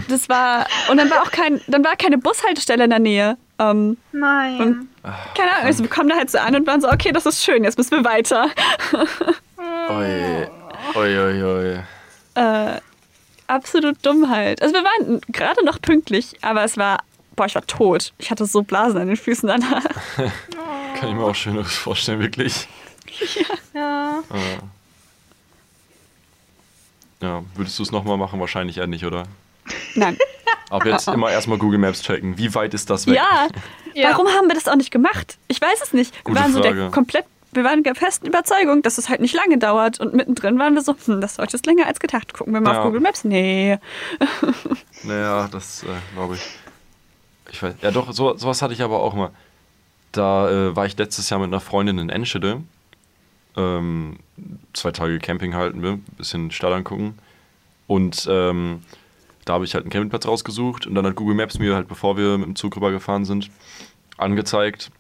Das 0.08 0.30
war, 0.30 0.68
und 0.92 0.98
dann 0.98 1.10
war 1.10 1.24
auch 1.24 1.32
kein, 1.32 1.60
dann 1.66 1.84
war 1.84 1.96
keine 1.96 2.20
Bushaltestelle 2.20 2.84
in 2.84 2.92
der 2.92 3.00
Nähe. 3.00 3.38
Ähm, 3.58 3.98
Nein. 4.12 4.62
Und- 4.62 4.88
keine 5.36 5.52
Ahnung, 5.52 5.66
also 5.66 5.84
wir 5.84 5.90
kommen 5.90 6.10
da 6.10 6.16
halt 6.16 6.30
so 6.30 6.38
an 6.38 6.56
und 6.56 6.68
waren 6.68 6.80
so, 6.80 6.88
okay, 6.90 7.12
das 7.12 7.26
ist 7.26 7.44
schön, 7.44 7.64
jetzt 7.64 7.76
müssen 7.76 7.98
wir 7.98 8.06
weiter. 8.06 8.52
Ui. 9.90 10.48
Ui, 10.96 11.18
ui, 11.20 11.44
ui. 11.44 11.80
Äh, 12.36 12.80
absolut 13.48 13.98
dumm 14.06 14.30
halt. 14.30 14.62
Also 14.62 14.74
wir 14.76 14.84
waren 14.84 15.22
gerade 15.30 15.64
noch 15.66 15.82
pünktlich, 15.82 16.36
aber 16.42 16.64
es 16.64 16.78
war, 16.78 17.00
boah, 17.36 17.46
ich 17.46 17.56
war 17.56 17.66
tot. 17.66 18.14
Ich 18.18 18.30
hatte 18.32 18.46
so 18.46 18.62
Blasen 18.64 19.00
an 19.02 19.08
den 19.08 19.18
Füßen 19.18 19.48
danach. 19.48 19.84
Kann 21.00 21.10
ich 21.10 21.16
mir 21.16 21.24
auch 21.24 21.36
Schöneres 21.36 21.74
vorstellen, 21.76 22.20
wirklich. 22.20 22.68
ja. 23.74 24.20
Äh. 24.34 24.58
Ja, 27.26 27.44
würdest 27.56 27.80
du 27.80 27.84
es 27.84 27.92
nochmal 27.92 28.18
machen? 28.18 28.40
Wahrscheinlich 28.40 28.78
eher 28.78 28.88
nicht, 28.88 29.06
oder? 29.06 29.24
Nein. 29.96 30.18
Ab 30.70 30.86
jetzt 30.86 31.08
immer 31.08 31.32
erstmal 31.32 31.58
Google 31.58 31.80
Maps 31.80 32.02
checken. 32.04 32.38
Wie 32.38 32.54
weit 32.54 32.74
ist 32.74 32.90
das 32.90 33.08
weg? 33.08 33.16
Ja, 33.16 33.48
Ja. 33.94 34.12
warum 34.12 34.28
haben 34.28 34.48
wir 34.48 34.54
das 34.54 34.68
auch 34.68 34.76
nicht 34.76 34.92
gemacht? 34.92 35.38
Ich 35.48 35.60
weiß 35.60 35.82
es 35.82 35.94
nicht. 35.94 36.14
Wir 36.14 36.24
Gute 36.24 36.40
waren 36.40 36.54
so 36.54 36.60
der 36.60 36.72
Frage. 36.76 36.92
komplett, 36.92 37.26
wir 37.58 37.64
waren 37.66 37.84
der 37.84 37.96
festen 37.96 38.28
Überzeugung, 38.28 38.82
dass 38.82 38.98
es 38.98 39.10
halt 39.10 39.20
nicht 39.20 39.36
lange 39.36 39.58
dauert. 39.58 40.00
Und 40.00 40.14
mittendrin 40.14 40.58
waren 40.60 40.74
wir 40.76 40.82
so, 40.82 40.96
hm, 41.06 41.20
das 41.20 41.36
dauert 41.36 41.52
jetzt 41.52 41.66
länger 41.66 41.86
als 41.88 42.00
gedacht. 42.00 42.34
Gucken 42.34 42.54
wir 42.54 42.62
mal 42.62 42.74
Ja. 42.74 42.80
auf 42.80 42.86
Google 42.86 43.02
Maps. 43.02 43.24
Nee. 43.26 43.78
Naja, 45.04 45.48
das 45.52 45.84
äh, 45.84 45.88
glaube 46.16 46.36
ich. 46.36 46.42
Ich 47.52 47.62
weiß. 47.62 47.76
Ja, 47.82 47.92
doch, 47.92 48.12
so, 48.14 48.36
sowas 48.38 48.62
hatte 48.62 48.74
ich 48.74 48.82
aber 48.82 49.00
auch 49.00 49.14
mal. 49.14 49.30
Da 50.12 50.50
äh, 50.50 50.76
war 50.76 50.86
ich 50.86 50.98
letztes 50.98 51.30
Jahr 51.30 51.40
mit 51.40 51.48
einer 51.48 51.60
Freundin 51.60 51.98
in 52.00 52.10
Enschede. 52.10 52.62
Ähm, 53.56 54.18
zwei 54.74 54.92
Tage 54.92 55.20
Camping 55.20 55.54
halten 55.56 55.82
wir, 55.84 56.00
bisschen 56.18 56.52
Stadt 56.52 56.74
angucken. 56.74 57.18
Und 57.86 58.28
ähm, 58.30 58.82
da 59.46 59.54
habe 59.54 59.66
ich 59.66 59.74
halt 59.76 59.84
einen 59.84 59.92
Campingplatz 59.92 60.28
rausgesucht 60.28 60.88
und 60.88 60.96
dann 60.96 61.06
hat 61.06 61.16
Google 61.16 61.36
Maps 61.36 61.58
mir 61.60 61.76
halt, 61.76 61.88
bevor 61.88 62.18
wir 62.18 62.38
mit 62.38 62.48
dem 62.48 62.56
Zug 62.56 62.76
rübergefahren 62.76 63.24
sind, 63.24 63.50
angezeigt, 64.18 64.92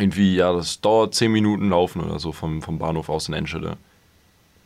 irgendwie, 0.00 0.36
ja, 0.36 0.52
das 0.52 0.80
dauert 0.80 1.14
10 1.14 1.30
Minuten 1.30 1.70
laufen 1.70 2.02
oder 2.02 2.18
so 2.18 2.32
vom, 2.32 2.62
vom 2.62 2.78
Bahnhof 2.78 3.08
aus 3.08 3.28
in 3.28 3.34
Enschede. 3.34 3.76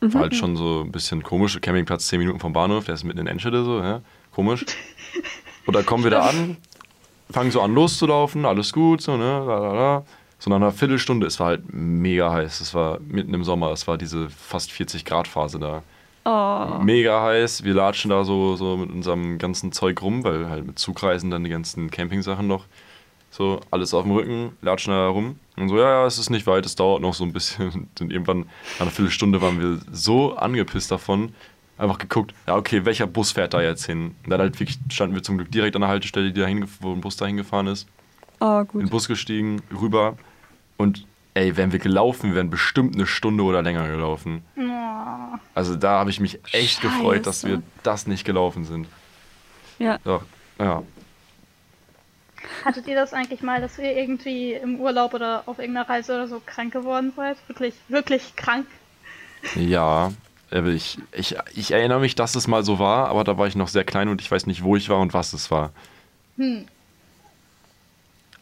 War 0.00 0.22
halt 0.22 0.34
schon 0.34 0.56
so 0.56 0.80
ein 0.80 0.90
bisschen 0.90 1.22
komisch. 1.22 1.60
Campingplatz 1.60 2.08
10 2.08 2.18
Minuten 2.18 2.40
vom 2.40 2.52
Bahnhof, 2.52 2.86
der 2.86 2.94
ist 2.94 3.04
mitten 3.04 3.20
in 3.20 3.26
Enschede 3.28 3.64
so, 3.64 3.80
ja, 3.80 4.00
komisch. 4.34 4.64
Und 5.66 5.76
dann 5.76 5.86
kommen 5.86 6.02
wir 6.02 6.10
da 6.10 6.22
an, 6.22 6.56
fangen 7.30 7.52
so 7.52 7.60
an 7.60 7.72
loszulaufen, 7.72 8.44
alles 8.44 8.72
gut, 8.72 9.00
so, 9.00 9.16
ne, 9.16 9.44
la, 9.46 9.58
la, 9.58 9.72
la. 9.72 10.04
So 10.40 10.50
nach 10.50 10.56
einer 10.56 10.72
Viertelstunde, 10.72 11.24
es 11.28 11.38
war 11.38 11.48
halt 11.48 11.72
mega 11.72 12.32
heiß. 12.32 12.60
Es 12.60 12.74
war 12.74 12.98
mitten 12.98 13.32
im 13.32 13.44
Sommer, 13.44 13.70
es 13.70 13.86
war 13.86 13.96
diese 13.96 14.28
fast 14.28 14.72
40 14.72 15.04
Grad 15.04 15.28
Phase 15.28 15.60
da. 15.60 15.84
Oh. 16.24 16.82
Mega 16.82 17.22
heiß. 17.22 17.62
Wir 17.62 17.74
latschen 17.74 18.10
da 18.10 18.24
so, 18.24 18.56
so 18.56 18.76
mit 18.76 18.90
unserem 18.90 19.38
ganzen 19.38 19.70
Zeug 19.70 20.02
rum, 20.02 20.24
weil 20.24 20.48
halt 20.50 20.66
mit 20.66 20.80
Zugreisen 20.80 21.30
dann 21.30 21.44
die 21.44 21.50
ganzen 21.50 21.92
Campingsachen 21.92 22.48
noch 22.48 22.64
so 23.32 23.60
alles 23.70 23.92
auf 23.94 24.04
dem 24.04 24.12
Rücken, 24.12 24.52
latschen 24.62 24.92
da 24.92 25.08
rum. 25.08 25.38
Und 25.56 25.68
so, 25.70 25.76
ja, 25.78 25.88
ja, 26.02 26.06
es 26.06 26.18
ist 26.18 26.30
nicht 26.30 26.46
weit, 26.46 26.64
es 26.66 26.76
dauert 26.76 27.00
noch 27.02 27.14
so 27.14 27.24
ein 27.24 27.32
bisschen. 27.32 27.88
Und 28.00 28.12
irgendwann 28.12 28.40
nach 28.74 28.82
einer 28.82 28.90
Viertelstunde 28.90 29.40
waren 29.42 29.58
wir 29.60 29.80
so 29.90 30.36
angepisst 30.36 30.90
davon, 30.90 31.34
einfach 31.78 31.98
geguckt, 31.98 32.34
ja, 32.46 32.54
okay, 32.56 32.84
welcher 32.84 33.06
Bus 33.06 33.32
fährt 33.32 33.54
da 33.54 33.62
jetzt 33.62 33.86
hin? 33.86 34.14
Und 34.24 34.30
dann 34.30 34.38
halt 34.40 34.60
wirklich 34.60 34.78
standen 34.90 35.16
wir 35.16 35.22
zum 35.22 35.38
Glück 35.38 35.50
direkt 35.50 35.74
an 35.74 35.80
der 35.82 35.88
Haltestelle, 35.90 36.30
die 36.30 36.40
da 36.40 36.46
hingef- 36.46 36.78
wo 36.80 36.92
ein 36.92 37.00
Bus 37.00 37.16
da 37.16 37.26
hingefahren 37.26 37.66
ist. 37.66 37.88
Oh, 38.40 38.60
In 38.60 38.66
den 38.68 38.80
gut. 38.82 38.90
Bus 38.90 39.08
gestiegen, 39.08 39.62
rüber. 39.80 40.16
Und 40.76 41.06
ey, 41.34 41.56
wären 41.56 41.72
wir 41.72 41.78
gelaufen, 41.78 42.30
wir 42.30 42.36
wären 42.36 42.50
bestimmt 42.50 42.94
eine 42.94 43.06
Stunde 43.06 43.42
oder 43.44 43.62
länger 43.62 43.88
gelaufen. 43.88 44.42
Oh. 44.58 45.38
Also 45.54 45.74
da 45.76 45.98
habe 46.00 46.10
ich 46.10 46.20
mich 46.20 46.38
echt 46.52 46.82
gefreut, 46.82 47.26
dass 47.26 47.40
Scheiße. 47.42 47.48
wir 47.56 47.62
das 47.82 48.06
nicht 48.06 48.24
gelaufen 48.24 48.64
sind. 48.64 48.86
Ja. 49.78 49.98
Doch, 50.04 50.22
ja. 50.58 50.82
Hattet 52.64 52.86
ihr 52.86 52.94
das 52.94 53.12
eigentlich 53.12 53.42
mal, 53.42 53.60
dass 53.60 53.78
ihr 53.78 53.96
irgendwie 53.96 54.52
im 54.52 54.80
Urlaub 54.80 55.14
oder 55.14 55.42
auf 55.46 55.58
irgendeiner 55.58 55.88
Reise 55.88 56.14
oder 56.14 56.28
so 56.28 56.40
krank 56.44 56.72
geworden 56.72 57.12
seid? 57.16 57.36
Wirklich, 57.48 57.74
wirklich 57.88 58.36
krank? 58.36 58.66
Ja, 59.54 60.12
ich, 60.50 60.98
ich, 61.12 61.36
ich 61.54 61.70
erinnere 61.70 62.00
mich, 62.00 62.14
dass 62.14 62.34
es 62.34 62.46
mal 62.46 62.64
so 62.64 62.78
war, 62.78 63.08
aber 63.08 63.24
da 63.24 63.38
war 63.38 63.46
ich 63.46 63.56
noch 63.56 63.68
sehr 63.68 63.84
klein 63.84 64.08
und 64.08 64.20
ich 64.20 64.30
weiß 64.30 64.46
nicht, 64.46 64.62
wo 64.62 64.76
ich 64.76 64.88
war 64.88 65.00
und 65.00 65.14
was 65.14 65.32
es 65.32 65.50
war. 65.50 65.72
Hm. 66.36 66.66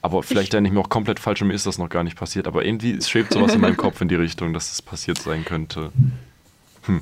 Aber 0.02 0.22
vielleicht, 0.22 0.52
wenn 0.54 0.64
ich 0.64 0.72
mir 0.72 0.80
auch 0.80 0.88
komplett 0.88 1.20
falsch 1.20 1.40
bin, 1.40 1.50
ist 1.50 1.66
das 1.66 1.78
noch 1.78 1.90
gar 1.90 2.04
nicht 2.04 2.16
passiert. 2.16 2.46
Aber 2.46 2.64
irgendwie 2.64 3.00
schwebt 3.02 3.32
sowas 3.32 3.54
in 3.54 3.60
meinem 3.60 3.76
Kopf 3.78 4.00
in 4.00 4.08
die 4.08 4.14
Richtung, 4.14 4.54
dass 4.54 4.72
es 4.72 4.82
passiert 4.82 5.18
sein 5.18 5.44
könnte. 5.44 5.92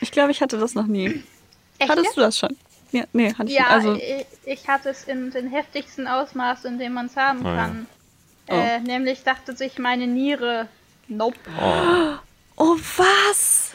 Ich 0.00 0.10
glaube, 0.10 0.30
ich 0.30 0.42
hatte 0.42 0.58
das 0.58 0.74
noch 0.74 0.86
nie. 0.86 1.22
Echt? 1.78 1.90
Hattest 1.90 2.16
du 2.16 2.20
das 2.20 2.38
schon? 2.38 2.56
Ja, 2.96 3.04
nee, 3.12 3.32
hatte 3.34 3.44
ich 3.50 3.54
Ja, 3.54 3.62
nicht. 3.64 3.72
Also, 3.72 3.94
ich, 3.94 4.26
ich 4.44 4.68
hatte 4.68 4.88
es 4.88 5.04
in 5.04 5.30
den 5.30 5.48
heftigsten 5.50 6.06
Ausmaß, 6.06 6.64
in 6.64 6.78
dem 6.78 6.94
man 6.94 7.06
es 7.06 7.16
haben 7.16 7.44
Oh 7.44 7.48
ja. 7.48 7.54
kann. 7.56 7.86
Oh. 8.48 8.54
Äh, 8.54 8.80
nämlich 8.80 9.22
dachte 9.24 9.54
sich 9.56 9.78
meine 9.78 10.06
Niere, 10.06 10.68
nope. 11.08 11.38
Oh, 11.60 12.16
oh, 12.56 12.76
was? 12.96 13.72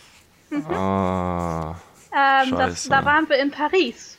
ah, 0.70 1.76
Ähm, 2.14 2.52
das, 2.52 2.84
Scheiße. 2.84 2.90
da 2.90 3.06
waren 3.06 3.30
wir 3.30 3.38
in 3.38 3.52
Paris. 3.52 4.18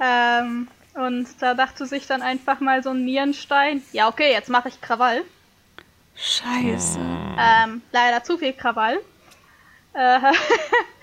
Ähm, 0.00 0.68
und 0.94 1.26
da 1.40 1.54
dachte 1.54 1.86
sich 1.86 2.06
dann 2.06 2.22
einfach 2.22 2.60
mal 2.60 2.82
so 2.82 2.90
ein 2.90 3.04
Nierenstein, 3.04 3.82
ja 3.92 4.08
okay, 4.08 4.32
jetzt 4.32 4.48
mache 4.48 4.68
ich 4.68 4.80
Krawall. 4.80 5.22
Scheiße. 6.16 6.98
Ähm, 7.38 7.82
leider 7.92 8.22
zu 8.24 8.38
viel 8.38 8.52
Krawall. 8.52 9.00
Äh, 9.92 10.18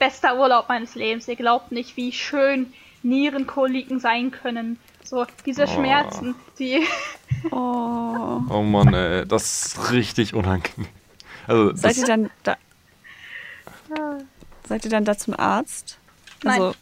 bester 0.00 0.36
Urlaub 0.36 0.68
meines 0.68 0.96
Lebens. 0.96 1.28
Ihr 1.28 1.36
glaubt 1.36 1.70
nicht, 1.70 1.96
wie 1.96 2.10
schön 2.10 2.72
Nierenkoliken 3.04 4.00
sein 4.00 4.32
können. 4.32 4.80
So, 5.04 5.24
diese 5.46 5.68
Schmerzen, 5.68 6.34
die. 6.58 6.84
Oh. 7.52 8.42
oh 8.50 8.62
Mann, 8.62 8.92
ey, 8.92 9.24
das 9.24 9.68
ist 9.68 9.92
richtig 9.92 10.34
unangenehm. 10.34 10.88
Also, 11.46 11.74
Seid 11.74 11.96
ihr 11.96 12.04
dann 12.04 12.30
da? 12.42 12.56
Seid 14.68 14.84
ihr 14.84 14.90
dann 14.90 15.04
da 15.06 15.16
zum 15.16 15.38
Arzt? 15.38 15.98
Also, 16.44 16.66
nein? 16.66 16.74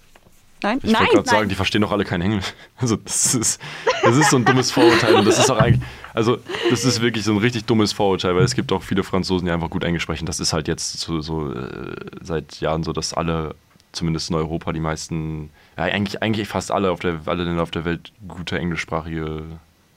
Ich 0.58 0.62
nein. 0.62 0.82
wollte 0.82 0.92
gerade 0.92 1.16
nein. 1.16 1.24
sagen, 1.24 1.48
die 1.48 1.54
verstehen 1.54 1.82
doch 1.82 1.92
alle 1.92 2.04
kein 2.04 2.20
Englisch. 2.20 2.54
Also, 2.76 2.96
das 2.96 3.34
ist, 3.34 3.60
das 4.02 4.16
ist 4.16 4.30
so 4.30 4.36
ein 4.36 4.44
dummes 4.44 4.70
Vorurteil. 4.70 5.14
Und 5.14 5.26
das 5.26 5.38
ist 5.38 5.50
auch 5.50 5.58
eigentlich, 5.58 5.82
also, 6.14 6.38
das 6.70 6.84
ist 6.84 7.00
wirklich 7.00 7.24
so 7.24 7.32
ein 7.32 7.38
richtig 7.38 7.64
dummes 7.64 7.92
Vorurteil, 7.92 8.36
weil 8.36 8.44
es 8.44 8.54
gibt 8.54 8.72
auch 8.72 8.82
viele 8.82 9.02
Franzosen, 9.02 9.46
die 9.46 9.52
einfach 9.52 9.70
gut 9.70 9.84
Englisch 9.84 10.02
sprechen. 10.02 10.26
Das 10.26 10.40
ist 10.40 10.52
halt 10.52 10.68
jetzt 10.68 11.00
so, 11.00 11.20
so 11.20 11.52
äh, 11.52 11.96
seit 12.20 12.60
Jahren 12.60 12.82
so, 12.84 12.92
dass 12.92 13.14
alle, 13.14 13.54
zumindest 13.92 14.30
in 14.30 14.36
Europa, 14.36 14.72
die 14.72 14.80
meisten, 14.80 15.50
ja, 15.76 15.84
eigentlich, 15.84 16.22
eigentlich 16.22 16.48
fast 16.48 16.70
alle, 16.70 16.90
auf 16.90 17.00
der, 17.00 17.20
alle 17.26 17.44
Länder 17.44 17.62
auf 17.62 17.70
der 17.70 17.84
Welt 17.84 18.12
gute 18.26 18.58
englischsprachige 18.58 19.42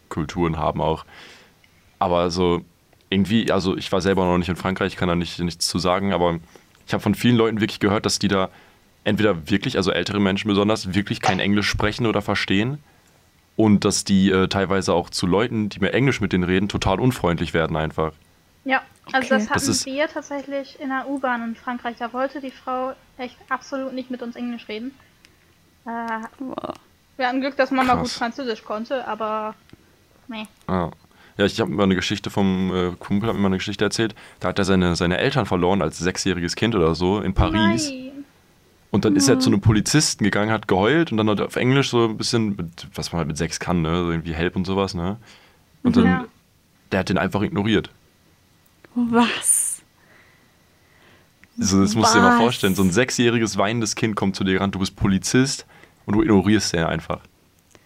Kulturen 0.10 0.58
haben 0.58 0.82
auch. 0.82 1.06
Aber 2.00 2.32
so 2.32 2.64
irgendwie, 3.12 3.52
also 3.52 3.78
ich 3.78 3.92
war 3.92 4.02
selber 4.02 4.26
noch 4.26 4.38
nicht 4.38 4.50
in 4.50 4.56
Frankreich, 4.56 4.94
ich 4.94 4.98
kann 4.98 5.10
da 5.10 5.16
nicht, 5.16 5.38
nichts 5.40 5.68
zu 5.68 5.78
sagen, 5.80 6.14
aber 6.14 6.40
ich 6.88 6.94
habe 6.94 7.04
von 7.04 7.14
vielen 7.14 7.36
Leuten 7.36 7.60
wirklich 7.60 7.80
gehört, 7.80 8.06
dass 8.06 8.20
die 8.20 8.28
da 8.28 8.50
entweder 9.04 9.50
wirklich, 9.50 9.78
also 9.78 9.92
ältere 9.92 10.20
Menschen 10.20 10.48
besonders, 10.48 10.94
wirklich 10.94 11.22
kein 11.22 11.40
Englisch 11.40 11.68
sprechen 11.68 12.06
oder 12.06 12.22
verstehen 12.22 12.80
und 13.56 13.86
dass 13.86 14.04
die 14.04 14.30
äh, 14.32 14.48
teilweise 14.48 14.94
auch 14.94 15.10
zu 15.10 15.28
Leuten, 15.28 15.70
die 15.70 15.80
mir 15.80 15.94
Englisch 15.94 16.22
mit 16.22 16.34
denen 16.34 16.44
reden, 16.44 16.70
total 16.70 17.00
unfreundlich 17.00 17.54
werden 17.54 17.76
einfach. 17.78 18.14
Ja, 18.66 18.82
also 19.12 19.18
Okay. 19.18 19.28
das 19.30 19.50
hatten 19.50 19.66
Das 19.68 19.86
wir 19.86 20.08
tatsächlich 20.08 20.80
in 20.80 20.90
der 20.90 21.10
U-Bahn 21.10 21.44
in 21.44 21.56
Frankreich. 21.56 21.98
Da 21.98 22.14
wollte 22.14 22.40
die 22.42 22.52
Frau 22.52 22.94
echt 23.18 23.36
absolut 23.50 23.94
nicht 23.94 24.12
mit 24.12 24.22
uns 24.22 24.36
Englisch 24.36 24.68
reden. 24.68 24.92
Äh, 25.86 25.90
wir 27.18 27.28
hatten 27.28 27.42
Glück, 27.42 27.58
dass 27.58 27.72
Mama 27.72 27.94
Krass. 27.94 28.02
gut 28.02 28.12
Französisch 28.12 28.64
konnte, 28.64 29.08
aber. 29.08 29.56
Nee. 30.28 30.48
Ja, 30.70 30.92
ja 31.38 31.46
ich 31.46 31.60
habe 31.60 31.72
mal 31.72 31.84
eine 31.84 31.96
Geschichte 31.96 32.30
vom 32.30 32.72
äh, 32.74 32.96
Kumpel, 32.98 33.28
hat 33.30 33.36
mir 33.36 33.42
mal 33.42 33.48
eine 33.48 33.58
Geschichte 33.58 33.84
erzählt. 33.84 34.16
Da 34.40 34.50
hat 34.50 34.60
er 34.60 34.66
seine, 34.66 34.96
seine 34.96 35.18
Eltern 35.18 35.46
verloren 35.46 35.82
als 35.82 35.98
sechsjähriges 35.98 36.56
Kind 36.56 36.76
oder 36.76 36.94
so 36.96 37.20
in 37.20 37.34
Paris. 37.34 37.90
Nein. 37.90 38.21
Und 38.92 39.06
dann 39.06 39.16
ist 39.16 39.30
er 39.30 39.40
zu 39.40 39.50
einem 39.50 39.62
Polizisten 39.62 40.24
gegangen, 40.26 40.52
hat 40.52 40.68
geheult 40.68 41.12
und 41.14 41.18
dann 41.18 41.30
hat 41.30 41.40
er 41.40 41.46
auf 41.46 41.56
Englisch 41.56 41.90
so 41.90 42.06
ein 42.10 42.18
bisschen, 42.18 42.56
mit, 42.58 42.88
was 42.94 43.12
man 43.14 43.20
halt 43.20 43.28
mit 43.30 43.38
sechs 43.38 43.60
kann, 43.60 43.82
ne? 43.82 44.04
So 44.04 44.12
irgendwie 44.12 44.34
Help 44.34 44.56
und 44.58 44.66
sowas, 44.66 44.94
ne? 44.94 45.18
Und 45.84 45.96
dann, 45.96 46.06
Ja. 46.06 46.26
der 46.92 47.00
hat 47.00 47.10
den 47.10 47.18
einfach 47.18 47.42
ignoriert. 47.42 47.90
Was? 48.94 49.82
Also 51.58 51.82
das 51.82 51.96
musst 51.96 52.14
du 52.14 52.20
dir 52.20 52.24
mal 52.26 52.32
Was? 52.34 52.40
vorstellen. 52.40 52.76
So 52.76 52.84
ein 52.84 52.92
sechsjähriges 52.92 53.58
weinendes 53.58 53.96
Kind 53.96 54.16
kommt 54.18 54.36
zu 54.36 54.44
dir 54.44 54.60
ran, 54.60 54.72
du 54.72 54.80
bist 54.80 54.96
Polizist 54.98 55.66
und 56.06 56.16
du 56.16 56.22
ignorierst 56.24 56.74
den 56.74 56.84
einfach. 56.84 57.22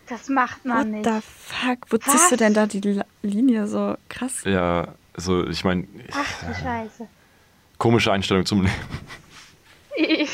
Das 0.07 0.27
macht 0.29 0.65
man 0.65 0.77
What 0.77 0.87
nicht. 0.87 1.05
the 1.05 1.19
fuck? 1.21 1.79
Wo 1.89 1.97
ziehst 1.97 2.27
du 2.29 2.31
Was? 2.31 2.37
denn 2.39 2.53
da 2.55 2.65
die 2.65 3.01
Linie 3.21 3.67
so 3.67 3.95
krass? 4.09 4.43
Ja, 4.43 4.87
also 5.13 5.47
ich 5.47 5.63
meine, 5.63 5.87
Ach 6.13 6.43
du 6.47 6.53
Scheiße. 6.53 7.07
komische 7.77 8.11
Einstellung 8.11 8.45
zum 8.45 8.63
Leben. 8.63 8.73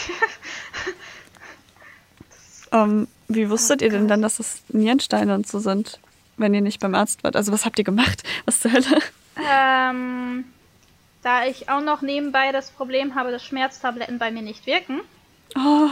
Ähm, 2.71 3.07
wie 3.27 3.49
wusstet 3.49 3.81
Oh 3.81 3.85
ihr 3.85 3.91
denn 3.91 4.07
dann, 4.07 4.21
dass 4.21 4.39
es 4.39 4.63
Nierensteine 4.69 5.35
und 5.35 5.47
so 5.47 5.59
sind, 5.59 5.99
wenn 6.37 6.53
ihr 6.53 6.61
nicht 6.61 6.79
beim 6.79 6.95
Arzt 6.95 7.23
wart? 7.23 7.35
Also 7.35 7.51
was 7.51 7.65
habt 7.65 7.77
ihr 7.79 7.85
gemacht? 7.85 8.23
Was 8.45 8.59
zur 8.59 8.71
Hölle? 8.71 9.01
ähm, 9.37 10.45
da 11.23 11.45
ich 11.45 11.69
auch 11.69 11.81
noch 11.81 12.01
nebenbei 12.01 12.51
das 12.51 12.71
Problem 12.71 13.15
habe, 13.15 13.31
dass 13.31 13.43
Schmerztabletten 13.43 14.17
bei 14.19 14.31
mir 14.31 14.41
nicht 14.41 14.65
wirken, 14.65 15.01
Oh, 15.55 15.89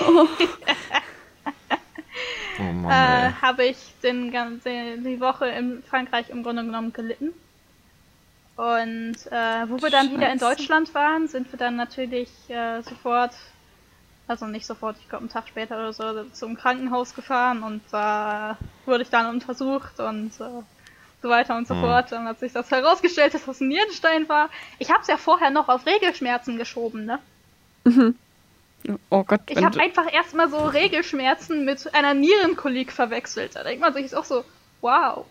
Oh 2.58 2.62
Mann, 2.62 2.90
äh, 2.90 3.32
habe 3.42 3.64
ich 3.64 3.78
den 4.02 4.30
ganzen, 4.30 5.02
die 5.02 5.20
Woche 5.20 5.46
in 5.46 5.82
Frankreich 5.82 6.30
im 6.30 6.42
Grunde 6.42 6.64
genommen 6.64 6.92
gelitten. 6.92 7.32
Und 8.56 9.16
äh, 9.32 9.68
wo 9.68 9.82
wir 9.82 9.90
dann 9.90 10.12
wieder 10.12 10.30
in 10.30 10.38
Scheiße. 10.38 10.56
Deutschland 10.56 10.94
waren, 10.94 11.26
sind 11.26 11.50
wir 11.50 11.58
dann 11.58 11.74
natürlich 11.74 12.28
äh, 12.48 12.82
sofort, 12.82 13.32
also 14.26 14.46
nicht 14.46 14.66
sofort, 14.66 14.96
ich 15.00 15.08
glaube 15.08 15.22
einen 15.22 15.28
Tag 15.30 15.48
später 15.48 15.76
oder 15.76 15.92
so, 15.92 16.24
zum 16.32 16.56
Krankenhaus 16.56 17.14
gefahren 17.14 17.62
und 17.62 17.82
da 17.90 18.56
wurde 18.86 19.02
ich 19.02 19.10
dann 19.10 19.26
untersucht 19.26 19.98
und 20.00 20.32
äh, 20.40 20.62
so 21.22 21.28
weiter 21.28 21.56
und 21.56 21.66
so 21.68 21.74
Hm. 21.74 21.80
fort. 21.82 22.12
Dann 22.12 22.26
hat 22.26 22.40
sich 22.40 22.52
das 22.52 22.70
herausgestellt, 22.70 23.34
dass 23.34 23.44
das 23.44 23.60
ein 23.60 23.68
Nierenstein 23.68 24.28
war. 24.28 24.48
Ich 24.78 24.90
habe 24.90 25.00
es 25.02 25.08
ja 25.08 25.16
vorher 25.16 25.50
noch 25.50 25.68
auf 25.68 25.86
Regelschmerzen 25.86 26.56
geschoben, 26.58 27.04
ne? 27.06 27.18
oh 29.10 29.24
Gott. 29.24 29.40
Ich 29.48 29.62
habe 29.64 29.80
einfach 29.80 30.12
erstmal 30.12 30.48
so 30.50 30.64
Regelschmerzen 30.66 31.64
mit 31.64 31.94
einer 31.94 32.14
Nierenkolik 32.14 32.92
verwechselt. 32.92 33.56
Da 33.56 33.62
denkt 33.62 33.80
man 33.80 33.92
sich 33.94 34.14
auch 34.14 34.24
so, 34.24 34.44
wow. 34.80 35.24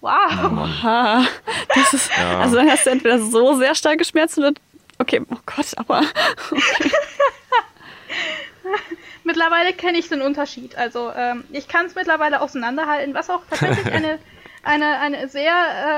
Wow. 0.00 0.50
Mann. 0.52 0.82
Ha, 0.82 1.26
das 1.74 1.92
ist, 1.94 2.10
Ja. 2.16 2.40
also 2.40 2.56
dann 2.56 2.70
hast 2.70 2.86
du 2.86 2.90
entweder 2.90 3.18
so 3.18 3.54
sehr 3.56 3.74
starke 3.74 4.04
Schmerzen 4.04 4.44
oder, 4.44 4.52
okay, 4.98 5.20
oh 5.28 5.36
Gott, 5.44 5.66
aber, 5.76 6.02
Mittlerweile 9.24 9.72
kenne 9.72 9.98
ich 9.98 10.08
den 10.08 10.22
Unterschied. 10.22 10.76
Also 10.76 11.12
ähm, 11.14 11.44
ich 11.50 11.68
kann 11.68 11.86
es 11.86 11.94
mittlerweile 11.94 12.40
auseinanderhalten, 12.40 13.14
was 13.14 13.30
auch 13.30 13.42
tatsächlich 13.48 13.86
eine, 13.92 14.18
eine, 14.62 14.98
eine 15.00 15.28
sehr 15.28 15.52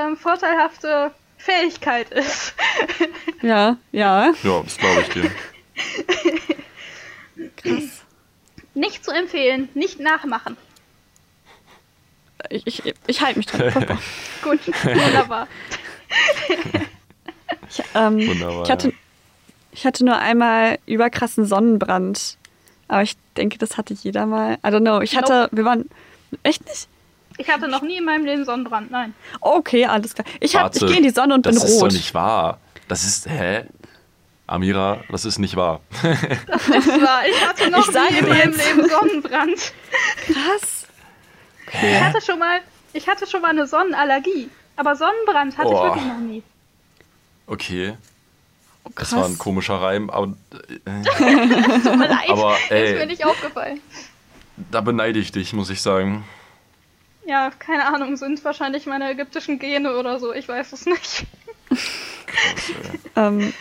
ähm, 0.06 0.16
vorteilhafte 0.16 1.12
Fähigkeit 1.38 2.10
ist. 2.10 2.54
ja, 3.42 3.76
ja, 3.92 4.32
Ja, 4.42 4.62
das 4.62 4.76
glaube 4.76 5.00
ich 5.02 5.08
dir. 5.08 5.30
krass. 7.56 8.02
Nicht 8.74 9.04
zu 9.04 9.10
empfehlen, 9.10 9.68
nicht 9.74 10.00
nachmachen. 10.00 10.56
Ich, 12.48 12.66
ich, 12.66 12.94
ich 13.06 13.20
halte 13.20 13.38
mich 13.38 13.46
dran. 13.46 13.98
Gut, 14.42 14.60
wunderbar. 14.84 15.46
Ich, 17.68 17.82
ähm, 17.94 18.26
Wunderbar, 18.26 18.64
ich, 18.64 18.70
hatte, 18.70 18.88
ja. 18.88 18.94
Ich 19.72 19.86
hatte 19.86 20.04
nur 20.04 20.18
einmal 20.18 20.78
überkrassen 20.86 21.44
Sonnenbrand. 21.46 22.36
Aber 22.88 23.02
ich 23.02 23.16
denke, 23.36 23.56
das 23.58 23.76
hatte 23.76 23.94
jeder 23.94 24.26
mal. 24.26 24.54
I 24.64 24.68
don't 24.68 24.80
know. 24.80 25.00
Ich 25.00 25.16
hatte, 25.16 25.48
wir 25.52 25.64
waren, 25.64 25.88
echt 26.42 26.64
nicht? 26.66 26.88
Ich 27.38 27.48
hatte 27.48 27.68
noch 27.68 27.82
nie 27.82 27.96
in 27.98 28.04
meinem 28.04 28.24
Leben 28.24 28.44
Sonnenbrand, 28.44 28.90
nein. 28.90 29.14
Okay, 29.40 29.86
alles 29.86 30.14
klar. 30.14 30.26
Ich, 30.40 30.56
hab, 30.56 30.74
ich 30.74 30.80
gehe 30.80 30.96
in 30.96 31.02
die 31.04 31.10
Sonne 31.10 31.34
und 31.34 31.46
das 31.46 31.56
bin 31.56 31.64
ist 31.64 31.74
rot. 31.80 31.90
doch 31.90 31.96
nicht 31.96 32.12
wahr. 32.14 32.58
Das 32.88 33.04
ist, 33.04 33.26
hä? 33.28 33.64
Amira, 34.46 35.04
das 35.10 35.24
ist 35.24 35.38
nicht 35.38 35.54
wahr. 35.56 35.80
Das 36.48 36.68
ist 36.68 36.88
wahr. 36.88 37.22
Ich 37.30 37.46
hatte 37.48 37.70
noch 37.70 37.88
Ich 37.88 37.94
nie 37.94 38.18
in 38.18 38.28
meinem 38.28 38.52
Leben 38.52 38.88
Sonnenbrand. 38.88 39.72
Krass. 40.26 40.86
Ich 41.72 42.00
hatte 42.00 42.20
schon 42.20 42.38
mal, 42.40 42.58
ich 42.92 43.08
hatte 43.08 43.26
schon 43.28 43.40
mal 43.42 43.50
eine 43.50 43.66
Sonnenallergie. 43.68 44.50
Aber 44.76 44.96
Sonnenbrand 44.96 45.56
hatte 45.56 45.68
Oh. 45.68 45.76
ich 45.76 45.82
wirklich 45.84 46.04
noch 46.04 46.18
nie. 46.18 46.42
Okay, 47.46 47.94
Oh, 48.84 48.90
das 48.94 49.12
war 49.14 49.26
ein 49.26 49.38
komischer 49.38 49.74
Reim, 49.74 50.10
aber 50.10 50.34
äh, 50.52 51.02
Tut 51.02 51.96
mir 51.96 52.08
leid, 52.08 52.30
Aber, 52.30 52.56
ey. 52.70 52.84
ist 52.92 52.98
mir 52.98 53.06
nicht 53.06 53.24
aufgefallen. 53.24 53.80
da 54.70 54.80
beneide 54.80 55.18
ich 55.18 55.32
dich, 55.32 55.52
muss 55.52 55.70
ich 55.70 55.82
sagen. 55.82 56.24
Ja, 57.26 57.50
keine 57.58 57.86
Ahnung, 57.86 58.16
sind 58.16 58.42
wahrscheinlich 58.44 58.86
meine 58.86 59.10
ägyptischen 59.10 59.58
Gene 59.58 59.96
oder 59.96 60.18
so, 60.18 60.32
ich 60.32 60.48
weiß 60.48 60.72
es 60.72 60.86
nicht. 60.86 61.26
Ähm, 63.16 63.52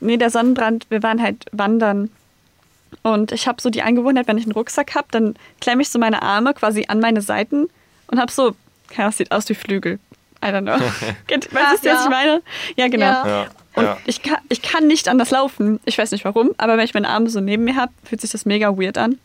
nee, 0.00 0.16
der 0.16 0.30
Sonnenbrand, 0.30 0.86
wir 0.88 1.02
waren 1.02 1.20
halt 1.22 1.46
wandern. 1.52 2.10
Und 3.02 3.32
ich 3.32 3.46
habe 3.46 3.60
so 3.60 3.70
die 3.70 3.82
Angewohnheit, 3.82 4.28
wenn 4.28 4.38
ich 4.38 4.44
einen 4.44 4.52
Rucksack 4.52 4.94
habe, 4.94 5.08
dann 5.10 5.34
klemme 5.60 5.82
ich 5.82 5.90
so 5.90 5.98
meine 5.98 6.22
Arme 6.22 6.54
quasi 6.54 6.86
an 6.88 7.00
meine 7.00 7.20
Seiten 7.20 7.68
und 8.06 8.18
habe 8.18 8.32
so, 8.32 8.54
keine 8.88 9.04
Ahnung, 9.04 9.12
sieht 9.12 9.32
aus 9.32 9.48
wie 9.48 9.54
Flügel. 9.54 9.98
I 10.42 10.46
don't 10.46 10.62
know. 10.62 10.78
Weißt 11.28 11.48
du, 11.50 11.54
was 11.54 11.82
ja. 11.82 12.04
ich 12.04 12.10
meine? 12.10 12.42
Ja, 12.76 12.88
genau. 12.88 13.04
Ja. 13.04 13.46
Und 13.78 13.84
ja. 13.84 13.96
ich, 14.06 14.22
kann, 14.22 14.38
ich 14.48 14.62
kann 14.62 14.86
nicht 14.86 15.08
anders 15.08 15.30
laufen. 15.30 15.80
Ich 15.84 15.96
weiß 15.98 16.10
nicht 16.10 16.24
warum, 16.24 16.50
aber 16.58 16.76
wenn 16.76 16.84
ich 16.84 16.94
meine 16.94 17.08
Arme 17.08 17.30
so 17.30 17.40
neben 17.40 17.64
mir 17.64 17.76
habe, 17.76 17.92
fühlt 18.04 18.20
sich 18.20 18.30
das 18.30 18.44
mega 18.44 18.76
weird 18.76 18.98
an. 18.98 19.18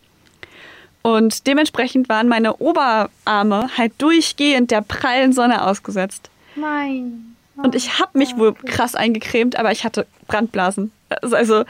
Und 1.02 1.48
dementsprechend 1.48 2.08
waren 2.08 2.30
meine 2.30 2.58
Oberarme 2.58 3.70
halt 3.78 3.94
durchgehend 3.98 4.72
der 4.72 4.82
prallen 4.82 5.34
Sonne 5.34 5.66
ausgesetzt. 5.66 6.30
Nein. 6.56 7.36
Und 7.56 7.76
ich 7.76 8.00
habe 8.00 8.18
mich 8.18 8.38
wohl 8.38 8.54
krass 8.54 8.96
eingecremt, 8.96 9.58
aber 9.58 9.72
ich 9.72 9.84
hatte 9.84 10.08
Brandblasen. 10.28 10.92
Also, 11.10 11.36
also 11.36 11.64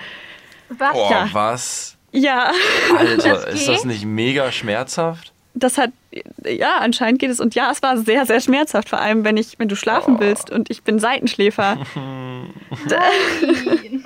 Was? 0.70 0.96
Oh, 0.96 1.08
ja. 1.10 1.30
was? 1.34 1.98
ja, 2.12 2.52
Alter, 2.98 3.18
Das 3.18 3.54
ist 3.54 3.68
das 3.68 3.86
nicht 3.86 4.06
mega 4.06 4.52
schmerzhaft? 4.52 5.33
Das 5.64 5.78
hat, 5.78 5.92
ja, 6.46 6.78
anscheinend 6.80 7.20
geht 7.20 7.32
es. 7.32 7.40
Und 7.40 7.56
ja, 7.56 7.72
es 7.72 7.82
war 7.82 7.98
sehr, 7.98 8.26
sehr 8.26 8.40
schmerzhaft, 8.40 8.90
vor 8.90 9.00
allem 9.00 9.24
wenn 9.24 9.38
ich, 9.38 9.58
wenn 9.60 9.70
du 9.70 9.76
schlafen 9.76 10.20
willst 10.20 10.52
und 10.52 10.70
ich 10.70 10.84
bin 10.84 11.00
Seitenschläfer. 11.00 11.78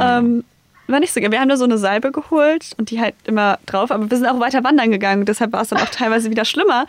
Ähm, 0.00 0.44
war 0.86 1.00
nicht 1.00 1.12
so 1.12 1.20
geil. 1.20 1.30
Wir 1.32 1.40
haben 1.40 1.48
da 1.48 1.56
so 1.56 1.64
eine 1.64 1.78
Salbe 1.78 2.12
geholt 2.12 2.70
und 2.76 2.90
die 2.90 3.00
halt 3.00 3.14
immer 3.24 3.58
drauf, 3.66 3.90
aber 3.90 4.10
wir 4.10 4.16
sind 4.16 4.26
auch 4.26 4.40
weiter 4.40 4.64
wandern 4.64 4.90
gegangen. 4.90 5.24
Deshalb 5.24 5.52
war 5.52 5.62
es 5.62 5.68
dann 5.68 5.80
auch 5.80 5.88
teilweise 5.88 6.30
wieder 6.30 6.44
schlimmer. 6.44 6.86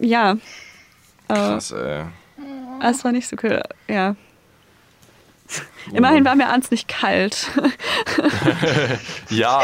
Ja. 0.00 0.32
Äh, 1.28 1.34
Krass, 1.34 1.72
ey. 1.72 2.04
es 2.82 3.04
war 3.04 3.12
nicht 3.12 3.28
so 3.28 3.36
cool. 3.42 3.62
Ja. 3.88 4.14
Immerhin 5.92 6.24
war 6.24 6.36
mir 6.36 6.48
abends 6.48 6.70
nicht 6.70 6.88
kalt. 6.88 7.50
Ja, 9.30 9.60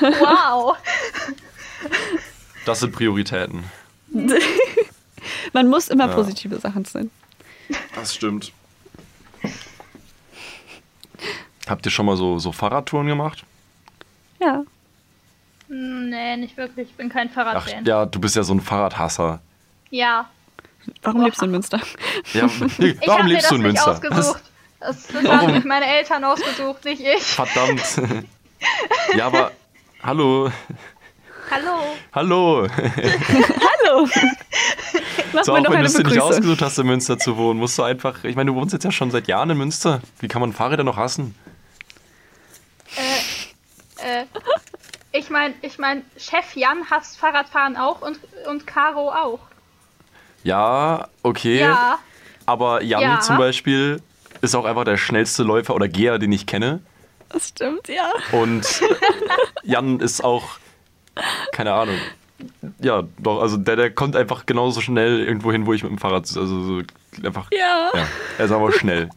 Wow. 0.00 0.76
Das 2.64 2.80
sind 2.80 2.92
Prioritäten. 2.92 3.64
Man 5.52 5.68
muss 5.68 5.88
immer 5.88 6.08
Ja. 6.08 6.14
positive 6.14 6.58
Sachen 6.60 6.84
sehen. 6.84 7.10
Das 7.94 8.14
stimmt. 8.14 8.52
Habt 11.68 11.84
ihr 11.84 11.92
schon 11.92 12.06
mal 12.06 12.16
so, 12.16 12.38
so 12.38 12.52
Fahrradtouren 12.52 13.06
gemacht? 13.06 13.44
Ja. 14.40 14.62
Nee, 15.68 16.36
nicht 16.38 16.56
wirklich. 16.56 16.88
Ich 16.88 16.94
bin 16.96 17.10
kein 17.10 17.28
Ach 17.30 17.34
Fahrradfan. 17.34 17.84
ja, 17.84 18.06
du 18.06 18.18
bist 18.20 18.36
ja 18.36 18.42
so 18.42 18.54
ein 18.54 18.60
Fahrradhasser. 18.60 19.40
Ja. 19.90 20.30
Warum 21.02 21.22
lebst 21.24 21.42
du 21.42 21.44
in 21.44 21.50
Münster? 21.50 21.80
Ja, 22.32 22.48
nee, 22.78 22.96
Ich 23.00 23.06
warum 23.06 23.26
lebst 23.26 23.50
du 23.50 23.56
in 23.56 23.60
nicht 23.62 23.72
Münster? 23.72 23.90
ausgesucht. 23.92 24.42
Das, 24.80 25.06
das 25.08 25.14
Warum? 25.24 25.40
haben 25.40 25.54
sich 25.54 25.64
meine 25.64 25.86
Eltern 25.86 26.24
ausgesucht, 26.24 26.84
nicht 26.84 27.02
ich. 27.02 27.22
Verdammt. 27.22 27.82
ja, 29.14 29.26
aber 29.26 29.50
hallo, 30.02 30.50
Hallo. 31.50 31.78
hallo. 32.12 32.68
Hallo! 32.76 34.08
Mach 35.32 35.44
So, 35.44 35.52
auch 35.54 35.70
wenn 35.70 35.80
du 35.80 35.86
es 35.86 35.94
dir 35.94 36.04
nicht 36.04 36.20
ausgesucht 36.20 36.62
hast, 36.62 36.78
in 36.78 36.86
Münster 36.86 37.18
zu 37.18 37.36
wohnen, 37.36 37.58
musst 37.58 37.78
du 37.78 37.82
einfach. 37.82 38.24
Ich 38.24 38.36
meine, 38.36 38.50
du 38.50 38.56
wohnst 38.56 38.72
jetzt 38.72 38.84
ja 38.84 38.92
schon 38.92 39.10
seit 39.10 39.28
Jahren 39.28 39.50
in 39.50 39.58
Münster. 39.58 40.00
Wie 40.20 40.28
kann 40.28 40.40
man 40.40 40.52
Fahrräder 40.52 40.84
noch 40.84 40.96
hassen? 40.96 41.34
Äh, 43.98 44.24
ich 45.12 45.30
meine, 45.30 45.54
ich 45.62 45.78
mein, 45.78 46.04
Chef 46.16 46.54
Jan 46.54 46.90
hasst 46.90 47.18
Fahrradfahren 47.18 47.76
auch 47.76 48.02
und, 48.02 48.18
und 48.48 48.66
Caro 48.66 49.10
auch. 49.10 49.40
Ja, 50.44 51.08
okay. 51.22 51.60
Ja. 51.60 51.98
Aber 52.46 52.82
Jan 52.82 53.02
Ja. 53.02 53.20
zum 53.20 53.36
Beispiel 53.36 54.00
ist 54.40 54.54
auch 54.54 54.64
einfach 54.64 54.84
der 54.84 54.96
schnellste 54.96 55.42
Läufer 55.42 55.74
oder 55.74 55.88
Geher, 55.88 56.18
den 56.18 56.32
ich 56.32 56.46
kenne. 56.46 56.80
Das 57.30 57.48
stimmt, 57.48 57.88
ja. 57.88 58.10
Und 58.32 58.64
Jan 59.62 60.00
ist 60.00 60.24
auch, 60.24 60.58
keine 61.52 61.72
Ahnung. 61.72 61.96
Ja, 62.80 63.02
doch, 63.18 63.40
also 63.40 63.56
der, 63.56 63.76
der 63.76 63.90
kommt 63.90 64.14
einfach 64.14 64.46
genauso 64.46 64.80
schnell 64.80 65.20
irgendwo 65.20 65.50
hin, 65.50 65.66
wo 65.66 65.72
ich 65.72 65.82
mit 65.82 65.90
dem 65.90 65.98
Fahrrad, 65.98 66.22
also 66.36 66.46
so 66.62 66.82
einfach, 67.24 67.48
Ja. 67.52 67.90
ja, 67.94 68.06
er 68.38 68.44
ist 68.44 68.52
aber 68.52 68.72
schnell. 68.72 69.08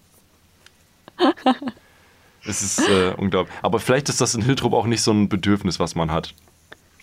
Es 2.46 2.64
ist 2.64 2.80
äh, 2.90 3.14
unglaublich. 3.18 3.56
Aber 3.62 3.80
vielleicht 3.80 4.10
ist 4.10 4.20
das 4.22 4.34
in 4.34 4.42
Hiltrup 4.42 4.74
auch 4.74 4.88
nicht 4.88 5.04
so 5.04 5.12
ein 5.12 5.30
Bedürfnis, 5.30 5.80
was 5.80 5.94
man 5.94 6.12
hat. 6.12 6.34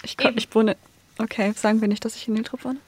Ich, 0.03 0.17
komm, 0.17 0.33
ich 0.37 0.53
wohne. 0.55 0.77
Okay, 1.19 1.53
sagen 1.55 1.81
wir 1.81 1.89
nicht, 1.89 2.05
dass 2.05 2.17
ich 2.17 2.27
in 2.27 2.35
Hiltrup 2.35 2.65
wohne. 2.65 2.79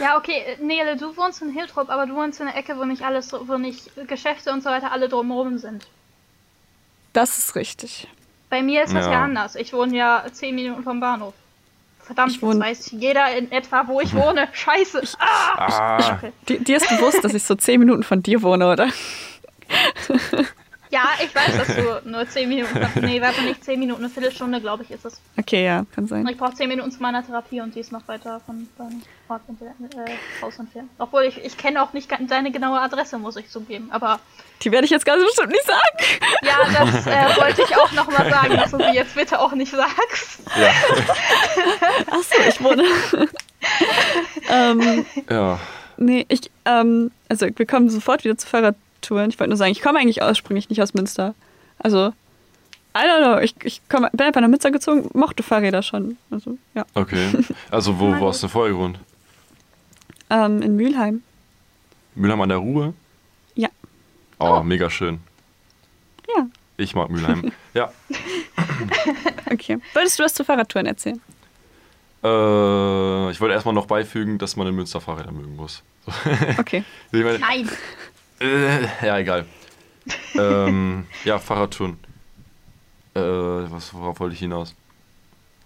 Ja, 0.00 0.16
okay, 0.18 0.42
Nele, 0.60 0.96
du 0.96 1.16
wohnst 1.16 1.40
in 1.42 1.50
Hiltrup, 1.50 1.88
aber 1.88 2.06
du 2.06 2.16
wohnst 2.16 2.40
in 2.40 2.48
einer 2.48 2.56
Ecke, 2.56 2.76
wo 2.76 2.84
nicht 2.84 3.02
alles, 3.02 3.32
wo 3.32 3.56
nicht 3.58 3.90
Geschäfte 4.08 4.50
und 4.52 4.62
so 4.64 4.70
weiter 4.70 4.90
alle 4.90 5.08
drumherum 5.08 5.58
sind. 5.58 5.86
Das 7.12 7.38
ist 7.38 7.54
richtig. 7.54 8.08
Bei 8.50 8.60
mir 8.60 8.82
ist 8.82 8.92
das 8.92 9.06
ja, 9.06 9.12
Ja. 9.12 9.22
anders. 9.24 9.54
Ich 9.54 9.72
wohne 9.72 9.96
ja 9.96 10.24
zehn 10.32 10.56
Minuten 10.56 10.82
vom 10.82 10.98
Bahnhof. 10.98 11.34
Verdammt, 12.06 12.32
Ich 12.32 12.42
wohne- 12.42 12.60
weiß 12.60 12.90
jeder 12.92 13.36
in 13.36 13.50
etwa, 13.50 13.84
wo 13.86 14.00
ich 14.00 14.14
wohne. 14.14 14.48
Scheiße. 14.52 15.02
Ah, 15.18 15.98
Ah, 15.98 16.18
Di- 16.48 16.58
Dir 16.58 16.76
ist 16.76 16.88
bewusst, 16.88 17.24
dass 17.24 17.32
ich 17.34 17.42
so 17.42 17.54
zehn 17.54 17.80
Minuten 17.80 18.02
von 18.02 18.22
dir 18.22 18.42
wohne, 18.42 18.70
oder? 18.70 18.88
ja, 20.94 21.08
ich 21.24 21.34
weiß, 21.34 21.56
dass 21.56 21.76
du 21.76 22.08
nur 22.08 22.28
zehn 22.28 22.48
Minuten. 22.48 22.78
Nee, 23.00 23.20
warte 23.20 23.42
nicht 23.42 23.64
zehn 23.64 23.80
Minuten, 23.80 24.04
eine 24.04 24.10
Viertelstunde, 24.12 24.60
glaube 24.60 24.84
ich, 24.84 24.92
ist 24.92 25.04
es. 25.04 25.20
Okay, 25.36 25.64
ja, 25.64 25.84
kann 25.92 26.06
sein. 26.06 26.24
Ich 26.28 26.38
brauche 26.38 26.54
zehn 26.54 26.68
Minuten 26.68 26.92
zu 26.92 27.02
meiner 27.02 27.26
Therapie 27.26 27.60
und 27.60 27.74
die 27.74 27.80
ist 27.80 27.90
noch 27.90 28.06
weiter 28.06 28.40
von 28.46 28.68
deinem 28.78 29.02
Ort 29.28 29.42
entfernt, 29.48 29.74
äh, 29.96 30.12
Haus 30.40 30.56
entfernt. 30.60 30.88
Obwohl 30.98 31.24
ich, 31.24 31.44
ich 31.44 31.56
kenne 31.56 31.82
auch 31.82 31.92
nicht 31.94 32.08
deine 32.28 32.52
genaue 32.52 32.78
Adresse, 32.80 33.18
muss 33.18 33.34
ich 33.34 33.48
zugeben. 33.48 33.88
Aber 33.90 34.20
Die 34.62 34.70
werde 34.70 34.84
ich 34.84 34.92
jetzt 34.92 35.04
ganz 35.04 35.24
bestimmt 35.24 35.50
nicht 35.50 35.64
sagen. 35.66 36.20
ja, 36.42 36.58
das 36.84 37.06
äh, 37.08 37.40
wollte 37.42 37.62
ich 37.62 37.76
auch 37.76 37.90
nochmal 37.90 38.30
sagen, 38.30 38.56
dass 38.56 38.70
du 38.70 38.76
sie 38.76 38.94
jetzt 38.94 39.16
bitte 39.16 39.40
auch 39.40 39.52
nicht 39.52 39.72
sagst. 39.72 40.42
ja. 40.56 40.70
Achso, 42.12 42.36
ich 42.48 42.62
wohne. 42.62 42.84
ähm, 44.48 45.04
ja. 45.28 45.58
nee, 45.96 46.24
ich, 46.28 46.52
ähm, 46.66 47.10
also 47.28 47.46
wir 47.52 47.66
kommen 47.66 47.90
sofort 47.90 48.22
wieder 48.22 48.38
zu 48.38 48.46
Fahrradtouren. 49.04 49.30
Ich 49.30 49.38
wollte 49.38 49.50
nur 49.50 49.56
sagen, 49.56 49.72
ich 49.72 49.82
komme 49.82 49.98
eigentlich 49.98 50.22
ursprünglich 50.22 50.68
nicht 50.70 50.82
aus 50.82 50.94
Münster. 50.94 51.34
Also, 51.78 52.12
I 52.96 53.00
don't 53.00 53.22
know, 53.22 53.38
ich, 53.38 53.54
ich 53.64 53.80
komm, 53.88 54.06
bin 54.12 54.26
einfach 54.26 54.40
nach 54.40 54.48
Münster 54.48 54.70
gezogen, 54.70 55.08
mochte 55.14 55.42
Fahrräder 55.42 55.82
schon. 55.82 56.16
Also, 56.30 56.58
ja. 56.74 56.84
Okay. 56.94 57.30
Also, 57.70 57.98
wo, 57.98 58.14
hast 58.26 58.42
du 58.42 58.48
vorher 58.48 58.72
gewohnt? 58.72 58.98
Ähm, 60.30 60.62
in 60.62 60.76
Mülheim. 60.76 61.22
Mülheim 62.14 62.40
an 62.40 62.48
der 62.48 62.58
Ruhr? 62.58 62.94
Ja. 63.54 63.68
Oh, 64.38 64.62
mega 64.62 64.88
schön. 64.90 65.20
Ja, 66.34 66.46
Ich 66.76 66.94
mag 66.94 67.10
Mülheim. 67.10 67.52
ja. 67.74 67.92
okay. 69.50 69.78
Würdest 69.92 70.18
du 70.18 70.22
was 70.24 70.34
zu 70.34 70.44
Fahrradtouren 70.44 70.86
erzählen? 70.86 71.20
Äh, 72.22 73.30
ich 73.30 73.40
wollte 73.40 73.52
erstmal 73.52 73.74
noch 73.74 73.86
beifügen, 73.86 74.38
dass 74.38 74.56
man 74.56 74.66
in 74.66 74.74
Münster 74.74 75.00
Fahrräder 75.00 75.32
mögen 75.32 75.56
muss. 75.56 75.82
Okay. 76.58 76.84
Meine, 77.12 77.38
Nein. 77.38 77.68
Äh, 78.44 79.06
ja, 79.06 79.18
egal. 79.18 79.46
ähm, 80.38 81.06
ja, 81.24 81.38
Fahrradtouren. 81.38 81.96
Äh, 83.14 83.20
was, 83.20 83.94
worauf 83.94 84.20
wollte 84.20 84.34
ich 84.34 84.40
hinaus? 84.40 84.74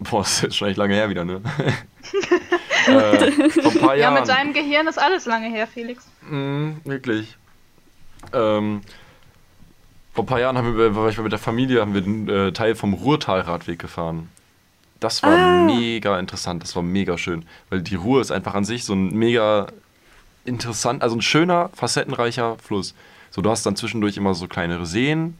Boah, 0.01 0.20
das 0.20 0.35
ist 0.35 0.43
jetzt 0.43 0.57
schon 0.57 0.68
echt 0.68 0.76
lange 0.76 0.95
her 0.95 1.09
wieder, 1.11 1.24
ne? 1.24 1.41
äh, 2.87 3.51
vor 3.51 3.72
ein 3.72 3.79
paar 3.79 3.95
Ja, 3.97 4.03
Jahren. 4.03 4.14
mit 4.14 4.29
deinem 4.29 4.53
Gehirn 4.53 4.87
ist 4.87 4.99
alles 4.99 5.26
lange 5.26 5.49
her, 5.49 5.66
Felix. 5.66 6.07
Mhm, 6.29 6.81
wirklich. 6.85 7.37
Ähm, 8.33 8.83
vor 10.14 10.24
ein 10.24 10.26
paar 10.26 10.41
Jahren 10.41 10.57
haben 10.57 10.76
wir, 10.76 10.95
war 10.95 11.09
ich 11.09 11.18
mit 11.18 11.33
der 11.33 11.39
Familie, 11.39 11.81
haben 11.81 11.95
wir 11.95 12.01
den 12.03 12.29
äh, 12.29 12.53
Teil 12.53 12.74
vom 12.74 12.95
Ruhrtalradweg 12.95 13.79
gefahren. 13.79 14.29
Das 15.01 15.22
war 15.22 15.31
Ah. 15.33 15.64
mega 15.64 16.18
interessant, 16.18 16.62
das 16.62 16.74
war 16.76 16.83
mega 16.83 17.18
schön. 17.18 17.45
Weil 17.70 17.83
die 17.83 17.95
Ruhr 17.95 18.20
ist 18.20 18.31
einfach 18.33 18.55
an 18.55 18.64
sich 18.64 18.85
so 18.85 18.95
ein 18.95 19.11
mega 19.14 19.68
interessant, 20.49 21.03
also 21.03 21.16
ein 21.16 21.22
schöner, 21.22 21.70
facettenreicher 21.74 22.57
Fluss. 22.59 22.94
So, 23.30 23.42
du 23.42 23.51
hast 23.51 23.64
dann 23.64 23.76
zwischendurch 23.76 24.16
immer 24.16 24.34
so 24.34 24.49
kleinere 24.49 24.86
Seen, 24.86 25.36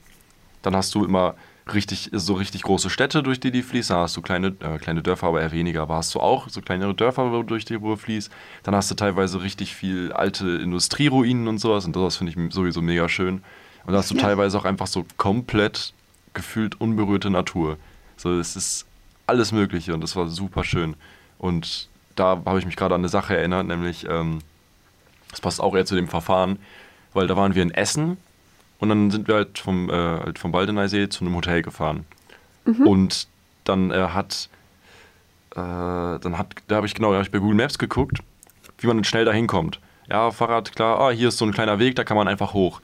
dann 0.63 0.77
hast 0.77 0.95
du 0.95 1.05
immer 1.05 1.35
richtig, 1.73 2.11
so 2.13 2.35
richtig 2.35 2.63
große 2.63 2.91
Städte, 2.91 3.23
durch 3.23 3.41
die 3.41 3.51
die 3.51 3.63
fließt, 3.63 3.91
dann 3.91 3.99
hast 3.99 4.17
du 4.17 4.23
kleine, 4.23 4.49
äh, 4.61 4.79
kleine 4.79 5.03
Dörfer, 5.03 5.29
aber 5.29 5.41
eher 5.41 5.53
weniger, 5.53 5.83
aber 5.83 5.97
hast 5.97 6.15
du 6.15 6.21
auch 6.21 6.49
so 6.49 6.61
kleinere 6.61 6.95
Dörfer, 6.95 7.43
durch 7.45 7.65
die 7.65 7.75
Ruhr 7.75 7.97
fließt. 7.97 8.31
Dann 8.63 8.75
hast 8.75 8.91
du 8.91 8.95
teilweise 8.95 9.43
richtig 9.43 9.75
viel 9.75 10.13
alte 10.13 10.49
Industrieruinen 10.49 11.49
und 11.49 11.59
sowas 11.59 11.85
und 11.85 11.95
das 11.97 12.17
finde 12.17 12.33
ich 12.33 12.55
sowieso 12.55 12.83
mega 12.83 13.09
schön. 13.09 13.43
Und 13.87 13.93
da 13.93 13.99
hast 13.99 14.11
du 14.11 14.17
teilweise 14.17 14.59
auch 14.59 14.65
einfach 14.65 14.87
so 14.87 15.07
komplett 15.17 15.93
gefühlt 16.35 16.81
unberührte 16.81 17.31
Natur. 17.31 17.79
So, 18.17 18.39
es 18.39 18.57
ist 18.57 18.87
alles 19.27 19.53
Mögliche 19.53 19.95
und 19.95 20.01
das 20.01 20.17
war 20.17 20.29
super 20.29 20.65
schön. 20.65 20.95
Und 21.39 21.89
da 22.17 22.43
habe 22.45 22.59
ich 22.59 22.67
mich 22.67 22.77
gerade 22.77 22.95
an 22.95 23.03
eine 23.03 23.09
Sache 23.09 23.37
erinnert, 23.37 23.67
nämlich, 23.67 24.07
ähm, 24.09 24.41
das 25.31 25.41
passt 25.41 25.61
auch 25.61 25.75
eher 25.75 25.87
zu 25.87 25.95
dem 25.95 26.09
Verfahren, 26.09 26.59
weil 27.13 27.27
da 27.27 27.37
waren 27.37 27.55
wir 27.55 27.63
in 27.63 27.71
Essen 27.71 28.17
und 28.79 28.89
dann 28.89 29.11
sind 29.11 29.29
wir 29.29 29.37
halt 29.37 29.59
vom, 29.59 29.91
äh, 29.91 29.93
halt 29.93 30.39
vom 30.39 30.53
Baldeneysee 30.53 31.09
zu 31.09 31.25
einem 31.25 31.35
Hotel 31.35 31.63
gefahren. 31.63 32.05
Und 32.85 33.29
dann 33.65 33.91
äh, 33.91 34.09
hat, 34.09 34.51
äh, 35.53 35.57
dann 35.57 36.37
hat, 36.37 36.55
da 36.69 36.77
habe 36.77 36.87
ich 36.87 36.95
genau, 36.95 37.09
da 37.11 37.15
habe 37.15 37.25
ich 37.25 37.31
bei 37.31 37.39
Google 37.39 37.57
Maps 37.57 37.79
geguckt, 37.79 38.19
wie 38.79 38.87
man 38.87 39.03
schnell 39.05 39.25
da 39.25 39.33
hinkommt. 39.33 39.81
Ja, 40.11 40.31
Fahrrad, 40.31 40.75
klar, 40.75 41.01
ah, 41.01 41.11
hier 41.11 41.29
ist 41.29 41.39
so 41.39 41.47
ein 41.47 41.53
kleiner 41.53 41.79
Weg, 41.79 41.97
da 41.97 42.05
kann 42.05 42.17
man 42.17 42.29
einfach 42.29 42.53
hoch. 42.53 42.81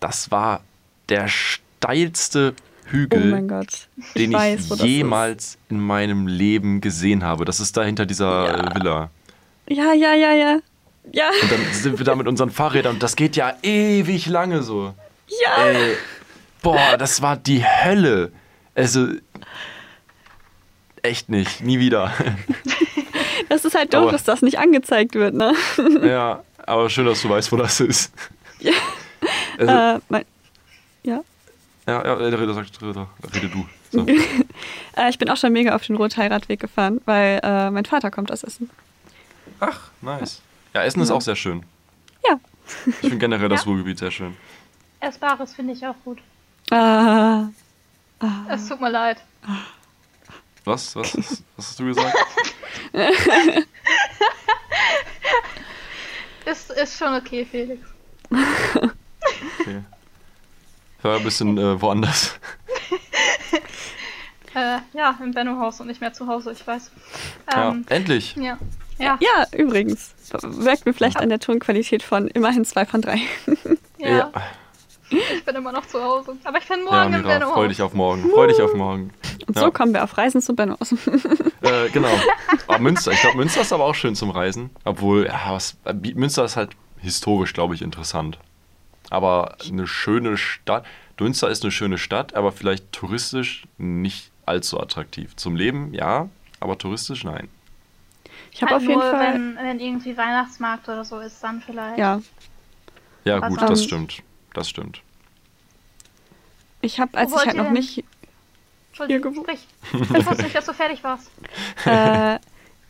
Das 0.00 0.30
war 0.30 0.60
der 1.08 1.28
steilste 1.28 2.54
Oh 2.56 2.90
Hügel, 2.92 3.30
mein 3.30 3.48
Gott. 3.48 3.88
Ich 3.96 4.12
den 4.14 4.32
weiß, 4.32 4.70
ich 4.70 4.82
jemals 4.82 5.58
in 5.68 5.80
meinem 5.80 6.26
Leben 6.26 6.80
gesehen 6.80 7.24
habe. 7.24 7.44
Das 7.44 7.60
ist 7.60 7.76
da 7.76 7.84
hinter 7.84 8.06
dieser 8.06 8.46
Ja. 8.46 8.74
Villa. 8.74 9.10
Ja, 9.68 9.92
ja, 9.94 10.14
ja, 10.14 10.32
ja. 10.32 10.58
Ja, 11.10 11.30
Und 11.42 11.50
dann 11.50 11.60
sind 11.72 11.98
wir 11.98 12.04
da 12.04 12.14
mit 12.14 12.28
unseren 12.28 12.50
Fahrrädern 12.50 12.94
und 12.94 13.02
das 13.02 13.16
geht 13.16 13.34
ja 13.36 13.54
ewig 13.62 14.26
lange 14.26 14.62
so. 14.62 14.94
ja. 15.44 15.64
Ey, 15.66 15.96
boah, 16.62 16.96
das 16.96 17.20
war 17.22 17.36
die 17.36 17.64
Hölle. 17.64 18.30
Also, 18.74 19.08
echt 21.02 21.28
nicht, 21.28 21.60
nie 21.62 21.78
wieder. 21.78 22.12
Das 23.48 23.66
ist 23.66 23.74
halt 23.74 23.92
doof, 23.92 24.02
Aber- 24.04 24.12
dass 24.12 24.24
das 24.24 24.40
nicht 24.40 24.58
angezeigt 24.58 25.14
wird, 25.14 25.34
ne? 25.34 25.52
ja, 26.02 26.42
aber 26.64 26.88
schön, 26.88 27.04
dass 27.04 27.20
du 27.20 27.28
weißt, 27.28 27.52
wo 27.52 27.56
das 27.56 27.80
ist. 27.80 28.10
Ja. 28.60 28.72
Also, 29.58 29.72
Äh, 29.72 30.00
mein, 30.08 30.24
ja. 31.02 31.20
ja, 31.86 32.04
ja, 32.06 32.14
rede, 32.14 32.54
sag, 32.54 32.64
rede, 32.80 33.06
rede 33.34 33.48
du. 33.48 33.66
So. 33.90 34.06
Äh, 34.96 35.10
ich 35.10 35.18
bin 35.18 35.28
auch 35.28 35.36
schon 35.36 35.52
mega 35.52 35.74
auf 35.74 35.84
den 35.86 35.96
Rotheiratweg 35.96 36.60
gefahren, 36.60 37.00
weil 37.04 37.40
äh, 37.42 37.70
mein 37.70 37.84
Vater 37.84 38.10
kommt 38.10 38.30
aus 38.32 38.42
Essen. 38.42 38.70
Ach, 39.60 39.90
nice. 40.00 40.40
Ja, 40.74 40.82
Essen 40.84 41.00
ist 41.02 41.10
auch 41.10 41.20
sehr 41.20 41.36
schön. 41.36 41.64
Ja. 42.28 42.38
Ich 42.86 42.94
finde 42.96 43.18
generell 43.18 43.48
das 43.48 43.60
Ja. 43.64 43.70
Ruhrgebiet 43.70 43.98
sehr 43.98 44.10
schön. 44.10 44.36
Essbares 45.00 45.54
finde 45.54 45.72
ich 45.74 45.86
auch 45.86 45.96
gut. 46.04 46.18
Ah, 46.70 47.48
Es 48.48 48.68
tut 48.68 48.80
mir 48.80 48.90
leid. 48.90 49.22
Was? 50.64 50.94
Was, 50.96 51.16
was, 51.16 51.42
hast 51.58 51.80
du 51.80 51.86
gesagt? 51.86 52.16
Ist, 56.44 56.70
ist 56.72 56.98
schon 56.98 57.14
okay, 57.14 57.44
Felix. 57.48 57.80
Okay. 59.60 59.82
Ich 60.98 61.04
war 61.04 61.16
ein 61.16 61.24
bisschen 61.24 61.56
äh, 61.58 61.80
woanders. 61.80 62.34
Äh, 64.54 64.80
ja, 64.92 65.18
im 65.22 65.32
Benno-Haus 65.32 65.80
und 65.80 65.86
nicht 65.86 66.02
mehr 66.02 66.12
zu 66.12 66.26
Hause, 66.26 66.52
ich 66.52 66.66
weiß. 66.66 66.90
Ja, 67.50 67.70
Ähm, 67.70 67.86
endlich. 67.88 68.36
ja. 68.36 68.58
Ja. 68.98 69.18
ja, 69.20 69.46
übrigens. 69.56 70.14
Merkt 70.58 70.86
mir 70.86 70.94
vielleicht 70.94 71.18
an 71.18 71.28
der 71.28 71.38
Tonqualität 71.40 72.02
von 72.02 72.28
immerhin 72.28 72.64
zwei 72.64 72.84
von 72.86 73.02
drei. 73.02 73.20
Ja, 73.98 74.32
Ich 75.10 75.44
bin 75.44 75.54
immer 75.54 75.70
noch 75.70 75.86
zu 75.86 76.02
Hause. 76.02 76.36
Aber 76.42 76.58
ich 76.58 76.66
bin 76.66 76.78
Ja, 76.80 76.84
morgen 76.84 77.14
im 77.14 77.22
Mira, 77.22 77.34
Benno-Haus. 77.34 77.54
freu 77.54 77.68
dich 77.68 77.82
auf 77.82 77.92
morgen. 77.94 78.28
Freu 78.30 78.46
dich 78.48 78.60
auf 78.60 78.74
morgen. 78.74 79.12
Und 79.46 79.54
Ja. 79.56 79.62
so 79.62 79.70
kommen 79.70 79.92
wir 79.94 80.02
auf 80.02 80.16
Reisen 80.18 80.40
zu 80.42 80.54
Benno. 80.54 80.76
Äh, 81.62 81.90
genau. 81.90 82.08
Aber 82.66 82.80
Münster, 82.80 83.12
ich 83.12 83.20
glaube, 83.20 83.36
Münster 83.36 83.60
ist 83.60 83.72
aber 83.72 83.84
auch 83.84 83.94
schön 83.94 84.16
zum 84.16 84.30
Reisen. 84.30 84.70
Obwohl, 84.84 85.26
ja, 85.26 85.40
was, 85.52 85.76
Münster 86.14 86.44
ist 86.44 86.56
halt 86.56 86.70
historisch, 86.98 87.52
glaube 87.52 87.76
ich, 87.76 87.82
interessant. 87.82 88.36
Aber 89.10 89.56
eine 89.68 89.86
schöne 89.86 90.36
Stadt. 90.36 90.84
Münster 91.20 91.48
ist 91.50 91.62
eine 91.62 91.70
schöne 91.70 91.98
Stadt, 91.98 92.34
aber 92.34 92.50
vielleicht 92.50 92.90
touristisch 92.90 93.62
nicht 93.78 94.32
allzu 94.44 94.80
attraktiv. 94.80 95.36
Zum 95.36 95.54
Leben, 95.54 95.94
ja, 95.94 96.28
aber 96.58 96.76
touristisch, 96.78 97.22
nein. 97.22 97.48
Ich 98.52 98.60
habe 98.62 98.72
Halt 98.72 98.82
auf 98.82 98.88
jeden 98.88 99.00
nur, 99.00 99.10
Fall. 99.10 99.34
Wenn, 99.34 99.56
wenn 99.56 99.80
irgendwie 99.80 100.16
Weihnachtsmarkt 100.16 100.88
oder 100.88 101.04
so 101.04 101.18
ist, 101.20 101.42
dann 101.42 101.62
vielleicht. 101.62 101.98
Ja, 101.98 102.20
Ja, 103.24 103.40
Was 103.40 103.48
gut, 103.48 103.62
das 103.62 103.84
stimmt. 103.84 104.22
Das 104.54 104.68
stimmt. 104.68 105.00
ich 106.82 107.00
habe, 107.00 107.16
als 107.16 107.32
Wo 107.32 107.36
ich 107.38 107.46
halt 107.46 107.56
noch 107.56 107.70
nicht. 107.70 108.04
Hier 109.06 109.20
sprich. 109.20 109.66
Ich 109.92 110.26
wusste 110.26 110.42
nicht, 110.42 110.54
dass 110.54 110.66
du 110.66 110.74
fertig 110.74 111.02
warst. 111.02 111.30
äh, 111.86 112.38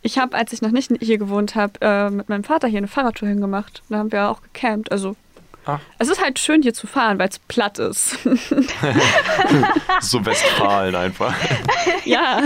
ich 0.01 0.17
habe, 0.17 0.35
als 0.35 0.51
ich 0.51 0.61
noch 0.61 0.71
nicht 0.71 0.91
hier 0.99 1.17
gewohnt 1.17 1.55
habe, 1.55 1.73
äh, 1.79 2.09
mit 2.09 2.27
meinem 2.27 2.43
Vater 2.43 2.67
hier 2.67 2.79
eine 2.79 2.89
Fahrradtour 2.89 3.29
hingemacht. 3.29 3.81
Da 3.89 3.99
haben 3.99 4.11
wir 4.11 4.29
auch 4.29 4.41
gecampt. 4.41 4.91
Also, 4.91 5.15
Ah. 5.65 5.79
es 5.97 6.09
ist 6.09 6.21
halt 6.21 6.39
schön 6.39 6.61
hier 6.61 6.73
zu 6.73 6.87
fahren, 6.87 7.17
weil 7.19 7.29
es 7.29 7.39
platt 7.39 7.79
ist. 7.79 8.17
So 10.01 10.25
Westfalen 10.25 10.93
einfach. 10.93 11.33
ja. 12.03 12.41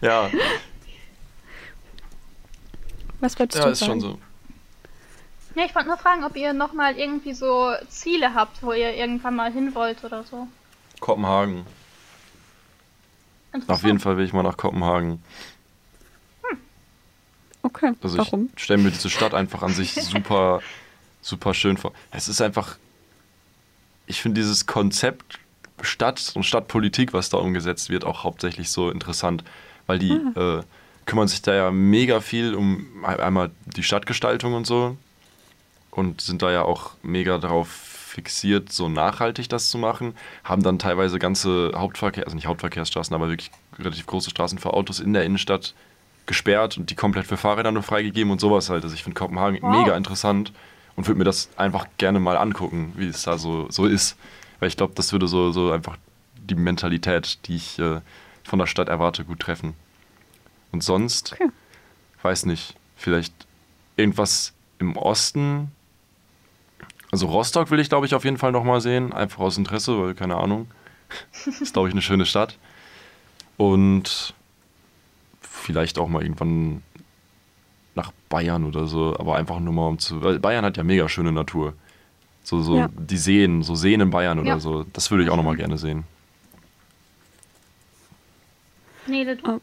ja, 0.00 0.30
Was 3.22 3.38
wolltest 3.38 3.58
ja, 3.60 3.66
du 3.66 3.70
ist 3.72 3.78
sagen? 3.78 3.92
schon 3.92 4.00
so. 4.00 4.18
Ja, 5.54 5.64
ich 5.64 5.74
wollte 5.74 5.88
nur 5.88 5.96
fragen, 5.96 6.24
ob 6.24 6.36
ihr 6.36 6.52
nochmal 6.52 6.98
irgendwie 6.98 7.34
so 7.34 7.72
Ziele 7.88 8.34
habt, 8.34 8.62
wo 8.62 8.72
ihr 8.72 8.94
irgendwann 8.94 9.36
mal 9.36 9.52
hin 9.52 9.74
wollt 9.74 10.02
oder 10.02 10.24
so. 10.24 10.48
Kopenhagen. 11.00 11.64
Auf 13.68 13.84
jeden 13.84 14.00
Fall 14.00 14.16
will 14.16 14.24
ich 14.24 14.32
mal 14.32 14.42
nach 14.42 14.56
Kopenhagen. 14.56 15.22
Okay, 17.62 17.92
Also 18.02 18.18
warum? 18.18 18.50
ich 18.56 18.64
stelle 18.64 18.82
mir 18.82 18.90
diese 18.90 19.08
Stadt 19.08 19.34
einfach 19.34 19.62
an 19.62 19.72
sich 19.72 19.94
super, 19.94 20.60
super 21.20 21.54
schön 21.54 21.76
vor. 21.76 21.92
Es 22.10 22.26
ist 22.28 22.40
einfach, 22.40 22.76
ich 24.06 24.20
finde 24.20 24.40
dieses 24.40 24.66
Konzept 24.66 25.38
Stadt 25.80 26.32
und 26.34 26.42
Stadtpolitik, 26.44 27.12
was 27.12 27.30
da 27.30 27.36
umgesetzt 27.36 27.88
wird, 27.88 28.04
auch 28.04 28.24
hauptsächlich 28.24 28.70
so 28.70 28.90
interessant, 28.90 29.44
weil 29.86 29.98
die 30.00 30.12
äh, 30.12 30.62
kümmern 31.06 31.28
sich 31.28 31.42
da 31.42 31.54
ja 31.54 31.70
mega 31.70 32.20
viel 32.20 32.54
um 32.54 32.86
einmal 33.04 33.50
die 33.76 33.82
Stadtgestaltung 33.82 34.54
und 34.54 34.66
so 34.66 34.96
und 35.90 36.20
sind 36.20 36.42
da 36.42 36.50
ja 36.50 36.62
auch 36.62 36.92
mega 37.02 37.38
darauf 37.38 37.68
fixiert, 37.68 38.70
so 38.70 38.88
nachhaltig 38.88 39.48
das 39.48 39.70
zu 39.70 39.78
machen, 39.78 40.14
haben 40.44 40.62
dann 40.62 40.78
teilweise 40.78 41.18
ganze 41.18 41.72
Hauptverkehr, 41.74 42.24
also 42.24 42.36
nicht 42.36 42.46
Hauptverkehrsstraßen, 42.46 43.14
aber 43.14 43.28
wirklich 43.28 43.50
relativ 43.78 44.06
große 44.06 44.30
Straßen 44.30 44.58
für 44.58 44.74
Autos 44.74 45.00
in 45.00 45.12
der 45.14 45.24
Innenstadt 45.24 45.74
gesperrt 46.26 46.76
und 46.78 46.90
die 46.90 46.94
komplett 46.94 47.26
für 47.26 47.36
Fahrräder 47.36 47.72
nur 47.72 47.82
freigegeben 47.82 48.30
und 48.30 48.40
sowas 48.40 48.70
halt. 48.70 48.84
Also 48.84 48.94
ich 48.94 49.02
finde 49.02 49.18
Kopenhagen 49.18 49.58
Wow. 49.62 49.70
mega 49.70 49.96
interessant 49.96 50.52
und 50.94 51.06
würde 51.08 51.18
mir 51.18 51.24
das 51.24 51.48
einfach 51.56 51.86
gerne 51.98 52.20
mal 52.20 52.36
angucken, 52.36 52.92
wie 52.96 53.06
es 53.06 53.22
da 53.22 53.38
so, 53.38 53.66
so 53.70 53.86
ist. 53.86 54.16
Weil 54.60 54.68
ich 54.68 54.76
glaube, 54.76 54.92
das 54.94 55.12
würde 55.12 55.26
so, 55.26 55.50
so 55.50 55.72
einfach 55.72 55.96
die 56.36 56.54
Mentalität, 56.54 57.38
die 57.46 57.56
ich 57.56 57.78
äh, 57.78 58.00
von 58.44 58.58
der 58.58 58.66
Stadt 58.66 58.88
erwarte, 58.88 59.24
gut 59.24 59.40
treffen. 59.40 59.74
Und 60.72 60.82
sonst, 60.82 61.32
Okay. 61.34 61.50
weiß 62.22 62.46
nicht, 62.46 62.74
vielleicht 62.96 63.32
irgendwas 63.96 64.52
im 64.78 64.96
Osten. 64.96 65.70
Also 67.10 67.26
Rostock 67.26 67.70
will 67.70 67.78
ich, 67.78 67.88
glaube 67.90 68.06
ich, 68.06 68.14
auf 68.14 68.24
jeden 68.24 68.38
Fall 68.38 68.52
nochmal 68.52 68.80
sehen, 68.80 69.12
einfach 69.12 69.40
aus 69.40 69.58
Interesse, 69.58 70.00
weil 70.00 70.14
keine 70.14 70.36
Ahnung. 70.36 70.70
ist, 71.46 71.74
glaube 71.74 71.88
ich, 71.88 71.94
eine 71.94 72.02
schöne 72.02 72.24
Stadt. 72.24 72.58
Und 73.58 74.34
vielleicht 75.42 75.98
auch 75.98 76.08
mal 76.08 76.22
irgendwann 76.22 76.82
nach 77.94 78.12
Bayern 78.30 78.64
oder 78.64 78.86
so, 78.86 79.14
aber 79.18 79.36
einfach 79.36 79.60
nur 79.60 79.74
mal 79.74 79.86
um 79.88 79.98
zu. 79.98 80.22
Weil 80.22 80.38
Bayern 80.38 80.64
hat 80.64 80.78
ja 80.78 80.82
mega 80.84 81.06
schöne 81.10 81.32
Natur. 81.32 81.74
So, 82.42 82.62
so 82.62 82.76
Ja. 82.78 82.88
die 82.96 83.18
Seen, 83.18 83.62
so 83.62 83.74
Seen 83.74 84.00
in 84.00 84.10
Bayern 84.10 84.38
oder 84.38 84.48
Ja. 84.48 84.58
so. 84.58 84.84
Das 84.94 85.10
würde 85.10 85.22
ich 85.24 85.30
auch 85.30 85.36
nochmal 85.36 85.56
gerne 85.56 85.76
sehen. 85.76 86.04
Nee, 89.06 89.24
du. 89.24 89.60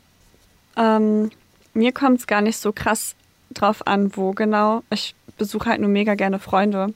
Ähm, 0.80 1.30
mir 1.74 1.92
kommt 1.92 2.20
es 2.20 2.28
gar 2.28 2.42
nicht 2.42 2.58
so 2.58 2.72
krass 2.72 3.16
drauf 3.54 3.86
an, 3.86 4.16
wo 4.16 4.32
genau. 4.32 4.84
Ich 4.90 5.14
besuche 5.38 5.70
halt 5.70 5.82
nur 5.82 5.90
mega 5.90 6.16
gerne 6.16 6.40
Freunde. 6.40 6.94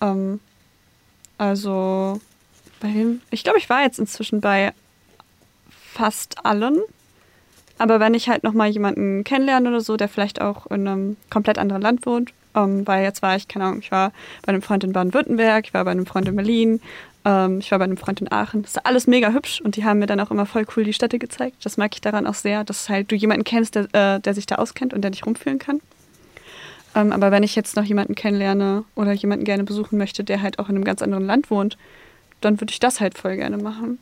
Ähm, 0.00 0.40
also, 1.38 2.20
bei 2.80 2.92
wem? 2.94 3.20
Ich 3.30 3.44
glaube, 3.44 3.58
ich 3.58 3.68
war 3.68 3.82
jetzt 3.82 3.98
inzwischen 3.98 4.40
bei 4.40 4.72
fast 5.70 6.44
allen. 6.44 6.80
Aber 7.78 8.00
wenn 8.00 8.14
ich 8.14 8.28
halt 8.28 8.42
nochmal 8.42 8.68
jemanden 8.68 9.22
kennenlerne 9.22 9.68
oder 9.68 9.80
so, 9.82 9.96
der 9.98 10.08
vielleicht 10.08 10.40
auch 10.40 10.66
in 10.68 10.88
einem 10.88 11.16
komplett 11.28 11.58
anderen 11.58 11.82
Land 11.82 12.06
wohnt, 12.06 12.32
ähm, 12.54 12.86
weil 12.86 13.04
jetzt 13.04 13.20
war 13.20 13.36
ich, 13.36 13.48
keine 13.48 13.66
Ahnung, 13.66 13.80
ich 13.80 13.90
war 13.90 14.12
bei 14.42 14.48
einem 14.48 14.62
Freund 14.62 14.82
in 14.82 14.92
Baden-Württemberg, 14.92 15.66
ich 15.66 15.74
war 15.74 15.84
bei 15.84 15.90
einem 15.90 16.06
Freund 16.06 16.26
in 16.26 16.36
Berlin, 16.36 16.80
ähm, 17.26 17.58
ich 17.58 17.72
war 17.72 17.78
bei 17.78 17.84
einem 17.84 17.96
Freund 17.96 18.20
in 18.20 18.30
Aachen. 18.30 18.62
Das 18.62 18.76
ist 18.76 18.86
alles 18.86 19.08
mega 19.08 19.32
hübsch 19.32 19.60
und 19.60 19.74
die 19.74 19.84
haben 19.84 19.98
mir 19.98 20.06
dann 20.06 20.20
auch 20.20 20.30
immer 20.30 20.46
voll 20.46 20.64
cool 20.76 20.84
die 20.84 20.92
Städte 20.92 21.18
gezeigt. 21.18 21.56
Das 21.64 21.76
mag 21.76 21.92
ich 21.94 22.00
daran 22.00 22.26
auch 22.26 22.34
sehr, 22.34 22.62
dass 22.62 22.88
halt 22.88 23.10
du 23.10 23.16
jemanden 23.16 23.42
kennst, 23.42 23.74
der, 23.74 23.92
äh, 23.92 24.20
der 24.20 24.32
sich 24.32 24.46
da 24.46 24.54
auskennt 24.54 24.94
und 24.94 25.02
der 25.02 25.10
dich 25.10 25.26
rumführen 25.26 25.58
kann. 25.58 25.80
Ähm, 26.94 27.12
aber 27.12 27.32
wenn 27.32 27.42
ich 27.42 27.56
jetzt 27.56 27.74
noch 27.74 27.82
jemanden 27.82 28.14
kennenlerne 28.14 28.84
oder 28.94 29.12
jemanden 29.12 29.44
gerne 29.44 29.64
besuchen 29.64 29.98
möchte, 29.98 30.22
der 30.22 30.40
halt 30.40 30.60
auch 30.60 30.68
in 30.68 30.76
einem 30.76 30.84
ganz 30.84 31.02
anderen 31.02 31.26
Land 31.26 31.50
wohnt, 31.50 31.76
dann 32.40 32.60
würde 32.60 32.70
ich 32.70 32.78
das 32.78 33.00
halt 33.00 33.18
voll 33.18 33.36
gerne 33.36 33.58
machen. 33.58 33.98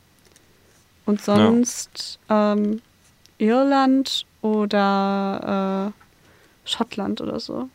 Und 1.07 1.21
sonst 1.21 2.19
ähm, 2.29 2.81
Irland 3.39 4.25
oder 4.41 5.91
äh, 5.93 6.69
Schottland 6.69 7.21
oder 7.21 7.39
so. 7.39 7.69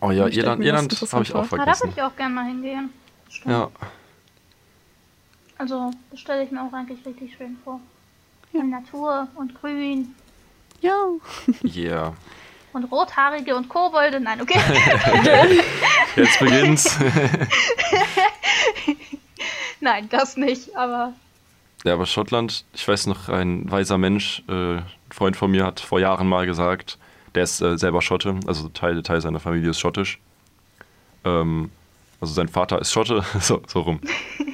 Oh 0.00 0.10
ja, 0.10 0.26
Irland, 0.26 0.64
Irland 0.64 1.12
habe 1.12 1.22
ich 1.22 1.34
auch 1.34 1.44
vor. 1.44 1.60
Ah, 1.60 1.64
da 1.64 1.66
würde 1.66 1.76
vergessen. 1.78 1.92
ich 1.96 2.02
auch 2.02 2.16
gerne 2.16 2.34
mal 2.34 2.46
hingehen. 2.46 2.90
Stimmt. 3.28 3.52
Ja, 3.52 3.70
Also, 5.58 5.90
das 6.10 6.20
stelle 6.20 6.44
ich 6.44 6.50
mir 6.50 6.62
auch 6.62 6.72
eigentlich 6.72 7.04
richtig 7.06 7.34
schön 7.36 7.56
vor. 7.64 7.80
Ja. 8.52 8.60
Und 8.60 8.70
Natur 8.70 9.28
und 9.34 9.60
Grün 9.60 10.14
Ja. 10.80 10.94
yeah. 11.64 12.14
und 12.72 12.84
Rothaarige 12.84 13.56
und 13.56 13.68
Kobolde. 13.68 14.20
Nein, 14.20 14.40
okay. 14.42 14.60
Jetzt 16.16 16.38
beginnt's. 16.38 16.98
Nein, 19.80 20.08
das 20.10 20.36
nicht, 20.36 20.74
aber 20.76 21.12
Ja, 21.84 21.94
aber 21.94 22.06
Schottland, 22.06 22.64
ich 22.74 22.86
weiß 22.86 23.06
noch, 23.06 23.28
ein 23.28 23.70
weiser 23.70 23.98
Mensch, 23.98 24.42
äh, 24.48 24.76
ein 24.76 24.84
Freund 25.10 25.36
von 25.36 25.50
mir 25.50 25.64
hat 25.64 25.80
vor 25.80 26.00
Jahren 26.00 26.28
mal 26.28 26.46
gesagt, 26.46 26.98
der 27.34 27.44
ist 27.44 27.60
äh, 27.60 27.76
selber 27.78 28.02
Schotte, 28.02 28.38
also 28.46 28.68
Teil, 28.70 29.02
Teil 29.02 29.20
seiner 29.20 29.40
Familie 29.40 29.70
ist 29.70 29.80
schottisch. 29.80 30.18
Ähm, 31.24 31.70
also 32.20 32.32
sein 32.32 32.48
Vater 32.48 32.80
ist 32.80 32.92
Schotte, 32.92 33.24
so, 33.40 33.62
so 33.66 33.80
rum. 33.80 34.00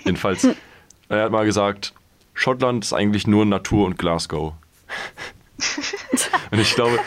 Jedenfalls, 0.05 0.47
er 1.09 1.25
hat 1.25 1.33
mal 1.33 1.45
gesagt, 1.45 1.93
Schottland 2.35 2.85
ist 2.85 2.93
eigentlich 2.93 3.27
nur 3.27 3.45
Natur 3.45 3.87
und 3.87 3.99
Glasgow. 3.99 4.55
und 6.51 6.59
ich 6.59 6.75
glaube, 6.75 6.99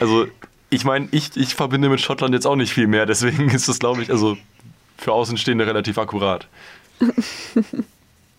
also 0.00 0.26
ich 0.70 0.84
meine, 0.84 1.08
ich, 1.12 1.36
ich 1.36 1.54
verbinde 1.54 1.88
mit 1.88 2.00
Schottland 2.00 2.34
jetzt 2.34 2.46
auch 2.46 2.56
nicht 2.56 2.72
viel 2.72 2.86
mehr, 2.86 3.06
deswegen 3.06 3.50
ist 3.50 3.68
das, 3.68 3.78
glaube 3.78 4.02
ich, 4.02 4.10
also 4.10 4.36
für 4.98 5.12
Außenstehende 5.12 5.66
relativ 5.66 5.98
akkurat. 5.98 6.48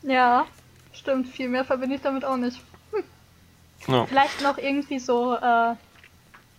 ja, 0.01 0.45
stimmt. 0.93 1.27
Viel 1.27 1.49
mehr 1.49 1.65
verbinde 1.65 1.95
ich 1.95 2.01
damit 2.01 2.25
auch 2.25 2.37
nicht. 2.37 2.59
Ja. 3.87 4.05
Vielleicht 4.05 4.41
noch 4.41 4.57
irgendwie 4.57 4.99
so, 4.99 5.35
äh, 5.35 5.75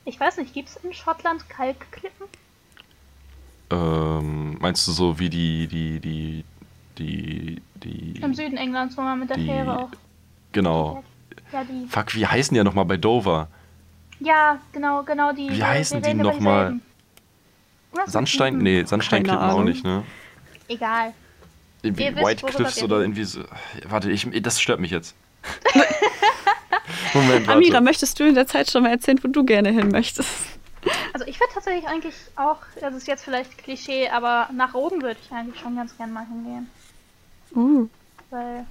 ich 0.05 0.19
weiß 0.19 0.37
nicht, 0.37 0.55
gibt 0.55 0.69
es 0.69 0.77
in 0.77 0.93
Schottland 0.93 1.49
Kalkklippen? 1.49 2.27
Ähm, 3.71 4.59
meinst 4.61 4.87
du 4.87 4.93
so 4.93 5.19
wie 5.19 5.29
die, 5.29 5.67
die, 5.67 5.99
die, 5.99 6.45
die, 6.99 7.63
die. 7.77 8.21
Im 8.21 8.35
Süden 8.35 8.57
Englands, 8.57 8.97
wo 8.97 9.03
man 9.03 9.19
mit 9.21 9.31
der 9.31 9.37
die- 9.37 9.47
Fähre 9.47 9.79
auch. 9.79 9.91
Genau. 10.53 11.03
Ja, 11.53 11.65
die. 11.65 11.87
Fuck, 11.89 12.15
wie 12.15 12.27
heißen 12.27 12.55
die 12.55 12.59
ja 12.59 12.65
nochmal 12.65 12.85
bei 12.85 12.97
Dover? 12.97 13.49
Ja, 14.21 14.59
genau, 14.73 15.03
genau 15.03 15.33
die. 15.33 15.51
Wie 15.51 15.63
heißen 15.63 16.03
die 16.03 16.09
reden 16.09 16.21
über 16.21 16.33
noch 16.33 16.41
mal? 16.41 16.59
dieselben. 16.65 16.83
Was 17.93 18.07
mit 18.07 18.13
Sandstein? 18.13 18.59
Nee, 18.59 18.85
Sandsteinklippen 18.85 19.51
auch 19.51 19.63
nicht, 19.63 19.85
ne? 19.85 20.03
Egal. 20.69 21.13
Irgendwie 21.83 22.05
Ihr 22.05 22.17
White 22.17 22.47
Cliffs 22.47 22.83
oder 22.83 23.01
irgendwie 23.01 23.25
so. 23.25 23.45
Warte, 23.89 24.11
ich, 24.11 24.29
das 24.43 24.61
stört 24.61 24.81
mich 24.81 24.91
jetzt. 24.91 25.15
Moment, 27.15 27.47
warte. 27.47 27.53
Amira, 27.59 27.81
möchtest 27.81 28.19
du 28.19 28.25
in 28.25 28.35
der 28.35 28.47
Zeit 28.47 28.71
schon 28.71 28.83
mal 28.83 28.91
erzählen, 28.91 29.19
wo 29.23 29.29
du 29.29 29.45
gerne 29.45 29.71
hin 29.71 29.89
möchtest? 29.89 30.31
Also 31.13 31.27
ich 31.27 31.41
würde 31.41 31.53
tatsächlich 31.55 31.87
eigentlich 31.89 32.15
auch, 32.37 32.59
das 32.81 32.95
ist 32.95 33.09
jetzt 33.09 33.25
vielleicht 33.25 33.59
Klischee, 33.59 34.09
aber 34.09 34.49
nach 34.53 34.75
Roden 34.75 35.03
würde 35.03 35.19
ich 35.25 35.33
eigentlich 35.33 35.61
schon 35.61 35.77
ganz 35.77 35.97
gern 35.97 36.13
mal 36.13 36.27
hingehen. 36.27 36.69
Uh. 37.55 37.89
Weil, 38.31 38.67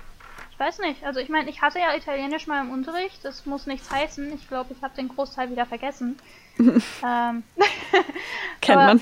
ich 0.52 0.60
weiß 0.60 0.80
nicht, 0.80 1.04
also 1.04 1.20
ich 1.20 1.30
meine, 1.30 1.50
ich 1.50 1.62
hatte 1.62 1.80
ja 1.80 1.96
Italienisch 1.96 2.48
mal 2.48 2.62
im 2.62 2.72
Unterricht, 2.72 3.24
das 3.24 3.46
muss 3.46 3.68
nichts 3.68 3.90
heißen. 3.92 4.34
Ich 4.34 4.48
glaube, 4.48 4.74
ich 4.74 4.82
habe 4.82 4.96
den 4.96 5.10
Großteil 5.10 5.50
wieder 5.50 5.66
vergessen. 5.66 6.18
ähm, 6.58 7.44
Kennt 8.62 8.82
man. 8.82 9.02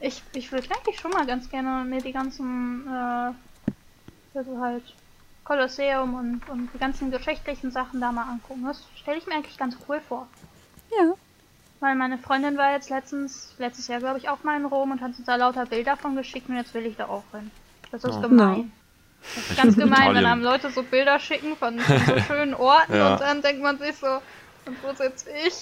ich 0.00 0.22
ich 0.34 0.52
würde 0.52 0.68
eigentlich 0.74 1.00
schon 1.00 1.12
mal 1.12 1.26
ganz 1.26 1.48
gerne 1.48 1.84
mir 1.84 2.00
die 2.00 2.12
ganzen, 2.12 2.86
äh, 2.86 3.32
also 4.34 4.60
halt 4.60 4.84
Kolosseum 5.44 6.14
und, 6.14 6.48
und 6.48 6.70
die 6.72 6.78
ganzen 6.78 7.10
geschichtlichen 7.10 7.70
Sachen 7.70 8.00
da 8.00 8.12
mal 8.12 8.30
angucken. 8.30 8.64
Das 8.64 8.86
stelle 8.94 9.18
ich 9.18 9.26
mir 9.26 9.34
eigentlich 9.34 9.58
ganz 9.58 9.76
cool 9.88 10.00
vor. 10.00 10.28
Ja. 10.90 11.14
Weil 11.80 11.94
meine 11.94 12.18
Freundin 12.18 12.58
war 12.58 12.72
jetzt 12.72 12.90
letztens, 12.90 13.54
letztes 13.58 13.88
Jahr 13.88 14.00
glaube 14.00 14.18
ich 14.18 14.28
auch 14.28 14.44
mal 14.44 14.56
in 14.56 14.66
Rom 14.66 14.90
und 14.90 15.00
hat 15.00 15.16
uns 15.16 15.24
da 15.24 15.36
lauter 15.36 15.66
Bilder 15.66 15.96
von 15.96 16.14
geschickt 16.14 16.48
und 16.48 16.56
jetzt 16.56 16.74
will 16.74 16.86
ich 16.86 16.96
da 16.96 17.06
auch 17.06 17.24
hin. 17.32 17.50
Das 17.90 18.04
ist 18.04 18.16
Oh. 18.16 18.20
gemein. 18.20 18.72
Das 19.34 19.50
ist 19.50 19.56
ganz 19.56 19.74
gemein, 19.76 19.90
wenn 19.90 20.00
Italien. 20.22 20.26
einem 20.26 20.42
Leute 20.42 20.70
so 20.70 20.82
Bilder 20.82 21.18
schicken 21.18 21.56
von, 21.56 21.78
so 21.78 22.20
schönen 22.26 22.54
Orten 22.54 22.94
Ja. 22.94 23.12
und 23.14 23.20
dann 23.20 23.42
denkt 23.42 23.62
man 23.62 23.78
sich 23.78 23.94
so, 23.96 24.06
und 24.66 24.76
wo 24.82 24.92
sitze 24.94 25.26
ich? 25.46 25.54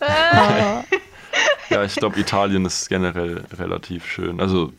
Äh, 0.00 0.82
Ja, 1.68 1.82
ich 1.82 1.96
glaube, 1.96 2.18
Italien 2.20 2.64
ist 2.64 2.88
generell 2.88 3.44
relativ 3.58 4.06
schön. 4.06 4.40
Also, 4.40 4.72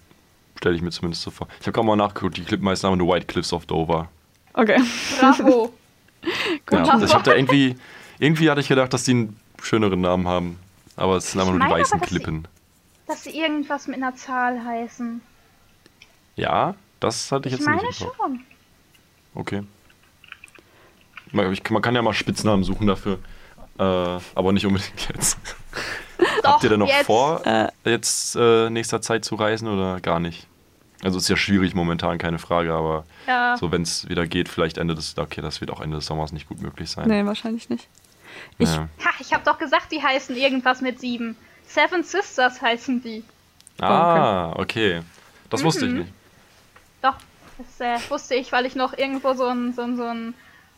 stelle 0.57 0.75
ich 0.75 0.81
mir 0.81 0.89
zumindest 0.91 1.23
so 1.23 1.29
vor. 1.31 1.47
Ich 1.59 1.67
habe 1.67 1.73
gerade 1.73 1.85
mal 1.87 1.95
nachgeguckt, 1.97 2.37
die 2.37 2.43
Klippen 2.45 2.67
heißen 2.69 2.87
aber 2.87 2.95
nur 2.95 3.13
White 3.13 3.25
Cliffs 3.25 3.51
of 3.51 3.65
Dover. 3.65 4.09
Okay. 4.53 4.81
bravo. 5.19 5.73
Ja, 6.71 6.99
ich 7.03 7.13
habe 7.13 7.23
da 7.23 7.35
irgendwie, 7.35 7.75
irgendwie 8.17 8.49
hatte 8.49 8.59
ich 8.61 8.67
gedacht, 8.67 8.91
dass 8.93 9.03
die 9.03 9.11
einen 9.11 9.39
schöneren 9.61 10.01
Namen 10.01 10.27
haben. 10.27 10.57
Aber 10.95 11.17
es 11.17 11.31
sind 11.31 11.39
einfach 11.41 11.53
nur 11.53 11.63
die 11.63 11.71
weißen 11.71 11.93
aber, 11.93 12.01
dass 12.01 12.09
sie- 12.09 12.15
Klippen. 12.15 12.47
Dass 13.05 13.23
sie 13.23 13.37
irgendwas 13.39 13.85
mit 13.87 13.97
einer 13.97 14.15
Zahl 14.15 14.63
heißen. 14.65 15.21
Ja, 16.35 16.73
das 16.99 17.31
hatte 17.31 17.47
ich 17.49 17.53
Ich 17.55 17.59
jetzt 17.59 17.67
meine 17.67 17.81
nicht. 17.83 18.01
im 18.01 18.07
Kopf. 18.07 18.17
schon. 18.17 18.39
Okay. 19.35 19.63
Man, 21.31 21.51
ich, 21.51 21.69
man 21.69 21.81
kann 21.81 21.95
ja 21.95 22.01
mal 22.01 22.13
Spitznamen 22.13 22.63
suchen 22.63 22.87
dafür. 22.87 23.19
Äh, 23.77 23.83
aber 23.83 24.53
nicht 24.53 24.65
unbedingt 24.65 25.09
jetzt. 25.13 25.37
Habt 26.43 26.63
ihr 26.63 26.69
denn 26.69 26.79
noch 26.79 26.87
jetzt. 26.87 27.05
vor, 27.05 27.45
Äh. 27.45 27.67
jetzt 27.83 28.35
äh, 28.35 28.69
nächster 28.69 29.01
Zeit 29.01 29.25
zu 29.25 29.35
reisen 29.35 29.67
oder 29.67 29.99
gar 29.99 30.19
nicht? 30.19 30.47
Also 31.03 31.17
ist 31.17 31.27
ja 31.27 31.35
schwierig 31.35 31.75
momentan, 31.75 32.17
keine 32.17 32.39
Frage, 32.39 32.73
aber 32.73 33.05
Ja. 33.27 33.57
so 33.57 33.71
wenn 33.71 33.81
es 33.81 34.07
wieder 34.07 34.25
geht, 34.27 34.47
vielleicht 34.47 34.77
Ende 34.77 34.95
des, 34.95 35.17
okay, 35.17 35.41
das 35.41 35.59
wird 35.59 35.71
auch 35.71 35.81
Ende 35.81 35.97
des 35.97 36.05
Sommers 36.05 36.31
nicht 36.31 36.47
gut 36.47 36.61
möglich 36.61 36.89
sein. 36.89 37.07
Nee, 37.09 37.25
wahrscheinlich 37.25 37.69
nicht. 37.69 37.87
Ich, 38.57 38.69
Ja. 38.69 38.87
Ha, 39.03 39.09
ich 39.19 39.33
habe 39.33 39.43
doch 39.43 39.57
gesagt, 39.57 39.91
die 39.91 40.01
heißen 40.01 40.35
irgendwas 40.37 40.81
mit 40.81 40.99
sieben. 41.01 41.35
Seven 41.67 42.03
Sisters 42.03 42.61
heißen 42.61 43.01
die. 43.03 43.23
Ah, 43.81 44.53
okay. 44.55 45.01
Das 45.49 45.63
wusste 45.63 45.85
ich 45.85 45.91
Mhm. 45.91 45.97
nicht. 45.99 46.13
Doch, 47.05 47.15
das 47.57 47.79
äh, 47.79 48.09
wusste 48.09 48.35
ich, 48.35 48.51
weil 48.51 48.65
ich 48.65 48.75
noch 48.75 48.97
irgendwo 48.97 49.33
so, 49.33 49.45
ein, 49.47 49.73
so, 49.73 49.83
ein, 49.83 49.95
so, 49.97 50.03
ein, 50.03 50.33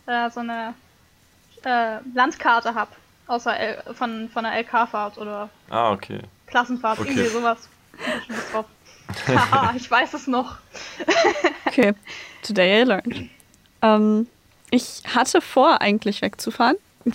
äh, 0.07 0.29
so 0.29 0.41
eine 0.41 0.73
äh, 1.63 1.97
Landkarte 2.13 2.75
habe. 2.75 2.91
Außer 3.27 3.57
L 3.57 3.83
von, 3.93 4.29
von 4.29 4.45
einer 4.45 4.57
LK-Fahrt 4.61 5.17
oder 5.17 5.49
Ah, 5.69 5.91
okay. 5.91 6.19
Klassenfahrt, 6.47 6.99
Okay. 6.99 7.09
irgendwie 7.09 7.29
sowas. 7.29 7.67
Ich 8.29 8.51
drauf. 8.51 8.65
Haha, 9.27 9.73
ich 9.75 9.89
weiß 9.89 10.13
es 10.13 10.27
noch. 10.27 10.57
Okay, 11.65 11.93
today 12.41 12.81
I 12.81 12.83
learned. 12.85 13.29
Ähm, 13.83 14.27
ich 14.71 15.03
hatte 15.13 15.41
vor, 15.41 15.79
eigentlich 15.81 16.21
wegzufahren. 16.21 16.77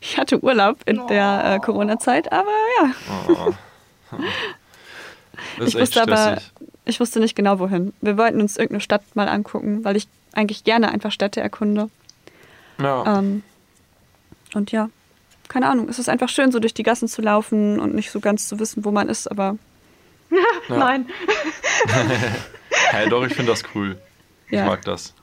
Ich 0.00 0.18
hatte 0.18 0.42
Urlaub 0.42 0.78
in 0.86 1.04
der 1.08 1.42
äh, 1.44 1.56
Oh. 1.56 1.60
Corona-Zeit, 1.60 2.30
aber 2.32 2.50
ja, 2.80 2.90
Oh. 3.28 3.54
Das 5.58 5.68
ist 5.68 5.74
ich 5.74 5.80
echt 5.80 5.96
wusste 5.96 6.02
aber. 6.02 6.38
Ich 6.84 6.98
wusste 7.00 7.20
nicht 7.20 7.34
genau 7.36 7.58
wohin. 7.58 7.92
Wir 8.00 8.16
wollten 8.18 8.40
uns 8.40 8.56
irgendeine 8.56 8.80
Stadt 8.80 9.02
mal 9.14 9.28
angucken, 9.28 9.84
weil 9.84 9.96
ich 9.96 10.08
eigentlich 10.32 10.64
gerne 10.64 10.90
einfach 10.90 11.12
Städte 11.12 11.40
erkunde. 11.40 11.88
Ja. 12.80 13.18
Ähm, 13.18 13.42
und 14.54 14.72
ja, 14.72 14.88
keine 15.48 15.68
Ahnung, 15.68 15.88
es 15.88 15.98
ist 15.98 16.08
einfach 16.08 16.28
schön, 16.28 16.50
so 16.52 16.58
durch 16.58 16.74
die 16.74 16.82
Gassen 16.82 17.08
zu 17.08 17.22
laufen 17.22 17.78
und 17.80 17.94
nicht 17.94 18.10
so 18.10 18.20
ganz 18.20 18.48
zu 18.48 18.58
wissen, 18.58 18.84
wo 18.84 18.90
man 18.90 19.08
ist, 19.08 19.30
aber 19.30 19.56
Ja. 20.68 20.76
Nein. 20.76 21.06
Hey, 22.90 23.08
doch, 23.08 23.24
ich 23.24 23.34
finde 23.34 23.52
das 23.52 23.62
cool. 23.74 23.98
Ich 24.46 24.52
Ja. 24.52 24.64
mag 24.66 24.82
das. 24.84 25.14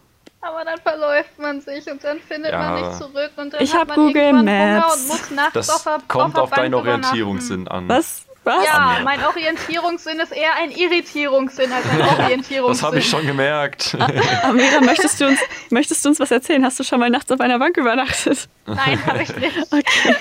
Aber 0.42 0.64
dann 0.64 0.80
verläuft 0.80 1.38
man 1.38 1.60
sich 1.62 1.90
und 1.92 2.04
dann 2.04 2.20
findet 2.20 2.52
Ja. 2.52 2.60
man 2.60 2.76
nicht 2.82 2.98
zurück 2.98 3.32
und 3.36 3.54
dann 3.54 3.62
Ich 3.62 3.74
hat 3.76 3.88
man 3.88 3.98
Google 3.98 4.22
irgendwann 4.22 4.46
Maps. 4.46 4.86
Hunger 4.86 4.94
und 4.94 5.08
muss 5.08 5.32
nachts 5.32 5.54
Das 5.54 5.70
auf 5.70 5.84
der, 5.84 5.98
kommt 6.08 6.36
der 6.38 6.44
auf 6.44 6.50
deinen 6.52 6.74
Orientierungssinn 6.76 7.68
an. 7.68 7.88
was? 7.90 8.26
Was? 8.46 8.66
Ja, 8.66 9.00
mein 9.04 9.24
Orientierungssinn 9.24 10.20
ist 10.20 10.32
eher 10.32 10.56
ein 10.56 10.72
Irritierungssinn 10.72 11.72
als 11.72 11.86
ein 11.90 12.02
Orientierungssinn. 12.24 12.82
Das 12.82 12.84
habe 12.84 13.00
ich 13.00 13.08
schon 13.10 13.26
gemerkt. 13.28 13.96
Amira, 14.44 14.82
möchtest 14.82 15.20
du, 15.22 15.28
uns, 15.28 15.40
möchtest 15.70 16.04
du 16.06 16.10
uns 16.10 16.20
was 16.20 16.32
erzählen? 16.32 16.64
Hast 16.66 16.80
du 16.80 16.84
schon 16.84 17.00
mal 17.00 17.10
nachts 17.10 17.32
auf 17.32 17.42
einer 17.42 17.60
Bank 17.60 17.76
übernachtet? 17.78 18.48
Nein, 18.66 19.06
habe 19.06 19.24
ich 19.24 19.36
nicht. 19.36 19.56
Okay. 19.72 20.16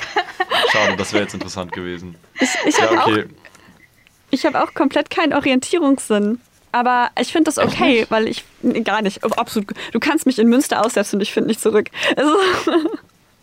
Schade, 0.73 0.97
das 0.97 1.13
wäre 1.13 1.23
jetzt 1.25 1.35
interessant 1.35 1.73
gewesen. 1.73 2.17
Ich, 2.41 2.49
ich 2.67 2.77
Ja, 2.77 2.91
habe 2.91 3.03
auch, 3.03 3.07
okay. 3.09 3.27
ich 4.31 4.45
hab 4.45 4.55
auch 4.57 4.75
komplett 4.75 5.11
keinen 5.11 5.33
Orientierungssinn. 5.33 6.41
Aber 6.73 7.11
ich 7.19 7.33
finde 7.33 7.45
das 7.51 7.57
okay, 7.59 8.05
weil 8.11 8.29
ich. 8.29 8.45
Nee, 8.61 8.81
gar 8.83 9.01
nicht. 9.01 9.25
Absolut. 9.25 9.69
Du 9.93 10.01
kannst 10.01 10.27
mich 10.27 10.39
in 10.39 10.49
Münster 10.49 10.85
aussetzen 10.85 11.17
und 11.17 11.23
ich 11.23 11.33
finde 11.33 11.49
nicht 11.49 11.61
zurück. 11.63 11.89
Also, 12.17 12.37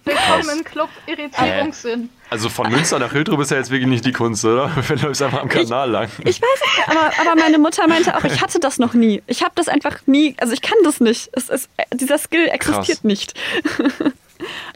Willkommen 0.06 0.60
im 0.60 0.64
Club 0.64 0.90
Irritierungssinn. 1.08 2.10
Also 2.30 2.50
von 2.50 2.70
Münster 2.70 3.00
nach 3.00 3.12
Hildrup 3.12 3.40
ist 3.42 3.50
ja 3.52 3.58
jetzt 3.58 3.72
wirklich 3.72 3.90
nicht 3.90 4.06
die 4.06 4.12
Kunst, 4.12 4.46
oder? 4.46 4.72
Wenn 4.88 5.00
du 5.00 5.08
einfach 5.08 5.42
am 5.42 5.50
Kanal 5.50 5.90
lang. 5.90 6.10
ich 6.20 6.40
weiß 6.40 6.62
nicht, 6.62 6.88
aber, 6.90 7.12
aber 7.22 7.36
meine 7.40 7.58
Mutter 7.58 7.88
meinte 7.88 8.16
auch, 8.16 8.24
ich 8.24 8.40
hatte 8.40 8.60
das 8.60 8.78
noch 8.78 8.94
nie. 8.94 9.24
Ich 9.26 9.42
habe 9.42 9.54
das 9.56 9.68
einfach 9.68 9.98
nie. 10.06 10.36
Also, 10.40 10.54
ich 10.54 10.62
kann 10.62 10.78
das 10.84 11.00
nicht. 11.00 11.30
Es 11.34 11.50
ist, 11.50 11.70
dieser 11.92 12.20
Skill 12.20 12.48
existiert 12.50 13.00
Krass. 13.00 13.04
nicht. 13.04 13.34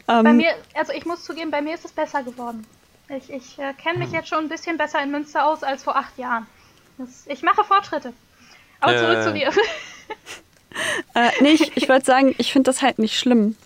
Bei 0.06 0.18
ähm, 0.20 0.36
mir, 0.38 0.50
also 0.74 0.92
ich 0.92 1.04
muss 1.06 1.22
zugeben, 1.22 1.50
bei 1.52 1.60
mir 1.62 1.74
ist 1.74 1.84
es 1.84 1.92
besser 1.92 2.22
geworden. 2.24 2.66
Ich, 3.08 3.30
ich 3.30 3.58
äh, 3.58 3.72
kenne 3.74 3.98
mich 3.98 4.10
jetzt 4.10 4.28
schon 4.28 4.38
ein 4.38 4.48
bisschen 4.48 4.76
besser 4.78 5.00
in 5.02 5.10
Münster 5.12 5.46
aus 5.46 5.62
als 5.62 5.84
vor 5.84 5.96
acht 5.96 6.16
Jahren. 6.18 6.46
Das, 6.98 7.24
ich 7.26 7.42
mache 7.42 7.62
Fortschritte. 7.62 8.12
Aber 8.80 8.96
zurück 8.96 9.18
Äh. 9.18 9.22
zu 9.22 9.32
dir. 9.32 9.50
Äh, 11.14 11.30
nee, 11.40 11.50
ich, 11.50 11.76
ich 11.76 11.88
würde 11.88 12.04
sagen, 12.04 12.32
ich 12.38 12.52
finde 12.52 12.70
das 12.70 12.80
halt 12.80 13.00
nicht 13.00 13.18
schlimm. 13.18 13.56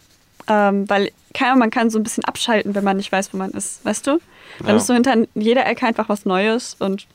Ähm, 0.49 0.89
weil 0.89 1.11
Ahnung, 1.41 1.59
man 1.59 1.71
kann 1.71 1.91
so 1.91 1.99
ein 1.99 2.03
bisschen 2.03 2.25
abschalten, 2.25 2.75
wenn 2.75 2.85
man 2.85 2.97
nicht 2.97 3.11
weiß, 3.11 3.33
wo 3.33 3.39
man 3.39 3.51
ist. 3.53 3.85
Weißt 3.85 4.07
du? 4.07 4.19
Dann 4.61 4.69
Ja. 4.69 4.77
ist 4.77 4.87
so 4.87 4.95
hinter 4.95 5.17
jeder 5.35 5.67
Ecke 5.67 5.87
einfach 5.87 6.09
was 6.09 6.25
Neues 6.25 6.75
und 6.79 7.07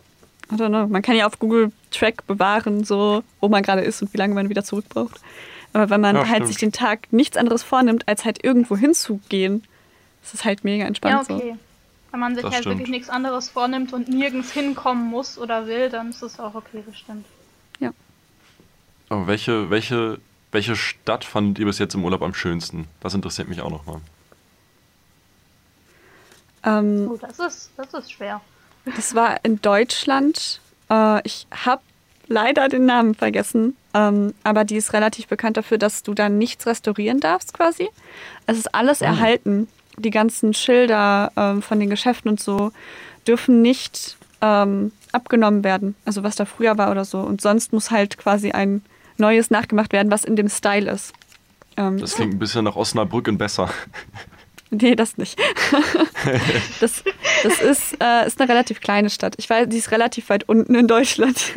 I 0.51 0.55
don't 0.55 0.69
know, 0.69 0.87
man 0.87 1.01
kann 1.01 1.15
ja 1.15 1.27
auf 1.27 1.37
Google 1.39 1.71
Track 1.91 2.25
bewahren, 2.25 2.83
so 2.83 3.23
wo 3.39 3.49
man 3.49 3.61
gerade 3.61 3.81
ist 3.81 4.01
und 4.01 4.11
wie 4.13 4.17
lange 4.17 4.33
man 4.33 4.49
wieder 4.49 4.63
zurück 4.63 4.85
braucht. 4.89 5.19
Aber 5.73 5.89
wenn 5.91 6.01
man 6.01 6.15
Ja, 6.15 6.21
halt 6.23 6.29
stimmt. 6.37 6.47
sich 6.47 6.57
den 6.57 6.71
Tag 6.71 7.11
nichts 7.11 7.37
anderes 7.37 7.61
vornimmt, 7.61 8.07
als 8.07 8.25
halt 8.25 8.43
irgendwo 8.43 8.75
hinzugehen, 8.75 9.63
ist 10.23 10.33
es 10.33 10.45
halt 10.45 10.63
mega 10.63 10.81
ja, 10.81 10.87
entspannt 10.87 11.29
okay. 11.29 11.55
Wenn 12.11 12.19
man 12.19 12.33
sich 12.33 12.41
Das 12.43 12.51
halt 12.53 12.63
stimmt. 12.63 12.77
wirklich 12.79 12.89
nichts 12.89 13.09
anderes 13.09 13.49
vornimmt 13.49 13.93
und 13.93 14.09
nirgends 14.09 14.51
hinkommen 14.51 15.05
muss 15.05 15.37
oder 15.37 15.67
will, 15.67 15.89
dann 15.89 16.09
ist 16.09 16.23
es 16.23 16.39
auch 16.39 16.55
okay, 16.55 16.83
das 16.85 16.97
stimmt. 16.97 17.25
Aber 19.11 19.25
welche, 19.25 19.71
welche, 19.71 20.19
welche 20.51 20.75
Stadt 20.75 21.23
fandet 21.23 21.59
ihr 21.59 21.65
bis 21.65 21.79
jetzt 21.79 21.93
im 21.93 22.03
Urlaub 22.03 22.21
am 22.21 22.33
schönsten? 22.33 22.87
Das 23.01 23.13
interessiert 23.13 23.47
mich 23.47 23.61
auch 23.61 23.69
nochmal. 23.69 24.01
Ähm, 26.63 27.09
Oh, 27.11 27.17
das 27.17 27.39
ist, 27.39 27.71
das 27.77 27.93
ist 27.93 28.11
schwer. 28.11 28.41
Das 28.95 29.15
war 29.15 29.43
in 29.43 29.61
Deutschland. 29.61 30.59
Äh, 30.89 31.21
ich 31.25 31.47
habe 31.51 31.81
leider 32.27 32.69
den 32.69 32.85
Namen 32.85 33.15
vergessen, 33.15 33.75
ähm, 33.93 34.33
aber 34.43 34.63
die 34.65 34.77
ist 34.77 34.93
relativ 34.93 35.27
bekannt 35.27 35.57
dafür, 35.57 35.77
dass 35.77 36.03
du 36.03 36.13
da 36.13 36.29
nichts 36.29 36.65
restaurieren 36.67 37.19
darfst 37.19 37.53
quasi. 37.53 37.89
Es 38.45 38.57
ist 38.57 38.73
alles 38.73 39.01
erhalten. 39.01 39.67
Die 39.97 40.11
ganzen 40.11 40.53
Schilder 40.53 41.31
ähm, 41.35 41.61
von 41.61 41.79
den 41.79 41.89
Geschäften 41.89 42.29
und 42.29 42.39
so 42.39 42.71
dürfen 43.27 43.61
nicht 43.61 44.17
ähm, 44.41 44.91
abgenommen 45.11 45.63
werden. 45.63 45.95
Also 46.05 46.23
was 46.23 46.35
da 46.35 46.45
früher 46.45 46.77
war 46.77 46.91
oder 46.91 47.03
so. 47.05 47.19
Und 47.19 47.41
sonst 47.41 47.73
muss 47.73 47.91
halt 47.91 48.17
quasi 48.17 48.51
ein 48.51 48.81
neues 49.19 49.49
nachgemacht 49.49 49.93
werden, 49.93 50.11
was 50.11 50.23
in 50.23 50.35
dem 50.35 50.49
Style 50.49 50.89
ist. 50.89 51.13
Ähm, 51.77 51.97
Das 51.97 52.15
klingt 52.15 52.33
ein 52.33 52.39
bisschen 52.39 52.65
nach 52.65 52.75
Osnabrück 52.75 53.27
und 53.27 53.37
besser. 53.37 53.69
Nee, 54.71 54.95
das 54.95 55.17
nicht. 55.17 55.35
das 56.79 57.03
das 57.43 57.59
ist, 57.59 57.97
äh, 57.99 58.27
ist 58.27 58.39
eine 58.39 58.49
relativ 58.49 58.81
kleine 58.81 59.09
Stadt. 59.09 59.33
Ich 59.37 59.49
weiß, 59.49 59.67
die 59.67 59.77
ist 59.77 59.89
relativ 59.89 60.29
weit 60.29 60.47
unten 60.47 60.75
in 60.75 60.87
Deutschland. 60.87 61.37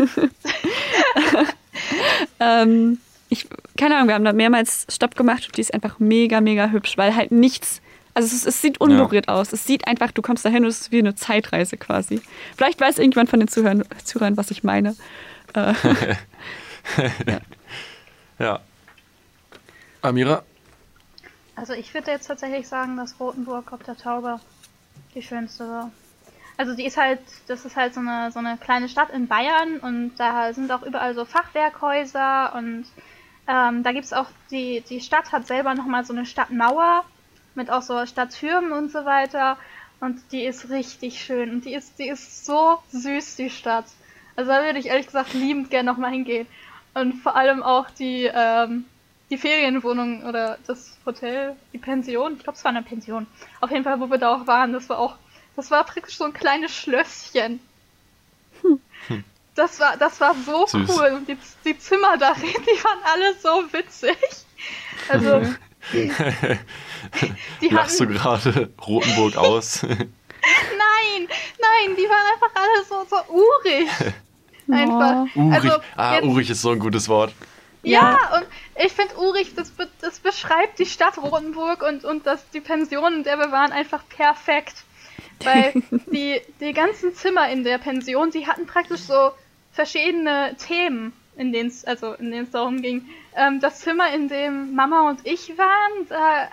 ähm, 2.41 2.99
ich, 3.29 3.47
keine 3.77 3.97
Ahnung, 3.97 4.09
wir 4.09 4.15
haben 4.15 4.25
da 4.25 4.33
mehrmals 4.33 4.87
Stopp 4.91 5.15
gemacht 5.15 5.47
und 5.47 5.57
die 5.57 5.61
ist 5.61 5.75
einfach 5.75 5.99
mega, 5.99 6.41
mega 6.41 6.71
hübsch, 6.71 6.97
weil 6.97 7.15
halt 7.15 7.33
nichts. 7.33 7.81
Also 8.15 8.35
es, 8.35 8.47
es 8.47 8.61
sieht 8.61 8.81
unberührt 8.81 9.29
aus. 9.29 9.53
Es 9.53 9.67
sieht 9.67 9.87
einfach, 9.87 10.13
du 10.13 10.23
kommst 10.23 10.45
dahin 10.45 10.65
und 10.65 10.71
es 10.71 10.83
ist 10.83 10.93
wie 10.93 10.99
eine 10.99 11.15
Zeitreise 11.15 11.77
quasi. 11.77 12.21
Vielleicht 12.57 12.81
weiß 12.81 12.99
irgendjemand 12.99 13.31
von 13.31 13.41
den 13.41 13.49
Zuhörern, 13.49 13.85
Zuhörern 14.05 14.37
was 14.37 14.51
ich 14.51 14.65
meine. 14.65 14.95
Äh, 15.55 15.75
Ja. 18.39 18.61
Amira? 20.01 20.43
Also 21.55 21.75
ich 21.75 21.95
würde 21.95 22.11
jetzt 22.11 22.27
tatsächlich 22.27 22.67
sagen, 22.67 22.97
dass 22.97 23.21
Rotenburg 23.21 23.73
ob 23.73 23.85
der 23.85 23.97
Tauber 23.97 24.41
die 25.15 25.23
schönste 25.23 25.69
war. 25.69 25.93
Also 26.57 26.75
die 26.75 26.85
ist 26.85 26.97
halt, 26.97 27.21
das 27.47 27.65
ist 27.65 27.77
halt 27.77 27.95
so 27.95 28.01
eine, 28.01 28.33
so 28.33 28.39
eine 28.39 28.57
kleine 28.57 28.89
Stadt 28.89 29.11
in 29.11 29.29
Bayern 29.29 29.79
und 29.79 30.13
da 30.17 30.53
sind 30.53 30.71
auch 30.73 30.83
überall 30.83 31.15
so 31.15 31.25
Fachwerkhäuser 31.25 32.55
und 32.57 32.85
ähm, 33.47 33.83
da 33.83 33.93
gibt's 33.93 34.13
auch, 34.13 34.27
die, 34.51 34.83
die 34.89 35.01
Stadt 35.01 35.33
hat 35.33 35.47
selber 35.47 35.75
nochmal 35.75 36.05
so 36.05 36.13
eine 36.13 36.27
Stadtmauer 36.27 37.05
mit 37.55 37.71
auch 37.71 37.83
so 37.83 38.05
Stadttürmen 38.07 38.73
und 38.73 38.91
so 38.91 39.05
weiter 39.05 39.57
und 40.01 40.21
die 40.33 40.45
ist 40.45 40.71
richtig 40.71 41.23
schön 41.23 41.51
und 41.51 41.65
die 41.65 41.75
ist, 41.75 41.99
die 41.99 42.09
ist 42.09 42.45
so 42.45 42.79
süß, 42.91 43.37
die 43.37 43.51
Stadt. 43.51 43.87
Also 44.37 44.51
da 44.51 44.65
würde 44.65 44.79
ich 44.79 44.87
ehrlich 44.87 45.07
gesagt 45.07 45.35
liebend 45.35 45.71
gerne 45.71 45.91
nochmal 45.91 46.11
hingehen. 46.11 46.47
Und 46.95 47.15
vor 47.15 47.37
allem 47.37 47.63
auch 47.63 47.89
die, 47.91 48.31
ähm, 48.33 48.85
die 49.31 49.39
Ferienwohnung 49.39 50.25
oder 50.25 50.59
das 50.67 50.99
Hotel, 51.07 51.57
die 51.73 51.79
Pension, 51.79 52.35
ich 52.37 52.43
glaube 52.45 52.57
es 52.59 52.65
war 52.65 52.71
eine 52.71 52.83
Pension. 52.83 53.27
Auf 53.61 53.71
jeden 53.71 53.85
Fall, 53.85 53.99
wo 54.01 54.11
wir 54.11 54.19
da 54.19 54.35
auch 54.35 54.47
waren, 54.47 54.73
das 54.73 54.89
war 54.89 54.99
auch, 54.99 55.17
das 55.57 55.71
war 55.71 55.85
praktisch 55.85 56.17
so 56.19 56.25
ein 56.25 56.33
kleines 56.33 56.75
Schlösschen. 56.75 57.61
Das 59.55 59.79
war, 59.81 59.99
das 59.99 60.19
war 60.19 60.35
so 60.35 60.67
Süß. 60.67 60.89
cool. 60.89 61.13
Und 61.15 61.29
die, 61.29 61.37
die 61.65 61.79
Zimmer 61.79 62.17
darin, 62.17 62.43
die 62.43 62.85
waren 62.85 63.01
alle 63.05 63.35
so 63.35 63.71
witzig. 63.71 64.17
Also, 65.11 65.43
die 65.93 67.69
Lachst 67.69 68.01
du 68.01 68.05
hatten, 68.05 68.15
gerade 68.15 68.71
Rotenburg 68.81 69.37
aus? 69.37 69.83
nein, 69.83 71.29
nein, 71.29 71.97
die 71.97 72.09
waren 72.09 72.27
einfach 72.33 72.55
alle 72.55 72.85
so, 72.85 73.05
so 73.11 73.17
urig. 73.31 73.89
Einfach. 74.73 75.27
Urig. 75.37 75.53
Also, 75.53 75.71
ah, 75.97 76.21
Urig 76.23 76.51
ist 76.51 76.63
so 76.63 76.71
ein 76.71 76.79
gutes 76.79 77.09
Wort. 77.09 77.33
Ja, 77.83 78.19
und 78.37 78.47
ich 78.85 78.93
finde 78.93 79.17
Urich, 79.19 79.55
das, 79.55 79.71
be 79.71 79.89
das 80.01 80.21
beschreibt 80.21 80.79
die 80.79 80.87
Stadt 80.87 81.19
Rotenburg 81.19 81.83
und, 81.83 82.05
und 82.05 82.27
das, 82.27 82.49
die 82.51 82.61
Pension, 82.61 83.13
in 83.15 83.25
der 83.25 83.39
wir 83.39 83.51
waren, 83.51 83.73
einfach 83.73 84.05
perfekt. 84.09 84.85
Weil 85.43 85.73
die, 86.13 86.41
die 86.61 86.73
ganzen 86.73 87.15
Zimmer 87.15 87.49
in 87.49 87.65
der 87.65 87.79
Pension, 87.79 88.31
die 88.31 88.47
hatten 88.47 88.67
praktisch 88.67 89.01
so 89.01 89.33
verschiedene 89.73 90.55
Themen, 90.57 91.13
in 91.37 91.53
denen 91.53 91.71
es 91.71 91.85
also 91.85 92.13
in 92.13 92.31
denen 92.31 92.45
es 92.45 92.51
darum 92.51 92.83
ging. 92.83 93.07
Ähm, 93.35 93.59
das 93.61 93.81
Zimmer, 93.81 94.15
in 94.15 94.29
dem 94.29 94.75
Mama 94.75 95.09
und 95.09 95.27
ich 95.27 95.57
waren, 95.59 96.07
da, 96.09 96.49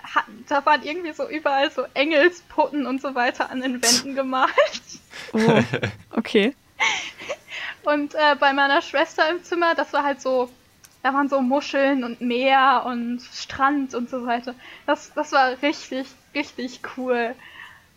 da 0.48 0.66
waren 0.66 0.82
irgendwie 0.82 1.12
so 1.12 1.28
überall 1.28 1.70
so 1.70 1.84
Engelsputten 1.94 2.86
und 2.86 3.00
so 3.00 3.14
weiter 3.14 3.50
an 3.50 3.60
den 3.60 3.82
Wänden 3.82 4.14
gemalt. 4.16 4.50
oh, 5.32 5.62
okay. 6.16 6.54
Und 7.84 8.14
äh, 8.14 8.36
bei 8.38 8.52
meiner 8.52 8.82
Schwester 8.82 9.28
im 9.30 9.42
Zimmer, 9.42 9.74
das 9.74 9.92
war 9.92 10.04
halt 10.04 10.20
so, 10.20 10.50
da 11.02 11.14
waren 11.14 11.28
so 11.28 11.40
Muscheln 11.40 12.04
und 12.04 12.20
Meer 12.20 12.82
und 12.86 13.20
Strand 13.32 13.94
und 13.94 14.10
so 14.10 14.26
weiter. 14.26 14.54
Das, 14.86 15.12
das 15.14 15.32
war 15.32 15.60
richtig, 15.62 16.06
richtig 16.34 16.80
cool. 16.96 17.34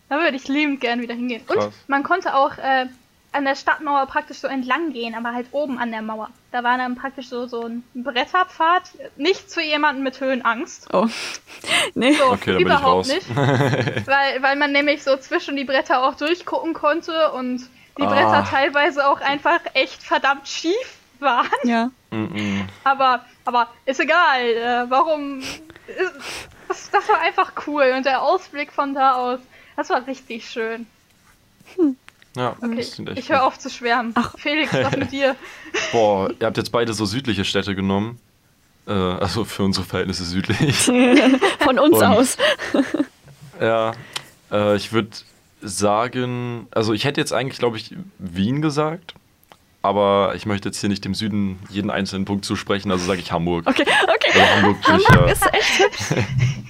Da 0.09 0.19
würde 0.19 0.35
ich 0.37 0.47
liebend 0.47 0.81
gern 0.81 1.01
wieder 1.01 1.13
hingehen. 1.15 1.41
Und 1.47 1.57
Krass. 1.57 1.73
man 1.87 2.03
konnte 2.03 2.35
auch 2.35 2.57
äh, 2.57 2.87
an 3.33 3.45
der 3.45 3.55
Stadtmauer 3.55 4.05
praktisch 4.05 4.37
so 4.37 4.47
entlang 4.47 4.93
gehen, 4.93 5.15
aber 5.15 5.33
halt 5.33 5.47
oben 5.51 5.79
an 5.79 5.91
der 5.91 6.01
Mauer. 6.01 6.29
Da 6.51 6.63
war 6.63 6.77
dann 6.77 6.95
praktisch 6.95 7.29
so, 7.29 7.47
so 7.47 7.63
ein 7.65 7.83
Bretterpfad. 7.95 8.83
Nichts 9.17 9.55
für 9.55 9.61
jemanden 9.63 10.03
mit 10.03 10.19
Höhenangst. 10.19 10.87
Oh. 10.93 11.07
Nee. 11.95 12.13
So, 12.13 12.25
Okay, 12.25 12.51
da 12.51 12.51
bin 12.51 12.55
ich 12.57 12.61
überhaupt 12.65 12.85
raus. 12.85 13.07
nicht. 13.07 13.35
weil, 14.07 14.41
weil 14.41 14.55
man 14.55 14.71
nämlich 14.71 15.03
so 15.03 15.15
zwischen 15.17 15.55
die 15.55 15.63
Bretter 15.63 16.03
auch 16.03 16.15
durchgucken 16.15 16.73
konnte 16.73 17.31
und 17.31 17.67
die 17.97 18.03
Ah. 18.03 18.07
Bretter 18.07 18.45
teilweise 18.49 19.07
auch 19.07 19.21
einfach 19.21 19.59
echt 19.73 20.01
verdammt 20.03 20.47
schief 20.47 20.97
waren. 21.19 21.47
Ja. 21.63 21.89
Mm-mm. 22.11 22.65
Aber, 22.83 23.23
aber 23.45 23.67
ist 23.85 23.99
egal. 23.99 24.41
Äh, 24.41 24.89
warum? 24.89 25.39
Ist, 25.39 25.59
das, 26.67 26.89
das 26.91 27.09
war 27.09 27.19
einfach 27.21 27.51
cool 27.67 27.93
und 27.95 28.05
der 28.05 28.21
Ausblick 28.21 28.71
von 28.71 28.93
da 28.93 29.13
aus, 29.15 29.39
das 29.75 29.89
war 29.89 30.05
richtig 30.07 30.49
schön. 30.49 30.85
Ja, 32.35 32.55
Okay, 32.61 32.85
ich 33.15 33.29
höre 33.29 33.43
auf 33.43 33.59
zu 33.59 33.69
schwärmen. 33.69 34.13
Felix, 34.37 34.73
was 34.73 34.95
mit 34.97 35.11
dir? 35.11 35.35
Boah, 35.91 36.29
ihr 36.39 36.45
habt 36.47 36.57
jetzt 36.57 36.71
beide 36.71 36.93
so 36.93 37.05
südliche 37.05 37.45
Städte 37.45 37.75
genommen. 37.75 38.19
Äh, 38.87 38.91
also 38.91 39.45
für 39.45 39.63
unsere 39.63 39.85
Verhältnisse 39.85 40.23
südlich. 40.25 40.75
Von 41.59 41.77
uns 41.79 41.97
Und- 41.97 42.03
aus. 42.03 42.37
ja, 43.61 43.91
äh, 44.51 44.75
ich 44.75 44.91
würde 44.91 45.09
sagen, 45.63 46.67
also 46.71 46.93
ich 46.93 47.05
hätte 47.05 47.19
jetzt 47.21 47.33
eigentlich, 47.33 47.59
glaube 47.59 47.77
ich, 47.77 47.95
Wien 48.19 48.61
gesagt. 48.61 49.15
Aber 49.81 50.33
ich 50.35 50.45
möchte 50.45 50.69
jetzt 50.69 50.79
hier 50.79 50.87
nicht 50.89 51.03
dem 51.03 51.13
Süden 51.13 51.59
jeden 51.69 51.89
einzelnen 51.89 52.23
Punkt 52.23 52.45
zusprechen, 52.45 52.89
also 52.89 53.05
sage 53.05 53.19
ich 53.19 53.31
Hamburg. 53.33 53.67
Okay, 53.67 53.83
okay. 53.83 54.39
Hamburg 54.55 54.81
bin 54.85 54.95
ich 54.95 55.09
Hamburg 55.09 55.27
ja, 55.27 55.33
ist 55.33 55.53
echt 55.53 55.79
hübsch. 55.79 56.23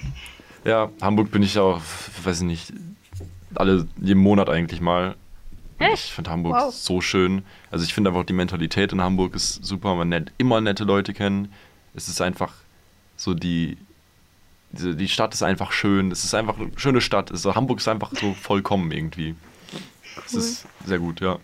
ja, 0.64 0.90
Hamburg 1.00 1.30
bin 1.30 1.42
ich 1.44 1.56
auch, 1.58 1.80
weiß 2.24 2.38
ich 2.40 2.46
nicht, 2.46 2.72
alle 3.54 3.86
jeden 4.00 4.20
Monat 4.20 4.48
eigentlich 4.48 4.80
mal. 4.80 5.14
Ich 5.92 6.12
finde 6.12 6.30
Hamburg 6.30 6.54
Wow. 6.54 6.74
so 6.74 7.00
schön. 7.00 7.44
Also 7.70 7.84
ich 7.84 7.94
finde 7.94 8.10
einfach 8.10 8.24
die 8.24 8.32
Mentalität 8.32 8.92
in 8.92 9.00
Hamburg 9.00 9.34
ist 9.36 9.64
super. 9.64 9.94
Man 9.94 10.10
lernt 10.10 10.32
immer 10.38 10.60
nette 10.60 10.84
Leute 10.84 11.12
kennen. 11.12 11.52
Es 11.94 12.08
ist 12.08 12.20
einfach 12.20 12.52
so 13.16 13.34
die, 13.34 13.76
die 14.74 15.08
Stadt 15.08 15.34
ist 15.34 15.42
einfach 15.42 15.72
schön. 15.72 16.10
Es 16.10 16.24
ist 16.24 16.34
einfach 16.34 16.58
eine 16.58 16.70
schöne 16.76 17.00
Stadt. 17.00 17.30
Also 17.30 17.54
Hamburg 17.54 17.78
ist 17.78 17.88
einfach 17.88 18.12
so 18.14 18.34
vollkommen 18.34 18.90
irgendwie. 18.92 19.34
Es 20.26 20.34
ist 20.34 20.66
sehr 20.84 20.98
gut, 20.98 21.20
ja. 21.20 21.38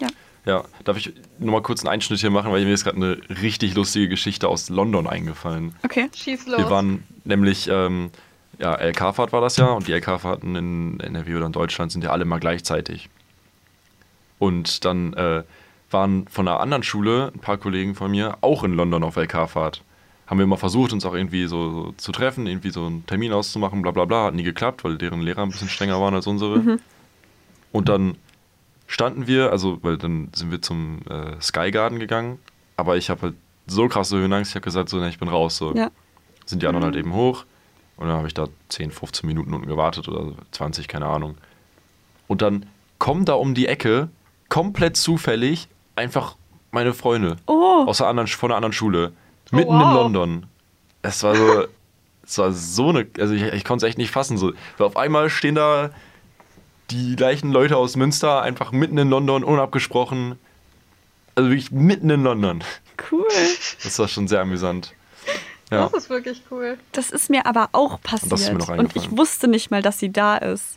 Ja. 0.00 0.08
Ja, 0.44 0.64
darf 0.84 0.96
ich 0.96 1.12
nochmal 1.38 1.62
kurz 1.62 1.80
einen 1.80 1.92
Einschnitt 1.92 2.20
hier 2.20 2.30
machen, 2.30 2.50
weil 2.52 2.64
mir 2.64 2.72
ist 2.72 2.84
gerade 2.84 2.96
eine 2.96 3.18
richtig 3.42 3.74
lustige 3.74 4.08
Geschichte 4.08 4.48
aus 4.48 4.68
London 4.68 5.06
eingefallen. 5.06 5.74
Okay. 5.84 6.08
Schieß 6.14 6.46
los. 6.46 6.58
Wir 6.58 6.70
waren 6.70 7.04
nämlich, 7.24 7.68
ähm, 7.68 8.10
ja, 8.58 8.74
LK-Fahrt 8.74 9.32
war 9.32 9.40
das 9.40 9.56
ja 9.56 9.66
und 9.66 9.86
die 9.88 9.92
LK-Fahrten 9.92 10.56
in 10.56 11.00
NRW 11.00 11.36
oder 11.36 11.46
in 11.46 11.52
Deutschland 11.52 11.92
sind 11.92 12.02
ja 12.02 12.10
alle 12.10 12.24
mal 12.24 12.40
gleichzeitig. 12.40 13.08
Und 14.38 14.84
dann 14.84 15.12
äh, 15.14 15.42
waren 15.90 16.26
von 16.28 16.46
einer 16.46 16.60
anderen 16.60 16.82
Schule 16.82 17.32
ein 17.34 17.40
paar 17.40 17.58
Kollegen 17.58 17.94
von 17.94 18.10
mir 18.10 18.38
auch 18.40 18.64
in 18.64 18.72
London 18.74 19.02
auf 19.02 19.16
LK-Fahrt. 19.16 19.82
Haben 20.28 20.38
wir 20.38 20.44
immer 20.44 20.58
versucht, 20.58 20.92
uns 20.92 21.04
auch 21.06 21.14
irgendwie 21.14 21.46
so, 21.46 21.94
zu 21.96 22.12
treffen, 22.12 22.46
irgendwie 22.46 22.70
so 22.70 22.84
einen 22.84 23.06
Termin 23.06 23.32
auszumachen, 23.32 23.80
bla 23.82 23.90
bla 23.92 24.04
bla. 24.04 24.24
Hat 24.26 24.34
nie 24.34 24.42
geklappt, 24.42 24.84
weil 24.84 24.98
deren 24.98 25.22
Lehrer 25.22 25.42
ein 25.42 25.50
bisschen 25.50 25.68
strenger 25.70 26.00
waren 26.00 26.14
als 26.14 26.26
unsere. 26.26 26.78
Und 27.72 27.88
dann 27.88 28.16
standen 28.86 29.26
wir, 29.26 29.50
also, 29.52 29.78
weil 29.82 29.96
dann 29.96 30.28
sind 30.34 30.50
wir 30.50 30.60
zum 30.62 31.00
äh, 31.08 31.40
Sky 31.40 31.70
Garden 31.70 31.98
gegangen, 31.98 32.38
aber 32.76 32.96
ich 32.96 33.10
habe 33.10 33.22
halt 33.22 33.34
so 33.66 33.88
krasse 33.88 34.16
Höhenangst, 34.16 34.50
ich 34.50 34.54
habe 34.54 34.64
gesagt, 34.64 34.88
so, 34.88 34.98
ne, 34.98 35.08
ich 35.08 35.18
bin 35.18 35.28
raus. 35.28 35.56
So 35.56 35.74
Ja. 35.74 35.90
sind 36.46 36.62
die 36.62 36.66
anderen 36.66 36.84
halt 36.84 36.96
eben 36.96 37.12
hoch. 37.14 37.44
Und 37.96 38.06
dann 38.08 38.16
habe 38.16 38.28
ich 38.28 38.34
da 38.34 38.46
10, 38.68 38.90
15 38.92 39.26
Minuten 39.26 39.52
unten 39.52 39.66
gewartet 39.66 40.08
oder 40.08 40.32
20, 40.52 40.88
keine 40.88 41.06
Ahnung. 41.06 41.36
Und 42.28 42.42
dann 42.42 42.66
kommen 42.98 43.24
da 43.24 43.34
um 43.34 43.54
die 43.54 43.66
Ecke, 43.66 44.08
komplett 44.48 44.96
zufällig, 44.96 45.68
einfach 45.96 46.36
meine 46.70 46.94
Freunde 46.94 47.36
Oh, 47.46 47.84
aus 47.86 47.98
der 47.98 48.06
anderen, 48.06 48.28
von 48.28 48.50
einer 48.50 48.56
anderen 48.56 48.72
Schule. 48.72 49.12
Mitten 49.50 49.72
wow. 49.72 49.82
in 49.82 49.94
London. 49.94 50.46
Es 51.02 51.22
war 51.22 51.34
so, 51.34 51.66
es 52.22 52.38
war 52.38 52.52
so 52.52 52.88
eine, 52.90 53.06
also 53.18 53.34
ich, 53.34 53.42
ich 53.42 53.64
konnte 53.64 53.86
es 53.86 53.90
echt 53.90 53.98
nicht 53.98 54.10
fassen. 54.10 54.36
So. 54.38 54.52
Weil 54.76 54.86
auf 54.86 54.96
einmal 54.96 55.30
stehen 55.30 55.54
da 55.54 55.90
die 56.90 57.16
gleichen 57.16 57.52
Leute 57.52 57.76
aus 57.76 57.96
Münster 57.96 58.42
einfach 58.42 58.72
mitten 58.72 58.98
in 58.98 59.10
London, 59.10 59.44
unabgesprochen. 59.44 60.38
Also 61.34 61.50
wirklich 61.50 61.70
mitten 61.70 62.10
in 62.10 62.22
London. 62.22 62.64
cool. 63.10 63.28
Das 63.82 63.98
war 63.98 64.08
schon 64.08 64.26
sehr 64.26 64.40
amüsant. 64.40 64.94
Ja. 65.70 65.88
Das 65.88 66.04
ist 66.04 66.10
wirklich 66.10 66.42
cool. 66.50 66.78
Das 66.92 67.10
ist 67.10 67.28
mir 67.28 67.44
aber 67.46 67.68
auch 67.72 68.00
passiert. 68.00 68.32
das 68.32 68.40
ist 68.42 68.52
mir 68.52 68.58
noch 68.58 68.68
und 68.68 68.96
ich 68.96 69.10
wusste 69.16 69.48
nicht 69.48 69.70
mal, 69.70 69.82
dass 69.82 69.98
sie 69.98 70.10
da 70.10 70.38
ist. 70.38 70.76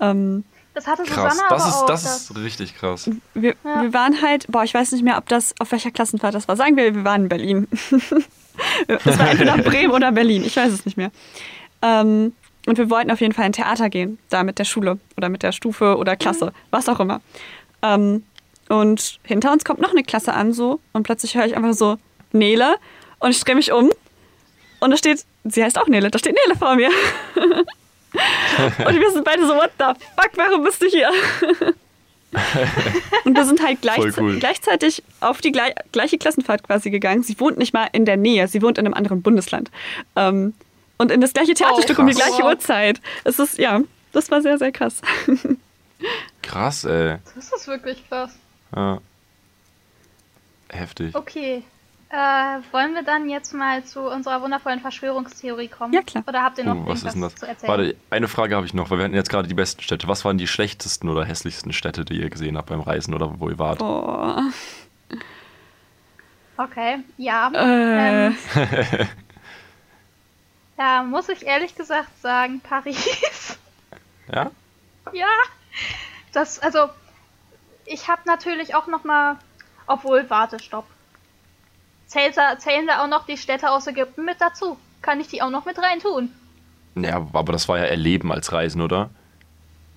Ähm, 0.00 0.44
Das 0.78 0.86
hatte 0.86 1.02
Krass, 1.02 1.32
Susanne 1.34 1.48
das 1.50 1.62
aber 1.62 1.68
ist, 1.70 1.76
auch. 1.76 1.86
das 1.86 2.02
dass- 2.04 2.30
ist 2.30 2.36
richtig 2.36 2.76
krass. 2.76 3.10
wir, 3.34 3.56
Ja. 3.64 3.82
wir 3.82 3.92
waren 3.92 4.22
halt, 4.22 4.46
boah, 4.48 4.62
ich 4.62 4.72
weiß 4.74 4.92
nicht 4.92 5.02
mehr, 5.02 5.18
ob 5.18 5.26
das, 5.28 5.52
auf 5.58 5.72
welcher 5.72 5.90
Klassenfahrt 5.90 6.36
das 6.36 6.46
war. 6.46 6.54
Sagen 6.56 6.76
wir, 6.76 6.94
wir 6.94 7.02
waren 7.02 7.22
in 7.24 7.28
Berlin. 7.28 7.66
das 8.86 9.18
war 9.18 9.28
entweder 9.30 9.58
Bremen 9.58 9.90
oder 9.92 10.12
Berlin, 10.12 10.44
ich 10.44 10.56
weiß 10.56 10.72
es 10.72 10.84
nicht 10.86 10.96
mehr. 10.96 11.10
Ähm, 11.82 12.32
und 12.66 12.78
wir 12.78 12.90
wollten 12.90 13.10
auf 13.10 13.20
jeden 13.20 13.32
Fall 13.34 13.46
in 13.46 13.52
Theater 13.52 13.90
gehen, 13.90 14.18
da 14.28 14.44
mit 14.44 14.60
der 14.60 14.64
Schule 14.64 14.98
oder 15.16 15.28
mit 15.28 15.42
der 15.42 15.50
Stufe 15.50 15.96
oder 15.96 16.14
Klasse, 16.14 16.52
was 16.70 16.88
auch 16.88 17.00
immer. 17.00 17.20
Ähm, 17.82 18.22
und 18.68 19.18
hinter 19.24 19.50
uns 19.52 19.64
kommt 19.64 19.80
noch 19.80 19.90
eine 19.90 20.04
Klasse 20.04 20.32
an 20.32 20.52
so 20.52 20.78
und 20.92 21.02
plötzlich 21.02 21.34
höre 21.34 21.46
ich 21.46 21.56
einfach 21.56 21.72
so 21.74 21.96
Nele 22.30 22.76
und 23.18 23.30
ich 23.30 23.42
drehe 23.42 23.56
mich 23.56 23.72
um 23.72 23.90
und 24.78 24.90
da 24.92 24.96
steht, 24.96 25.24
sie 25.42 25.64
heißt 25.64 25.76
auch 25.76 25.88
Nele, 25.88 26.08
da 26.12 26.20
steht 26.20 26.36
Nele 26.46 26.56
vor 26.56 26.76
mir. 26.76 26.90
und 28.86 29.00
wir 29.00 29.10
sind 29.12 29.24
beide 29.24 29.46
so, 29.46 29.54
what 29.54 29.70
the 29.78 29.84
fuck, 30.16 30.30
warum 30.36 30.64
bist 30.64 30.82
du 30.82 30.86
hier? 30.86 31.10
und 33.24 33.36
wir 33.36 33.44
sind 33.44 33.62
halt 33.62 33.80
gleich, 33.80 34.18
cool. 34.18 34.38
gleichzeitig 34.38 35.02
auf 35.20 35.40
die 35.40 35.50
glei 35.50 35.74
gleiche 35.92 36.18
Klassenfahrt 36.18 36.62
quasi 36.62 36.90
gegangen. 36.90 37.22
Sie 37.22 37.38
wohnt 37.40 37.56
nicht 37.58 37.72
mal 37.72 37.88
in 37.92 38.04
der 38.04 38.16
Nähe, 38.16 38.48
sie 38.48 38.60
wohnt 38.60 38.78
in 38.78 38.86
einem 38.86 38.94
anderen 38.94 39.22
Bundesland. 39.22 39.70
Ähm, 40.14 40.54
und 40.98 41.10
in 41.12 41.20
das 41.20 41.32
gleiche 41.32 41.54
Theaterstück 41.54 41.98
um 41.98 42.06
die 42.06 42.14
gleiche 42.14 42.42
Wow. 42.42 42.50
Uhrzeit. 42.50 43.00
Es 43.24 43.38
ist, 43.38 43.56
ja, 43.58 43.80
das 44.12 44.30
war 44.30 44.42
sehr, 44.42 44.58
sehr 44.58 44.72
krass. 44.72 45.00
Krass, 46.42 46.84
ey. 46.84 47.16
Das 47.34 47.52
ist 47.52 47.66
wirklich 47.66 48.08
krass. 48.08 48.30
Ja. 48.74 49.00
Heftig. 50.70 51.14
Okay. 51.14 51.62
Äh, 52.10 52.16
wollen 52.72 52.94
wir 52.94 53.02
dann 53.02 53.28
jetzt 53.28 53.52
mal 53.52 53.84
zu 53.84 54.00
unserer 54.00 54.40
wundervollen 54.40 54.80
Verschwörungstheorie 54.80 55.68
kommen? 55.68 55.92
Ja, 55.92 56.00
klar. 56.02 56.24
Oder 56.26 56.42
habt 56.42 56.56
ihr 56.56 56.64
noch 56.64 56.74
Oh, 56.76 56.86
was 56.86 57.02
ist 57.02 57.04
irgendwas 57.04 57.12
denn 57.14 57.22
das? 57.22 57.34
zu 57.34 57.46
erzählen? 57.46 57.70
Warte, 57.70 57.96
eine 58.08 58.28
Frage 58.28 58.56
habe 58.56 58.64
ich 58.64 58.72
noch, 58.72 58.90
weil 58.90 58.96
wir 58.98 59.04
hatten 59.04 59.14
jetzt 59.14 59.28
gerade 59.28 59.46
die 59.46 59.54
besten 59.54 59.82
Städte. 59.82 60.08
Was 60.08 60.24
waren 60.24 60.38
die 60.38 60.46
schlechtesten 60.46 61.08
oder 61.10 61.24
hässlichsten 61.26 61.72
Städte, 61.74 62.06
die 62.06 62.18
ihr 62.20 62.30
gesehen 62.30 62.56
habt 62.56 62.70
beim 62.70 62.80
Reisen 62.80 63.12
oder 63.14 63.38
wo 63.38 63.50
ihr 63.50 63.58
wart? 63.58 63.80
Boah. 63.80 64.42
Okay, 66.56 67.00
ja. 67.18 67.50
Äh, 67.52 68.26
Ähm, 68.28 68.36
da 70.76 71.02
muss 71.02 71.28
ich 71.28 71.44
ehrlich 71.46 71.74
gesagt 71.74 72.08
sagen, 72.20 72.60
Paris. 72.60 73.58
Ja? 74.30 74.50
ja. 75.14 75.26
Das, 76.34 76.58
also, 76.58 76.90
ich 77.86 78.08
habe 78.08 78.20
natürlich 78.26 78.74
auch 78.74 78.86
noch 78.86 79.04
mal, 79.04 79.36
obwohl, 79.86 80.28
warte, 80.28 80.58
stopp. 80.58 80.84
Zählt 82.08 82.36
da, 82.36 82.58
zählen 82.58 82.86
da 82.86 83.04
auch 83.04 83.08
noch 83.08 83.24
die 83.26 83.36
Städte 83.36 83.70
aus 83.70 83.86
Ägypten 83.86 84.24
mit 84.24 84.40
dazu? 84.40 84.76
Kann 85.02 85.20
ich 85.20 85.28
die 85.28 85.40
auch 85.42 85.50
noch 85.50 85.64
mit 85.64 85.78
rein 85.78 86.00
tun? 86.00 86.32
Ja, 86.96 87.16
aber 87.32 87.52
das 87.52 87.68
war 87.68 87.78
ja 87.78 87.84
Erleben 87.84 88.32
als 88.32 88.52
Reisen, 88.52 88.80
oder? 88.82 89.10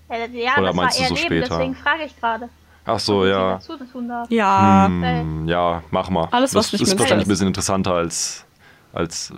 Äh, 0.09 0.28
Ja, 0.28 0.57
Oder 0.57 0.68
das 0.68 0.76
war 0.78 0.84
meinst 0.84 0.99
du 0.99 1.03
eher 1.03 1.09
so 1.09 1.16
später? 1.16 1.47
deswegen 1.49 1.76
frage 1.76 2.03
ich 2.03 2.16
gerade. 2.20 2.49
Ach 2.86 2.99
so, 2.99 3.26
ja. 3.26 3.53
dazu 3.53 3.77
tun 3.77 4.07
darf. 4.10 4.30
ja. 4.30 4.86
Hm, 4.88 5.48
ja, 5.48 5.81
mach 5.91 6.10
mal. 6.10 6.27
Alles, 6.31 6.53
was 6.53 6.69
das 6.72 6.81
ist 6.81 6.99
wahrscheinlich 6.99 7.23
ist. 7.23 7.27
ein 7.27 7.30
bisschen 7.30 7.48
interessanter 7.48 7.94
als. 7.94 8.45
als 8.94 9.31
äh, 9.31 9.36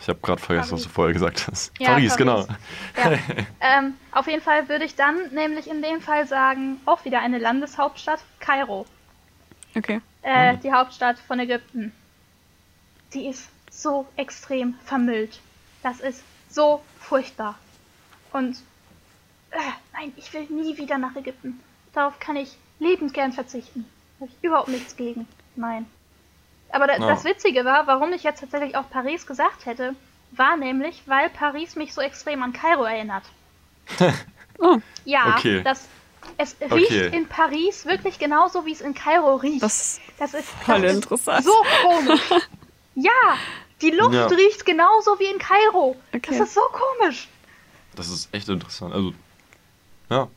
ich 0.00 0.08
habe 0.08 0.18
gerade 0.20 0.40
vergessen, 0.42 0.72
was 0.72 0.80
Paris. 0.80 0.84
du 0.84 0.88
vorher 0.90 1.12
gesagt 1.14 1.48
hast. 1.50 1.72
Ja, 1.78 1.90
Paris, 1.92 2.10
Paris. 2.10 2.16
genau. 2.18 2.46
Ja. 2.96 3.18
ähm, 3.60 3.94
auf 4.12 4.26
jeden 4.26 4.42
Fall 4.42 4.68
würde 4.68 4.84
ich 4.84 4.94
dann 4.94 5.16
nämlich 5.32 5.70
in 5.70 5.80
dem 5.82 6.00
Fall 6.00 6.26
sagen, 6.26 6.80
auch 6.84 7.04
wieder 7.04 7.20
eine 7.22 7.38
Landeshauptstadt, 7.38 8.20
Kairo. 8.40 8.84
Okay. 9.76 10.00
Äh, 10.22 10.52
Hm. 10.52 10.60
Die 10.60 10.72
Hauptstadt 10.72 11.16
von 11.26 11.38
Ägypten. 11.40 11.92
Die 13.14 13.26
ist 13.26 13.48
so 13.70 14.06
extrem 14.16 14.74
vermüllt. 14.84 15.40
Das 15.82 16.00
ist 16.00 16.22
so 16.48 16.82
furchtbar. 16.98 17.58
Und 18.32 18.56
äh, 19.50 19.58
nein, 19.92 20.12
ich 20.16 20.32
will 20.32 20.44
nie 20.48 20.76
wieder 20.76 20.98
nach 20.98 21.16
Ägypten. 21.16 21.60
Darauf 21.92 22.18
kann 22.20 22.36
ich 22.36 22.56
liebend 22.78 23.12
gern 23.14 23.32
verzichten. 23.32 23.84
Da 24.18 24.24
habe 24.26 24.32
ich 24.36 24.44
überhaupt 24.44 24.68
nichts 24.68 24.96
gegen. 24.96 25.26
Nein. 25.56 25.86
Aber 26.70 26.86
da, 26.86 26.94
Ja. 26.98 27.08
das 27.08 27.24
Witzige 27.24 27.64
war, 27.64 27.86
warum 27.86 28.12
ich 28.12 28.22
jetzt 28.22 28.40
tatsächlich 28.40 28.76
auch 28.76 28.88
Paris 28.90 29.26
gesagt 29.26 29.66
hätte, 29.66 29.96
war 30.32 30.56
nämlich, 30.56 31.02
weil 31.06 31.28
Paris 31.30 31.74
mich 31.74 31.92
so 31.92 32.00
extrem 32.00 32.42
an 32.42 32.52
Kairo 32.52 32.84
erinnert. 32.84 33.24
Oh, 34.62 34.78
Ja, 35.06 35.36
Okay. 35.38 35.62
das, 35.62 35.88
es 36.36 36.54
riecht 36.60 36.90
Okay. 36.90 37.16
in 37.16 37.26
Paris 37.26 37.86
wirklich 37.86 38.18
genauso, 38.18 38.66
wie 38.66 38.72
es 38.72 38.82
in 38.82 38.92
Kairo 38.94 39.36
riecht. 39.36 39.62
das 39.62 39.98
Das 40.18 40.34
ist 40.34 40.50
Voll 40.66 40.82
das 40.82 40.90
ist 40.90 40.96
interessant. 40.96 41.44
So 41.46 41.54
komisch. 41.82 42.20
ja, 42.94 43.36
die 43.82 43.90
Luft 43.90 44.14
Ja. 44.14 44.26
riecht 44.26 44.64
genauso 44.66 45.18
wie 45.18 45.24
in 45.26 45.38
Kairo. 45.38 45.96
Okay. 46.14 46.38
Das 46.38 46.48
ist 46.48 46.54
so 46.54 46.60
komisch. 46.72 47.28
Das 47.96 48.08
ist 48.08 48.28
echt 48.32 48.48
interessant. 48.48 48.94
Also, 48.94 49.12
ja. 50.10 50.28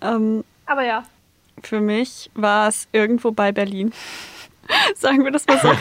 ähm, 0.00 0.44
Aber 0.66 0.84
ja. 0.84 1.04
für 1.62 1.80
mich 1.80 2.30
war 2.34 2.68
es 2.68 2.88
irgendwo 2.92 3.30
bei 3.30 3.52
Berlin. 3.52 3.92
Sagen 4.96 5.24
wir 5.24 5.30
das 5.32 5.46
mal 5.46 5.58
so. 5.60 5.72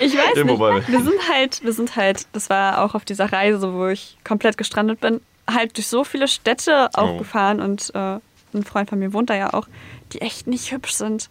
Ich 0.00 0.16
weiß 0.16 0.44
nicht. 0.44 0.88
Wir 0.88 1.02
sind 1.02 1.28
halt, 1.28 1.62
wir 1.62 1.72
sind 1.72 1.96
halt, 1.96 2.26
das 2.32 2.48
war 2.50 2.82
auch 2.82 2.94
auf 2.94 3.04
dieser 3.04 3.30
Reise, 3.32 3.72
wo 3.74 3.86
ich 3.88 4.16
komplett 4.24 4.56
gestrandet 4.56 5.00
bin, 5.00 5.20
halt 5.48 5.76
durch 5.76 5.86
so 5.88 6.04
viele 6.04 6.26
Städte 6.26 6.88
auch 6.94 7.10
Oh. 7.14 7.18
gefahren 7.18 7.60
und 7.60 7.90
äh, 7.94 8.18
ein 8.52 8.64
Freund 8.64 8.88
von 8.88 8.98
mir 8.98 9.12
wohnt 9.12 9.30
da 9.30 9.34
ja 9.36 9.52
auch, 9.52 9.68
die 10.12 10.20
echt 10.22 10.46
nicht 10.46 10.72
hübsch 10.72 10.92
sind. 10.94 11.28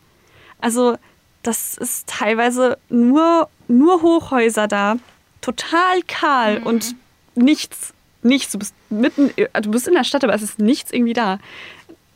Also, 0.61 0.97
das 1.43 1.77
ist 1.77 2.07
teilweise 2.07 2.77
nur, 2.89 3.49
nur 3.69 4.01
Hochhäuser 4.01 4.67
da, 4.67 4.97
total 5.41 6.01
kahl 6.07 6.57
und 6.63 6.95
nichts, 7.35 7.93
nichts. 8.23 8.51
Du 8.51 8.59
bist 8.59 8.75
mitten, 8.89 9.31
du 9.61 9.71
bist 9.71 9.87
in 9.87 9.93
der 9.93 10.03
Stadt, 10.03 10.23
aber 10.25 10.33
es 10.33 10.41
ist 10.41 10.59
nichts 10.59 10.91
irgendwie 10.91 11.13
da. 11.13 11.39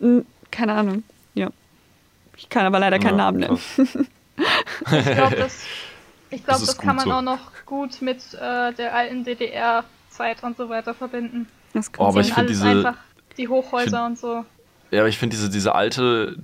N- 0.02 0.26
Keine 0.52 0.74
Ahnung. 0.74 1.04
Ja. 1.36 1.50
Ich 2.36 2.50
kann 2.50 2.66
aber 2.66 2.80
leider 2.80 3.00
keinen 3.00 3.18
Ja, 3.18 3.32
Namen 3.32 3.40
nennen. 3.40 3.60
Ich 3.78 5.06
glaube, 5.16 5.36
das, 5.38 5.64
ich 6.30 6.44
glaub, 6.44 6.58
Das 6.60 6.66
das, 6.66 6.78
kann 6.78 6.96
man 6.98 7.06
so. 7.06 7.12
auch 7.14 7.22
noch 7.22 7.40
gut 7.66 8.02
mit 8.02 8.18
äh, 8.34 8.74
der 8.74 8.94
alten 8.94 9.24
DDR-Zeit 9.24 10.44
und 10.44 10.58
so 10.58 10.68
weiter 10.70 10.94
verbinden. 10.94 11.48
Das 11.74 11.92
kann 11.92 12.06
Oh, 12.06 12.10
aber 12.10 12.20
ich 12.22 12.28
find 12.28 12.40
Alles 12.40 12.52
diese- 12.52 12.68
einfach 12.68 12.96
die 13.38 13.48
Hochhäuser 13.48 13.98
find- 14.06 14.10
und 14.10 14.20
so. 14.20 14.46
Ja, 14.92 15.00
aber 15.02 15.10
ich 15.10 15.18
finde 15.18 15.36
diese, 15.36 15.50
diese 15.50 15.74
alte 15.74 16.38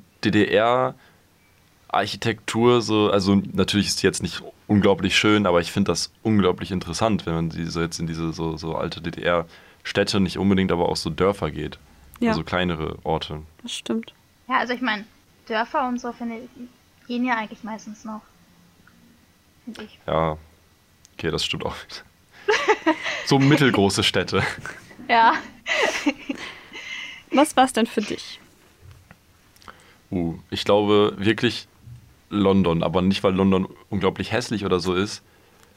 DDR-Architektur 1.89 2.81
so, 2.81 3.09
also 3.11 3.41
natürlich 3.53 3.87
ist 3.87 4.01
die 4.01 4.07
jetzt 4.07 4.21
nicht 4.21 4.41
unglaublich 4.67 5.17
schön, 5.17 5.45
aber 5.45 5.59
ich 5.59 5.71
finde 5.71 5.91
das 5.91 6.11
unglaublich 6.23 6.71
interessant, 6.71 7.25
wenn 7.25 7.33
man 7.33 7.49
diese, 7.49 7.81
jetzt 7.81 7.99
in 7.99 8.07
diese 8.07 8.31
so, 8.31 8.57
so 8.57 8.75
alte 8.75 9.01
DDR-Städte, 9.01 10.19
nicht 10.19 10.37
unbedingt, 10.37 10.71
aber 10.71 10.89
auch 10.89 10.95
so 10.95 11.09
Dörfer 11.09 11.51
geht. 11.51 11.79
Ja. 12.19 12.31
Also 12.31 12.43
kleinere 12.43 12.97
Orte. 13.03 13.41
Das 13.63 13.73
stimmt. 13.73 14.13
Ja, 14.47 14.57
also 14.57 14.73
ich 14.73 14.81
meine, 14.81 15.05
Dörfer 15.47 15.87
und 15.87 15.99
so 15.99 16.11
finde 16.11 16.37
ich, 16.37 17.07
gehen 17.07 17.25
ja 17.25 17.37
eigentlich 17.37 17.63
meistens 17.63 18.05
noch. 18.05 18.21
Finde 19.65 19.83
ich. 19.83 19.99
Ja, 20.05 20.37
okay, 21.13 21.31
das 21.31 21.43
stimmt 21.43 21.65
auch. 21.65 21.75
so 23.25 23.39
mittelgroße 23.39 24.03
Städte. 24.03 24.43
Ja. 25.07 25.33
Was 27.31 27.57
war 27.57 27.63
es 27.65 27.73
denn 27.73 27.87
für 27.87 28.01
dich? 28.01 28.39
Uh, 30.11 30.37
ich 30.51 30.65
glaube 30.65 31.15
wirklich 31.17 31.67
London, 32.29 32.83
aber 32.83 33.01
nicht, 33.01 33.23
weil 33.23 33.33
London 33.33 33.67
unglaublich 33.89 34.31
hässlich 34.31 34.65
oder 34.65 34.79
so 34.79 34.93
ist, 34.93 35.23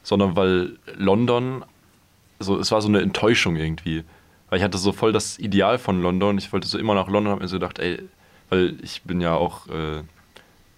sondern 0.03 0.37
weil 0.37 0.79
London, 0.97 1.65
so, 2.39 2.59
es 2.59 2.71
war 2.71 2.83
so 2.83 2.89
eine 2.89 3.01
Enttäuschung 3.01 3.57
irgendwie. 3.57 4.05
Weil 4.49 4.59
ich 4.59 4.65
hatte 4.65 4.79
so 4.79 4.93
voll 4.93 5.13
das 5.13 5.39
Ideal 5.39 5.79
von 5.79 6.03
London. 6.03 6.37
Ich 6.37 6.53
wollte 6.53 6.69
so 6.69 6.79
immer 6.79 6.95
nach 6.95 7.09
London, 7.09 7.33
habe 7.33 7.43
mir 7.43 7.49
so 7.49 7.57
gedacht, 7.57 7.79
ey, 7.79 8.03
weil 8.51 8.77
ich 8.83 9.03
bin 9.03 9.21
ja 9.21 9.35
auch 9.35 9.67
äh, 9.69 10.03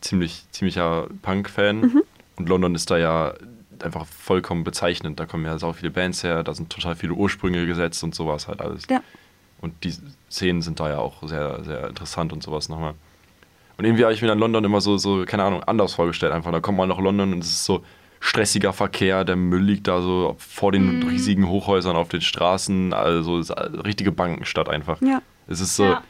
ziemlich, 0.00 0.44
ziemlicher 0.52 1.08
Punk-Fan 1.22 2.02
und 2.36 2.48
London 2.48 2.74
ist 2.74 2.90
da 2.90 2.98
ja 2.98 3.34
einfach 3.82 4.06
vollkommen 4.06 4.62
bezeichnend. 4.62 5.18
Da 5.18 5.26
kommen 5.26 5.44
ja 5.44 5.58
sau 5.58 5.72
viele 5.72 5.90
Bands 5.90 6.22
her, 6.22 6.42
da 6.44 6.54
sind 6.54 6.70
total 6.70 6.94
viele 6.94 7.14
Ursprünge 7.14 7.66
gesetzt 7.66 8.04
und 8.04 8.14
sowas 8.14 8.46
halt 8.46 8.60
alles. 8.60 8.84
Ja. 8.88 9.02
Und 9.60 9.82
die 9.82 9.94
Szenen 10.30 10.62
sind 10.62 10.78
da 10.78 10.88
ja 10.90 10.98
auch 10.98 11.26
sehr, 11.26 11.64
sehr 11.64 11.88
interessant 11.88 12.32
und 12.32 12.42
sowas 12.42 12.68
nochmal. 12.68 12.94
Und 13.76 13.84
irgendwie 13.84 14.04
habe 14.04 14.14
ich 14.14 14.22
mir 14.22 14.28
dann 14.28 14.38
London 14.38 14.64
immer 14.64 14.80
so, 14.80 14.96
so, 14.98 15.24
keine 15.24 15.44
Ahnung, 15.44 15.62
anders 15.64 15.94
vorgestellt 15.94 16.32
einfach. 16.32 16.52
Da 16.52 16.60
kommt 16.60 16.78
man 16.78 16.88
nach 16.88 16.98
London 16.98 17.32
und 17.32 17.40
es 17.40 17.50
ist 17.50 17.64
so 17.64 17.84
stressiger 18.20 18.72
Verkehr, 18.72 19.24
der 19.24 19.36
Müll 19.36 19.62
liegt 19.62 19.86
da 19.86 20.00
so 20.00 20.36
vor 20.38 20.72
den 20.72 21.02
riesigen 21.02 21.48
Hochhäusern 21.48 21.94
auf 21.94 22.08
den 22.08 22.22
Straßen, 22.22 22.94
also 22.94 23.38
es 23.38 23.50
ist 23.50 23.56
eine 23.56 23.84
richtige 23.84 24.12
Bankenstadt 24.12 24.68
einfach. 24.68 25.00
Ja. 25.02 25.20
Es 25.46 25.60
ist 25.60 25.76
so 25.76 25.84
ja. 25.84 26.02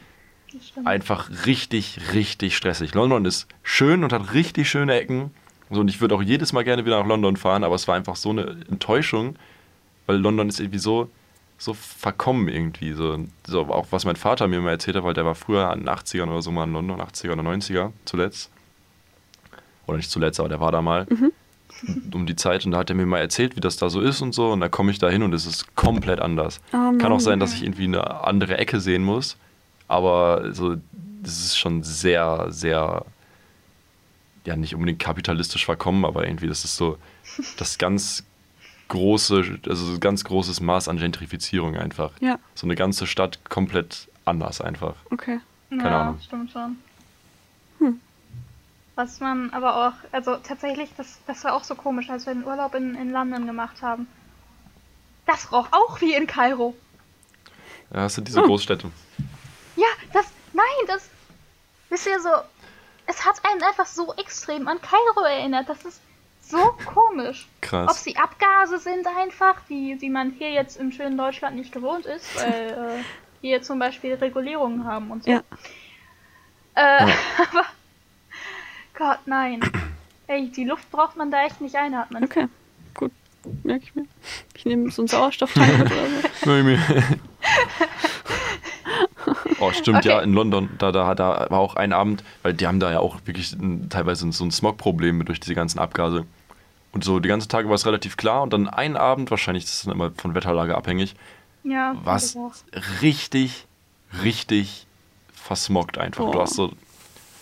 Einfach 0.83 1.29
richtig, 1.45 1.99
richtig 2.13 2.55
stressig. 2.55 2.93
London 2.93 3.25
ist 3.25 3.47
schön 3.63 4.03
und 4.03 4.13
hat 4.13 4.33
richtig 4.33 4.69
schöne 4.69 4.93
Ecken. 4.93 5.31
So, 5.69 5.81
und 5.81 5.89
ich 5.89 5.99
würde 5.99 6.15
auch 6.15 6.21
jedes 6.21 6.53
Mal 6.53 6.63
gerne 6.63 6.85
wieder 6.85 6.99
nach 6.99 7.07
London 7.07 7.37
fahren, 7.37 7.63
aber 7.63 7.75
es 7.75 7.87
war 7.87 7.95
einfach 7.95 8.15
so 8.15 8.29
eine 8.29 8.57
Enttäuschung, 8.69 9.35
weil 10.05 10.17
London 10.17 10.47
ist 10.49 10.59
irgendwie 10.59 10.79
so, 10.79 11.09
so 11.57 11.73
verkommen 11.73 12.47
irgendwie. 12.47 12.93
So, 12.93 13.17
so 13.45 13.61
auch 13.61 13.87
was 13.91 14.05
mein 14.05 14.15
Vater 14.15 14.47
mir 14.47 14.59
mal 14.61 14.71
erzählt 14.71 14.97
hat, 14.97 15.03
weil 15.03 15.13
der 15.13 15.25
war 15.25 15.35
früher 15.35 15.71
in 15.73 15.79
den 15.79 15.89
80ern 15.89 16.29
oder 16.29 16.41
so 16.41 16.51
mal 16.51 16.65
in 16.65 16.73
London, 16.73 17.01
80er 17.01 17.33
oder 17.33 17.41
90er 17.43 17.91
zuletzt. 18.05 18.49
Oder 19.87 19.97
nicht 19.97 20.09
zuletzt, 20.09 20.39
aber 20.39 20.49
der 20.49 20.59
war 20.59 20.71
da 20.71 20.81
mal 20.81 21.07
um 22.13 22.25
die 22.25 22.35
Zeit 22.35 22.65
und 22.65 22.71
da 22.71 22.79
hat 22.79 22.89
er 22.89 22.95
mir 22.95 23.05
mal 23.05 23.19
erzählt, 23.19 23.55
wie 23.55 23.59
das 23.61 23.77
da 23.77 23.89
so 23.89 24.01
ist 24.01 24.21
und 24.21 24.33
so. 24.33 24.51
Und 24.51 24.61
da 24.61 24.69
komme 24.69 24.91
ich 24.91 24.99
da 24.99 25.09
hin 25.09 25.23
und 25.23 25.33
es 25.33 25.45
ist 25.45 25.75
komplett 25.75 26.19
anders. 26.19 26.59
Oh 26.69 26.71
Kann 26.71 27.05
auch 27.05 27.09
Mann. 27.09 27.19
sein, 27.19 27.39
dass 27.39 27.53
ich 27.53 27.63
irgendwie 27.63 27.85
eine 27.85 28.23
andere 28.23 28.57
Ecke 28.57 28.79
sehen 28.79 29.03
muss, 29.03 29.37
aber 29.87 30.53
so, 30.53 30.75
das 31.21 31.39
ist 31.39 31.57
schon 31.57 31.83
sehr, 31.83 32.47
sehr, 32.49 33.05
ja, 34.45 34.55
nicht 34.55 34.73
unbedingt 34.73 34.99
kapitalistisch 34.99 35.65
verkommen, 35.65 36.05
aber 36.05 36.25
irgendwie, 36.25 36.47
das 36.47 36.63
ist 36.65 36.77
so 36.77 36.97
das 37.57 37.77
ganz 37.77 38.23
große, 38.87 39.59
also 39.67 39.85
so 39.93 39.99
ganz 39.99 40.23
großes 40.23 40.59
Maß 40.61 40.87
an 40.87 40.97
Gentrifizierung 40.97 41.75
einfach. 41.75 42.11
Ja, 42.19 42.39
So 42.53 42.67
eine 42.67 42.75
ganze 42.75 43.07
Stadt 43.07 43.39
komplett 43.49 44.07
anders 44.25 44.61
einfach. 44.61 44.95
okay. 45.11 45.39
keine 45.69 45.83
ja, 45.83 46.01
Ahnung. 46.01 46.19
stimmt 46.21 46.51
schon. 46.51 46.77
Hm. 47.79 47.99
Was 48.95 49.19
man 49.19 49.49
aber 49.51 49.87
auch, 49.87 49.93
also 50.11 50.37
tatsächlich, 50.37 50.89
das, 50.97 51.19
das 51.27 51.43
war 51.43 51.53
auch 51.53 51.63
so 51.63 51.75
komisch, 51.75 52.09
als 52.09 52.25
wir 52.25 52.33
den 52.33 52.45
Urlaub 52.45 52.75
in, 52.75 52.95
in 52.95 53.11
London 53.11 53.45
gemacht 53.45 53.81
haben. 53.81 54.07
Das 55.25 55.51
roch 55.51 55.67
auch 55.71 55.99
wie 56.01 56.13
in 56.13 56.27
Kairo. 56.27 56.75
Ja, 57.93 58.03
das 58.03 58.15
sind 58.15 58.27
diese 58.27 58.41
Großstädte. 58.41 58.89
Ja, 59.75 59.87
das, 60.13 60.25
nein, 60.53 60.65
das, 60.87 61.09
wisst 61.89 62.07
ihr 62.07 62.19
so, 62.21 62.29
es 63.07 63.25
hat 63.25 63.35
einen 63.43 63.61
einfach 63.63 63.85
so 63.85 64.13
extrem 64.15 64.67
an 64.67 64.79
Kairo 64.81 65.25
erinnert. 65.25 65.67
Das 65.67 65.83
ist 65.83 65.99
so 66.49 66.57
komisch. 66.85 67.47
Ob 67.55 67.61
Krass. 67.61 68.03
sie 68.03 68.15
Abgase 68.17 68.79
sind 68.79 69.05
einfach, 69.07 69.55
die, 69.69 69.97
die 69.97 70.09
man 70.09 70.31
hier 70.31 70.51
jetzt 70.51 70.77
im 70.77 70.91
schönen 70.91 71.17
Deutschland 71.17 71.55
nicht 71.55 71.71
gewohnt 71.71 72.05
ist, 72.05 72.35
weil 72.39 72.71
äh, 72.99 73.03
hier 73.41 73.61
zum 73.61 73.79
Beispiel 73.79 74.13
Regulierungen 74.13 74.85
haben 74.85 75.11
und 75.11 75.23
so. 75.23 75.31
Ja. 75.31 75.41
Äh, 76.75 77.07
Ja. 77.07 77.15
aber 77.51 77.65
Gott, 78.97 79.19
nein. 79.25 79.59
Ey, 80.27 80.49
die 80.49 80.63
Luft 80.65 80.89
braucht 80.91 81.15
man 81.17 81.29
da 81.31 81.45
echt 81.45 81.61
nicht 81.61 81.75
einatmen. 81.75 82.23
Okay, 82.23 82.47
gut. 82.95 83.11
Merke 83.63 83.83
ich 83.83 83.95
mir. 83.95 84.05
Ich 84.55 84.65
nehme 84.65 84.89
so 84.89 85.03
einen 85.03 85.07
Sauerstofftank 85.07 85.77
mit 85.77 85.91
oder 85.91 86.07
so. 86.41 87.15
Oh, 89.67 89.71
stimmt, 89.73 89.99
Okay. 89.99 90.09
ja, 90.09 90.19
in 90.21 90.33
London, 90.33 90.69
da, 90.77 90.91
da, 90.91 91.15
da 91.15 91.47
war 91.49 91.59
auch 91.59 91.75
ein 91.75 91.93
Abend, 91.93 92.23
weil 92.43 92.53
die 92.53 92.67
haben 92.67 92.79
da 92.79 92.91
ja 92.91 92.99
auch 92.99 93.17
wirklich 93.25 93.55
teilweise 93.89 94.31
so 94.31 94.43
ein 94.45 94.51
Smog-Problem 94.51 95.23
durch 95.25 95.39
diese 95.39 95.55
ganzen 95.55 95.79
Abgase. 95.79 96.25
Und 96.91 97.03
so 97.03 97.19
die 97.19 97.27
ganze 97.29 97.47
Tage 97.47 97.67
war 97.67 97.75
es 97.75 97.85
relativ 97.85 98.15
klar 98.17 98.41
und 98.43 98.53
dann 98.53 98.69
einen 98.69 98.95
Abend, 98.95 99.29
wahrscheinlich 99.29 99.65
das 99.65 99.73
ist 99.73 99.87
dann 99.87 99.93
immer 99.95 100.11
von 100.15 100.33
Wetterlage 100.33 100.75
abhängig, 100.75 101.15
Ja, 101.63 101.95
war 102.03 102.15
es 102.15 102.37
richtig, 103.01 103.65
richtig 104.23 104.87
versmoggt 105.33 105.97
einfach. 105.97 106.23
Du 106.25 106.37
Oh. 106.37 106.41
hast 106.41 106.55
so 106.55 106.71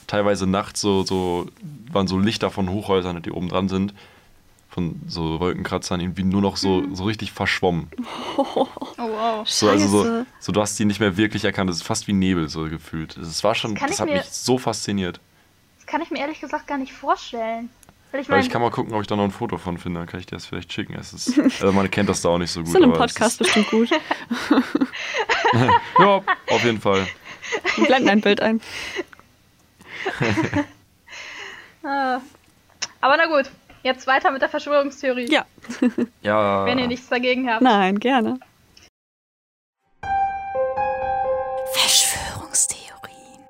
teilweise 0.07 0.47
nachts 0.47 0.81
so, 0.81 1.03
so, 1.03 1.47
waren 1.91 2.07
so 2.07 2.17
Lichter 2.19 2.49
von 2.51 2.69
Hochhäusern, 2.69 3.21
die 3.21 3.31
oben 3.31 3.49
dran 3.49 3.69
sind, 3.69 3.93
von 4.73 4.99
so 5.07 5.39
Wolkenkratzern 5.39 5.99
irgendwie 5.99 6.23
nur 6.23 6.41
noch 6.41 6.57
so, 6.57 6.83
so 6.93 7.03
richtig 7.03 7.31
verschwommen. 7.31 7.89
Oh, 8.37 8.67
wow. 8.97 9.47
So, 9.47 9.69
also 9.69 9.87
so, 9.87 10.03
Scheiße. 10.03 10.25
so, 10.39 10.51
du 10.51 10.61
hast 10.61 10.79
die 10.79 10.85
nicht 10.85 10.99
mehr 10.99 11.17
wirklich 11.17 11.45
erkannt. 11.45 11.69
Es 11.69 11.77
ist 11.77 11.83
fast 11.83 12.07
wie 12.07 12.13
Nebel 12.13 12.49
so 12.49 12.63
gefühlt. 12.69 13.15
Es 13.17 13.43
war 13.43 13.53
schon, 13.53 13.75
das 13.75 13.99
hat 13.99 14.07
mir- 14.07 14.15
mich 14.15 14.25
so 14.25 14.57
fasziniert. 14.57 15.19
Das 15.77 15.85
kann 15.85 16.01
ich 16.01 16.09
mir 16.09 16.19
ehrlich 16.19 16.39
gesagt 16.39 16.65
gar 16.67 16.77
nicht 16.77 16.93
vorstellen. 16.93 17.69
Weil 18.11 18.21
ich 18.21 18.29
Weil 18.29 18.37
meine, 18.37 18.45
ich 18.47 18.51
kann 18.51 18.61
mal 18.61 18.71
gucken, 18.71 18.93
ob 18.93 19.01
ich 19.01 19.07
da 19.07 19.15
noch 19.15 19.23
ein 19.25 19.31
Foto 19.31 19.57
von 19.57 19.77
finde. 19.77 19.99
Dann 19.99 20.07
kann 20.07 20.19
ich 20.19 20.25
dir 20.25 20.35
das 20.35 20.45
vielleicht 20.45 20.71
schicken. 20.71 20.95
Es 20.95 21.13
ist, 21.13 21.37
also 21.61 21.71
man 21.71 21.89
kennt 21.91 22.09
das 22.09 22.21
da 22.21 22.29
auch 22.29 22.37
nicht 22.37 22.51
so 22.51 22.61
gut. 22.61 22.71
So 22.71 22.77
in 22.77 22.83
einem 22.85 22.93
Podcast 22.93 23.39
bestimmt 23.39 23.69
gut. 23.69 23.91
Ist, 23.91 24.01
ja, 25.99 26.21
auf 26.49 26.63
jeden 26.63 26.81
Fall. 26.81 27.07
Wir 27.75 27.85
blenden 27.85 28.09
ein 28.09 28.21
Bild 28.21 28.41
ein. 28.41 28.61
ah. 31.83 32.19
aber 33.01 33.17
na 33.17 33.25
gut. 33.27 33.49
Jetzt 33.83 34.07
weiter 34.07 34.31
mit 34.31 34.41
der 34.41 34.49
Verschwörungstheorie. 34.49 35.29
Ja. 35.29 35.45
Ja. 36.21 36.65
Wenn 36.65 36.79
ihr 36.79 36.87
nichts 36.87 37.09
dagegen 37.09 37.51
habt. 37.51 37.61
Nein, 37.61 37.99
gerne. 37.99 38.39
Verschwörungstheorien. 41.73 43.43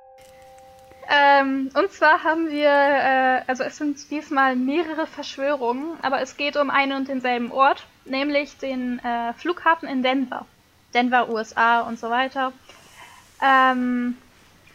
Ähm, 1.08 1.70
und 1.76 1.92
zwar 1.92 2.24
haben 2.24 2.50
wir, 2.50 2.68
äh, 2.68 3.42
also 3.46 3.64
es 3.64 3.78
sind 3.78 4.10
diesmal 4.10 4.56
mehrere 4.56 5.06
Verschwörungen, 5.06 6.00
aber 6.02 6.22
es 6.22 6.36
geht 6.36 6.58
um 6.58 6.72
einen 6.72 6.94
und 6.94 7.08
denselben 7.10 7.52
Ort, 7.52 7.86
nämlich 8.06 8.58
den 8.58 8.98
äh, 9.00 9.34
Flughafen 9.34 9.88
in 9.88 10.02
Denver. 10.02 10.48
Denver, 10.96 11.30
USA 11.30 11.82
und 11.82 12.00
so 12.00 12.10
weiter. 12.10 12.54
Ähm, 13.40 14.18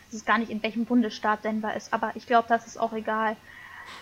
ich 0.09 0.14
weiß 0.14 0.24
gar 0.24 0.39
nicht, 0.39 0.51
in 0.51 0.62
welchem 0.62 0.85
Bundesstaat 0.85 1.43
Denver 1.43 1.74
ist, 1.74 1.93
aber 1.93 2.12
ich 2.14 2.26
glaube, 2.28 2.47
das 2.48 2.64
ist 2.68 2.78
auch 2.78 2.93
egal. 2.93 3.36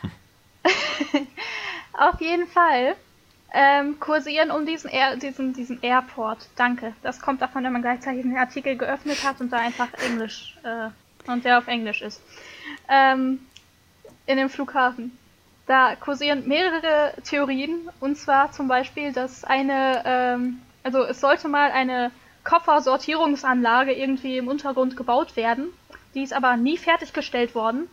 Auf 1.93 2.21
jeden 2.21 2.47
Fall 2.47 2.97
ähm, 3.53 3.99
kursieren 4.01 4.51
um 4.51 4.67
diesen, 4.67 4.91
Air, 4.91 5.17
diesen, 5.17 5.55
diesen 5.55 5.83
Airport. 5.83 6.49
Danke. 6.57 6.93
Das 7.03 7.21
kommt 7.21 7.41
davon, 7.41 7.65
wenn 7.65 7.73
man 7.73 7.83
gleichzeitig 7.83 8.23
den 8.23 8.37
Artikel 8.37 8.77
geöffnet 8.77 9.25
hat 9.25 9.41
und 9.41 9.51
da 9.51 9.59
einfach 9.59 9.89
Englisch 10.05 10.57
äh, 10.63 10.89
und 11.31 11.45
der 11.45 11.59
auf 11.59 11.67
Englisch 11.67 12.03
ist. 12.03 12.21
Ähm, 12.89 13.41
in 14.27 14.37
dem 14.37 14.51
Flughafen. 14.51 15.17
Da 15.67 15.97
kursieren 15.97 16.47
mehrere 16.47 17.15
Theorien 17.25 17.89
und 18.01 18.17
zwar 18.17 18.53
zum 18.53 18.69
Beispiel, 18.69 19.13
dass 19.13 19.45
eine, 19.45 20.03
ähm, 20.05 20.61
also 20.83 21.03
es 21.03 21.21
sollte 21.21 21.49
mal 21.49 21.71
eine 21.71 22.11
Koffersortierungsanlage 22.45 23.93
irgendwie 23.93 24.39
im 24.39 24.49
Untergrund 24.49 24.97
gebaut 24.97 25.35
werden. 25.35 25.69
Die 26.15 26.23
ist 26.23 26.33
aber 26.33 26.57
nie 26.57 26.77
fertiggestellt 26.79 27.55
worden. 27.55 27.89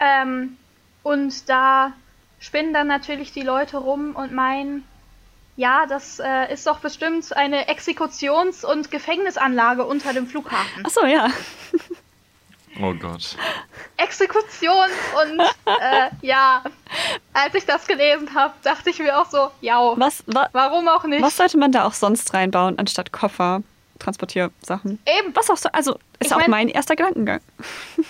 Ähm, 0.00 0.56
und 1.02 1.48
da 1.48 1.92
spinnen 2.40 2.72
dann 2.72 2.86
natürlich 2.88 3.32
die 3.32 3.42
Leute 3.42 3.76
rum 3.78 4.14
und 4.16 4.32
meinen, 4.32 4.84
ja, 5.56 5.86
das 5.86 6.18
äh, 6.18 6.52
ist 6.52 6.66
doch 6.66 6.78
bestimmt 6.80 7.36
eine 7.36 7.68
Exekutions- 7.68 8.64
und 8.64 8.90
Gefängnisanlage 8.90 9.84
unter 9.84 10.12
dem 10.12 10.26
Flughafen. 10.26 10.84
Achso, 10.84 11.04
ja. 11.06 11.28
Oh 12.80 12.94
Gott. 12.94 13.36
Exekution 13.98 14.88
und 15.22 15.40
äh, 15.66 16.08
ja, 16.22 16.62
als 17.34 17.54
ich 17.54 17.66
das 17.66 17.86
gelesen 17.86 18.34
habe, 18.34 18.54
dachte 18.62 18.88
ich 18.90 18.98
mir 18.98 19.18
auch 19.20 19.28
so, 19.30 19.50
ja, 19.60 19.78
Was, 19.98 20.24
wa, 20.26 20.48
warum 20.52 20.88
auch 20.88 21.04
nicht? 21.04 21.22
was 21.22 21.36
sollte 21.36 21.58
man 21.58 21.70
da 21.70 21.84
auch 21.84 21.92
sonst 21.92 22.32
reinbauen, 22.32 22.78
anstatt 22.78 23.12
Koffer, 23.12 23.62
Transportiersachen? 23.98 24.98
Eben, 25.18 25.36
Was 25.36 25.50
auch 25.50 25.58
so, 25.58 25.68
also 25.70 25.92
ist 26.18 26.28
Ich 26.28 26.32
auch 26.32 26.38
mein- 26.38 26.50
mein 26.50 26.68
erster 26.68 26.96
Gedankengang. 26.96 27.40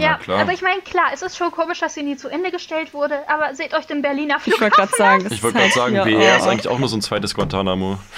ja, 0.00 0.12
Na 0.12 0.18
klar. 0.18 0.38
also 0.40 0.52
ich 0.52 0.62
meine, 0.62 0.80
klar, 0.82 1.06
es 1.12 1.22
ist 1.22 1.36
schon 1.36 1.50
komisch, 1.50 1.80
dass 1.80 1.94
sie 1.94 2.02
nie 2.02 2.16
zu 2.16 2.28
Ende 2.28 2.50
gestellt 2.50 2.94
wurde, 2.94 3.28
aber 3.28 3.54
seht 3.54 3.74
euch 3.74 3.86
den 3.86 4.02
Berliner 4.02 4.36
Ich 4.44 4.60
wollte 4.60 4.74
Flughafen 4.74 4.96
gerade 4.96 4.96
sagen, 4.96 5.26
ich 5.30 5.42
wollte 5.42 5.58
gerade 5.58 5.74
halt 5.74 5.74
sagen, 5.74 6.18
BR 6.18 6.36
ist 6.36 6.46
oh. 6.46 6.50
eigentlich 6.50 6.68
auch 6.68 6.78
nur 6.78 6.88
so 6.88 6.96
ein 6.96 7.02
zweites 7.02 7.34
Guantanamo. 7.34 7.98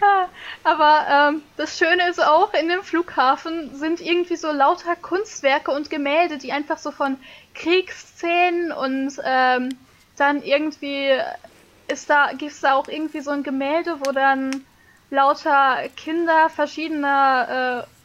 an. 0.00 0.28
Aber 0.62 1.06
ähm, 1.10 1.42
das 1.56 1.78
Schöne 1.78 2.08
ist 2.08 2.22
auch, 2.22 2.52
in 2.54 2.68
dem 2.68 2.82
Flughafen 2.82 3.74
sind 3.74 4.00
irgendwie 4.00 4.36
so 4.36 4.52
lauter 4.52 4.96
Kunstwerke 4.96 5.70
und 5.70 5.90
Gemälde, 5.90 6.38
die 6.38 6.52
einfach 6.52 6.78
so 6.78 6.90
von 6.90 7.16
Kriegsszenen 7.54 8.72
und 8.72 9.12
ähm, 9.24 9.70
dann 10.16 10.42
irgendwie 10.42 11.18
ist 11.88 12.10
da, 12.10 12.32
gibt 12.32 12.52
es 12.52 12.60
da 12.60 12.74
auch 12.74 12.88
irgendwie 12.88 13.20
so 13.20 13.30
ein 13.30 13.42
Gemälde, 13.42 13.96
wo 14.04 14.12
dann 14.12 14.64
lauter 15.10 15.88
Kinder 15.96 16.48
verschiedener 16.50 17.86
äh, 17.86 17.99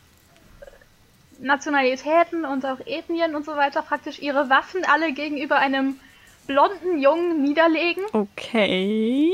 Nationalitäten 1.40 2.46
und 2.46 2.66
auch 2.66 2.80
Ethnien 2.86 3.36
und 3.36 3.46
so 3.46 3.56
weiter 3.56 3.82
praktisch 3.82 4.20
ihre 4.20 4.50
Waffen 4.50 4.82
alle 4.86 5.14
gegenüber 5.14 5.58
einem 5.58 6.00
blonden 6.48 7.00
Jungen 7.00 7.42
niederlegen. 7.42 8.04
Okay. 8.14 9.32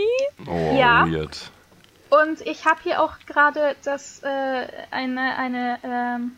Oh, 0.48 0.76
Ja. 0.78 1.06
weird. 1.08 1.52
Und 2.10 2.42
ich 2.42 2.66
habe 2.66 2.80
hier 2.84 3.02
auch 3.02 3.14
gerade 3.26 3.76
das 3.84 4.22
äh, 4.24 4.68
eine 4.92 5.38
eine 5.38 5.80
ähm, 5.84 6.36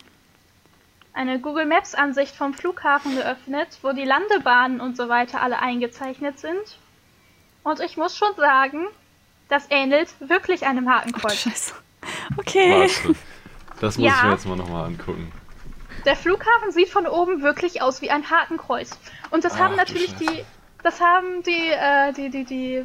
eine 1.12 1.38
Google 1.40 1.66
Maps 1.66 1.94
Ansicht 1.94 2.34
vom 2.34 2.54
Flughafen 2.54 3.16
geöffnet, 3.16 3.78
wo 3.82 3.92
die 3.92 4.04
Landebahnen 4.04 4.80
und 4.80 4.96
so 4.96 5.08
weiter 5.08 5.42
alle 5.42 5.60
eingezeichnet 5.60 6.38
sind. 6.40 6.78
Und 7.62 7.80
ich 7.80 7.96
muss 7.96 8.16
schon 8.16 8.34
sagen, 8.36 8.86
das 9.48 9.66
ähnelt 9.70 10.08
wirklich 10.20 10.66
einem 10.66 10.88
Hakenkreuz. 10.92 11.34
Scheiße. 11.42 11.74
Okay. 12.36 12.88
Warte. 13.04 13.14
Das 13.80 13.96
muss 13.98 14.06
ich 14.12 14.16
Ja. 14.16 14.24
mir 14.26 14.32
jetzt 14.32 14.46
mal 14.46 14.56
nochmal 14.56 14.84
angucken. 14.86 15.32
Der 16.04 16.16
Flughafen 16.16 16.70
sieht 16.72 16.88
von 16.88 17.06
oben 17.06 17.42
wirklich 17.42 17.82
aus 17.82 18.02
wie 18.02 18.10
ein 18.10 18.30
Hakenkreuz. 18.30 18.98
Und 19.30 19.44
das 19.44 19.54
Ach, 19.54 19.60
haben 19.60 19.76
natürlich 19.76 20.14
die, 20.16 20.44
das 20.82 21.00
haben 21.00 21.42
die, 21.42 21.70
äh, 21.70 22.12
die, 22.12 22.30
die, 22.30 22.44
die 22.44 22.84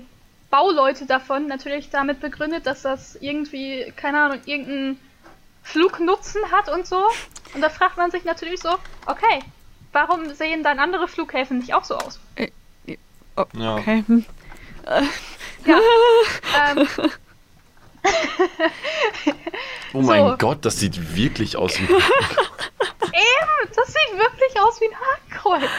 Bauleute 0.49 1.05
davon 1.05 1.47
natürlich 1.47 1.89
damit 1.89 2.19
begründet, 2.21 2.65
dass 2.65 2.81
das 2.81 3.15
irgendwie, 3.15 3.91
keine 3.95 4.21
Ahnung, 4.21 4.39
irgendeinen 4.45 4.99
Flugnutzen 5.63 6.41
hat 6.51 6.69
und 6.69 6.87
so. 6.87 7.03
Und 7.53 7.61
da 7.61 7.69
fragt 7.69 7.97
man 7.97 8.11
sich 8.11 8.23
natürlich 8.23 8.61
so, 8.61 8.69
okay, 9.05 9.39
warum 9.91 10.33
sehen 10.33 10.63
dann 10.63 10.79
andere 10.79 11.07
Flughäfen 11.07 11.59
nicht 11.59 11.73
auch 11.73 11.83
so 11.83 11.95
aus? 11.95 12.19
Ja. 13.53 13.75
Okay. 13.75 14.03
Hm. 14.07 14.25
Ähm, 15.65 16.87
Oh 19.93 20.01
mein 20.01 20.23
So. 20.23 20.35
Gott, 20.37 20.65
das 20.65 20.79
sieht 20.79 21.15
wirklich 21.15 21.57
aus 21.57 21.79
wie. 21.79 21.83
eben, 21.85 23.73
das 23.75 23.87
sieht 23.87 24.17
wirklich 24.19 24.59
aus 24.61 24.79
wie 24.79 24.85
ein 24.85 24.95
Hakenkreuz. 24.99 25.69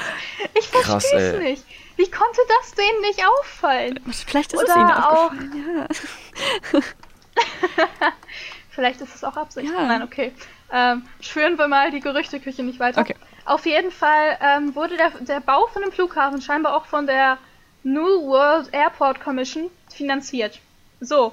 Ich 0.58 0.66
verstehe 0.68 1.18
es 1.34 1.38
nicht. 1.38 1.64
Wie 1.96 2.10
konnte 2.10 2.40
das 2.60 2.72
denen 2.72 3.00
nicht 3.02 3.24
auffallen? 3.24 4.00
Vielleicht 4.26 4.52
ist 4.52 4.62
es 4.62 4.68
Oder 4.68 4.80
ihnen 4.80 4.90
auch- 4.90 5.30
aufgefallen. 5.30 5.86
Ja. 6.72 6.80
Vielleicht 8.70 9.00
ist 9.00 9.14
es 9.14 9.22
auch 9.24 9.36
Absicht. 9.36 9.70
Ja. 9.72 9.86
Nein, 9.86 10.02
okay. 10.02 10.32
Ähm, 10.72 11.04
führen 11.20 11.56
wir 11.58 11.68
mal 11.68 11.90
die 11.90 12.00
Gerüchteküche 12.00 12.62
nicht 12.62 12.80
weiter. 12.80 13.00
Okay. 13.00 13.14
Auf 13.44 13.66
jeden 13.66 13.90
Fall 13.90 14.38
ähm, 14.40 14.74
wurde 14.74 14.96
der, 14.96 15.10
der 15.20 15.40
Bau 15.40 15.66
von 15.72 15.82
dem 15.82 15.92
Flughafen 15.92 16.40
scheinbar 16.40 16.74
auch 16.76 16.86
von 16.86 17.06
der 17.06 17.38
New 17.82 18.26
World 18.28 18.72
Airport 18.72 19.20
Commission 19.20 19.70
finanziert. 19.92 20.60
So, 21.00 21.32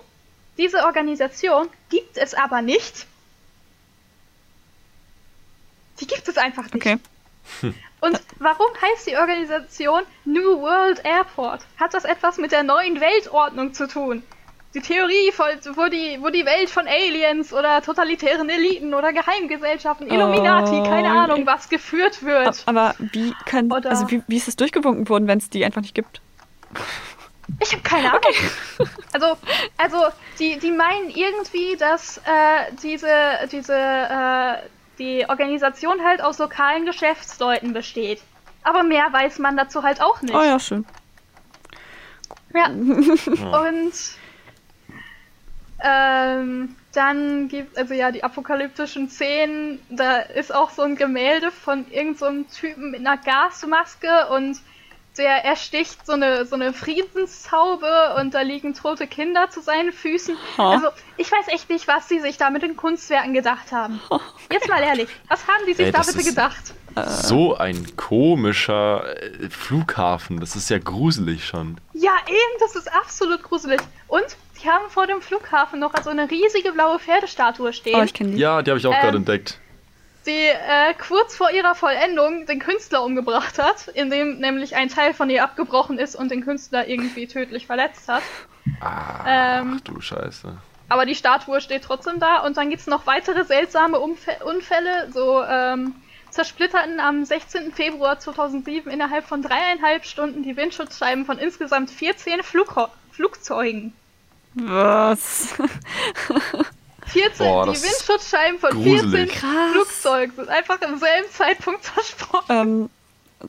diese 0.57 0.83
Organisation 0.85 1.69
gibt 1.89 2.17
es 2.17 2.33
aber 2.33 2.61
nicht. 2.61 3.05
Die 5.99 6.07
gibt 6.07 6.27
es 6.27 6.37
einfach 6.37 6.63
nicht. 6.65 6.75
Okay. 6.75 6.97
Und 7.99 8.21
warum 8.37 8.67
heißt 8.79 9.07
die 9.07 9.15
Organisation 9.17 10.03
New 10.25 10.61
World 10.61 11.03
Airport? 11.03 11.65
Hat 11.79 11.93
das 11.95 12.05
etwas 12.05 12.37
mit 12.37 12.51
der 12.51 12.61
neuen 12.63 12.99
Weltordnung 13.01 13.73
zu 13.73 13.87
tun? 13.87 14.21
Die 14.75 14.81
Theorie, 14.81 15.31
wo 15.75 15.87
die, 15.89 16.21
wo 16.21 16.29
die 16.29 16.45
Welt 16.45 16.69
von 16.69 16.85
Aliens 16.87 17.51
oder 17.53 17.81
totalitären 17.81 18.47
Eliten 18.49 18.93
oder 18.93 19.11
Geheimgesellschaften, 19.13 20.07
Illuminati, 20.11 20.83
keine 20.87 21.07
Oh. 21.07 21.17
Ahnung 21.17 21.45
was, 21.47 21.69
geführt 21.69 22.21
wird. 22.21 22.61
Aber 22.67 22.93
wie 22.99 23.33
Oder- 23.71 23.89
also 23.89 24.11
wie, 24.11 24.21
wie 24.27 24.37
ist 24.37 24.47
es 24.47 24.55
durchgewunken 24.55 25.09
worden, 25.09 25.25
wenn 25.27 25.39
es 25.39 25.49
die 25.49 25.65
einfach 25.65 25.81
nicht 25.81 25.95
gibt? 25.95 26.21
Ich 27.59 27.71
habe 27.71 27.83
keine 27.83 28.09
Ahnung. 28.09 28.21
Also, 29.13 29.37
also 29.77 29.97
die, 30.37 30.59
die 30.59 30.71
meinen 30.71 31.09
irgendwie, 31.09 31.75
dass 31.77 32.19
äh, 32.19 32.71
diese, 32.83 33.09
diese, 33.51 33.73
äh, 33.73 34.57
die 34.99 35.25
Organisation 35.27 36.03
halt 36.03 36.21
aus 36.21 36.37
lokalen 36.37 36.85
Geschäftsleuten 36.85 37.73
besteht. 37.73 38.21
Aber 38.63 38.83
mehr 38.83 39.11
weiß 39.11 39.39
man 39.39 39.57
dazu 39.57 39.81
halt 39.81 40.01
auch 40.01 40.21
nicht. 40.21 40.35
Oh 40.35 40.43
ja, 40.43 40.59
schön. 40.59 40.85
Ja. 42.53 42.67
Und 42.67 43.93
ähm, 45.83 46.75
dann 46.93 47.47
gibt 47.49 47.77
also 47.77 47.93
ja 47.93 48.11
die 48.11 48.23
apokalyptischen 48.23 49.09
Szenen, 49.09 49.79
da 49.89 50.17
ist 50.17 50.53
auch 50.53 50.71
so 50.71 50.81
ein 50.81 50.95
Gemälde 50.95 51.51
von 51.51 51.85
irgendeinem 51.91 52.45
so 52.49 52.59
Typen 52.59 52.91
mit 52.91 53.01
einer 53.01 53.17
Gasmaske 53.17 54.27
und 54.29 54.57
der 55.17 55.43
ersticht 55.45 56.05
so 56.05 56.13
eine 56.13 56.45
so 56.45 56.55
eine 56.55 56.73
Friedenstaube 56.73 58.15
und 58.19 58.33
da 58.33 58.41
liegen 58.41 58.73
tote 58.73 59.07
Kinder 59.07 59.49
zu 59.49 59.61
seinen 59.61 59.91
Füßen. 59.91 60.35
Ha. 60.57 60.71
Also 60.71 60.87
ich 61.17 61.31
weiß 61.31 61.47
echt 61.49 61.69
nicht, 61.69 61.87
was 61.87 62.07
die 62.07 62.19
sich 62.19 62.37
da 62.37 62.49
mit 62.49 62.61
den 62.61 62.75
Kunstwerken 62.75 63.33
gedacht 63.33 63.71
haben. 63.71 63.99
Jetzt 64.51 64.67
mal 64.67 64.81
ehrlich, 64.81 65.09
was 65.27 65.47
haben 65.47 65.65
die 65.67 65.73
sich 65.73 65.87
Ey, 65.87 65.91
da 65.91 66.01
bitte 66.01 66.23
gedacht? 66.23 66.73
So 67.05 67.55
ein 67.55 67.95
komischer 67.95 69.05
äh, 69.21 69.49
Flughafen. 69.49 70.39
Das 70.39 70.55
ist 70.55 70.69
ja 70.69 70.79
gruselig 70.79 71.45
schon. 71.45 71.79
Ja, 71.93 72.15
eben, 72.27 72.59
das 72.59 72.75
ist 72.75 72.91
absolut 72.91 73.43
gruselig. 73.43 73.79
Und 74.07 74.25
die 74.61 74.67
haben 74.67 74.89
vor 74.89 75.05
dem 75.05 75.21
Flughafen 75.21 75.79
noch 75.79 75.93
so 76.03 76.09
eine 76.09 76.29
riesige 76.31 76.71
blaue 76.71 76.97
Pferdestatue 76.97 77.71
stehen, 77.73 77.99
Oh, 77.99 78.03
ich 78.03 78.13
kenne 78.13 78.31
die. 78.31 78.37
Ja, 78.39 78.63
die 78.63 78.71
habe 78.71 78.79
ich 78.79 78.87
auch 78.87 78.93
Ähm, 78.93 79.01
gerade 79.01 79.17
entdeckt. 79.17 79.59
Die 80.27 80.47
äh, 80.47 80.93
kurz 81.07 81.35
vor 81.35 81.49
ihrer 81.51 81.73
Vollendung 81.73 82.45
den 82.45 82.59
Künstler 82.59 83.03
umgebracht 83.03 83.57
hat, 83.57 83.87
indem 83.87 84.39
nämlich 84.39 84.75
ein 84.75 84.89
Teil 84.89 85.13
von 85.13 85.29
ihr 85.29 85.43
abgebrochen 85.43 85.97
ist 85.97 86.15
und 86.15 86.29
den 86.29 86.43
Künstler 86.43 86.87
irgendwie 86.87 87.27
tödlich 87.27 87.65
verletzt 87.65 88.07
hat. 88.07 88.23
Ach 88.81 89.23
ähm, 89.25 89.81
du 89.83 89.99
Scheiße. 89.99 90.57
Aber 90.89 91.05
die 91.05 91.15
Statue 91.15 91.59
steht 91.61 91.83
trotzdem 91.83 92.19
da 92.19 92.45
und 92.45 92.57
dann 92.57 92.69
gibt's 92.69 92.87
noch 92.87 93.07
weitere 93.07 93.43
seltsame 93.43 93.99
Umf 93.99 94.27
Unfälle, 94.45 95.09
so 95.11 95.43
ähm, 95.43 95.95
zersplitterten 96.29 96.99
am 96.99 97.25
16. 97.25 97.73
Februar 97.73 98.19
2007 98.19 98.91
innerhalb 98.91 99.25
von 99.25 99.41
dreieinhalb 99.41 100.05
Stunden 100.05 100.43
die 100.43 100.55
Windschutzscheiben 100.55 101.25
von 101.25 101.39
insgesamt 101.39 101.89
14 101.89 102.43
Flugho 102.43 102.87
Flugzeugen. 103.11 103.93
Was? 104.53 105.55
14, 107.07 107.45
Boah, 107.45 107.65
die 107.65 107.81
Windschutzscheiben 107.81 108.59
von 108.59 108.69
gruselig. 108.71 109.31
14 109.31 109.39
Krass. 109.39 109.71
Flugzeugen 109.73 110.35
sind 110.35 110.49
einfach 110.49 110.81
im 110.81 110.97
selben 110.97 111.29
Zeitpunkt 111.31 111.83
zersprungen. 111.83 112.45
ähm, 112.49 112.89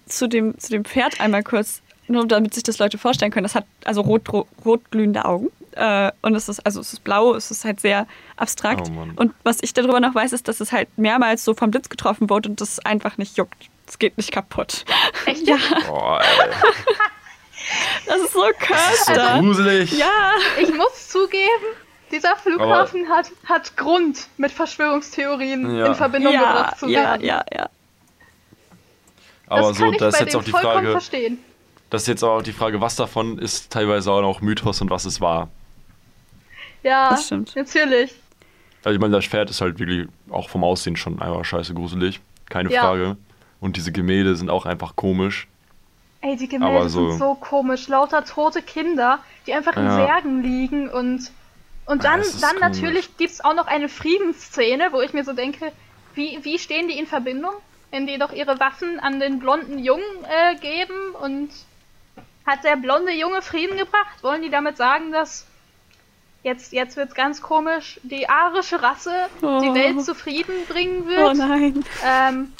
zu, 0.06 0.28
dem, 0.28 0.58
zu 0.58 0.70
dem 0.70 0.84
Pferd 0.84 1.20
einmal 1.20 1.42
kurz, 1.42 1.80
nur 2.06 2.26
damit 2.26 2.54
sich 2.54 2.62
das 2.62 2.78
Leute 2.78 2.98
vorstellen 2.98 3.30
können. 3.32 3.44
Das 3.44 3.54
hat 3.54 3.64
also 3.84 4.00
rot, 4.02 4.32
rot, 4.32 4.46
rot 4.64 4.90
glühende 4.90 5.24
Augen. 5.24 5.50
Äh, 5.72 6.10
und 6.22 6.34
es 6.34 6.48
ist, 6.48 6.60
also 6.66 6.80
es 6.80 6.92
ist 6.92 7.04
blau, 7.04 7.34
es 7.34 7.50
ist 7.50 7.64
halt 7.64 7.80
sehr 7.80 8.06
abstrakt. 8.36 8.90
Oh 8.90 9.06
und 9.16 9.32
was 9.44 9.58
ich 9.60 9.74
darüber 9.74 10.00
noch 10.00 10.14
weiß, 10.14 10.32
ist, 10.32 10.48
dass 10.48 10.60
es 10.60 10.72
halt 10.72 10.88
mehrmals 10.96 11.44
so 11.44 11.54
vom 11.54 11.70
Blitz 11.70 11.88
getroffen 11.88 12.28
wurde 12.30 12.48
und 12.48 12.60
das 12.60 12.78
einfach 12.80 13.16
nicht 13.18 13.36
juckt. 13.36 13.68
Es 13.86 13.98
geht 13.98 14.16
nicht 14.18 14.32
kaputt. 14.32 14.84
Echt? 15.26 15.46
Ja, 15.46 15.56
Boah, 15.86 16.20
ey. 16.20 16.50
das 18.06 18.20
ist 18.22 18.32
so 18.32 18.42
Das 18.68 18.92
ist 18.94 19.06
so 19.06 19.12
cursed. 19.12 19.40
gruselig. 19.40 19.92
Ja. 19.98 20.32
Ich 20.60 20.72
muss 20.74 21.08
zugeben, 21.08 21.64
dieser 22.10 22.36
Flughafen 22.36 23.08
hat, 23.08 23.30
hat 23.46 23.76
Grund, 23.76 24.28
mit 24.36 24.50
Verschwörungstheorien 24.52 25.76
Ja. 25.76 25.86
in 25.86 25.94
Verbindung 25.94 26.32
Ja, 26.32 26.40
gebracht 26.40 26.78
zu 26.78 26.88
ja, 26.88 27.00
werden. 27.02 27.24
ja, 27.26 27.44
ja. 27.52 27.68
Aber 29.46 29.68
das 29.68 29.78
so, 29.78 29.84
kann 29.84 29.92
ich 29.94 29.98
da 29.98 30.08
ist 30.08 30.18
bei 30.18 30.20
jetzt 30.24 30.32
dem 30.34 30.40
auch 30.40 30.44
die 30.44 30.50
vollkommen 30.50 30.74
Frage, 30.74 30.90
verstehen. 30.92 31.38
das 31.90 32.02
ist 32.02 32.08
jetzt 32.08 32.22
auch 32.22 32.42
die 32.42 32.52
Frage, 32.52 32.80
was 32.80 32.96
davon 32.96 33.38
ist 33.38 33.70
teilweise 33.72 34.12
auch 34.12 34.20
noch 34.20 34.40
Mythos 34.40 34.80
und 34.80 34.90
was 34.90 35.04
es 35.04 35.20
war. 35.20 35.48
Ja, 36.82 37.10
Das 37.10 37.26
stimmt. 37.26 37.56
natürlich. 37.56 38.14
Also 38.84 38.94
ich 38.94 39.00
meine, 39.00 39.14
das 39.16 39.24
Pferd 39.24 39.50
ist 39.50 39.60
halt 39.60 39.78
wirklich 39.78 40.06
auch 40.30 40.48
vom 40.48 40.62
Aussehen 40.64 40.96
schon 40.96 41.20
einfach 41.20 41.44
scheiße 41.44 41.74
gruselig. 41.74 42.20
Keine 42.48 42.70
Ja. 42.72 42.82
Frage. 42.82 43.16
Und 43.60 43.76
diese 43.76 43.90
Gemälde 43.90 44.36
sind 44.36 44.50
auch 44.50 44.66
einfach 44.66 44.94
komisch. 44.96 45.48
Ey, 46.20 46.36
die 46.36 46.48
Gemälde 46.48 46.88
so- 46.88 47.10
sind 47.10 47.18
so 47.18 47.34
komisch. 47.34 47.88
Lauter 47.88 48.24
tote 48.24 48.62
Kinder, 48.62 49.18
die 49.46 49.54
einfach 49.54 49.76
in 49.76 49.84
Ja. 49.84 49.94
Särgen 49.96 50.42
liegen 50.42 50.88
und 50.88 51.30
und 51.88 52.04
dann, 52.04 52.20
ist 52.20 52.42
dann 52.42 52.56
komisch. 52.56 52.60
natürlich 52.62 53.16
gibt's 53.16 53.40
auch 53.40 53.54
noch 53.54 53.66
eine 53.66 53.88
Friedensszene, 53.88 54.92
wo 54.92 55.00
ich 55.00 55.12
mir 55.12 55.24
so 55.24 55.32
denke, 55.32 55.72
wie, 56.14 56.38
wie 56.42 56.58
stehen 56.58 56.88
die 56.88 56.98
in 56.98 57.06
Verbindung? 57.06 57.52
Wenn 57.90 58.06
die 58.06 58.18
doch 58.18 58.32
ihre 58.32 58.60
Waffen 58.60 59.00
an 59.00 59.18
den 59.20 59.38
blonden 59.38 59.78
Jungen 59.78 60.04
äh, 60.24 60.56
geben 60.56 61.14
und 61.22 61.50
hat 62.46 62.64
der 62.64 62.76
blonde 62.76 63.12
Junge 63.12 63.40
Frieden 63.42 63.76
gebracht? 63.76 64.22
Wollen 64.22 64.42
die 64.42 64.50
damit 64.50 64.76
sagen, 64.76 65.10
dass 65.12 65.46
jetzt, 66.42 66.72
jetzt 66.72 66.96
wird's 66.96 67.14
ganz 67.14 67.40
komisch, 67.42 67.98
die 68.02 68.28
arische 68.28 68.82
Rasse 68.82 69.12
die 69.40 69.46
Oh. 69.46 69.74
Welt 69.74 70.02
zu 70.04 70.14
Frieden 70.14 70.66
bringen 70.66 71.04
Oh 71.04 71.08
wird? 71.08 71.36
nein. 71.36 71.84
Ähm, 72.04 72.52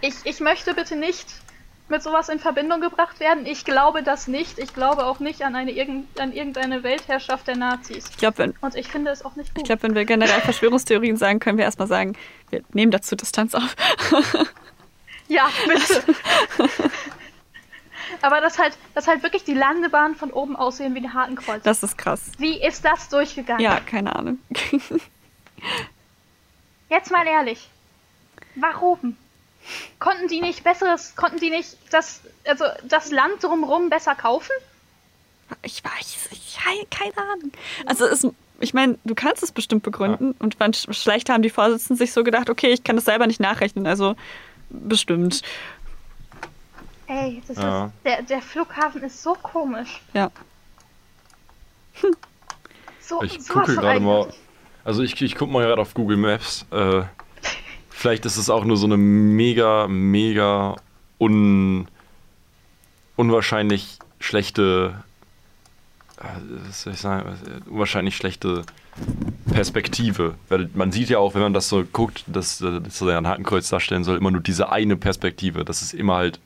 ich, 0.00 0.14
ich 0.24 0.40
möchte 0.40 0.74
bitte 0.74 0.96
nicht 0.96 1.26
mit 1.94 2.02
sowas 2.02 2.28
in 2.28 2.40
Verbindung 2.40 2.80
gebracht 2.80 3.20
werden? 3.20 3.46
Ich 3.46 3.64
glaube 3.64 4.02
das 4.02 4.26
nicht. 4.26 4.58
Ich 4.58 4.74
glaube 4.74 5.06
auch 5.06 5.20
nicht 5.20 5.42
an, 5.42 5.54
eine, 5.54 5.70
irgend, 5.70 6.20
an 6.20 6.32
irgendeine 6.32 6.82
Weltherrschaft 6.82 7.46
der 7.46 7.56
Nazis. 7.56 8.06
Ich 8.10 8.16
glaube, 8.16 8.38
wenn, 8.38 8.54
Und 8.60 8.74
ich 8.74 8.88
finde 8.88 9.12
es 9.12 9.24
auch 9.24 9.36
nicht 9.36 9.54
gut. 9.54 9.62
ich 9.62 9.64
glaub, 9.64 9.84
wenn 9.84 9.94
wir 9.94 10.04
generell 10.04 10.40
Verschwörungstheorien 10.40 11.16
sagen, 11.16 11.38
können 11.38 11.56
wir 11.56 11.64
erstmal 11.64 11.86
sagen, 11.86 12.14
wir 12.50 12.62
nehmen 12.72 12.90
dazu 12.90 13.16
Distanz 13.16 13.54
auf. 13.54 13.76
Ja, 15.26 15.48
bitte. 15.66 16.02
Aber 18.20 18.42
dass 18.42 18.58
halt, 18.58 18.76
dass 18.94 19.08
halt 19.08 19.22
wirklich 19.22 19.44
die 19.44 19.54
Landebahnen 19.54 20.16
von 20.16 20.30
oben 20.30 20.54
aussehen 20.54 20.94
wie 20.94 20.98
ein 20.98 21.14
Hakenkreuz. 21.14 21.62
Das 21.62 21.82
ist 21.82 21.96
krass. 21.96 22.30
Wie 22.36 22.62
ist 22.62 22.84
das 22.84 23.08
durchgegangen? 23.08 23.62
Ja, 23.62 23.80
keine 23.80 24.14
Ahnung. 24.14 24.38
Jetzt 26.90 27.10
mal 27.10 27.26
ehrlich. 27.26 27.70
Warum? 28.54 29.16
Konnten 29.98 30.28
die 30.28 30.40
nicht 30.40 30.62
besseres, 30.64 31.14
konnten 31.16 31.38
die 31.38 31.50
nicht 31.50 31.76
das, 31.90 32.20
also 32.46 32.64
das 32.84 33.10
Land 33.10 33.42
drumherum 33.42 33.88
besser 33.90 34.14
kaufen? 34.14 34.52
Ich 35.62 35.82
weiß, 35.84 36.28
ich 36.32 36.58
keine 36.90 37.16
Ahnung. 37.16 37.52
Also 37.86 38.06
es, 38.06 38.26
ich 38.60 38.74
meine, 38.74 38.98
du 39.04 39.14
kannst 39.14 39.42
es 39.42 39.52
bestimmt 39.52 39.82
begründen 39.82 40.32
und 40.38 40.58
man, 40.58 40.72
vielleicht 40.74 41.28
haben 41.30 41.42
die 41.42 41.50
Vorsitzenden 41.50 41.96
sich 41.96 42.12
so 42.12 42.24
gedacht, 42.24 42.48
okay, 42.50 42.68
ich 42.72 42.84
kann 42.84 42.96
das 42.96 43.04
selber 43.04 43.26
nicht 43.26 43.40
nachrechnen, 43.40 43.86
also 43.86 44.16
bestimmt. 44.70 45.42
Ey, 47.06 47.42
das 47.46 47.58
Ja. 47.58 47.86
ist, 47.86 47.92
der, 48.04 48.22
der 48.22 48.42
Flughafen 48.42 49.02
ist 49.02 49.22
so 49.22 49.34
komisch. 49.34 50.00
Ja. 50.12 50.30
So, 53.06 53.22
Ich 53.22 53.46
gucke 53.46 53.74
gerade 53.74 54.00
mal. 54.00 54.32
Also 54.82 55.02
ich, 55.02 55.20
ich 55.20 55.34
gucke 55.34 55.52
mal 55.52 55.62
gerade 55.66 55.82
auf 55.82 55.92
Google 55.92 56.16
Maps. 56.16 56.64
Äh, 56.70 57.02
vielleicht 57.94 58.26
ist 58.26 58.36
es 58.36 58.50
auch 58.50 58.64
nur 58.64 58.76
so 58.76 58.86
eine 58.86 58.96
mega, 58.96 59.86
mega 59.88 60.76
un, 61.18 61.86
unwahrscheinlich 63.16 63.98
schlechte, 64.18 65.02
äh, 66.18 66.24
was 66.66 66.82
soll 66.82 66.92
ich 66.92 67.00
sagen, 67.00 67.38
unwahrscheinlich 67.70 68.16
schlechte 68.16 68.64
Perspektive. 69.50 70.34
Weil 70.48 70.68
man 70.74 70.92
sieht 70.92 71.08
ja 71.08 71.18
auch, 71.18 71.34
wenn 71.34 71.42
man 71.42 71.54
das 71.54 71.68
so 71.68 71.84
guckt, 71.84 72.24
dass, 72.26 72.58
dass 72.58 73.00
er 73.00 73.16
ein 73.16 73.28
Hakenkreuz 73.28 73.68
darstellen 73.68 74.04
soll, 74.04 74.18
immer 74.18 74.32
nur 74.32 74.42
diese 74.42 74.70
eine 74.70 74.96
Perspektive, 74.96 75.64
dass 75.64 75.80
es 75.80 75.94
immer 75.94 76.16
halt 76.16 76.40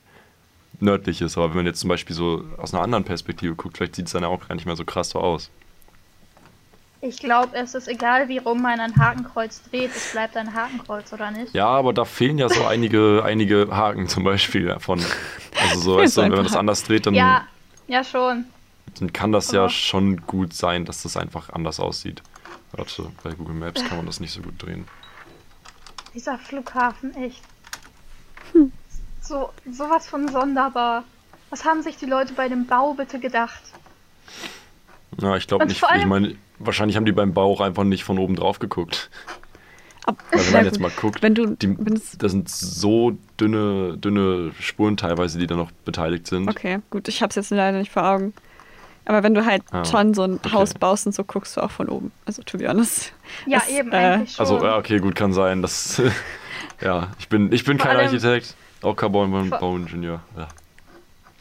nördlich 0.79 1.19
ist. 1.21 1.35
Aber 1.37 1.49
wenn 1.49 1.57
man 1.57 1.65
jetzt 1.65 1.79
zum 1.79 1.89
Beispiel 1.89 2.15
so 2.15 2.43
aus 2.57 2.73
einer 2.73 2.83
anderen 2.83 3.03
Perspektive 3.03 3.55
guckt, 3.55 3.77
vielleicht 3.77 3.95
sieht 3.95 4.05
es 4.05 4.13
dann 4.13 4.23
auch 4.23 4.47
gar 4.47 4.55
nicht 4.55 4.65
mehr 4.65 4.75
so 4.75 4.85
krass 4.85 5.09
so 5.09 5.19
aus. 5.19 5.49
Ich 7.01 7.17
glaube, 7.19 7.55
es 7.55 7.75
ist 7.75 7.87
egal, 7.87 8.27
wie 8.27 8.39
rum 8.39 8.61
man 8.61 8.79
ein 8.81 8.93
Hakenkreuz 8.97 9.61
dreht, 9.69 9.95
es 9.95 10.11
bleibt 10.11 10.35
ein 10.35 10.53
Hakenkreuz, 10.53 11.13
oder 11.13 11.31
nicht? 11.31 11.53
Ja, 11.53 11.67
aber 11.67 11.93
da 11.93 12.03
fehlen 12.03 12.37
ja 12.37 12.49
so 12.49 12.65
einige, 12.65 13.23
einige 13.23 13.69
Haken 13.71 14.09
zum 14.09 14.25
Beispiel 14.25 14.65
davon. 14.65 15.01
Also 15.61 15.79
so, 15.79 15.97
weißt 15.99 16.17
du, 16.17 16.21
wenn 16.23 16.31
man 16.31 16.43
das 16.43 16.57
anders 16.57 16.83
dreht, 16.83 17.05
dann, 17.05 17.13
Ja, 17.13 17.45
ja 17.87 18.03
schon. 18.03 18.45
dann 18.99 19.13
kann 19.13 19.31
das 19.31 19.51
ja 19.51 19.61
Aber- 19.61 19.69
schon 19.69 20.25
gut 20.27 20.53
sein, 20.53 20.83
dass 20.83 21.03
das 21.03 21.15
einfach 21.15 21.49
anders 21.51 21.79
aussieht. 21.79 22.21
Warte, 22.73 23.09
bei 23.23 23.31
Google 23.31 23.55
Maps 23.55 23.83
kann 23.85 23.97
man 23.97 24.05
das 24.05 24.19
nicht 24.19 24.33
so 24.33 24.41
gut 24.41 24.61
drehen. 24.61 24.85
Dieser 26.13 26.37
Flughafen, 26.37 27.15
echt. 27.15 27.41
So, 29.21 29.49
sowas 29.71 30.07
von 30.07 30.27
sonderbar. 30.27 31.03
Was 31.49 31.63
haben 31.65 31.81
sich 31.81 31.97
die 31.97 32.05
Leute 32.05 32.33
bei 32.33 32.49
dem 32.49 32.65
Bau 32.67 32.93
bitte 32.93 33.19
gedacht? 33.19 33.61
Ja, 35.19 35.35
ich 35.37 35.47
glaube 35.47 35.65
nicht. 35.65 35.83
Ich 35.95 36.05
meine, 36.05 36.35
wahrscheinlich 36.59 36.95
haben 36.97 37.05
die 37.05 37.11
beim 37.11 37.33
Bau 37.33 37.51
auch 37.53 37.61
einfach 37.61 37.83
nicht 37.83 38.03
von 38.03 38.17
oben 38.19 38.35
drauf 38.35 38.59
geguckt. 38.59 39.09
Ab, 40.05 40.23
Weil 40.31 40.45
wenn 40.45 40.53
man 40.53 40.65
jetzt 40.65 40.79
mal 40.79 40.91
guckt, 40.91 41.21
Wenn 41.21 41.35
du, 41.35 41.55
die, 41.55 41.77
wenn 41.77 41.93
es, 41.93 42.17
das 42.17 42.31
sind 42.31 42.49
so 42.49 43.17
dünne, 43.39 43.97
dünne 43.97 44.51
Spuren 44.59 44.97
teilweise, 44.97 45.37
die 45.37 45.45
da 45.47 45.55
noch 45.55 45.71
beteiligt 45.85 46.25
sind. 46.27 46.47
okay, 46.49 46.79
gut, 46.89 47.07
ich 47.07 47.21
habe 47.21 47.29
es 47.29 47.35
jetzt 47.35 47.51
leider 47.51 47.77
nicht 47.77 47.91
vor 47.91 48.03
Augen. 48.07 48.33
Aber 49.05 49.23
wenn 49.23 49.33
du 49.33 49.43
halt 49.45 49.63
Ah, 49.71 49.83
schon 49.85 50.13
so 50.13 50.23
ein 50.23 50.35
okay. 50.35 50.51
Haus 50.53 50.73
baust 50.75 51.07
und 51.07 51.13
so, 51.15 51.23
guckst 51.23 51.57
du 51.57 51.61
auch 51.61 51.71
von 51.71 51.89
oben. 51.89 52.11
Also, 52.25 52.43
to 52.43 52.57
be 52.59 52.67
honest. 52.69 53.11
Ja, 53.47 53.59
Das, 53.59 53.69
eben, 53.69 53.91
äh, 53.91 53.95
eigentlich 53.95 54.31
schon. 54.35 54.45
Also, 54.45 54.63
ja, 54.63 54.77
okay, 54.77 54.99
gut, 54.99 55.15
kann 55.15 55.33
sein. 55.33 55.61
Das, 55.63 55.99
ja, 56.81 57.09
ich 57.19 57.27
bin, 57.27 57.51
ich 57.51 57.63
bin 57.65 57.79
Vor 57.79 57.87
kein 57.87 57.97
allem- 57.97 58.07
Architekt, 58.07 58.55
auch 58.83 58.95
kein 58.95 59.11
Bauingenieur. 59.11 60.21
Ja. 60.37 60.47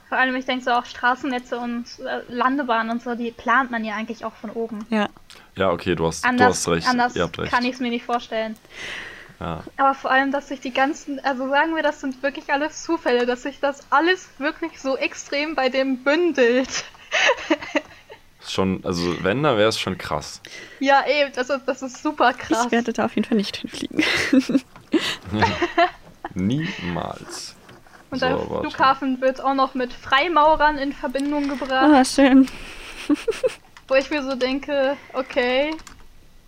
Vor 0.09 0.17
allem, 0.19 0.35
ich 0.37 0.47
denke 0.47 0.65
so 0.65 0.71
auch 0.71 0.87
Straßennetze 0.87 1.59
und 1.59 1.85
äh, 2.01 2.21
Landebahnen 2.33 2.91
und 2.91 3.03
so, 3.03 3.15
die 3.15 3.31
plant 3.31 3.71
man 3.71 3.85
ja 3.85 3.95
eigentlich 3.95 4.25
auch 4.25 4.35
von 4.35 4.51
oben. 4.51 4.87
Ja, 4.91 5.09
ja, 5.57 5.71
okay, 5.71 5.95
du 5.95 6.07
hast, 6.07 6.25
du 6.25 6.29
Anders, 6.29 6.49
hast 6.67 6.69
recht. 6.69 6.89
anders 6.89 7.15
Ihr 7.17 7.25
habt 7.25 7.39
recht. 7.39 7.51
kann 7.53 7.65
ich 7.65 7.75
es 7.75 7.81
mir 7.81 7.91
nicht 7.91 8.05
vorstellen. 8.07 8.57
ja. 9.39 9.63
Aber 9.77 9.95
vor 9.95 10.11
allem, 10.11 10.33
dass 10.33 10.49
sich 10.49 10.61
die 10.61 10.73
ganzen, 10.73 11.21
also 11.25 11.49
sagen 11.49 11.75
wir, 11.77 11.83
das 11.83 12.01
sind 12.01 12.23
wirklich 12.23 12.51
alles 12.53 12.83
Zufälle, 12.83 13.27
dass 13.27 13.43
sich 13.43 13.61
das 13.61 13.81
alles 13.91 14.29
wirklich 14.39 14.81
so 14.81 14.97
extrem 14.97 15.55
bei 15.55 15.69
dem 15.69 16.03
bündelt. 16.05 16.85
Schon, 18.47 18.83
also 18.85 19.23
wenn, 19.25 19.43
dann 19.43 19.59
wäre 19.59 19.69
es 19.69 19.79
schon 19.79 19.99
krass. 19.99 20.41
Ja, 20.81 21.05
eben, 21.07 21.33
das 21.35 21.51
ist, 21.51 21.65
das 21.67 21.83
ist 21.83 22.03
super 22.03 22.33
krass. 22.33 22.65
ich 22.65 22.73
werde 22.73 22.95
da 22.95 23.05
auf 23.05 23.15
jeden 23.15 23.29
Fall 23.29 23.37
nicht 23.37 23.57
hinfliegen. 23.57 24.03
Niemals. 26.35 27.57
Und 28.11 28.21
So, 28.21 28.27
der. 28.27 28.39
Flughafen 28.39 29.21
wird 29.21 29.41
auch 29.43 29.55
noch 29.55 29.75
mit 29.75 29.93
Freimaurern 29.93 30.79
in 30.79 30.93
Verbindung 30.93 31.49
gebracht, 31.49 31.71
Ah, 31.95 32.05
schön. 32.05 32.49
wo 33.89 33.95
ich 33.95 34.11
mir 34.11 34.23
so 34.23 34.35
denke, 34.35 34.97
okay. 35.13 35.71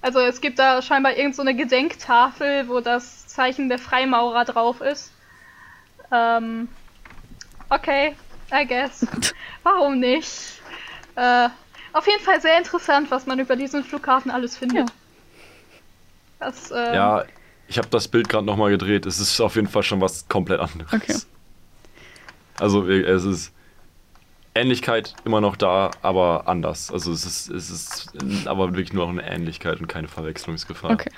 Also 0.03 0.21
es 0.21 0.41
gibt 0.41 0.59
da 0.59 0.81
scheinbar 0.81 1.17
irgend 1.17 1.37
so 1.37 1.43
eine 1.43 1.55
Gedenktafel, 1.55 2.69
wo 2.69 2.81
das 2.81 3.27
Zeichen 3.27 3.69
der 3.69 3.79
Freimaurer 3.79 4.45
drauf 4.47 4.81
ist. 4.81 5.13
Ähm, 6.11 6.69
okay, 7.69 8.15
I 8.53 8.67
guess. 8.67 9.07
Warum 9.63 10.01
nicht? 10.01 10.31
Äh, 11.17 11.49
auf 11.93 12.07
jeden 12.07 12.23
Fall 12.25 12.41
sehr 12.41 12.57
interessant, 12.57 13.11
was 13.11 13.27
man 13.27 13.39
über 13.39 13.57
diesen 13.57 13.85
Flughafen 13.85 14.31
alles 14.31 14.57
findet. 14.57 14.89
Ja. 14.89 14.95
Das, 16.39 16.71
ähm, 16.71 16.95
Ja, 16.95 17.25
ich 17.69 17.77
habe 17.79 17.89
das 17.89 18.09
Bild 18.09 18.29
gerade 18.29 18.47
nochmal 18.47 18.71
gedreht. 18.71 19.05
Es 19.07 19.21
ist 19.21 19.41
auf 19.41 19.57
jeden 19.57 19.69
Fall 19.69 19.83
schon 19.83 20.01
was 20.01 20.27
komplett 20.29 20.61
anderes. 20.61 20.93
Okay. 20.93 21.17
Also 22.61 22.89
äh, 22.89 23.01
es 23.03 23.25
ist 23.25 23.53
Ähnlichkeit 24.55 25.15
immer 25.25 25.41
noch 25.41 25.57
da, 25.57 25.91
aber 26.03 26.47
anders. 26.47 26.93
Also 26.93 27.13
es 27.13 27.25
ist, 27.25 27.51
es 27.51 27.71
ist 27.71 28.47
aber 28.47 28.69
wirklich 28.71 28.93
nur 28.93 29.07
noch 29.07 29.13
eine 29.13 29.29
Ähnlichkeit 29.29 29.81
und 29.81 29.87
keine 29.87 30.09
Verwechslungsgefahr. 30.09 30.93
Okay. 30.93 31.11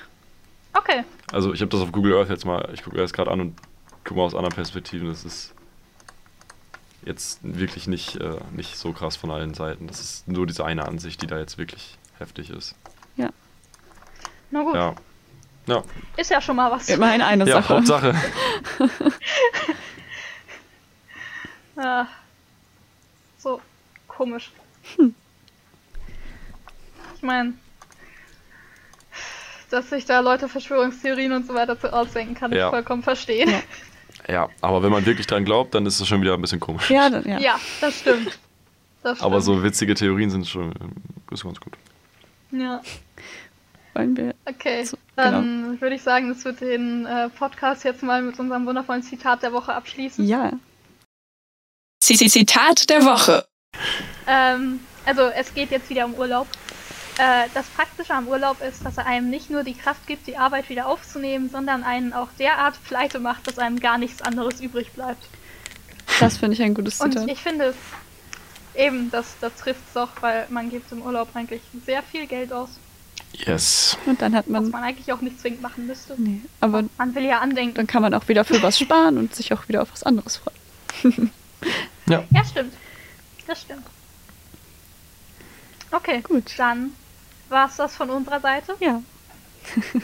Okay. 0.73 1.03
Also 1.31 1.53
ich 1.53 1.61
habe 1.61 1.69
das 1.69 1.81
auf 1.81 1.91
Google 1.91 2.17
Earth 2.17 2.29
jetzt 2.29 2.45
mal, 2.45 2.69
ich 2.73 2.83
gucke 2.83 2.95
mir 2.95 3.01
das 3.01 3.13
gerade 3.13 3.29
an 3.31 3.41
und 3.41 3.55
gucke 4.03 4.19
mal 4.19 4.25
aus 4.25 4.35
anderen 4.35 4.55
Perspektiven. 4.55 5.07
Das 5.07 5.23
ist 5.23 5.53
jetzt 7.05 7.39
wirklich 7.43 7.87
nicht, 7.87 8.15
äh, 8.15 8.37
nicht 8.55 8.77
so 8.77 8.91
krass 8.93 9.15
von 9.15 9.29
allen 9.29 9.53
Seiten. 9.53 9.87
Das 9.87 9.99
ist 9.99 10.27
nur 10.27 10.47
diese 10.47 10.65
eine 10.65 10.87
Ansicht, 10.87 11.21
die 11.21 11.27
da 11.27 11.37
jetzt 11.37 11.57
wirklich 11.57 11.97
heftig 12.17 12.49
ist. 12.49 12.75
Na 14.53 14.61
gut. 14.61 14.75
Ja. 14.75 14.93
Ja, 15.65 15.81
Ist 16.17 16.29
ja 16.29 16.41
schon 16.41 16.57
mal 16.57 16.69
was. 16.69 16.89
Immerhin 16.89 17.21
eine 17.21 17.45
ja 17.45 17.61
Sache. 17.61 17.75
Hauptsache. 17.75 18.15
Ah, 21.75 22.05
so 23.37 23.59
komisch. 24.07 24.51
Hm. 24.97 25.15
Ich 27.15 27.21
meine, 27.23 27.53
dass 29.69 29.89
sich 29.89 30.05
da 30.05 30.19
Leute 30.19 30.47
Verschwörungstheorien 30.49 31.31
und 31.31 31.47
so 31.47 31.53
weiter 31.53 31.79
zu 31.79 31.91
ausdenken, 31.91 32.35
kann 32.35 32.51
Ja. 32.51 32.67
ich 32.67 32.69
vollkommen 32.71 33.03
verstehen. 33.03 33.49
Ja. 33.49 33.61
Ja, 34.29 34.49
aber 34.61 34.81
wenn 34.83 34.91
man 34.91 35.05
wirklich 35.05 35.27
dran 35.27 35.43
glaubt, 35.43 35.73
dann 35.75 35.85
ist 35.85 35.99
es 35.99 36.07
schon 36.07 36.21
wieder 36.21 36.35
ein 36.35 36.41
bisschen 36.41 36.59
komisch. 36.59 36.89
Ja, 36.89 37.09
dann, 37.09 37.25
ja. 37.27 37.39
Ja, 37.39 37.59
das 37.81 37.99
stimmt. 37.99 38.39
Das 39.01 39.17
stimmt. 39.17 39.21
Aber 39.21 39.41
so 39.41 39.61
witzige 39.63 39.95
Theorien 39.95 40.29
sind 40.29 40.47
schon 40.47 40.71
ist 41.31 41.43
ganz 41.43 41.59
gut. 41.59 41.73
Ja, 42.51 42.81
Wollen 43.95 44.15
wir. 44.15 44.33
okay. 44.45 44.85
So, 44.85 44.97
Dann 45.17 45.81
würde 45.81 45.95
ich 45.95 46.03
sagen, 46.03 46.29
das 46.29 46.45
wird 46.45 46.61
den 46.61 47.05
äh, 47.05 47.27
Podcast 47.29 47.83
jetzt 47.83 48.01
mal 48.03 48.21
mit 48.21 48.39
unserem 48.39 48.65
wundervollen 48.65 49.03
Zitat 49.03 49.43
der 49.43 49.51
Woche 49.51 49.73
abschließen. 49.73 50.25
Ja. 50.25 50.53
Zitat 52.05 52.89
der 52.89 53.05
Woche. 53.05 53.45
Ähm, 54.27 54.79
also 55.05 55.21
es 55.23 55.53
geht 55.53 55.71
jetzt 55.71 55.89
wieder 55.89 56.05
um 56.05 56.13
Urlaub. 56.15 56.47
Äh, 57.17 57.47
das 57.53 57.67
Praktische 57.67 58.13
am 58.13 58.27
Urlaub 58.27 58.57
ist, 58.61 58.83
dass 58.85 58.97
er 58.97 59.05
einem 59.05 59.29
nicht 59.29 59.49
nur 59.49 59.63
die 59.63 59.73
Kraft 59.75 60.05
gibt, 60.07 60.27
die 60.27 60.37
Arbeit 60.37 60.69
wieder 60.69 60.87
aufzunehmen, 60.87 61.49
sondern 61.49 61.83
einen 61.83 62.11
auch 62.13 62.29
derart 62.39 62.75
pleite 62.85 63.19
macht, 63.19 63.47
dass 63.47 63.59
einem 63.59 63.79
gar 63.79 63.97
nichts 63.97 64.21
anderes 64.21 64.59
übrig 64.61 64.91
bleibt. 64.93 65.23
Das 66.19 66.37
finde 66.37 66.55
ich 66.55 66.61
ein 66.61 66.73
gutes 66.73 66.99
Und 66.99 67.13
Zitat. 67.13 67.29
ich 67.29 67.39
finde, 67.39 67.73
eben, 68.75 69.09
das, 69.11 69.35
das 69.41 69.53
trifft 69.55 69.81
es 69.87 69.93
doch, 69.93 70.09
weil 70.21 70.45
man 70.49 70.69
gibt 70.69 70.91
im 70.91 71.01
Urlaub 71.01 71.29
eigentlich 71.35 71.61
sehr 71.85 72.03
viel 72.03 72.27
Geld 72.27 72.51
aus, 72.51 72.69
Yes. 73.35 73.97
Und 74.05 74.21
dann 74.21 74.35
hat 74.35 74.45
was 74.47 74.61
man. 74.61 74.69
man 74.69 74.83
eigentlich 74.83 75.11
auch 75.11 75.21
nicht 75.21 75.39
zwingend 75.39 75.61
machen 75.63 75.87
müsste. 75.87 76.13
Nee, 76.17 76.41
aber 76.59 76.83
Man 76.99 77.15
will 77.15 77.25
ja 77.25 77.39
andenken. 77.39 77.73
dann 77.73 77.87
kann 77.87 78.03
man 78.03 78.13
auch 78.13 78.27
wieder 78.27 78.45
für 78.45 78.61
was 78.61 78.77
sparen 78.77 79.17
und 79.17 79.35
sich 79.35 79.51
auch 79.53 79.67
wieder 79.67 79.81
auf 79.81 79.91
was 79.91 80.03
anderes 80.03 80.37
freuen. 80.37 81.31
Ja. 82.07 82.23
Ja, 82.31 82.43
stimmt. 82.45 82.73
Das 83.47 83.61
stimmt. 83.61 83.85
Okay, 85.91 86.21
Gut. 86.21 86.51
Dann 86.57 86.91
war 87.49 87.67
es 87.67 87.75
das 87.75 87.95
von 87.95 88.09
unserer 88.09 88.39
Seite. 88.39 88.75
Ja. 88.79 89.01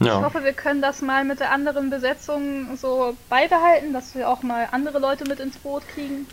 Ich 0.00 0.06
Ja, 0.06 0.22
hoffe, 0.22 0.44
wir 0.44 0.52
können 0.52 0.80
das 0.80 1.02
mal 1.02 1.24
mit 1.24 1.40
der 1.40 1.50
anderen 1.50 1.90
Besetzung 1.90 2.76
so 2.76 3.16
beibehalten, 3.28 3.92
dass 3.92 4.14
wir 4.14 4.28
auch 4.28 4.44
mal 4.44 4.68
andere 4.70 5.00
Leute 5.00 5.24
mit 5.24 5.40
ins 5.40 5.56
Boot 5.56 5.82
kriegen. 5.92 6.24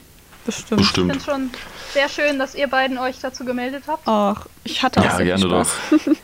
Bestimmt. 0.45 0.81
Ich 0.81 0.91
finde 0.91 1.13
bestimmt. 1.15 1.17
es 1.17 1.25
schon 1.25 1.51
sehr 1.93 2.07
schön, 2.07 2.37
dass 2.37 2.53
ihr 2.53 2.67
beiden 2.67 2.99
euch 2.99 3.19
dazu 3.21 3.43
gemeldet 3.43 3.85
habt. 3.87 4.07
Ach, 4.07 4.45
ich 4.65 4.83
hatte 4.83 4.99
auch 4.99 5.05
Ja, 5.05 5.15
sehr 5.17 5.25
gerne 5.25 5.41
Spaß. 5.43 5.71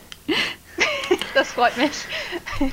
Das 1.33 1.47
freut 1.53 1.75
mich. 1.77 1.91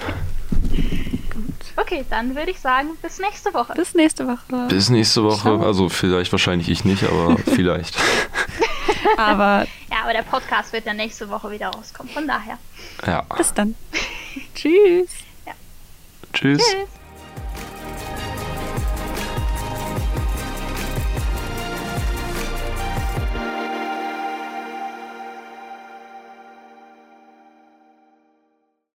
Okay, 1.81 2.05
dann 2.11 2.35
würde 2.35 2.51
ich 2.51 2.59
sagen, 2.61 2.89
bis 3.03 3.19
nächste 3.21 3.55
Woche. 3.55 3.73
Bis 3.75 3.95
nächste 3.95 4.27
Woche. 4.27 4.67
Bis 4.69 4.91
nächste 4.91 5.23
Woche. 5.23 5.41
Ciao. 5.43 5.63
Also 5.63 5.89
vielleicht 5.89 6.33
wahrscheinlich 6.33 6.69
ich 6.69 6.85
nicht, 6.85 7.05
aber 7.05 7.37
vielleicht. 7.45 7.97
Aber 9.17 9.67
Ja, 9.91 10.03
aber 10.03 10.13
der 10.13 10.23
Podcast 10.23 10.73
wird 10.73 10.87
ja 10.87 10.95
nächste 10.95 11.29
Woche 11.29 11.51
wieder 11.51 11.69
rauskommen. 11.69 12.13
Von 12.13 12.27
daher. 12.27 12.59
Ja. 13.07 13.23
bis 13.37 13.53
dann. 13.53 13.75
Tschüss. 14.55 15.11
Tschüss. 16.33 16.59
Tschüss. 16.63 16.89